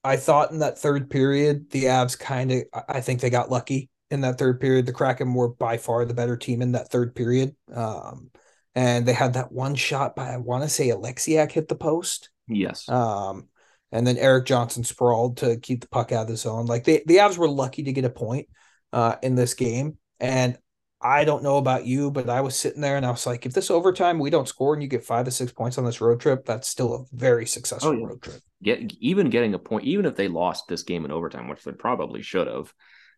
I 0.05 0.19
thought 0.19 0.53
in 0.53 0.61
that 0.61 0.79
third 0.79 1.11
period, 1.11 1.69
the 1.73 1.87
Avs 1.87 2.17
kind 2.17 2.53
of 2.53 2.63
I 2.89 3.01
think 3.01 3.21
they 3.21 3.29
got 3.29 3.51
lucky 3.51 3.91
in 4.09 4.21
that 4.21 4.39
third 4.39 4.61
period. 4.61 4.87
The 4.87 4.93
Kraken 4.93 5.35
were 5.35 5.49
by 5.49 5.79
far 5.79 6.05
the 6.05 6.15
better 6.15 6.37
team 6.37 6.63
in 6.63 6.73
that 6.73 6.93
third 6.93 7.17
period. 7.17 7.57
Um, 7.75 8.31
and 8.75 9.07
they 9.07 9.13
had 9.13 9.35
that 9.35 9.53
one 9.53 9.75
shot 9.75 10.15
by 10.17 10.33
I 10.33 10.37
want 10.37 10.63
to 10.63 10.69
say 10.69 10.89
Oleksiak 10.89 11.53
hit 11.53 11.69
the 11.69 11.75
post. 11.75 12.31
Yes. 12.49 12.89
Um, 12.89 13.49
and 13.93 14.07
then 14.07 14.19
Erik 14.19 14.47
Johnson 14.47 14.85
sprawled 14.85 15.39
to 15.39 15.59
keep 15.59 15.81
the 15.81 15.89
puck 15.89 16.13
out 16.13 16.23
of 16.23 16.29
the 16.29 16.37
zone. 16.37 16.67
Like 16.67 16.85
they, 16.85 17.03
the 17.07 17.17
Avs 17.17 17.39
were 17.39 17.49
lucky 17.49 17.85
to 17.85 17.93
get 17.93 18.05
a 18.05 18.11
point 18.11 18.49
uh, 18.93 19.17
in 19.23 19.35
this 19.35 19.55
game. 19.55 19.99
And 20.21 20.59
I 21.01 21.25
don't 21.25 21.45
know 21.45 21.59
about 21.59 21.87
you, 21.87 22.11
but 22.11 22.29
I 22.29 22.41
was 22.41 22.57
sitting 22.57 22.81
there 22.81 22.97
and 22.97 23.07
I 23.07 23.11
was 23.11 23.27
like, 23.27 23.47
if 23.47 23.53
this 23.53 23.71
overtime 23.71 24.19
we 24.19 24.31
don't 24.31 24.49
score 24.49 24.75
and 24.75 24.83
you 24.83 24.89
get 24.89 25.05
five 25.05 25.25
to 25.27 25.31
six 25.31 25.53
points 25.53 25.79
on 25.79 25.85
this 25.85 26.01
road 26.01 26.21
trip, 26.21 26.45
that's 26.45 26.69
still 26.69 26.95
a 26.95 27.17
very 27.17 27.47
successful 27.47 27.91
oh, 27.91 27.93
yeah. 27.93 28.07
road 28.07 28.23
trip. 28.23 28.41
Get 28.63 28.93
even 29.01 29.31
getting 29.31 29.55
a 29.55 29.59
point, 29.59 29.85
even 29.85 30.07
if 30.07 30.17
they 30.17 30.29
lost 30.29 30.67
this 30.69 30.83
game 30.83 31.05
in 31.05 31.13
overtime, 31.13 31.49
which 31.49 31.63
they 31.63 31.73
probably 31.73 32.23
should 32.23 32.49
have. 32.49 32.73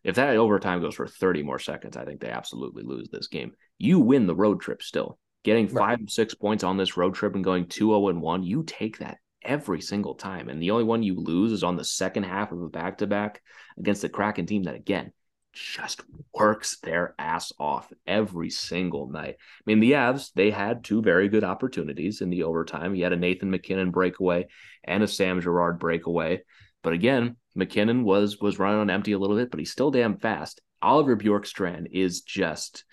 If 0.04 0.16
that 0.16 0.36
overtime 0.36 0.80
goes 0.80 0.94
for 0.94 1.06
30 1.06 1.42
more 1.42 1.58
seconds, 1.58 1.96
I 1.96 2.04
think 2.04 2.20
they 2.20 2.30
absolutely 2.30 2.82
lose 2.84 3.08
this 3.10 3.28
game. 3.28 3.52
You 3.78 3.98
win 3.98 4.26
the 4.26 4.34
road 4.34 4.60
trip 4.60 4.82
still. 4.82 5.18
Getting 5.42 5.68
five, 5.68 6.00
right. 6.00 6.10
six 6.10 6.34
points 6.34 6.64
on 6.64 6.76
this 6.76 6.96
road 6.96 7.14
trip 7.14 7.34
and 7.34 7.44
going 7.44 7.66
2 7.66 7.88
0 7.88 8.08
and 8.08 8.20
1, 8.20 8.42
you 8.42 8.62
take 8.62 8.98
that 8.98 9.18
every 9.42 9.80
single 9.80 10.14
time. 10.14 10.48
And 10.48 10.60
the 10.60 10.70
only 10.70 10.84
one 10.84 11.02
you 11.02 11.18
lose 11.18 11.52
is 11.52 11.64
on 11.64 11.76
the 11.76 11.84
second 11.84 12.24
half 12.24 12.52
of 12.52 12.60
a 12.60 12.68
back 12.68 12.98
to 12.98 13.06
back 13.06 13.42
against 13.78 14.02
the 14.02 14.08
Kraken 14.08 14.46
team 14.46 14.64
that, 14.64 14.74
again, 14.74 15.12
just 15.52 16.02
works 16.34 16.78
their 16.80 17.14
ass 17.18 17.52
off 17.58 17.92
every 18.06 18.50
single 18.50 19.08
night. 19.08 19.36
I 19.38 19.62
mean, 19.66 19.80
the 19.80 19.92
Avs, 19.92 20.30
they 20.34 20.50
had 20.50 20.84
two 20.84 21.02
very 21.02 21.28
good 21.28 21.44
opportunities 21.44 22.20
in 22.20 22.30
the 22.30 22.44
overtime. 22.44 22.94
You 22.94 23.04
had 23.04 23.12
a 23.12 23.16
Nathan 23.16 23.50
MacKinnon 23.50 23.90
breakaway 23.90 24.46
and 24.84 25.02
a 25.02 25.08
Sam 25.08 25.40
Girard 25.40 25.78
breakaway. 25.78 26.42
But 26.82 26.92
again, 26.92 27.36
McKinnon 27.56 28.04
was 28.04 28.38
was 28.40 28.58
running 28.58 28.80
on 28.80 28.90
empty 28.90 29.12
a 29.12 29.18
little 29.18 29.36
bit, 29.36 29.50
but 29.50 29.58
he's 29.58 29.72
still 29.72 29.90
damn 29.90 30.18
fast. 30.18 30.60
Oliver 30.82 31.16
Bjorkstrand 31.16 31.88
is 31.92 32.22
just 32.22 32.84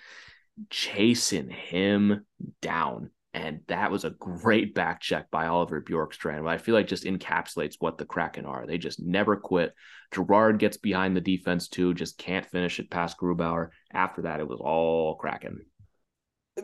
chasing 0.69 1.49
him 1.49 2.25
down. 2.61 3.11
And 3.33 3.59
that 3.67 3.91
was 3.91 4.03
a 4.03 4.09
great 4.09 4.73
back 4.73 4.99
check 4.99 5.29
by 5.29 5.45
Oliver 5.45 5.81
Bjorkstrand. 5.81 6.43
But 6.43 6.49
I 6.49 6.57
feel 6.57 6.73
like 6.73 6.87
just 6.87 7.03
encapsulates 7.03 7.75
what 7.79 7.97
the 7.97 8.05
Kraken 8.05 8.45
are. 8.45 8.65
They 8.65 8.79
just 8.79 8.99
never 8.99 9.35
quit. 9.35 9.73
Girard 10.11 10.57
gets 10.57 10.77
behind 10.77 11.15
the 11.15 11.21
defense 11.21 11.67
too, 11.67 11.93
just 11.93 12.17
can't 12.17 12.45
finish 12.45 12.79
it 12.79 12.89
past 12.89 13.17
Grubauer. 13.19 13.69
After 13.93 14.23
that, 14.23 14.39
it 14.39 14.47
was 14.47 14.59
all 14.59 15.15
Kraken. 15.15 15.65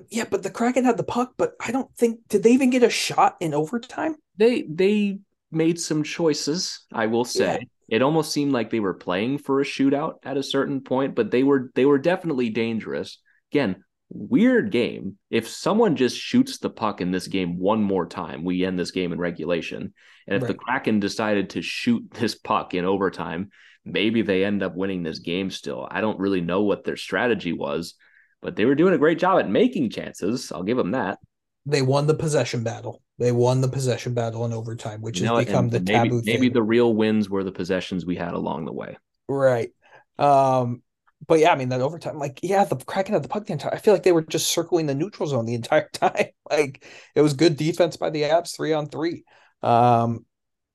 Yeah, 0.10 0.26
but 0.30 0.42
the 0.42 0.50
Kraken 0.50 0.86
had 0.86 0.98
the 0.98 1.04
puck, 1.04 1.34
but 1.38 1.54
I 1.60 1.72
don't 1.72 1.94
think 1.96 2.22
did 2.28 2.42
they 2.42 2.52
even 2.52 2.72
get 2.72 2.82
a 2.82 2.90
shot 2.90 3.36
in 3.40 3.54
overtime? 3.54 4.16
They 4.38 4.64
they 4.64 5.20
made 5.52 5.80
some 5.80 6.04
choices, 6.04 6.86
I 6.92 7.06
will 7.06 7.26
say. 7.26 7.60
Yeah. 7.60 7.98
It 7.98 8.02
almost 8.02 8.32
seemed 8.32 8.54
like 8.54 8.72
they 8.72 8.80
were 8.80 8.96
playing 8.96 9.38
for 9.38 9.62
a 9.62 9.66
shootout 9.66 10.16
at 10.24 10.38
a 10.38 10.44
certain 10.44 10.82
point, 10.82 11.14
but 11.14 11.30
they 11.30 11.44
were 11.44 11.72
they 11.76 11.86
were 11.86 12.00
definitely 12.00 12.50
dangerous. 12.50 13.20
Again, 13.54 13.84
weird 14.10 14.72
game. 14.72 15.20
If 15.30 15.48
someone 15.48 15.96
just 15.96 16.18
shoots 16.18 16.58
the 16.58 16.72
puck 16.72 17.02
in 17.02 17.12
this 17.12 17.28
game 17.28 17.60
one 17.60 17.84
more 17.84 18.08
time, 18.08 18.44
we 18.44 18.66
end 18.66 18.80
this 18.80 18.90
game 18.90 19.14
in 19.14 19.20
regulation. 19.20 19.94
And 20.28 20.36
if 20.36 20.42
right. 20.42 20.48
the 20.48 20.58
Kraken 20.58 21.00
decided 21.00 21.52
to 21.52 21.62
shoot 21.62 22.04
this 22.14 22.34
puck 22.34 22.74
in 22.74 22.84
overtime, 22.84 23.52
maybe 23.86 24.22
they 24.22 24.44
end 24.44 24.64
up 24.64 24.76
winning 24.76 25.04
this 25.04 25.20
game 25.20 25.50
still. 25.50 25.88
I 25.90 26.02
don't 26.02 26.20
really 26.20 26.42
know 26.42 26.64
what 26.64 26.84
their 26.84 26.98
strategy 26.98 27.54
was, 27.54 27.96
but 28.42 28.56
they 28.56 28.66
were 28.66 28.76
doing 28.76 28.94
a 28.94 29.00
great 29.00 29.20
job 29.20 29.40
at 29.40 29.50
making 29.50 29.92
chances. 29.92 30.52
I'll 30.52 30.64
give 30.64 30.78
them 30.78 30.92
that. 30.92 31.20
They 31.66 31.82
won 31.82 32.08
the 32.08 32.16
possession 32.16 32.64
battle. 32.64 33.02
They 33.20 33.32
won 33.32 33.62
the 33.62 33.70
possession 33.70 34.14
battle 34.14 34.46
in 34.46 34.54
overtime, 34.54 35.02
which 35.02 35.22
you 35.22 35.28
has 35.28 35.46
become 35.46 35.70
the 35.70 35.80
maybe, 35.80 36.10
taboo. 36.10 36.22
Maybe 36.26 36.50
the 36.50 36.64
real 36.64 36.94
wins 36.94 37.30
were 37.30 37.44
the 37.44 37.52
possessions 37.52 38.06
we 38.06 38.16
had 38.16 38.34
along 38.34 38.66
the 38.66 38.74
way. 38.74 38.98
Right. 39.30 39.70
Um, 40.18 40.82
but 41.28 41.40
yeah, 41.40 41.52
I 41.52 41.56
mean 41.56 41.70
that 41.70 41.82
overtime, 41.82 42.18
like 42.18 42.40
yeah, 42.42 42.64
the 42.66 42.76
Kraken 42.76 43.16
of 43.16 43.24
the 43.24 43.30
puck 43.30 43.46
the 43.46 43.54
entire. 43.54 43.74
I 43.74 43.78
feel 43.78 43.94
like 43.94 44.04
they 44.04 44.12
were 44.12 44.22
just 44.22 44.50
circling 44.50 44.86
the 44.88 44.96
neutral 44.96 45.28
zone 45.28 45.46
the 45.46 45.54
entire 45.56 45.90
time. 45.94 46.28
like 46.50 46.86
it 47.16 47.22
was 47.22 47.34
good 47.34 47.58
defense 47.58 47.98
by 47.98 48.10
the 48.10 48.24
Avs, 48.24 48.56
three 48.56 48.74
on 48.74 48.88
three. 48.88 49.24
Um, 49.62 50.26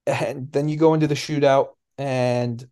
and 0.07 0.51
then 0.51 0.69
you 0.69 0.77
go 0.77 0.95
into 0.95 1.07
the 1.07 1.15
shootout, 1.15 1.69
and 1.97 2.65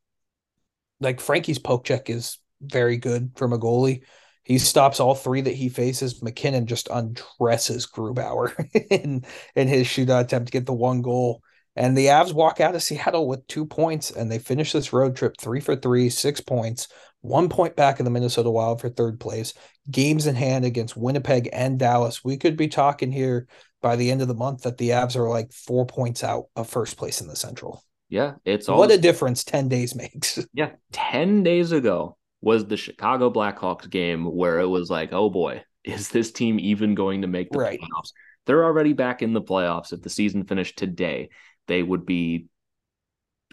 like 1.01 1.20
Frankie's 1.20 1.59
poke 1.59 1.85
check 1.85 2.09
is 2.09 2.39
very 2.61 2.97
good 2.97 3.33
from 3.37 3.53
a 3.53 3.59
goalie. 3.59 4.03
He 4.43 4.59
stops 4.59 5.01
all 5.01 5.14
three 5.14 5.41
that 5.41 5.55
he 5.55 5.68
faces. 5.68 6.22
MacKinnon 6.22 6.66
just 6.66 6.89
undresses 6.89 7.87
Grubauer 7.87 8.55
in 8.91 9.24
in 9.55 9.68
his 9.68 9.87
shootout 9.87 10.22
attempt 10.22 10.47
to 10.49 10.53
get 10.53 10.66
the 10.66 10.72
one 10.72 11.03
goal. 11.03 11.43
And 11.74 11.97
the 11.97 12.07
Avs 12.07 12.33
walk 12.33 12.59
out 12.61 12.74
of 12.74 12.83
Seattle 12.83 13.29
with 13.29 13.47
two 13.49 13.66
points, 13.66 14.11
and 14.11 14.33
they 14.33 14.39
finish 14.39 14.72
this 14.72 14.95
road 14.95 15.14
trip 15.14 15.35
three 15.39 15.61
for 15.61 15.77
three, 15.77 16.09
six 16.09 16.41
points, 16.41 16.89
one 17.20 17.48
point 17.48 17.76
back 17.76 17.98
in 17.98 18.04
the 18.04 18.10
Minnesota 18.10 18.50
Wild 18.50 18.80
for 18.80 18.88
third 18.88 19.18
place, 19.18 19.54
games 19.90 20.26
in 20.26 20.34
hand 20.34 20.64
against 20.64 20.96
Winnipeg 20.96 21.48
and 21.52 21.78
Dallas. 21.78 22.24
We 22.24 22.36
could 22.36 22.56
be 22.56 22.68
talking 22.68 23.10
here 23.10 23.48
by 23.82 23.96
the 23.96 24.10
end 24.10 24.22
of 24.22 24.28
the 24.28 24.34
month 24.34 24.62
that 24.62 24.78
the 24.78 24.90
Avs 24.90 25.16
are 25.16 25.28
like 25.28 25.52
four 25.52 25.86
points 25.86 26.24
out 26.24 26.46
of 26.56 26.68
first 26.68 26.96
place 26.96 27.20
in 27.20 27.28
the 27.28 27.36
Central. 27.36 27.84
Yeah, 28.08 28.34
it's 28.44 28.68
all 28.68 28.78
what 28.78 28.92
a 28.92 28.98
difference 28.98 29.44
10 29.44 29.68
days 29.68 29.94
makes. 29.94 30.38
Yeah, 30.52 30.70
10 30.92 31.42
days 31.42 31.72
ago 31.72 32.16
was 32.40 32.66
the 32.66 32.76
Chicago 32.76 33.30
Blackhawks 33.30 33.90
game 33.90 34.24
where 34.24 34.60
it 34.60 34.68
was 34.68 34.90
like, 34.90 35.12
oh 35.12 35.28
boy, 35.28 35.62
is 35.84 36.08
this 36.08 36.30
team 36.30 36.60
even 36.60 36.94
going 36.94 37.22
to 37.22 37.28
make 37.28 37.50
the 37.50 37.58
right. 37.58 37.80
playoffs? 37.80 38.12
They're 38.46 38.64
already 38.64 38.92
back 38.92 39.22
in 39.22 39.32
the 39.32 39.42
playoffs. 39.42 39.92
If 39.92 40.02
the 40.02 40.10
season 40.10 40.44
finished 40.44 40.78
today, 40.78 41.30
they 41.66 41.82
would 41.82 42.06
be 42.06 42.46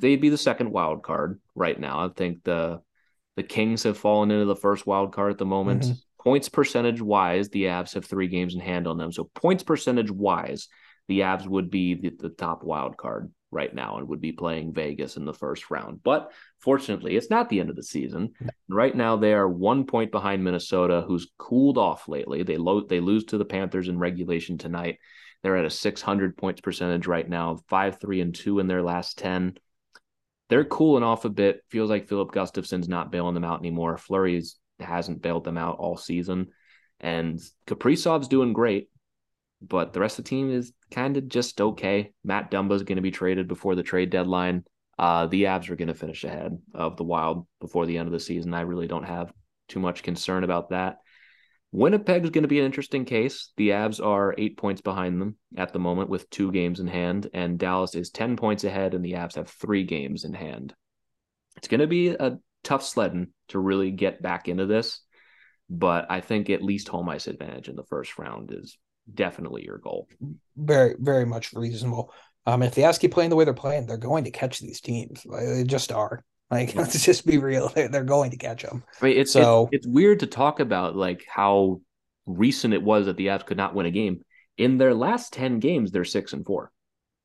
they'd 0.01 0.22
be 0.22 0.30
the 0.30 0.38
second 0.38 0.72
wild 0.72 1.03
card 1.03 1.39
right 1.55 1.80
now. 1.80 2.05
I 2.05 2.09
think 2.09 2.43
the 2.43 2.82
the 3.36 3.44
Kings 3.44 3.84
have 3.84 3.98
fallen 3.98 4.32
into 4.32 4.46
the 4.46 4.56
first 4.56 4.86
wild 4.86 5.14
card 5.14 5.32
at 5.32 5.38
the 5.38 5.46
moment. 5.46 5.84
Mm-hmm. 5.84 5.94
Points 6.22 6.50
percentage 6.50 7.02
wise, 7.02 7.50
the 7.50 7.66
Avs 7.66 7.94
have 7.96 8.06
three 8.06 8.28
games 8.28 8.54
in 8.54 8.62
hand 8.62 8.88
on 8.88 8.98
them. 8.98 9.12
So 9.12 9.30
points 9.36 9.64
percentage 9.64 10.12
wise, 10.12 10.70
the 11.08 11.22
Avs 11.22 11.46
would 11.46 11.70
be 11.70 11.96
the, 11.96 12.12
the 12.18 12.30
top 12.30 12.64
wild 12.64 12.96
card 12.96 13.32
right 13.52 13.74
now 13.74 13.98
and 13.98 14.08
would 14.08 14.22
be 14.22 14.32
playing 14.32 14.74
Vegas 14.74 15.18
in 15.18 15.26
the 15.26 15.34
first 15.34 15.70
round. 15.70 16.02
But 16.04 16.32
fortunately, 16.60 17.16
it's 17.16 17.30
not 17.30 17.50
the 17.50 17.60
end 17.60 17.70
of 17.70 17.76
the 17.76 17.84
season. 17.84 18.34
Right 18.70 18.96
now, 18.96 19.18
they 19.18 19.34
are 19.34 19.48
one 19.48 19.86
point 19.86 20.12
behind 20.12 20.44
Minnesota, 20.44 21.04
who's 21.06 21.32
cooled 21.38 21.78
off 21.78 22.08
lately. 22.08 22.44
They 22.44 22.58
lo- 22.58 22.88
they 22.88 23.00
lose 23.00 23.26
to 23.26 23.38
the 23.38 23.46
Panthers 23.46 23.88
in 23.88 24.00
regulation 24.00 24.58
tonight. 24.58 24.98
They're 25.44 25.58
at 25.58 25.66
a 25.66 25.70
600 25.70 26.38
points 26.38 26.62
percentage 26.62 27.06
right 27.06 27.30
now, 27.30 27.60
five, 27.68 27.99
three, 27.99 28.22
and 28.22 28.34
two 28.34 28.60
in 28.60 28.68
their 28.68 28.82
last 28.82 29.18
10 29.20 29.57
they're 30.49 30.65
cooling 30.65 31.03
off 31.03 31.26
a 31.26 31.30
bit. 31.30 31.61
Feels 31.70 31.90
like 31.90 32.07
Filip 32.07 32.32
Gustavsson's 32.32 32.90
not 32.90 33.11
bailing 33.11 33.34
them 33.34 33.44
out 33.44 33.60
anymore. 33.60 33.98
Fleury's 33.98 34.57
hasn't 34.80 35.22
bailed 35.22 35.44
them 35.44 35.57
out 35.57 35.78
all 35.78 35.98
season. 35.98 36.48
And 36.99 37.40
Kaprizov's 37.68 38.28
doing 38.28 38.53
great, 38.53 38.90
but 39.61 39.94
the 39.94 39.99
rest 39.99 40.20
of 40.20 40.26
the 40.26 40.30
team 40.30 40.52
is 40.52 40.74
kind 40.91 41.18
of 41.18 41.28
just 41.28 41.60
okay. 41.60 42.11
Matt 42.24 42.52
Dumba's 42.52 42.84
going 42.84 42.98
to 42.98 43.02
be 43.02 43.11
traded 43.11 43.48
before 43.48 43.76
the 43.76 43.84
trade 43.84 44.10
deadline. 44.10 44.64
Uh, 44.98 45.26
the 45.28 45.44
Avs 45.44 45.70
are 45.70 45.76
going 45.76 45.88
to 45.88 45.94
finish 45.94 46.24
ahead 46.24 46.57
of 46.74 46.98
the 46.98 47.03
Wild 47.03 47.48
before 47.60 47.86
the 47.86 47.98
end 47.98 48.07
of 48.07 48.14
the 48.14 48.20
season. 48.20 48.53
I 48.53 48.61
really 48.61 48.88
don't 48.88 49.03
have 49.03 49.34
too 49.68 49.80
much 49.80 50.03
concern 50.03 50.44
about 50.44 50.70
that. 50.70 50.98
Winnipeg 51.74 52.24
is 52.24 52.30
going 52.30 52.44
to 52.44 52.48
be 52.48 52.60
an 52.60 52.68
interesting 52.68 53.04
case. 53.04 53.52
The 53.58 53.70
Avs 53.70 54.00
are 54.00 54.36
eight 54.38 54.58
points 54.58 54.80
behind 54.80 55.20
them 55.20 55.38
at 55.58 55.74
the 55.74 55.80
moment 55.80 56.08
with 56.08 56.30
two 56.30 56.52
games 56.52 56.80
in 56.80 56.86
hand, 56.86 57.32
and 57.34 57.58
Dallas 57.58 57.95
is 57.95 58.12
10 58.12 58.38
points 58.38 58.64
ahead, 58.64 58.94
and 58.94 59.04
the 59.04 59.14
Avs 59.14 59.36
have 59.36 59.50
three 59.50 59.84
games 59.84 60.24
in 60.24 60.36
hand. 60.36 60.76
It's 61.58 61.68
going 61.68 61.82
to 61.82 61.88
be 61.88 62.10
a 62.10 62.38
tough 62.64 62.86
sledding 62.86 63.30
to 63.48 63.58
really 63.58 63.90
get 63.90 64.22
back 64.22 64.48
into 64.48 64.68
this, 64.68 65.02
but 65.68 66.06
I 66.12 66.22
think 66.22 66.52
at 66.52 66.64
least 66.64 66.90
home 66.90 67.10
ice 67.10 67.26
advantage 67.26 67.70
in 67.70 67.76
the 67.76 67.84
first 67.86 68.20
round 68.20 68.54
is 68.54 68.78
definitely 69.12 69.66
your 69.66 69.80
goal. 69.80 70.08
Very, 70.56 70.94
very 71.00 71.26
much 71.26 71.54
reasonable. 71.54 72.14
Um, 72.45 72.62
if 72.62 72.76
the 72.76 72.84
Avs 72.84 73.00
keep 73.00 73.14
playing 73.14 73.32
the 73.32 73.36
way 73.36 73.45
they're 73.45 73.54
playing, 73.56 73.88
they're 73.88 73.98
going 73.98 74.26
to 74.26 74.32
catch 74.32 74.60
these 74.60 74.80
teams. 74.80 75.24
They 75.24 75.64
just 75.64 75.91
are. 75.91 76.24
Like, 76.54 76.76
let's 76.76 77.04
just 77.04 77.26
be 77.26 77.38
real. 77.38 77.70
They're, 77.70 77.88
they're 77.88 78.04
going 78.04 78.32
to 78.32 78.38
catch 78.38 78.64
them. 78.64 78.84
I 79.02 79.06
mean, 79.06 79.18
it's 79.18 79.32
so 79.32 79.70
it's, 79.72 79.86
it's 79.86 79.88
weird 79.88 80.20
to 80.20 80.28
talk 80.28 80.60
about 80.60 80.96
like 80.96 81.26
how 81.28 81.82
recent 82.26 82.74
it 82.74 82.84
was 82.84 83.08
that 83.08 83.18
the 83.18 83.28
Avs 83.28 83.46
could 83.46 83.58
not 83.58 83.76
win 83.76 83.86
a 83.86 83.92
game. 83.92 84.22
In 84.58 84.78
their 84.78 84.94
last 84.94 85.34
ten 85.34 85.60
games, 85.60 85.92
they're 85.92 86.06
six 86.06 86.34
and 86.34 86.46
four. 86.46 86.72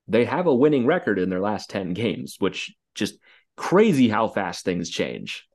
They 0.07 0.25
have 0.25 0.47
a 0.47 0.55
winning 0.55 0.87
record 0.87 1.19
in 1.19 1.29
their 1.29 1.41
last 1.41 1.69
ten 1.69 1.93
games, 1.93 2.37
which 2.39 2.75
just 2.95 3.19
crazy 3.57 4.09
how 4.09 4.29
fast 4.29 4.65
things 4.65 4.89
change. 4.89 5.47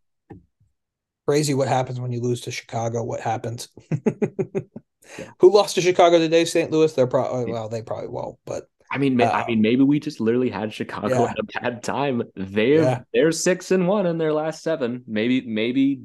Crazy 1.28 1.54
what 1.54 1.68
happens 1.68 2.00
when 2.00 2.12
you 2.12 2.22
lose 2.22 2.42
to 2.42 2.52
Chicago. 2.52 3.04
What 3.04 3.22
happens? 3.22 3.70
yeah. 3.92 5.30
Who 5.40 5.52
lost 5.54 5.76
to 5.76 5.82
Chicago 5.82 6.20
today? 6.20 6.46
St. 6.46 6.70
Louis. 6.70 6.94
They're 6.94 7.08
probably 7.08 7.52
well. 7.52 7.70
They 7.70 7.82
probably 7.82 8.10
won't. 8.10 8.38
But 8.46 8.70
I 8.94 9.00
mean, 9.00 9.20
uh, 9.20 9.26
I 9.26 9.48
mean, 9.48 9.62
maybe 9.62 9.84
we 9.84 10.00
just 10.00 10.20
literally 10.20 10.52
had 10.52 10.72
Chicago 10.72 11.24
yeah. 11.24 11.32
at 11.32 11.40
a 11.40 11.62
bad 11.62 11.84
time. 11.84 12.22
They're 12.36 12.82
yeah. 12.84 13.00
they're 13.12 13.32
six 13.32 13.72
and 13.72 13.88
one 13.88 14.06
in 14.06 14.20
their 14.20 14.32
last 14.32 14.62
seven. 14.62 15.04
Maybe 15.08 15.42
maybe 15.42 16.02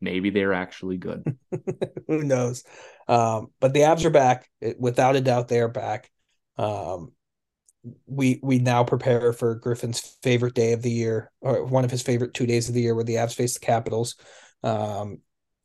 maybe 0.00 0.30
they're 0.30 0.52
actually 0.52 0.96
good. 0.96 1.38
Who 2.08 2.24
knows? 2.24 2.64
Um, 3.06 3.52
but 3.60 3.72
the 3.72 3.80
Avs 3.80 4.04
are 4.04 4.10
back. 4.10 4.50
Without 4.76 5.14
a 5.14 5.20
doubt, 5.20 5.46
they 5.46 5.60
are 5.60 5.68
back. 5.68 6.10
Um, 6.58 7.12
we 8.06 8.40
we 8.42 8.58
now 8.58 8.82
prepare 8.82 9.32
for 9.32 9.54
Griffin's 9.54 10.00
favorite 10.24 10.54
day 10.54 10.72
of 10.72 10.82
the 10.82 10.90
year, 10.90 11.30
or 11.40 11.64
one 11.64 11.84
of 11.84 11.92
his 11.92 12.02
favorite 12.02 12.34
two 12.34 12.46
days 12.46 12.68
of 12.68 12.74
the 12.74 12.82
year, 12.82 12.96
where 12.96 13.04
the 13.04 13.14
Avs 13.14 13.34
face 13.36 13.54
the 13.54 13.60
Capitals. 13.60 14.16
Um, 14.64 15.18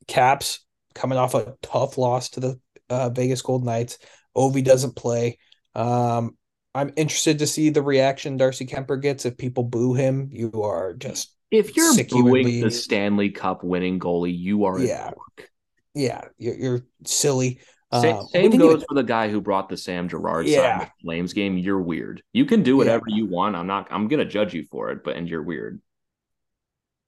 Caps 0.06 0.64
coming 0.94 1.18
off 1.18 1.34
a 1.34 1.56
tough 1.60 1.98
loss 1.98 2.30
to 2.30 2.40
the 2.40 2.60
uh, 2.88 3.10
Vegas 3.10 3.42
Gold 3.42 3.64
Knights. 3.64 3.98
Ovi 4.36 4.62
doesn't 4.62 4.94
play. 4.94 5.38
Um, 5.74 6.37
I'm 6.78 6.92
interested 6.96 7.38
to 7.40 7.46
see 7.46 7.70
the 7.70 7.82
reaction 7.82 8.36
Darcy 8.36 8.66
Kuemper 8.66 9.00
gets 9.00 9.26
if 9.26 9.36
people 9.36 9.64
boo 9.64 9.94
him. 9.94 10.28
You 10.32 10.62
are 10.62 10.94
just 10.94 11.34
if 11.50 11.76
you're 11.76 11.94
booing 12.04 12.60
the 12.60 12.70
Stanley 12.70 13.30
Cup 13.30 13.64
winning 13.64 13.98
goalie, 13.98 14.36
you 14.36 14.64
are 14.64 14.78
yeah, 14.78 15.12
yeah, 15.94 16.22
you're, 16.36 16.54
you're 16.54 16.80
silly. 17.04 17.60
Same, 17.92 18.16
uh, 18.16 18.22
same 18.26 18.50
goes 18.50 18.70
even, 18.70 18.84
for 18.86 18.94
the 18.94 19.02
guy 19.02 19.30
who 19.30 19.40
brought 19.40 19.70
the 19.70 19.76
Sam 19.76 20.08
Girard 20.08 20.46
yeah. 20.46 20.90
Flames 21.02 21.32
game. 21.32 21.56
You're 21.56 21.80
weird. 21.80 22.22
You 22.34 22.44
can 22.44 22.62
do 22.62 22.76
whatever 22.76 23.04
yeah. 23.08 23.16
you 23.16 23.26
want. 23.26 23.56
I'm 23.56 23.66
not. 23.66 23.88
I'm 23.90 24.08
gonna 24.08 24.26
judge 24.26 24.52
you 24.52 24.64
for 24.70 24.90
it, 24.90 25.02
but 25.02 25.16
and 25.16 25.26
you're 25.26 25.42
weird. 25.42 25.80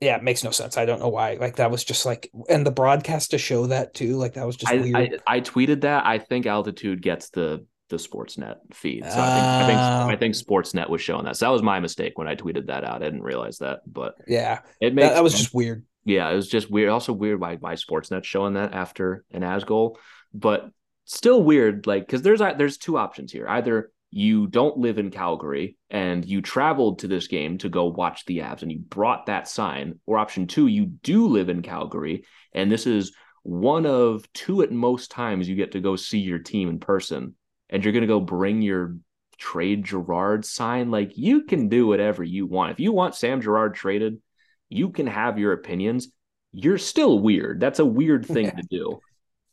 Yeah, 0.01 0.17
it 0.17 0.23
makes 0.23 0.43
no 0.43 0.51
sense. 0.51 0.79
I 0.79 0.87
don't 0.87 1.01
know 1.01 1.09
why. 1.09 1.35
Like 1.35 1.57
that 1.57 1.71
was 1.71 1.85
just 1.85 2.07
like, 2.07 2.31
and 2.49 2.67
the 2.67 2.71
broadcast 2.71 3.33
to 3.33 3.39
show 3.39 3.67
that 3.67 3.93
too. 3.93 4.17
Like 4.17 4.35
that 4.35 4.47
was 4.47 4.57
just 4.57 4.73
I, 4.73 4.77
weird. 4.77 5.23
I, 5.27 5.37
I 5.37 5.41
tweeted 5.43 5.83
that. 5.83 6.07
I 6.07 6.17
think 6.17 6.47
Altitude 6.47 7.03
gets 7.03 7.29
the 7.29 7.67
the 7.91 7.97
Sportsnet 7.97 8.57
feed. 8.73 9.05
So 9.05 9.11
I 9.11 9.35
think 9.35 9.47
I 9.47 9.67
think 9.67 9.79
I 9.79 10.15
ah. 10.15 10.17
think 10.17 10.35
oh. 10.37 10.43
Sportsnet 10.43 10.89
was 10.89 11.03
showing 11.03 11.25
that. 11.25 11.37
So 11.37 11.47
that 11.47 11.53
was 11.53 11.63
my 11.63 11.81
mistake 11.81 12.17
when 12.17 12.29
I 12.29 12.35
tweeted 12.35 12.67
that 12.67 12.85
out. 12.85 13.03
I 13.03 13.07
didn't 13.07 13.23
realize 13.23 13.59
that, 13.59 13.81
but 13.87 14.15
yeah, 14.27 14.61
it 14.81 14.95
makes 14.95 15.09
that, 15.09 15.15
that 15.15 15.23
was 15.23 15.35
just 15.35 15.55
weird. 15.55 15.85
Yeah, 16.05 16.31
it 16.31 16.35
was 16.35 16.49
just 16.49 16.71
weird. 16.71 16.89
Also 16.89 17.13
weird 17.13 17.41
why 17.41 17.57
why 17.57 17.75
Sportsnet 17.75 18.25
showing 18.25 18.55
that 18.55 18.73
after 18.73 19.25
an 19.33 19.43
as 19.43 19.65
goal, 19.65 19.99
but 20.33 20.71
still 21.05 21.43
weird. 21.43 21.87
Like 21.87 22.07
because 22.07 22.23
there's 22.23 22.41
there's 22.41 22.79
two 22.79 22.97
options 22.97 23.33
here. 23.33 23.47
Either 23.49 23.93
you 24.13 24.47
don't 24.47 24.79
live 24.79 24.99
in 24.99 25.11
Calgary 25.11 25.77
and 25.89 26.25
you 26.25 26.43
traveled 26.43 27.01
to 27.01 27.09
this 27.09 27.29
game 27.29 27.59
to 27.59 27.69
go 27.69 27.85
watch 27.85 28.25
the 28.25 28.39
Avs 28.39 28.63
and 28.63 28.73
you 28.73 28.79
brought 28.79 29.27
that 29.27 29.47
sign, 29.47 30.01
or 30.07 30.19
option 30.19 30.47
two, 30.47 30.67
you 30.67 30.87
do 30.87 31.29
live 31.29 31.49
in 31.49 31.63
Calgary 31.63 32.25
and 32.53 32.71
this 32.71 32.87
is 32.87 33.13
one 33.43 33.87
of 33.87 34.31
two 34.33 34.63
at 34.63 34.71
most 34.71 35.11
times 35.11 35.49
you 35.49 35.57
get 35.57 35.73
to 35.73 35.81
go 35.81 35.97
see 35.97 36.19
your 36.19 36.39
team 36.39 36.69
in 36.69 36.79
person 36.79 37.35
and 37.71 37.83
you're 37.83 37.93
going 37.93 38.03
to 38.03 38.09
go 38.09 38.21
bring 38.21 38.61
your 38.61 38.97
trade 39.39 39.85
Girard 39.85 40.45
sign, 40.45 40.91
like 40.91 41.17
you 41.17 41.45
can 41.45 41.69
do 41.69 41.87
whatever 41.87 42.23
you 42.23 42.47
want. 42.47 42.73
If 42.73 42.81
you 42.81 42.93
want 42.93 43.15
Sam 43.15 43.41
Girard 43.41 43.75
traded, 43.75 44.21
you 44.69 44.91
can 44.91 45.07
have 45.07 45.39
your 45.39 45.53
opinions. 45.53 46.09
You're 46.53 46.79
still 46.79 47.19
weird. 47.19 47.61
That's 47.61 47.79
a 47.79 47.85
weird 47.85 48.27
thing 48.27 48.47
yeah. 48.47 48.51
to 48.53 48.63
do. 48.71 49.01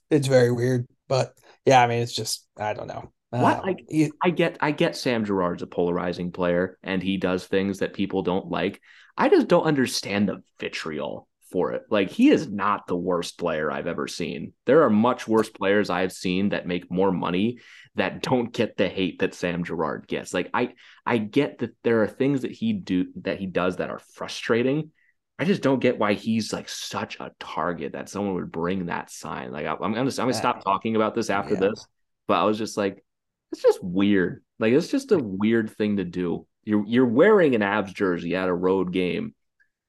It's 0.10 0.28
very 0.28 0.52
weird, 0.52 0.88
but 1.08 1.34
yeah, 1.66 1.82
I 1.82 1.88
mean, 1.88 2.02
it's 2.02 2.16
just 2.16 2.46
I 2.58 2.74
don't 2.74 2.88
know. 2.88 3.12
What 3.30 3.60
um, 3.60 3.76
I, 3.92 4.10
I 4.24 4.30
get, 4.30 4.58
I 4.62 4.72
get 4.72 4.96
Sam 4.96 5.26
Girard's 5.26 5.62
a 5.62 5.68
polarizing 5.68 6.32
player, 6.32 6.78
and 6.82 7.04
he 7.04 7.18
does 7.18 7.46
things 7.46 7.80
that 7.80 7.94
people 7.94 8.22
don't 8.22 8.50
like. 8.50 8.82
I 9.18 9.28
just 9.28 9.48
don't 9.48 9.66
understand 9.66 10.30
the 10.30 10.42
vitriol 10.60 11.27
for 11.52 11.72
it. 11.74 11.84
Like 11.90 12.10
he 12.10 12.30
is 12.30 12.48
not 12.50 12.88
the 12.88 12.96
worst 12.96 13.38
player 13.38 13.72
I've 13.72 13.88
ever 13.88 14.08
seen. 14.08 14.54
There 14.66 14.84
are 14.84 14.90
much 14.90 15.28
worse 15.28 15.50
players 15.50 15.90
I've 15.90 16.12
seen 16.12 16.50
that 16.50 16.68
make 16.68 16.92
more 16.92 17.12
money 17.12 17.60
that 17.96 18.22
don't 18.22 18.54
get 18.54 18.78
the 18.78 18.90
hate 18.90 19.20
that 19.20 19.34
Sam 19.34 19.64
Girard 19.64 20.08
gets. 20.08 20.34
Like 20.34 20.50
I 20.54 20.74
I 21.06 21.18
get 21.18 21.60
that 21.60 21.76
there 21.84 22.04
are 22.04 22.08
things 22.08 22.42
that 22.42 22.52
he 22.52 22.74
do 22.74 23.08
that 23.22 23.40
he 23.40 23.46
does 23.46 23.78
that 23.78 23.90
are 23.90 24.02
frustrating. 24.14 24.92
I 25.40 25.46
just 25.46 25.62
don't 25.62 25.80
get 25.80 26.00
why 26.00 26.14
he's 26.14 26.52
like 26.52 26.68
such 26.68 27.20
a 27.20 27.32
target 27.40 27.94
that 27.94 28.10
someone 28.10 28.36
would 28.36 28.52
bring 28.52 28.88
that 28.88 29.12
sign. 29.12 29.52
Like 29.52 29.68
I, 29.68 29.74
am 29.74 29.78
gonna 29.78 30.00
I'm 30.00 30.06
gonna 30.16 30.34
stop 30.34 30.64
talking 30.64 30.96
about 30.96 31.14
this 31.14 31.30
after 31.30 31.54
yeah. 31.54 31.62
this, 31.62 31.86
but 32.28 32.42
I 32.42 32.44
was 32.44 32.58
just 32.58 32.76
like, 32.76 33.04
it's 33.52 33.62
just 33.62 33.84
weird. 33.84 34.44
Like 34.60 34.74
it's 34.74 34.88
just 34.88 35.12
a 35.12 35.20
weird 35.20 35.70
thing 35.70 35.98
to 35.98 36.04
do. 36.04 36.48
You're 36.64 36.84
you're 36.88 37.06
wearing 37.06 37.54
an 37.54 37.62
Avs 37.62 37.94
jersey 37.94 38.36
at 38.36 38.50
a 38.50 38.54
road 38.54 38.92
game 38.92 39.36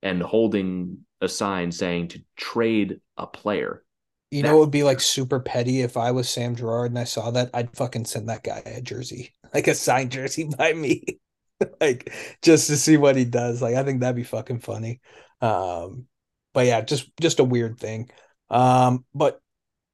and 0.02 0.22
holding 0.22 0.98
a 1.20 1.28
sign 1.28 1.72
saying 1.72 2.08
to 2.08 2.20
trade 2.36 3.00
a 3.16 3.26
player. 3.26 3.84
You 4.30 4.42
know, 4.42 4.56
it 4.56 4.60
would 4.60 4.70
be 4.70 4.82
like 4.82 5.00
super 5.00 5.40
petty 5.40 5.80
if 5.80 5.96
I 5.96 6.10
was 6.10 6.28
Sam 6.28 6.54
Girard 6.54 6.90
and 6.90 6.98
I 6.98 7.04
saw 7.04 7.30
that. 7.30 7.50
I'd 7.54 7.74
fucking 7.74 8.04
send 8.04 8.28
that 8.28 8.44
guy 8.44 8.62
a 8.66 8.82
jersey, 8.82 9.32
like 9.54 9.68
a 9.68 9.74
signed 9.74 10.12
jersey 10.12 10.48
by 10.58 10.72
me, 10.72 11.20
like 11.80 12.12
just 12.42 12.66
to 12.68 12.76
see 12.76 12.96
what 12.96 13.16
he 13.16 13.24
does. 13.24 13.62
Like 13.62 13.74
I 13.74 13.82
think 13.84 14.00
that'd 14.00 14.16
be 14.16 14.24
fucking 14.24 14.60
funny. 14.60 15.00
Um, 15.40 16.06
but 16.52 16.66
yeah, 16.66 16.82
just 16.82 17.10
just 17.20 17.40
a 17.40 17.44
weird 17.44 17.78
thing. 17.78 18.10
Um, 18.50 19.04
but 19.14 19.40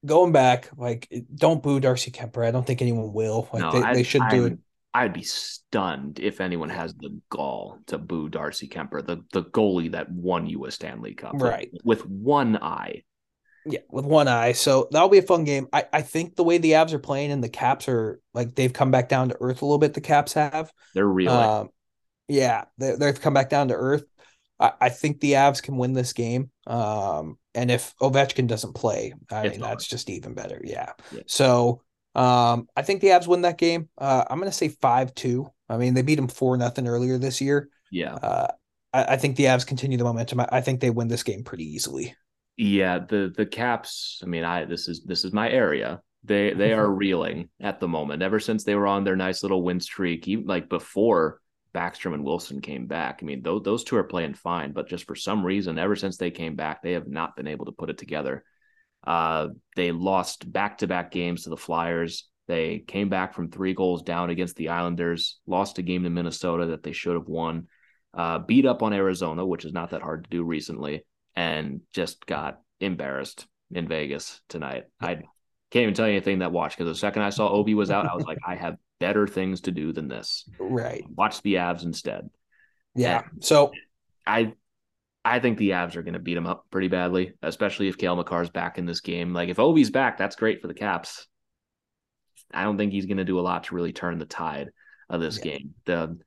going 0.05 0.33
back, 0.33 0.71
like 0.77 1.09
don't 1.35 1.63
boo 1.63 1.79
Darcy 1.79 2.11
Kuemper. 2.11 2.45
I 2.45 2.51
don't 2.51 2.67
think 2.67 2.83
anyone 2.83 3.13
will. 3.13 3.49
Like 3.53 3.63
no, 3.63 3.71
they, 3.71 3.83
I, 3.83 3.95
they 3.95 4.03
should 4.03 4.23
do 4.31 4.47
I'm, 4.47 4.53
it. 4.53 4.59
I'd 4.95 5.13
be 5.13 5.25
stunned 5.25 6.21
if 6.21 6.41
anyone 6.41 6.71
has 6.71 6.95
the 6.95 7.19
gall 7.29 7.81
to 7.89 7.99
boo 7.99 8.29
Darcy 8.29 8.69
Kuemper, 8.69 9.05
the 9.05 9.25
the 9.33 9.43
goalie 9.43 9.91
that 9.93 10.11
won 10.11 10.47
you 10.47 10.65
a 10.67 10.71
Stanley 10.71 11.15
Cup, 11.15 11.35
right? 11.35 11.71
With 11.83 12.07
one 12.07 12.57
eye. 12.57 13.03
Yeah, 13.67 13.81
with 13.91 14.05
one 14.05 14.29
eye. 14.29 14.53
So 14.53 14.89
that'll 14.93 15.09
be 15.09 15.19
a 15.19 15.23
fun 15.23 15.45
game. 15.45 15.67
I, 15.73 15.87
I 15.93 16.03
think 16.03 16.37
the 16.37 16.45
way 16.45 16.59
the 16.59 16.73
Avs 16.73 16.93
are 16.93 16.99
playing 16.99 17.33
and 17.33 17.43
the 17.43 17.49
Caps 17.49 17.89
are 17.89 18.21
like 18.35 18.55
they've 18.55 18.73
come 18.73 18.91
back 18.91 19.09
down 19.09 19.31
to 19.31 19.37
earth 19.41 19.63
a 19.63 19.65
little 19.65 19.79
bit. 19.79 19.95
The 19.95 20.01
Caps 20.01 20.35
have. 20.35 20.71
They're 20.95 21.07
real. 21.07 21.33
Um, 21.33 21.69
yeah, 22.29 22.65
they, 22.79 22.95
they've 22.95 23.21
come 23.21 23.35
back 23.35 23.51
down 23.51 23.69
to 23.69 23.75
earth. 23.75 24.05
I, 24.61 24.73
I 24.81 24.89
think 24.91 25.21
the 25.21 25.33
Avs 25.33 25.63
can 25.63 25.77
win 25.77 25.93
this 25.93 26.13
game. 26.13 26.51
Um, 26.67 27.39
and 27.55 27.71
if 27.71 27.95
Ovechkin 28.01 28.47
doesn't 28.47 28.75
play, 28.75 29.15
I 29.31 29.47
it's 29.47 29.53
mean 29.53 29.61
hard. 29.61 29.79
that's 29.79 29.87
just 29.87 30.11
even 30.11 30.35
better. 30.35 30.61
Yeah. 30.63 30.93
yeah. 31.11 31.23
So 31.27 31.83
um, 32.15 32.69
I 32.77 32.83
think 32.83 33.01
the 33.01 33.09
Avs 33.09 33.27
win 33.27 33.43
that 33.43 33.59
game. 33.59 33.89
Uh, 33.99 34.25
I'm 34.29 34.39
going 34.39 34.51
to 34.51 34.57
say 34.57 34.69
five 34.69 35.15
two. 35.15 35.51
I 35.69 35.77
mean, 35.77 35.95
they 35.95 36.03
beat 36.03 36.17
them 36.17 36.29
four 36.29 36.57
nothing 36.57 36.87
earlier 36.87 37.19
this 37.19 37.41
year. 37.41 37.69
Yeah. 37.91 38.15
Uh, 38.15 38.49
I, 38.93 39.05
I, 39.05 39.17
think 39.17 39.37
the 39.37 39.45
Avs 39.45 39.67
continue 39.67 39.99
the 39.99 40.05
momentum. 40.05 40.41
I, 40.41 40.49
I, 40.53 40.61
think 40.61 40.81
they 40.81 40.91
win 40.91 41.09
this 41.09 41.23
game 41.23 41.43
pretty 41.43 41.65
easily. 41.65 42.15
Yeah, 42.57 42.99
the 42.99 43.33
the 43.37 43.47
Caps. 43.47 44.21
I 44.23 44.27
mean, 44.27 44.45
I 44.45 44.65
this 44.65 44.89
is 44.89 45.03
this 45.05 45.25
is 45.25 45.33
my 45.33 45.51
area. 45.51 46.01
They 46.23 46.53
they 46.53 46.73
are 46.75 46.89
reeling 46.89 47.49
at 47.61 47.81
the 47.81 47.89
moment. 47.89 48.23
Ever 48.23 48.39
since 48.41 48.65
they 48.65 48.75
were 48.75 48.87
on 48.87 49.05
their 49.05 49.17
nice 49.17 49.43
little 49.43 49.63
win 49.63 49.81
streak, 49.81 50.29
even 50.29 50.47
like 50.47 50.69
before 50.69 51.41
Backstrom 51.75 52.15
and 52.15 52.25
Wilson 52.25 52.61
came 52.61 52.87
back. 52.87 53.19
I 53.21 53.27
mean, 53.27 53.43
those 53.43 53.63
those 53.63 53.85
two 53.85 53.97
are 53.97 54.05
playing 54.05 54.35
fine, 54.35 54.73
but 54.73 54.89
just 54.89 55.07
for 55.07 55.17
some 55.17 55.45
reason, 55.45 55.79
ever 55.79 55.97
since 55.97 56.17
they 56.17 56.31
came 56.31 56.55
back, 56.55 56.83
they 56.83 56.93
have 56.93 57.09
not 57.09 57.37
been 57.37 57.49
able 57.49 57.67
to 57.67 57.73
put 57.73 57.91
it 57.91 57.99
together. 57.99 58.45
Uh, 59.07 59.49
they 59.77 59.93
lost 59.93 60.51
back 60.51 60.79
to 60.79 60.87
back 60.87 61.11
games 61.11 61.45
to 61.45 61.51
the 61.51 61.57
Flyers. 61.57 62.29
They 62.47 62.81
came 62.87 63.09
back 63.09 63.35
from 63.35 63.51
three 63.51 63.75
goals 63.75 64.03
down 64.03 64.31
against 64.31 64.57
the 64.57 64.69
Islanders, 64.69 65.39
lost 65.47 65.79
a 65.79 65.83
game 65.83 66.05
to 66.05 66.11
Minnesota 66.11 66.67
that 66.67 66.83
they 66.83 66.93
should 66.93 67.15
have 67.15 67.29
won, 67.29 67.69
uh, 68.13 68.39
beat 68.39 68.67
up 68.67 68.83
on 68.83 68.93
Arizona, 68.93 69.45
which 69.47 69.65
is 69.65 69.73
not 69.73 69.91
that 69.91 70.03
hard 70.03 70.25
to 70.25 70.31
do 70.31 70.43
recently, 70.43 71.05
and 71.35 71.81
just 71.93 72.27
got 72.27 72.61
embarrassed 72.81 73.47
in 73.71 73.89
Vegas 73.89 74.41
tonight. 74.49 74.85
I 75.01 75.15
can't 75.71 75.83
even 75.83 75.95
tell 75.95 76.07
you 76.07 76.13
anything 76.13 76.41
that 76.41 76.53
watched 76.53 76.77
because 76.77 76.95
the 76.95 76.99
second 76.99 77.23
I 77.23 77.31
saw 77.31 77.51
Ovi 77.51 77.75
was 77.75 77.91
out, 77.91 78.07
I 78.07 78.15
was 78.15 78.27
like, 78.27 78.39
I 78.47 78.55
have 78.57 78.77
better 79.01 79.27
things 79.27 79.63
to 79.63 79.71
do 79.71 79.93
than 79.93 80.09
this. 80.09 80.49
Right. 80.59 81.05
Watch 81.17 81.43
the 81.43 81.55
Avs 81.55 81.85
instead. 81.85 82.31
Yeah. 82.95 83.23
And 83.33 83.45
so 83.45 83.73
I 84.27 84.53
I 85.25 85.41
think 85.41 85.57
the 85.57 85.71
Avs 85.71 85.97
are 85.97 86.03
going 86.03 86.15
to 86.15 86.21
beat 86.21 86.35
them 86.35 86.47
up 86.47 86.67
pretty 86.71 86.89
badly, 86.89 87.33
especially 87.43 87.89
if 87.89 87.97
Cale 87.97 88.23
Makar's 88.23 88.51
back 88.51 88.77
in 88.77 88.85
this 88.85 89.01
game. 89.01 89.33
Like 89.33 89.49
if 89.49 89.59
Ovi's 89.59 89.91
back, 89.91 90.19
that's 90.19 90.37
great 90.37 90.61
for 90.61 90.69
the 90.69 90.75
Caps. 90.75 91.27
I 92.53 92.65
don't 92.65 92.77
think 92.77 92.93
he's 92.93 93.07
going 93.07 93.17
to 93.17 93.25
do 93.25 93.41
a 93.41 93.43
lot 93.43 93.65
to 93.65 93.75
really 93.75 93.93
turn 93.93 94.19
the 94.19 94.27
tide 94.27 94.71
of 95.09 95.21
this 95.21 95.39
yeah. 95.39 95.53
game. 95.53 95.75
The 95.87 96.19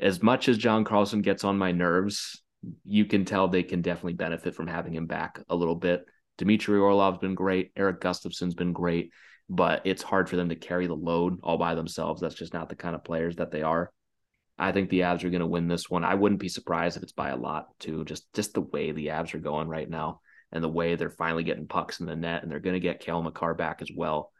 as 0.00 0.22
much 0.22 0.48
as 0.48 0.58
John 0.58 0.84
Carlson 0.84 1.22
gets 1.22 1.44
on 1.44 1.56
my 1.56 1.70
nerves, 1.70 2.42
you 2.84 3.04
can 3.04 3.24
tell 3.24 3.46
they 3.46 3.62
can 3.62 3.82
definitely 3.82 4.14
benefit 4.14 4.54
from 4.54 4.66
having 4.66 4.94
him 4.94 5.06
back 5.06 5.40
a 5.48 5.54
little 5.54 5.76
bit. 5.76 6.04
Dmitry 6.38 6.78
Orlov's 6.78 7.18
been 7.18 7.36
great. 7.36 7.70
Erik 7.76 8.00
Gustafsson's 8.00 8.54
been 8.54 8.72
great, 8.72 9.12
but 9.48 9.82
it's 9.84 10.02
hard 10.02 10.28
for 10.28 10.36
them 10.36 10.48
to 10.48 10.56
carry 10.56 10.88
the 10.88 10.96
load 10.96 11.38
all 11.42 11.58
by 11.58 11.76
themselves. 11.76 12.20
That's 12.20 12.34
just 12.34 12.54
not 12.54 12.68
the 12.68 12.74
kind 12.74 12.96
of 12.96 13.04
players 13.04 13.36
that 13.36 13.52
they 13.52 13.62
are. 13.62 13.92
I 14.62 14.70
think 14.70 14.90
the 14.90 15.00
Avs 15.00 15.24
are 15.24 15.30
going 15.30 15.40
to 15.40 15.46
win 15.46 15.66
this 15.66 15.90
one. 15.90 16.04
I 16.04 16.14
wouldn't 16.14 16.40
be 16.40 16.48
surprised 16.48 16.96
if 16.96 17.02
it's 17.02 17.12
by 17.12 17.30
a 17.30 17.36
lot 17.36 17.66
too. 17.80 18.04
Just 18.04 18.32
just 18.32 18.54
the 18.54 18.60
way 18.60 18.92
the 18.92 19.08
Avs 19.08 19.34
are 19.34 19.38
going 19.38 19.66
right 19.66 19.90
now, 19.90 20.20
and 20.52 20.62
the 20.62 20.68
way 20.68 20.94
they're 20.94 21.10
finally 21.10 21.42
getting 21.42 21.66
pucks 21.66 21.98
in 21.98 22.06
the 22.06 22.14
net, 22.14 22.42
and 22.42 22.50
they're 22.50 22.60
going 22.60 22.74
to 22.74 22.80
get 22.80 23.00
Cale 23.00 23.20
Makar 23.20 23.54
back 23.54 23.82
as 23.82 23.90
well. 23.94 24.30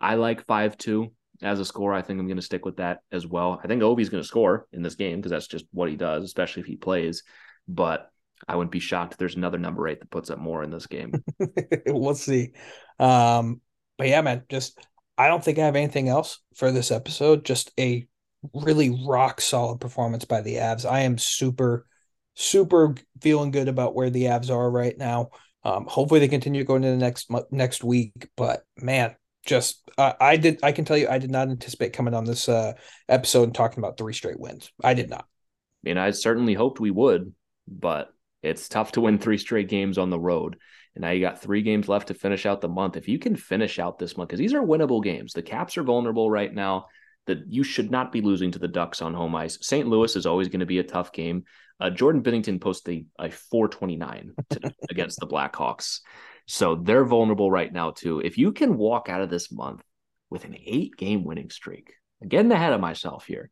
I 0.00 0.14
like 0.14 0.46
five 0.46 0.78
two 0.78 1.12
as 1.42 1.58
a 1.58 1.64
score. 1.64 1.92
I 1.92 2.02
think 2.02 2.20
I'm 2.20 2.28
going 2.28 2.36
to 2.36 2.42
stick 2.42 2.64
with 2.64 2.76
that 2.76 3.00
as 3.10 3.26
well. 3.26 3.60
I 3.62 3.66
think 3.66 3.82
Ovi's 3.82 4.10
going 4.10 4.22
to 4.22 4.28
score 4.28 4.68
in 4.72 4.82
this 4.82 4.94
game 4.94 5.16
because 5.16 5.30
that's 5.30 5.48
just 5.48 5.64
what 5.72 5.88
he 5.88 5.96
does, 5.96 6.22
especially 6.22 6.60
if 6.60 6.66
he 6.66 6.76
plays. 6.76 7.24
But 7.66 8.08
I 8.46 8.54
wouldn't 8.54 8.70
be 8.70 8.78
shocked 8.78 9.14
if 9.14 9.18
there's 9.18 9.34
another 9.34 9.58
number 9.58 9.88
eight 9.88 9.98
that 9.98 10.10
puts 10.10 10.30
up 10.30 10.38
more 10.38 10.62
in 10.62 10.70
this 10.70 10.86
game. 10.86 11.24
we'll 11.86 12.14
see. 12.14 12.52
Um, 13.00 13.60
but 13.98 14.06
yeah, 14.06 14.20
man, 14.20 14.44
just 14.48 14.78
I 15.18 15.26
don't 15.26 15.42
think 15.42 15.58
I 15.58 15.64
have 15.64 15.74
anything 15.74 16.08
else 16.08 16.38
for 16.54 16.70
this 16.70 16.92
episode. 16.92 17.44
Just 17.44 17.72
a 17.78 18.06
really 18.52 18.98
rock 19.06 19.40
solid 19.40 19.80
performance 19.80 20.24
by 20.24 20.42
the 20.42 20.56
Avs. 20.56 20.88
I 20.88 21.00
am 21.00 21.18
super, 21.18 21.86
super 22.34 22.94
feeling 23.20 23.50
good 23.50 23.68
about 23.68 23.94
where 23.94 24.10
the 24.10 24.24
Avs 24.24 24.50
are 24.50 24.70
right 24.70 24.96
now. 24.96 25.30
Um, 25.62 25.86
hopefully 25.86 26.20
they 26.20 26.28
continue 26.28 26.64
going 26.64 26.84
into 26.84 26.96
the 26.96 27.04
next 27.04 27.30
next 27.50 27.82
week. 27.82 28.28
But 28.36 28.64
man, 28.76 29.16
just 29.46 29.82
uh, 29.96 30.12
I 30.20 30.36
did 30.36 30.60
I 30.62 30.72
can 30.72 30.84
tell 30.84 30.96
you 30.96 31.08
I 31.08 31.18
did 31.18 31.30
not 31.30 31.48
anticipate 31.48 31.92
coming 31.92 32.14
on 32.14 32.24
this 32.24 32.48
uh, 32.48 32.74
episode 33.08 33.44
and 33.44 33.54
talking 33.54 33.78
about 33.78 33.96
three 33.96 34.12
straight 34.12 34.38
wins. 34.38 34.70
I 34.82 34.94
did 34.94 35.10
not. 35.10 35.24
I 35.24 35.88
mean, 35.88 35.98
I 35.98 36.10
certainly 36.10 36.54
hoped 36.54 36.80
we 36.80 36.90
would, 36.90 37.32
but 37.68 38.08
it's 38.42 38.68
tough 38.68 38.92
to 38.92 39.00
win 39.00 39.18
three 39.18 39.38
straight 39.38 39.68
games 39.68 39.98
on 39.98 40.10
the 40.10 40.20
road. 40.20 40.56
And 40.94 41.02
now 41.02 41.10
you 41.10 41.20
got 41.20 41.42
three 41.42 41.62
games 41.62 41.88
left 41.88 42.08
to 42.08 42.14
finish 42.14 42.46
out 42.46 42.60
the 42.60 42.68
month. 42.68 42.96
If 42.96 43.08
you 43.08 43.18
can 43.18 43.36
finish 43.36 43.78
out 43.78 43.98
this 43.98 44.16
month, 44.16 44.28
because 44.28 44.38
these 44.38 44.54
are 44.54 44.62
winnable 44.62 45.02
games, 45.02 45.32
the 45.32 45.42
Caps 45.42 45.76
are 45.76 45.82
vulnerable 45.82 46.30
right 46.30 46.52
now. 46.52 46.86
That 47.26 47.44
you 47.48 47.62
should 47.62 47.90
not 47.90 48.12
be 48.12 48.20
losing 48.20 48.50
to 48.52 48.58
the 48.58 48.68
Ducks 48.68 49.00
on 49.00 49.14
home 49.14 49.34
ice. 49.34 49.58
St. 49.62 49.88
Louis 49.88 50.14
is 50.14 50.26
always 50.26 50.48
going 50.48 50.60
to 50.60 50.66
be 50.66 50.78
a 50.78 50.84
tough 50.84 51.12
game. 51.12 51.44
Uh, 51.80 51.90
Jordan 51.90 52.22
Binnington 52.22 52.60
posted 52.60 53.06
a, 53.18 53.26
a 53.26 53.30
429 53.30 54.34
against 54.90 55.20
the 55.20 55.26
Blackhawks. 55.26 56.00
So 56.46 56.76
they're 56.76 57.04
vulnerable 57.04 57.50
right 57.50 57.72
now, 57.72 57.90
too. 57.90 58.20
If 58.20 58.36
you 58.36 58.52
can 58.52 58.76
walk 58.76 59.08
out 59.08 59.22
of 59.22 59.30
this 59.30 59.50
month 59.50 59.82
with 60.30 60.44
an 60.44 60.56
eight 60.64 60.96
game 60.96 61.24
winning 61.24 61.50
streak, 61.50 61.94
getting 62.26 62.52
ahead 62.52 62.72
of 62.72 62.80
myself 62.80 63.24
here, 63.26 63.50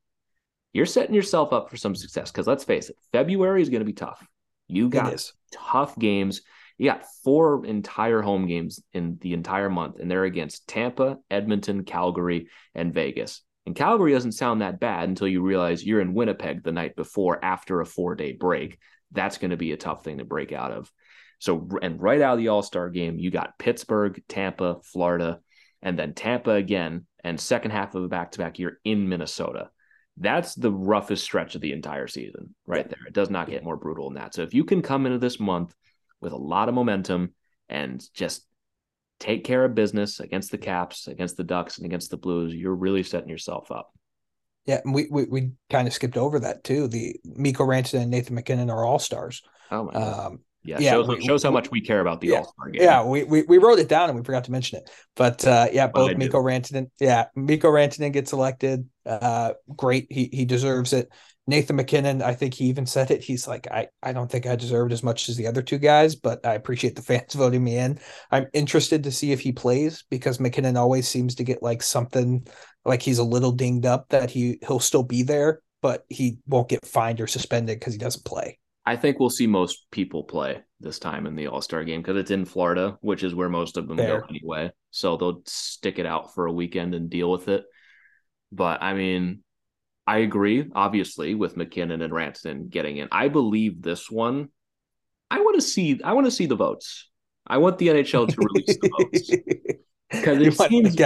you're 0.72 0.86
setting 0.86 1.14
yourself 1.14 1.52
up 1.52 1.70
for 1.70 1.76
some 1.76 1.94
success. 1.94 2.30
Because 2.30 2.46
let's 2.46 2.64
face 2.64 2.90
it, 2.90 2.96
February 3.12 3.62
is 3.62 3.70
going 3.70 3.80
to 3.80 3.86
be 3.86 3.92
tough. 3.92 4.26
You 4.68 4.88
got 4.88 5.32
tough 5.52 5.98
games. 5.98 6.42
You 6.78 6.90
got 6.90 7.04
four 7.22 7.64
entire 7.66 8.22
home 8.22 8.46
games 8.46 8.80
in 8.92 9.18
the 9.20 9.34
entire 9.34 9.68
month, 9.68 10.00
and 10.00 10.10
they're 10.10 10.24
against 10.24 10.66
Tampa, 10.66 11.18
Edmonton, 11.30 11.84
Calgary, 11.84 12.48
and 12.74 12.94
Vegas. 12.94 13.42
And 13.66 13.76
Calgary 13.76 14.12
doesn't 14.12 14.32
sound 14.32 14.60
that 14.60 14.80
bad 14.80 15.08
until 15.08 15.28
you 15.28 15.42
realize 15.42 15.84
you're 15.84 16.00
in 16.00 16.14
Winnipeg 16.14 16.62
the 16.62 16.72
night 16.72 16.96
before 16.96 17.42
after 17.44 17.80
a 17.80 17.86
four 17.86 18.14
day 18.14 18.32
break. 18.32 18.78
That's 19.12 19.38
going 19.38 19.50
to 19.50 19.56
be 19.56 19.72
a 19.72 19.76
tough 19.76 20.04
thing 20.04 20.18
to 20.18 20.24
break 20.24 20.52
out 20.52 20.72
of. 20.72 20.90
So, 21.38 21.68
and 21.82 22.00
right 22.00 22.20
out 22.20 22.34
of 22.34 22.38
the 22.38 22.48
All 22.48 22.62
Star 22.62 22.88
game, 22.88 23.18
you 23.18 23.30
got 23.30 23.58
Pittsburgh, 23.58 24.22
Tampa, 24.28 24.78
Florida, 24.84 25.40
and 25.80 25.98
then 25.98 26.14
Tampa 26.14 26.52
again, 26.52 27.06
and 27.24 27.40
second 27.40 27.72
half 27.72 27.94
of 27.94 28.04
a 28.04 28.08
back 28.08 28.32
to 28.32 28.38
back 28.38 28.58
year 28.58 28.80
in 28.84 29.08
Minnesota. 29.08 29.70
That's 30.16 30.54
the 30.54 30.70
roughest 30.70 31.24
stretch 31.24 31.54
of 31.54 31.60
the 31.60 31.72
entire 31.72 32.06
season, 32.06 32.54
right 32.66 32.88
there. 32.88 33.06
It 33.06 33.14
does 33.14 33.30
not 33.30 33.48
get 33.48 33.64
more 33.64 33.76
brutal 33.76 34.08
than 34.08 34.22
that. 34.22 34.34
So, 34.34 34.42
if 34.42 34.54
you 34.54 34.64
can 34.64 34.82
come 34.82 35.04
into 35.04 35.18
this 35.18 35.40
month 35.40 35.74
with 36.20 36.32
a 36.32 36.36
lot 36.36 36.68
of 36.68 36.74
momentum 36.74 37.34
and 37.68 38.02
just 38.14 38.46
take 39.22 39.44
care 39.44 39.64
of 39.64 39.74
business 39.74 40.18
against 40.18 40.50
the 40.50 40.58
Caps, 40.58 41.06
against 41.06 41.36
the 41.36 41.44
Ducks, 41.44 41.78
and 41.78 41.86
against 41.86 42.10
the 42.10 42.16
Blues, 42.16 42.52
you're 42.52 42.74
really 42.74 43.04
setting 43.04 43.28
yourself 43.28 43.70
up. 43.70 43.92
Yeah, 44.66 44.80
we 44.84 45.06
we, 45.10 45.24
we 45.24 45.50
kind 45.70 45.86
of 45.86 45.94
skipped 45.94 46.16
over 46.16 46.40
that 46.40 46.64
too. 46.64 46.88
The 46.88 47.16
Mikko 47.24 47.64
Rantanen 47.64 48.02
and 48.02 48.10
Nathan 48.10 48.34
MacKinnon 48.34 48.70
are 48.70 48.84
all 48.84 48.98
stars. 48.98 49.42
Oh 49.70 49.84
my 49.84 49.92
God. 49.92 50.26
Um, 50.26 50.40
yeah, 50.64 50.78
yeah 50.78 50.90
shows, 50.92 51.08
we, 51.08 51.20
shows 51.24 51.42
how 51.42 51.50
much 51.50 51.70
we 51.72 51.80
care 51.80 52.00
about 52.00 52.20
the 52.20 52.28
yeah, 52.28 52.38
All 52.38 52.44
Star 52.44 52.70
game. 52.70 52.82
Yeah, 52.82 53.04
we, 53.04 53.24
we 53.24 53.42
we 53.42 53.58
wrote 53.58 53.80
it 53.80 53.88
down 53.88 54.08
and 54.08 54.16
we 54.16 54.24
forgot 54.24 54.44
to 54.44 54.52
mention 54.52 54.78
it. 54.78 54.90
But 55.16 55.44
uh, 55.44 55.68
yeah, 55.72 55.88
both 55.88 56.16
Mikko 56.16 56.40
Rantanen, 56.40 56.90
yeah, 57.00 57.26
Mikko 57.34 57.68
Rantanen 57.68 58.12
gets 58.12 58.32
elected. 58.32 58.88
Uh, 59.04 59.54
great, 59.74 60.06
he 60.10 60.28
he 60.32 60.44
deserves 60.44 60.92
it. 60.92 61.08
Nathan 61.46 61.76
MacKinnon, 61.76 62.22
I 62.22 62.34
think 62.34 62.54
he 62.54 62.66
even 62.66 62.86
said 62.86 63.10
it. 63.10 63.22
He's 63.22 63.48
like, 63.48 63.66
I, 63.68 63.88
I 64.02 64.12
don't 64.12 64.30
think 64.30 64.46
I 64.46 64.54
deserved 64.54 64.92
as 64.92 65.02
much 65.02 65.28
as 65.28 65.36
the 65.36 65.48
other 65.48 65.62
two 65.62 65.78
guys, 65.78 66.14
but 66.14 66.46
I 66.46 66.54
appreciate 66.54 66.94
the 66.94 67.02
fans 67.02 67.34
voting 67.34 67.64
me 67.64 67.76
in. 67.76 67.98
I'm 68.30 68.46
interested 68.52 69.02
to 69.04 69.12
see 69.12 69.32
if 69.32 69.40
he 69.40 69.52
plays 69.52 70.04
because 70.08 70.38
MacKinnon 70.38 70.76
always 70.76 71.08
seems 71.08 71.34
to 71.36 71.44
get 71.44 71.62
like 71.62 71.82
something 71.82 72.46
like 72.84 73.02
he's 73.02 73.18
a 73.18 73.24
little 73.24 73.52
dinged 73.52 73.86
up 73.86 74.08
that 74.10 74.30
he 74.30 74.58
he'll 74.66 74.80
still 74.80 75.02
be 75.02 75.22
there, 75.22 75.62
but 75.80 76.04
he 76.08 76.38
won't 76.46 76.68
get 76.68 76.86
fined 76.86 77.20
or 77.20 77.26
suspended 77.26 77.78
because 77.78 77.92
he 77.92 77.98
doesn't 77.98 78.24
play. 78.24 78.58
I 78.84 78.96
think 78.96 79.18
we'll 79.18 79.30
see 79.30 79.46
most 79.46 79.86
people 79.90 80.24
play 80.24 80.62
this 80.80 80.98
time 80.98 81.26
in 81.26 81.36
the 81.36 81.48
All 81.48 81.62
Star 81.62 81.84
game 81.84 82.02
because 82.02 82.16
it's 82.16 82.30
in 82.30 82.44
Florida, 82.44 82.98
which 83.00 83.22
is 83.22 83.34
where 83.34 83.48
most 83.48 83.76
of 83.76 83.88
them 83.88 83.96
Fair. 83.96 84.20
go 84.20 84.26
anyway. 84.28 84.72
So 84.90 85.16
they'll 85.16 85.42
stick 85.46 85.98
it 85.98 86.06
out 86.06 86.34
for 86.34 86.46
a 86.46 86.52
weekend 86.52 86.94
and 86.94 87.10
deal 87.10 87.30
with 87.30 87.48
it. 87.48 87.64
But 88.50 88.82
I 88.82 88.94
mean, 88.94 89.42
I 90.06 90.18
agree, 90.18 90.68
obviously, 90.74 91.34
with 91.34 91.56
MacKinnon 91.56 92.02
and 92.02 92.12
Rantanen 92.12 92.68
getting 92.68 92.96
in. 92.96 93.08
I 93.12 93.28
believe 93.28 93.82
this 93.82 94.10
one. 94.10 94.48
I 95.30 95.40
want 95.40 95.56
to 95.56 95.62
see. 95.62 96.00
I 96.02 96.12
want 96.12 96.26
to 96.26 96.30
see 96.30 96.46
the 96.46 96.56
votes. 96.56 97.08
I 97.46 97.58
want 97.58 97.78
the 97.78 97.88
NHL 97.88 98.28
to 98.28 98.36
release 98.38 98.78
the 98.80 98.90
votes 98.98 99.30
because 100.10 100.38
it 100.38 100.54
seems 100.68 100.96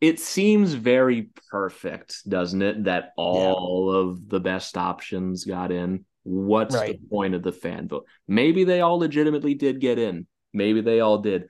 it 0.00 0.20
seems 0.20 0.74
very 0.74 1.30
perfect, 1.50 2.28
doesn't 2.28 2.62
it? 2.62 2.84
That 2.84 3.12
all 3.16 3.92
yeah. 3.92 4.00
of 4.00 4.28
the 4.28 4.40
best 4.40 4.76
options 4.76 5.44
got 5.44 5.72
in. 5.72 6.04
What's 6.22 6.74
right. 6.74 7.00
the 7.00 7.08
point 7.08 7.34
of 7.34 7.42
the 7.42 7.52
fan 7.52 7.88
vote? 7.88 8.06
Maybe 8.26 8.64
they 8.64 8.80
all 8.80 8.98
legitimately 8.98 9.54
did 9.54 9.80
get 9.80 9.98
in. 9.98 10.26
Maybe 10.52 10.82
they 10.82 11.00
all 11.00 11.18
did. 11.18 11.48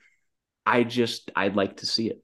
I 0.64 0.84
just 0.84 1.30
I'd 1.34 1.56
like 1.56 1.78
to 1.78 1.86
see 1.86 2.08
it. 2.08 2.22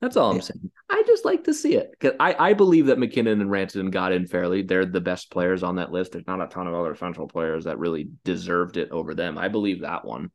That's 0.00 0.16
all 0.16 0.30
I'm 0.30 0.36
yeah. 0.36 0.42
saying. 0.42 0.70
I 0.90 1.02
just 1.06 1.24
like 1.24 1.44
to 1.44 1.54
see 1.54 1.74
it 1.74 1.90
because 1.90 2.16
I, 2.20 2.50
I 2.50 2.52
believe 2.52 2.86
that 2.86 2.98
MacKinnon 2.98 3.40
and 3.40 3.50
Rantanen 3.50 3.90
got 3.90 4.12
in 4.12 4.26
fairly. 4.26 4.62
They're 4.62 4.84
the 4.84 5.00
best 5.00 5.30
players 5.30 5.62
on 5.62 5.76
that 5.76 5.90
list. 5.90 6.12
There's 6.12 6.26
not 6.26 6.42
a 6.42 6.46
ton 6.46 6.66
of 6.66 6.74
other 6.74 6.94
central 6.94 7.26
players 7.26 7.64
that 7.64 7.78
really 7.78 8.10
deserved 8.24 8.76
it 8.76 8.90
over 8.90 9.14
them. 9.14 9.38
I 9.38 9.48
believe 9.48 9.80
that 9.80 10.04
one. 10.04 10.30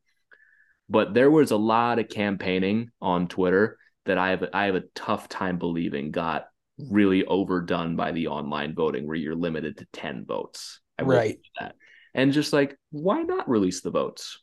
But 0.88 1.14
there 1.14 1.30
was 1.30 1.52
a 1.52 1.56
lot 1.56 2.00
of 2.00 2.08
campaigning 2.08 2.90
on 3.00 3.28
Twitter 3.28 3.78
that 4.04 4.18
I 4.18 4.30
have 4.30 4.44
I 4.52 4.66
have 4.66 4.74
a 4.74 4.84
tough 4.94 5.28
time 5.28 5.58
believing 5.58 6.10
got 6.10 6.46
really 6.90 7.24
overdone 7.24 7.96
by 7.96 8.12
the 8.12 8.28
online 8.28 8.74
voting 8.74 9.06
where 9.06 9.16
you're 9.16 9.36
limited 9.36 9.78
to 9.78 9.86
10 9.92 10.24
votes. 10.26 10.80
I 10.98 11.02
right. 11.02 11.38
That. 11.60 11.76
And 12.14 12.32
just 12.32 12.52
like, 12.52 12.76
why 12.90 13.22
not 13.22 13.48
release 13.48 13.80
the 13.80 13.90
votes? 13.90 14.40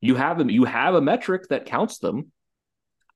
You 0.00 0.16
have 0.16 0.38
them, 0.38 0.50
you 0.50 0.64
have 0.64 0.94
a 0.94 1.00
metric 1.00 1.48
that 1.50 1.66
counts 1.66 1.98
them. 1.98 2.32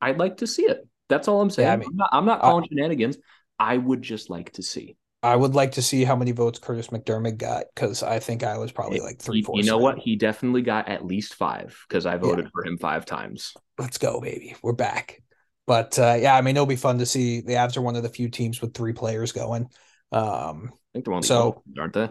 I'd 0.01 0.19
like 0.19 0.39
to 0.39 0.47
see 0.47 0.63
it. 0.63 0.87
That's 1.09 1.29
all 1.29 1.41
I'm 1.41 1.51
saying. 1.51 1.67
Yeah, 1.67 1.73
I 1.75 1.77
mean, 1.77 1.89
I'm 1.91 1.97
not, 1.97 2.09
I'm 2.13 2.25
not 2.25 2.41
calling 2.41 2.67
shenanigans. 2.69 3.19
I 3.59 3.77
would 3.77 4.03
just 4.03 4.31
like 4.31 4.53
to 4.53 4.63
see. 4.63 4.97
I 5.25 5.37
would 5.37 5.55
like 5.55 5.73
to 5.73 5.83
see 5.83 6.03
how 6.03 6.17
many 6.17 6.33
votes 6.33 6.59
Kurtis 6.59 6.91
MacDermid 6.91 7.39
got 7.39 7.67
because 7.75 8.03
I 8.03 8.19
think 8.19 8.43
I 8.43 8.59
was 8.59 8.73
probably 8.73 8.99
like 8.99 9.21
three, 9.21 9.43
four. 9.43 9.57
You 9.57 9.65
know 9.65 9.79
what? 9.79 9.99
He 9.99 10.17
definitely 10.17 10.63
got 10.63 10.89
at 10.89 11.07
least 11.07 11.35
five 11.35 11.79
because 11.89 12.07
I 12.07 12.17
voted 12.17 12.47
yeah. 12.47 12.51
for 12.53 12.67
him 12.67 12.77
five 12.77 13.07
times. 13.07 13.55
Let's 13.79 13.99
go, 13.99 14.21
baby. 14.21 14.57
We're 14.63 14.73
back. 14.73 15.23
But 15.67 15.97
uh, 15.97 16.17
yeah, 16.19 16.37
I 16.37 16.41
mean, 16.41 16.57
it'll 16.57 16.67
be 16.67 16.75
fun 16.75 16.99
to 16.99 17.07
see. 17.07 17.41
The 17.41 17.53
Avs 17.53 17.77
are 17.77 17.83
one 17.83 17.95
of 17.95 18.03
the 18.03 18.09
few 18.09 18.29
teams 18.29 18.61
with 18.61 18.75
three 18.75 18.93
players 18.93 19.31
going. 19.31 19.69
Um, 20.11 20.73
I 20.73 20.93
think 20.93 21.05
they're 21.05 21.15
one 21.15 21.23
so, 21.23 21.63
aren't 21.79 21.93
they? 21.93 22.09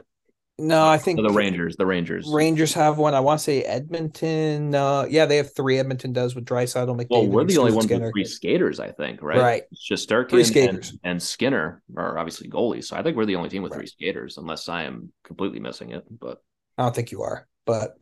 No, 0.57 0.88
I 0.88 0.98
think 0.98 1.19
the 1.19 1.34
Rangers. 1.34 1.76
The 1.76 1.86
Rangers. 1.86 2.30
Rangers 2.32 2.73
have 2.73 2.98
one. 2.98 3.15
I 3.15 3.19
want 3.19 3.40
to 3.40 3.44
say 3.44 3.64
Edmonton. 3.64 4.76
Uh, 4.76 5.07
yeah, 5.10 5.26
they 5.26 5.38
have 5.38 5.56
three. 5.56 5.80
Edmonton 5.80 6.14
does 6.14 6.36
with 6.36 6.45
Draisaitl, 6.45 6.95
McDavid. 6.95 7.07
Well, 7.10 7.28
we're 7.28 7.45
the 7.45 7.57
only 7.57 7.72
ones 7.72 7.88
with 7.88 8.11
three 8.11 8.26
skaters, 8.26 8.80
I 8.80 8.91
think. 8.91 9.23
Right. 9.23 9.40
Right. 9.40 9.64
It's 9.72 9.84
just 9.84 10.07
Shesterkin 10.07 10.69
and, 10.69 10.91
and, 11.03 11.23
Skinner 11.23 11.82
are 11.98 12.18
obviously 12.18 12.48
goalies. 12.48 12.86
So 12.86 12.95
I 12.95 13.02
think 13.02 13.18
we're 13.18 13.26
the 13.26 13.38
only 13.38 13.49
team 13.49 13.64
with 13.64 13.72
right. 13.72 13.80
three 13.80 13.88
skaters, 13.88 14.38
unless 14.38 14.69
I 14.69 14.84
am 14.84 15.11
completely 15.23 15.60
missing 15.60 15.91
it. 15.91 16.03
But 16.10 16.44
I 16.78 16.84
don't 16.84 16.94
think 16.94 17.11
you 17.11 17.23
are. 17.23 17.48
But 17.65 17.98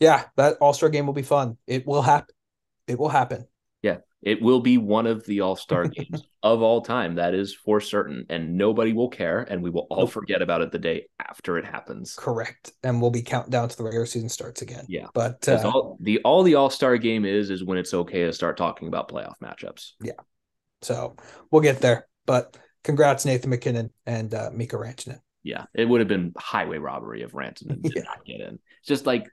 yeah, 0.00 0.24
that 0.36 0.56
All 0.60 0.72
Star 0.72 0.88
game 0.88 1.06
will 1.06 1.14
be 1.14 1.22
fun. 1.22 1.58
It 1.66 1.86
will 1.86 2.02
happen. 2.02 2.34
It 2.88 2.98
will 2.98 3.08
happen. 3.08 3.46
Yeah, 3.82 3.98
it 4.22 4.42
will 4.42 4.60
be 4.60 4.78
one 4.78 5.06
of 5.06 5.24
the 5.24 5.40
All 5.40 5.56
Star 5.56 5.84
games 5.88 6.22
of 6.42 6.62
all 6.62 6.82
time. 6.82 7.14
That 7.14 7.34
is 7.34 7.54
for 7.54 7.80
certain, 7.80 8.26
and 8.28 8.56
nobody 8.56 8.92
will 8.92 9.08
care, 9.08 9.40
and 9.40 9.62
we 9.62 9.70
will 9.70 9.86
all 9.90 10.06
forget 10.06 10.42
about 10.42 10.60
it 10.60 10.72
the 10.72 10.78
day 10.78 11.06
after 11.18 11.58
it 11.58 11.64
happens. 11.64 12.14
Correct, 12.14 12.72
and 12.82 13.00
we'll 13.00 13.10
be 13.10 13.22
counting 13.22 13.50
down 13.50 13.68
to 13.68 13.76
the 13.76 13.84
regular 13.84 14.06
season 14.06 14.28
starts 14.28 14.62
again. 14.62 14.84
Yeah, 14.88 15.06
but 15.14 15.48
uh, 15.48 15.62
all 15.64 15.96
the 16.00 16.18
all 16.22 16.42
the 16.42 16.54
All 16.54 16.70
Star 16.70 16.96
game 16.98 17.24
is 17.24 17.50
is 17.50 17.64
when 17.64 17.78
it's 17.78 17.94
okay 17.94 18.24
to 18.24 18.32
start 18.32 18.56
talking 18.56 18.88
about 18.88 19.08
playoff 19.08 19.38
matchups. 19.42 19.92
Yeah, 20.02 20.12
so 20.82 21.16
we'll 21.50 21.62
get 21.62 21.80
there. 21.80 22.06
But 22.26 22.56
congrats, 22.84 23.24
Nathan 23.24 23.50
MacKinnon 23.50 23.90
and 24.06 24.32
uh, 24.34 24.50
Mikko 24.52 24.78
Rantanen. 24.78 25.20
Yeah, 25.42 25.64
it 25.74 25.88
would 25.88 26.00
have 26.00 26.08
been 26.08 26.34
highway 26.36 26.78
robbery 26.78 27.22
if 27.22 27.32
Rantanen 27.32 27.80
did 27.80 27.92
yeah. 27.96 28.02
not 28.02 28.24
get 28.26 28.40
in. 28.40 28.58
It's 28.80 28.88
just 28.88 29.06
like 29.06 29.26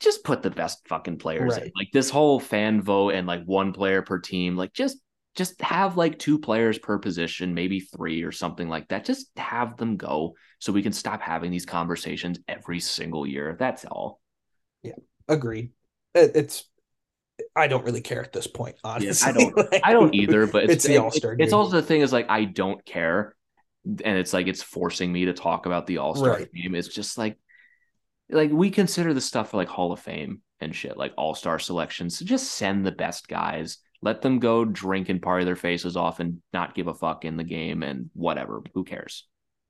just 0.00 0.24
put 0.24 0.42
the 0.42 0.50
best 0.50 0.86
fucking 0.88 1.18
players 1.18 1.54
right. 1.54 1.64
in. 1.64 1.72
Like 1.76 1.88
this 1.92 2.10
whole 2.10 2.38
fan 2.40 2.82
vote 2.82 3.14
and 3.14 3.26
like 3.26 3.44
one 3.44 3.72
player 3.72 4.02
per 4.02 4.18
team, 4.18 4.56
like 4.56 4.72
just 4.72 4.98
just 5.36 5.60
have 5.60 5.96
like 5.96 6.18
two 6.18 6.38
players 6.38 6.78
per 6.78 6.98
position, 6.98 7.54
maybe 7.54 7.80
three 7.80 8.22
or 8.22 8.32
something 8.32 8.68
like 8.68 8.88
that. 8.88 9.04
Just 9.04 9.28
have 9.36 9.76
them 9.76 9.96
go 9.96 10.34
so 10.58 10.72
we 10.72 10.82
can 10.82 10.92
stop 10.92 11.20
having 11.20 11.50
these 11.50 11.66
conversations 11.66 12.38
every 12.48 12.80
single 12.80 13.26
year. 13.26 13.56
That's 13.58 13.84
all. 13.84 14.20
Yeah, 14.82 14.94
agreed. 15.28 15.72
It, 16.14 16.32
it's 16.34 16.64
I 17.54 17.68
don't 17.68 17.84
really 17.84 18.00
care 18.00 18.22
at 18.22 18.32
this 18.32 18.46
point, 18.46 18.76
honestly. 18.82 19.28
I 19.28 19.32
don't 19.32 19.56
like, 19.72 19.80
I 19.84 19.92
don't 19.92 20.14
either, 20.14 20.46
but 20.46 20.64
it's, 20.64 20.72
it's 20.72 20.84
the 20.86 20.98
All-Star 20.98 21.34
it, 21.34 21.40
It's 21.40 21.52
also 21.52 21.76
the 21.76 21.86
thing 21.86 22.00
is 22.00 22.12
like 22.12 22.30
I 22.30 22.44
don't 22.44 22.84
care. 22.84 23.34
And 23.84 24.18
it's 24.18 24.32
like 24.32 24.48
it's 24.48 24.62
forcing 24.62 25.12
me 25.12 25.26
to 25.26 25.32
talk 25.32 25.66
about 25.66 25.86
the 25.86 25.98
All-Star 25.98 26.30
right. 26.30 26.52
game. 26.52 26.74
It's 26.74 26.88
just 26.88 27.18
like 27.18 27.38
like 28.30 28.50
we 28.50 28.70
consider 28.70 29.14
the 29.14 29.20
stuff 29.20 29.50
for 29.50 29.56
like 29.56 29.68
Hall 29.68 29.92
of 29.92 30.00
Fame 30.00 30.42
and 30.60 30.74
shit, 30.74 30.96
like 30.96 31.12
all 31.16 31.34
star 31.34 31.58
selections. 31.58 32.18
So 32.18 32.24
just 32.24 32.52
send 32.52 32.84
the 32.84 32.92
best 32.92 33.28
guys, 33.28 33.78
let 34.02 34.22
them 34.22 34.38
go 34.38 34.64
drink 34.64 35.08
and 35.08 35.22
party 35.22 35.44
their 35.44 35.56
faces 35.56 35.96
off 35.96 36.20
and 36.20 36.40
not 36.52 36.74
give 36.74 36.86
a 36.86 36.94
fuck 36.94 37.24
in 37.24 37.36
the 37.36 37.44
game 37.44 37.82
and 37.82 38.10
whatever. 38.14 38.62
Who 38.74 38.84
cares? 38.84 39.26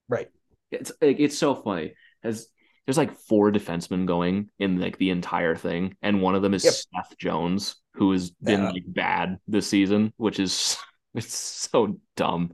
Right. 0.09 0.29
It's 0.71 0.93
like 1.01 1.21
it's 1.21 1.39
so 1.39 1.55
funny. 1.55 1.95
As 2.23 2.49
there's 2.87 2.99
like 2.99 3.19
four 3.19 3.51
defensemen 3.51 4.07
going 4.07 4.49
in 4.59 4.81
like 4.81 4.97
the 4.99 5.11
entire 5.11 5.57
thing, 5.57 5.97
and 6.03 6.23
one 6.23 6.35
of 6.35 6.43
them 6.43 6.55
is 6.55 6.65
yep. 6.65 6.75
Seth 6.75 7.19
Jones, 7.19 7.77
who 7.95 8.13
has 8.13 8.31
been 8.31 8.63
yeah. 8.63 8.71
like 8.71 8.85
bad 8.87 9.39
this 9.49 9.67
season, 9.67 10.13
which 10.17 10.39
is 10.39 10.77
it's 11.15 11.35
so 11.35 11.99
dumb. 12.17 12.53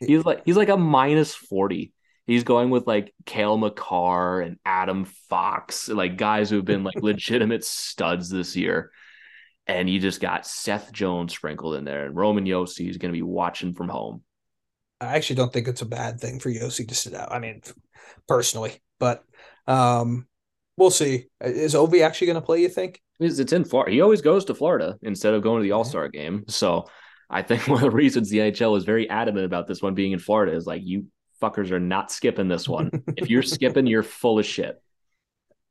He's 0.00 0.24
like 0.24 0.42
he's 0.44 0.56
like 0.56 0.68
a 0.68 0.76
minus 0.76 1.34
40 1.34 1.92
he's 2.28 2.44
going 2.44 2.70
with 2.70 2.86
like 2.86 3.12
Cale 3.26 3.56
Makar 3.56 4.42
and 4.42 4.58
Adam 4.64 5.06
Fox, 5.28 5.88
like 5.88 6.16
guys 6.16 6.48
who've 6.48 6.64
been 6.64 6.84
like 6.84 6.94
legitimate 7.02 7.64
studs 7.64 8.28
this 8.30 8.54
year. 8.54 8.92
And 9.66 9.90
you 9.90 9.98
just 9.98 10.20
got 10.20 10.46
Seth 10.46 10.92
Jones 10.92 11.34
sprinkled 11.34 11.74
in 11.74 11.84
there, 11.84 12.06
and 12.06 12.16
Roman 12.16 12.46
Josi 12.46 12.88
is 12.88 12.96
going 12.96 13.12
to 13.12 13.16
be 13.16 13.22
watching 13.22 13.74
from 13.74 13.88
home. 13.88 14.22
I 15.00 15.16
actually 15.16 15.36
don't 15.36 15.52
think 15.52 15.68
it's 15.68 15.82
a 15.82 15.86
bad 15.86 16.20
thing 16.20 16.40
for 16.40 16.50
Josi 16.50 16.88
to 16.88 16.94
sit 16.94 17.12
out. 17.12 17.32
I 17.32 17.38
mean, 17.38 17.60
personally, 18.26 18.80
but 18.98 19.24
um, 19.66 20.26
we'll 20.78 20.90
see. 20.90 21.26
Is 21.42 21.74
Ovi 21.74 22.02
actually 22.02 22.28
going 22.28 22.40
to 22.40 22.46
play? 22.46 22.62
You 22.62 22.70
think? 22.70 23.02
It's 23.20 23.52
in 23.52 23.64
Florida. 23.64 23.92
He 23.92 24.00
always 24.00 24.22
goes 24.22 24.46
to 24.46 24.54
Florida 24.54 24.96
instead 25.02 25.34
of 25.34 25.42
going 25.42 25.60
to 25.60 25.64
the 25.64 25.72
All 25.72 25.84
Star 25.84 26.08
game. 26.08 26.44
So 26.48 26.86
I 27.28 27.42
think 27.42 27.62
one 27.68 27.84
of 27.84 27.90
the 27.90 27.96
reasons 27.96 28.30
the 28.30 28.38
NHL 28.38 28.78
is 28.78 28.84
very 28.84 29.10
adamant 29.10 29.44
about 29.44 29.66
this 29.66 29.82
one 29.82 29.94
being 29.94 30.12
in 30.12 30.18
Florida 30.18 30.56
is 30.56 30.66
like 30.66 30.82
you 30.82 31.06
fuckers 31.40 31.70
are 31.70 31.80
not 31.80 32.10
skipping 32.10 32.48
this 32.48 32.68
one. 32.68 32.90
if 33.16 33.30
you're 33.30 33.42
skipping, 33.44 33.86
you're 33.86 34.02
full 34.02 34.38
of 34.38 34.46
shit. 34.46 34.80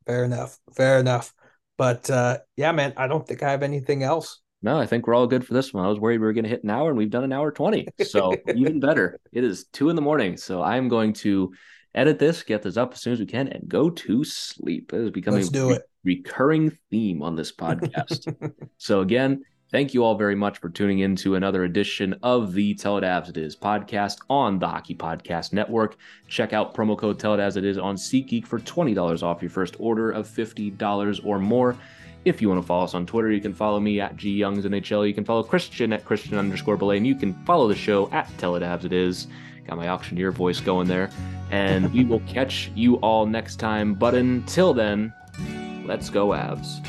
Fair 0.06 0.24
enough. 0.24 0.58
Fair 0.74 0.98
enough. 0.98 1.34
But 1.76 2.10
uh, 2.10 2.38
yeah, 2.56 2.72
man, 2.72 2.92
I 2.96 3.06
don't 3.06 3.26
think 3.26 3.42
I 3.42 3.50
have 3.50 3.62
anything 3.62 4.02
else. 4.02 4.40
No, 4.60 4.78
I 4.78 4.86
think 4.86 5.06
we're 5.06 5.14
all 5.14 5.28
good 5.28 5.46
for 5.46 5.54
this 5.54 5.72
one. 5.72 5.84
I 5.84 5.88
was 5.88 6.00
worried 6.00 6.18
we 6.18 6.26
were 6.26 6.32
going 6.32 6.44
to 6.44 6.50
hit 6.50 6.64
an 6.64 6.70
hour, 6.70 6.88
and 6.88 6.98
we've 6.98 7.10
done 7.10 7.22
an 7.22 7.32
hour 7.32 7.52
20. 7.52 7.86
So 8.04 8.34
even 8.54 8.80
better. 8.80 9.18
It 9.32 9.44
is 9.44 9.66
two 9.72 9.88
in 9.88 9.96
the 9.96 10.02
morning. 10.02 10.36
So 10.36 10.62
I'm 10.62 10.88
going 10.88 11.12
to 11.14 11.52
edit 11.94 12.18
this, 12.18 12.42
get 12.42 12.62
this 12.62 12.76
up 12.76 12.94
as 12.94 13.00
soon 13.00 13.12
as 13.12 13.20
we 13.20 13.26
can, 13.26 13.48
and 13.48 13.68
go 13.68 13.88
to 13.88 14.24
sleep. 14.24 14.92
It 14.92 15.00
is 15.00 15.10
becoming 15.10 15.40
Let's 15.40 15.50
do 15.50 15.70
a 15.70 15.74
it. 15.74 15.82
recurring 16.02 16.76
theme 16.90 17.22
on 17.22 17.36
this 17.36 17.52
podcast. 17.52 18.52
so 18.78 19.00
again, 19.00 19.44
Thank 19.70 19.92
you 19.92 20.02
all 20.02 20.14
very 20.14 20.34
much 20.34 20.56
for 20.60 20.70
tuning 20.70 21.00
in 21.00 21.14
to 21.16 21.34
another 21.34 21.64
edition 21.64 22.18
of 22.22 22.54
the 22.54 22.72
Tell 22.72 22.96
It 22.96 23.04
Avs 23.04 23.28
It 23.28 23.36
Is 23.36 23.54
podcast 23.54 24.16
on 24.30 24.58
the 24.58 24.66
Hockey 24.66 24.94
Podcast 24.94 25.52
Network. 25.52 25.98
Check 26.26 26.54
out 26.54 26.74
promo 26.74 26.96
code 26.96 27.18
Tell 27.18 27.34
It 27.34 27.40
As 27.40 27.58
It 27.58 27.66
Is 27.66 27.76
on 27.76 27.96
SeatGeek 27.96 28.46
for 28.46 28.58
$20 28.58 29.22
off 29.22 29.42
your 29.42 29.50
first 29.50 29.76
order 29.78 30.10
of 30.10 30.26
$50 30.26 31.20
or 31.22 31.38
more. 31.38 31.76
If 32.24 32.40
you 32.40 32.48
want 32.48 32.62
to 32.62 32.66
follow 32.66 32.84
us 32.84 32.94
on 32.94 33.04
Twitter, 33.04 33.30
you 33.30 33.42
can 33.42 33.52
follow 33.52 33.78
me 33.78 34.00
at 34.00 34.16
G 34.16 34.30
Youngs 34.30 34.64
NHL. 34.64 35.06
You 35.06 35.12
can 35.12 35.26
follow 35.26 35.42
Christian 35.42 35.92
at 35.92 36.02
Christian 36.02 36.38
underscore 36.38 36.78
Belay, 36.78 36.96
and 36.96 37.06
you 37.06 37.14
can 37.14 37.34
follow 37.44 37.68
the 37.68 37.74
show 37.74 38.10
at 38.10 38.26
Tell 38.38 38.56
It 38.56 38.62
Avs 38.62 38.84
It 38.84 38.94
Is. 38.94 39.26
Got 39.66 39.76
my 39.76 39.88
auctioneer 39.88 40.32
voice 40.32 40.60
going 40.60 40.88
there. 40.88 41.10
And 41.50 41.92
we 41.92 42.06
will 42.06 42.20
catch 42.20 42.70
you 42.74 42.96
all 42.96 43.26
next 43.26 43.56
time. 43.56 43.92
But 43.92 44.14
until 44.14 44.72
then, 44.72 45.12
let's 45.84 46.08
go, 46.08 46.28
Avs. 46.28 46.82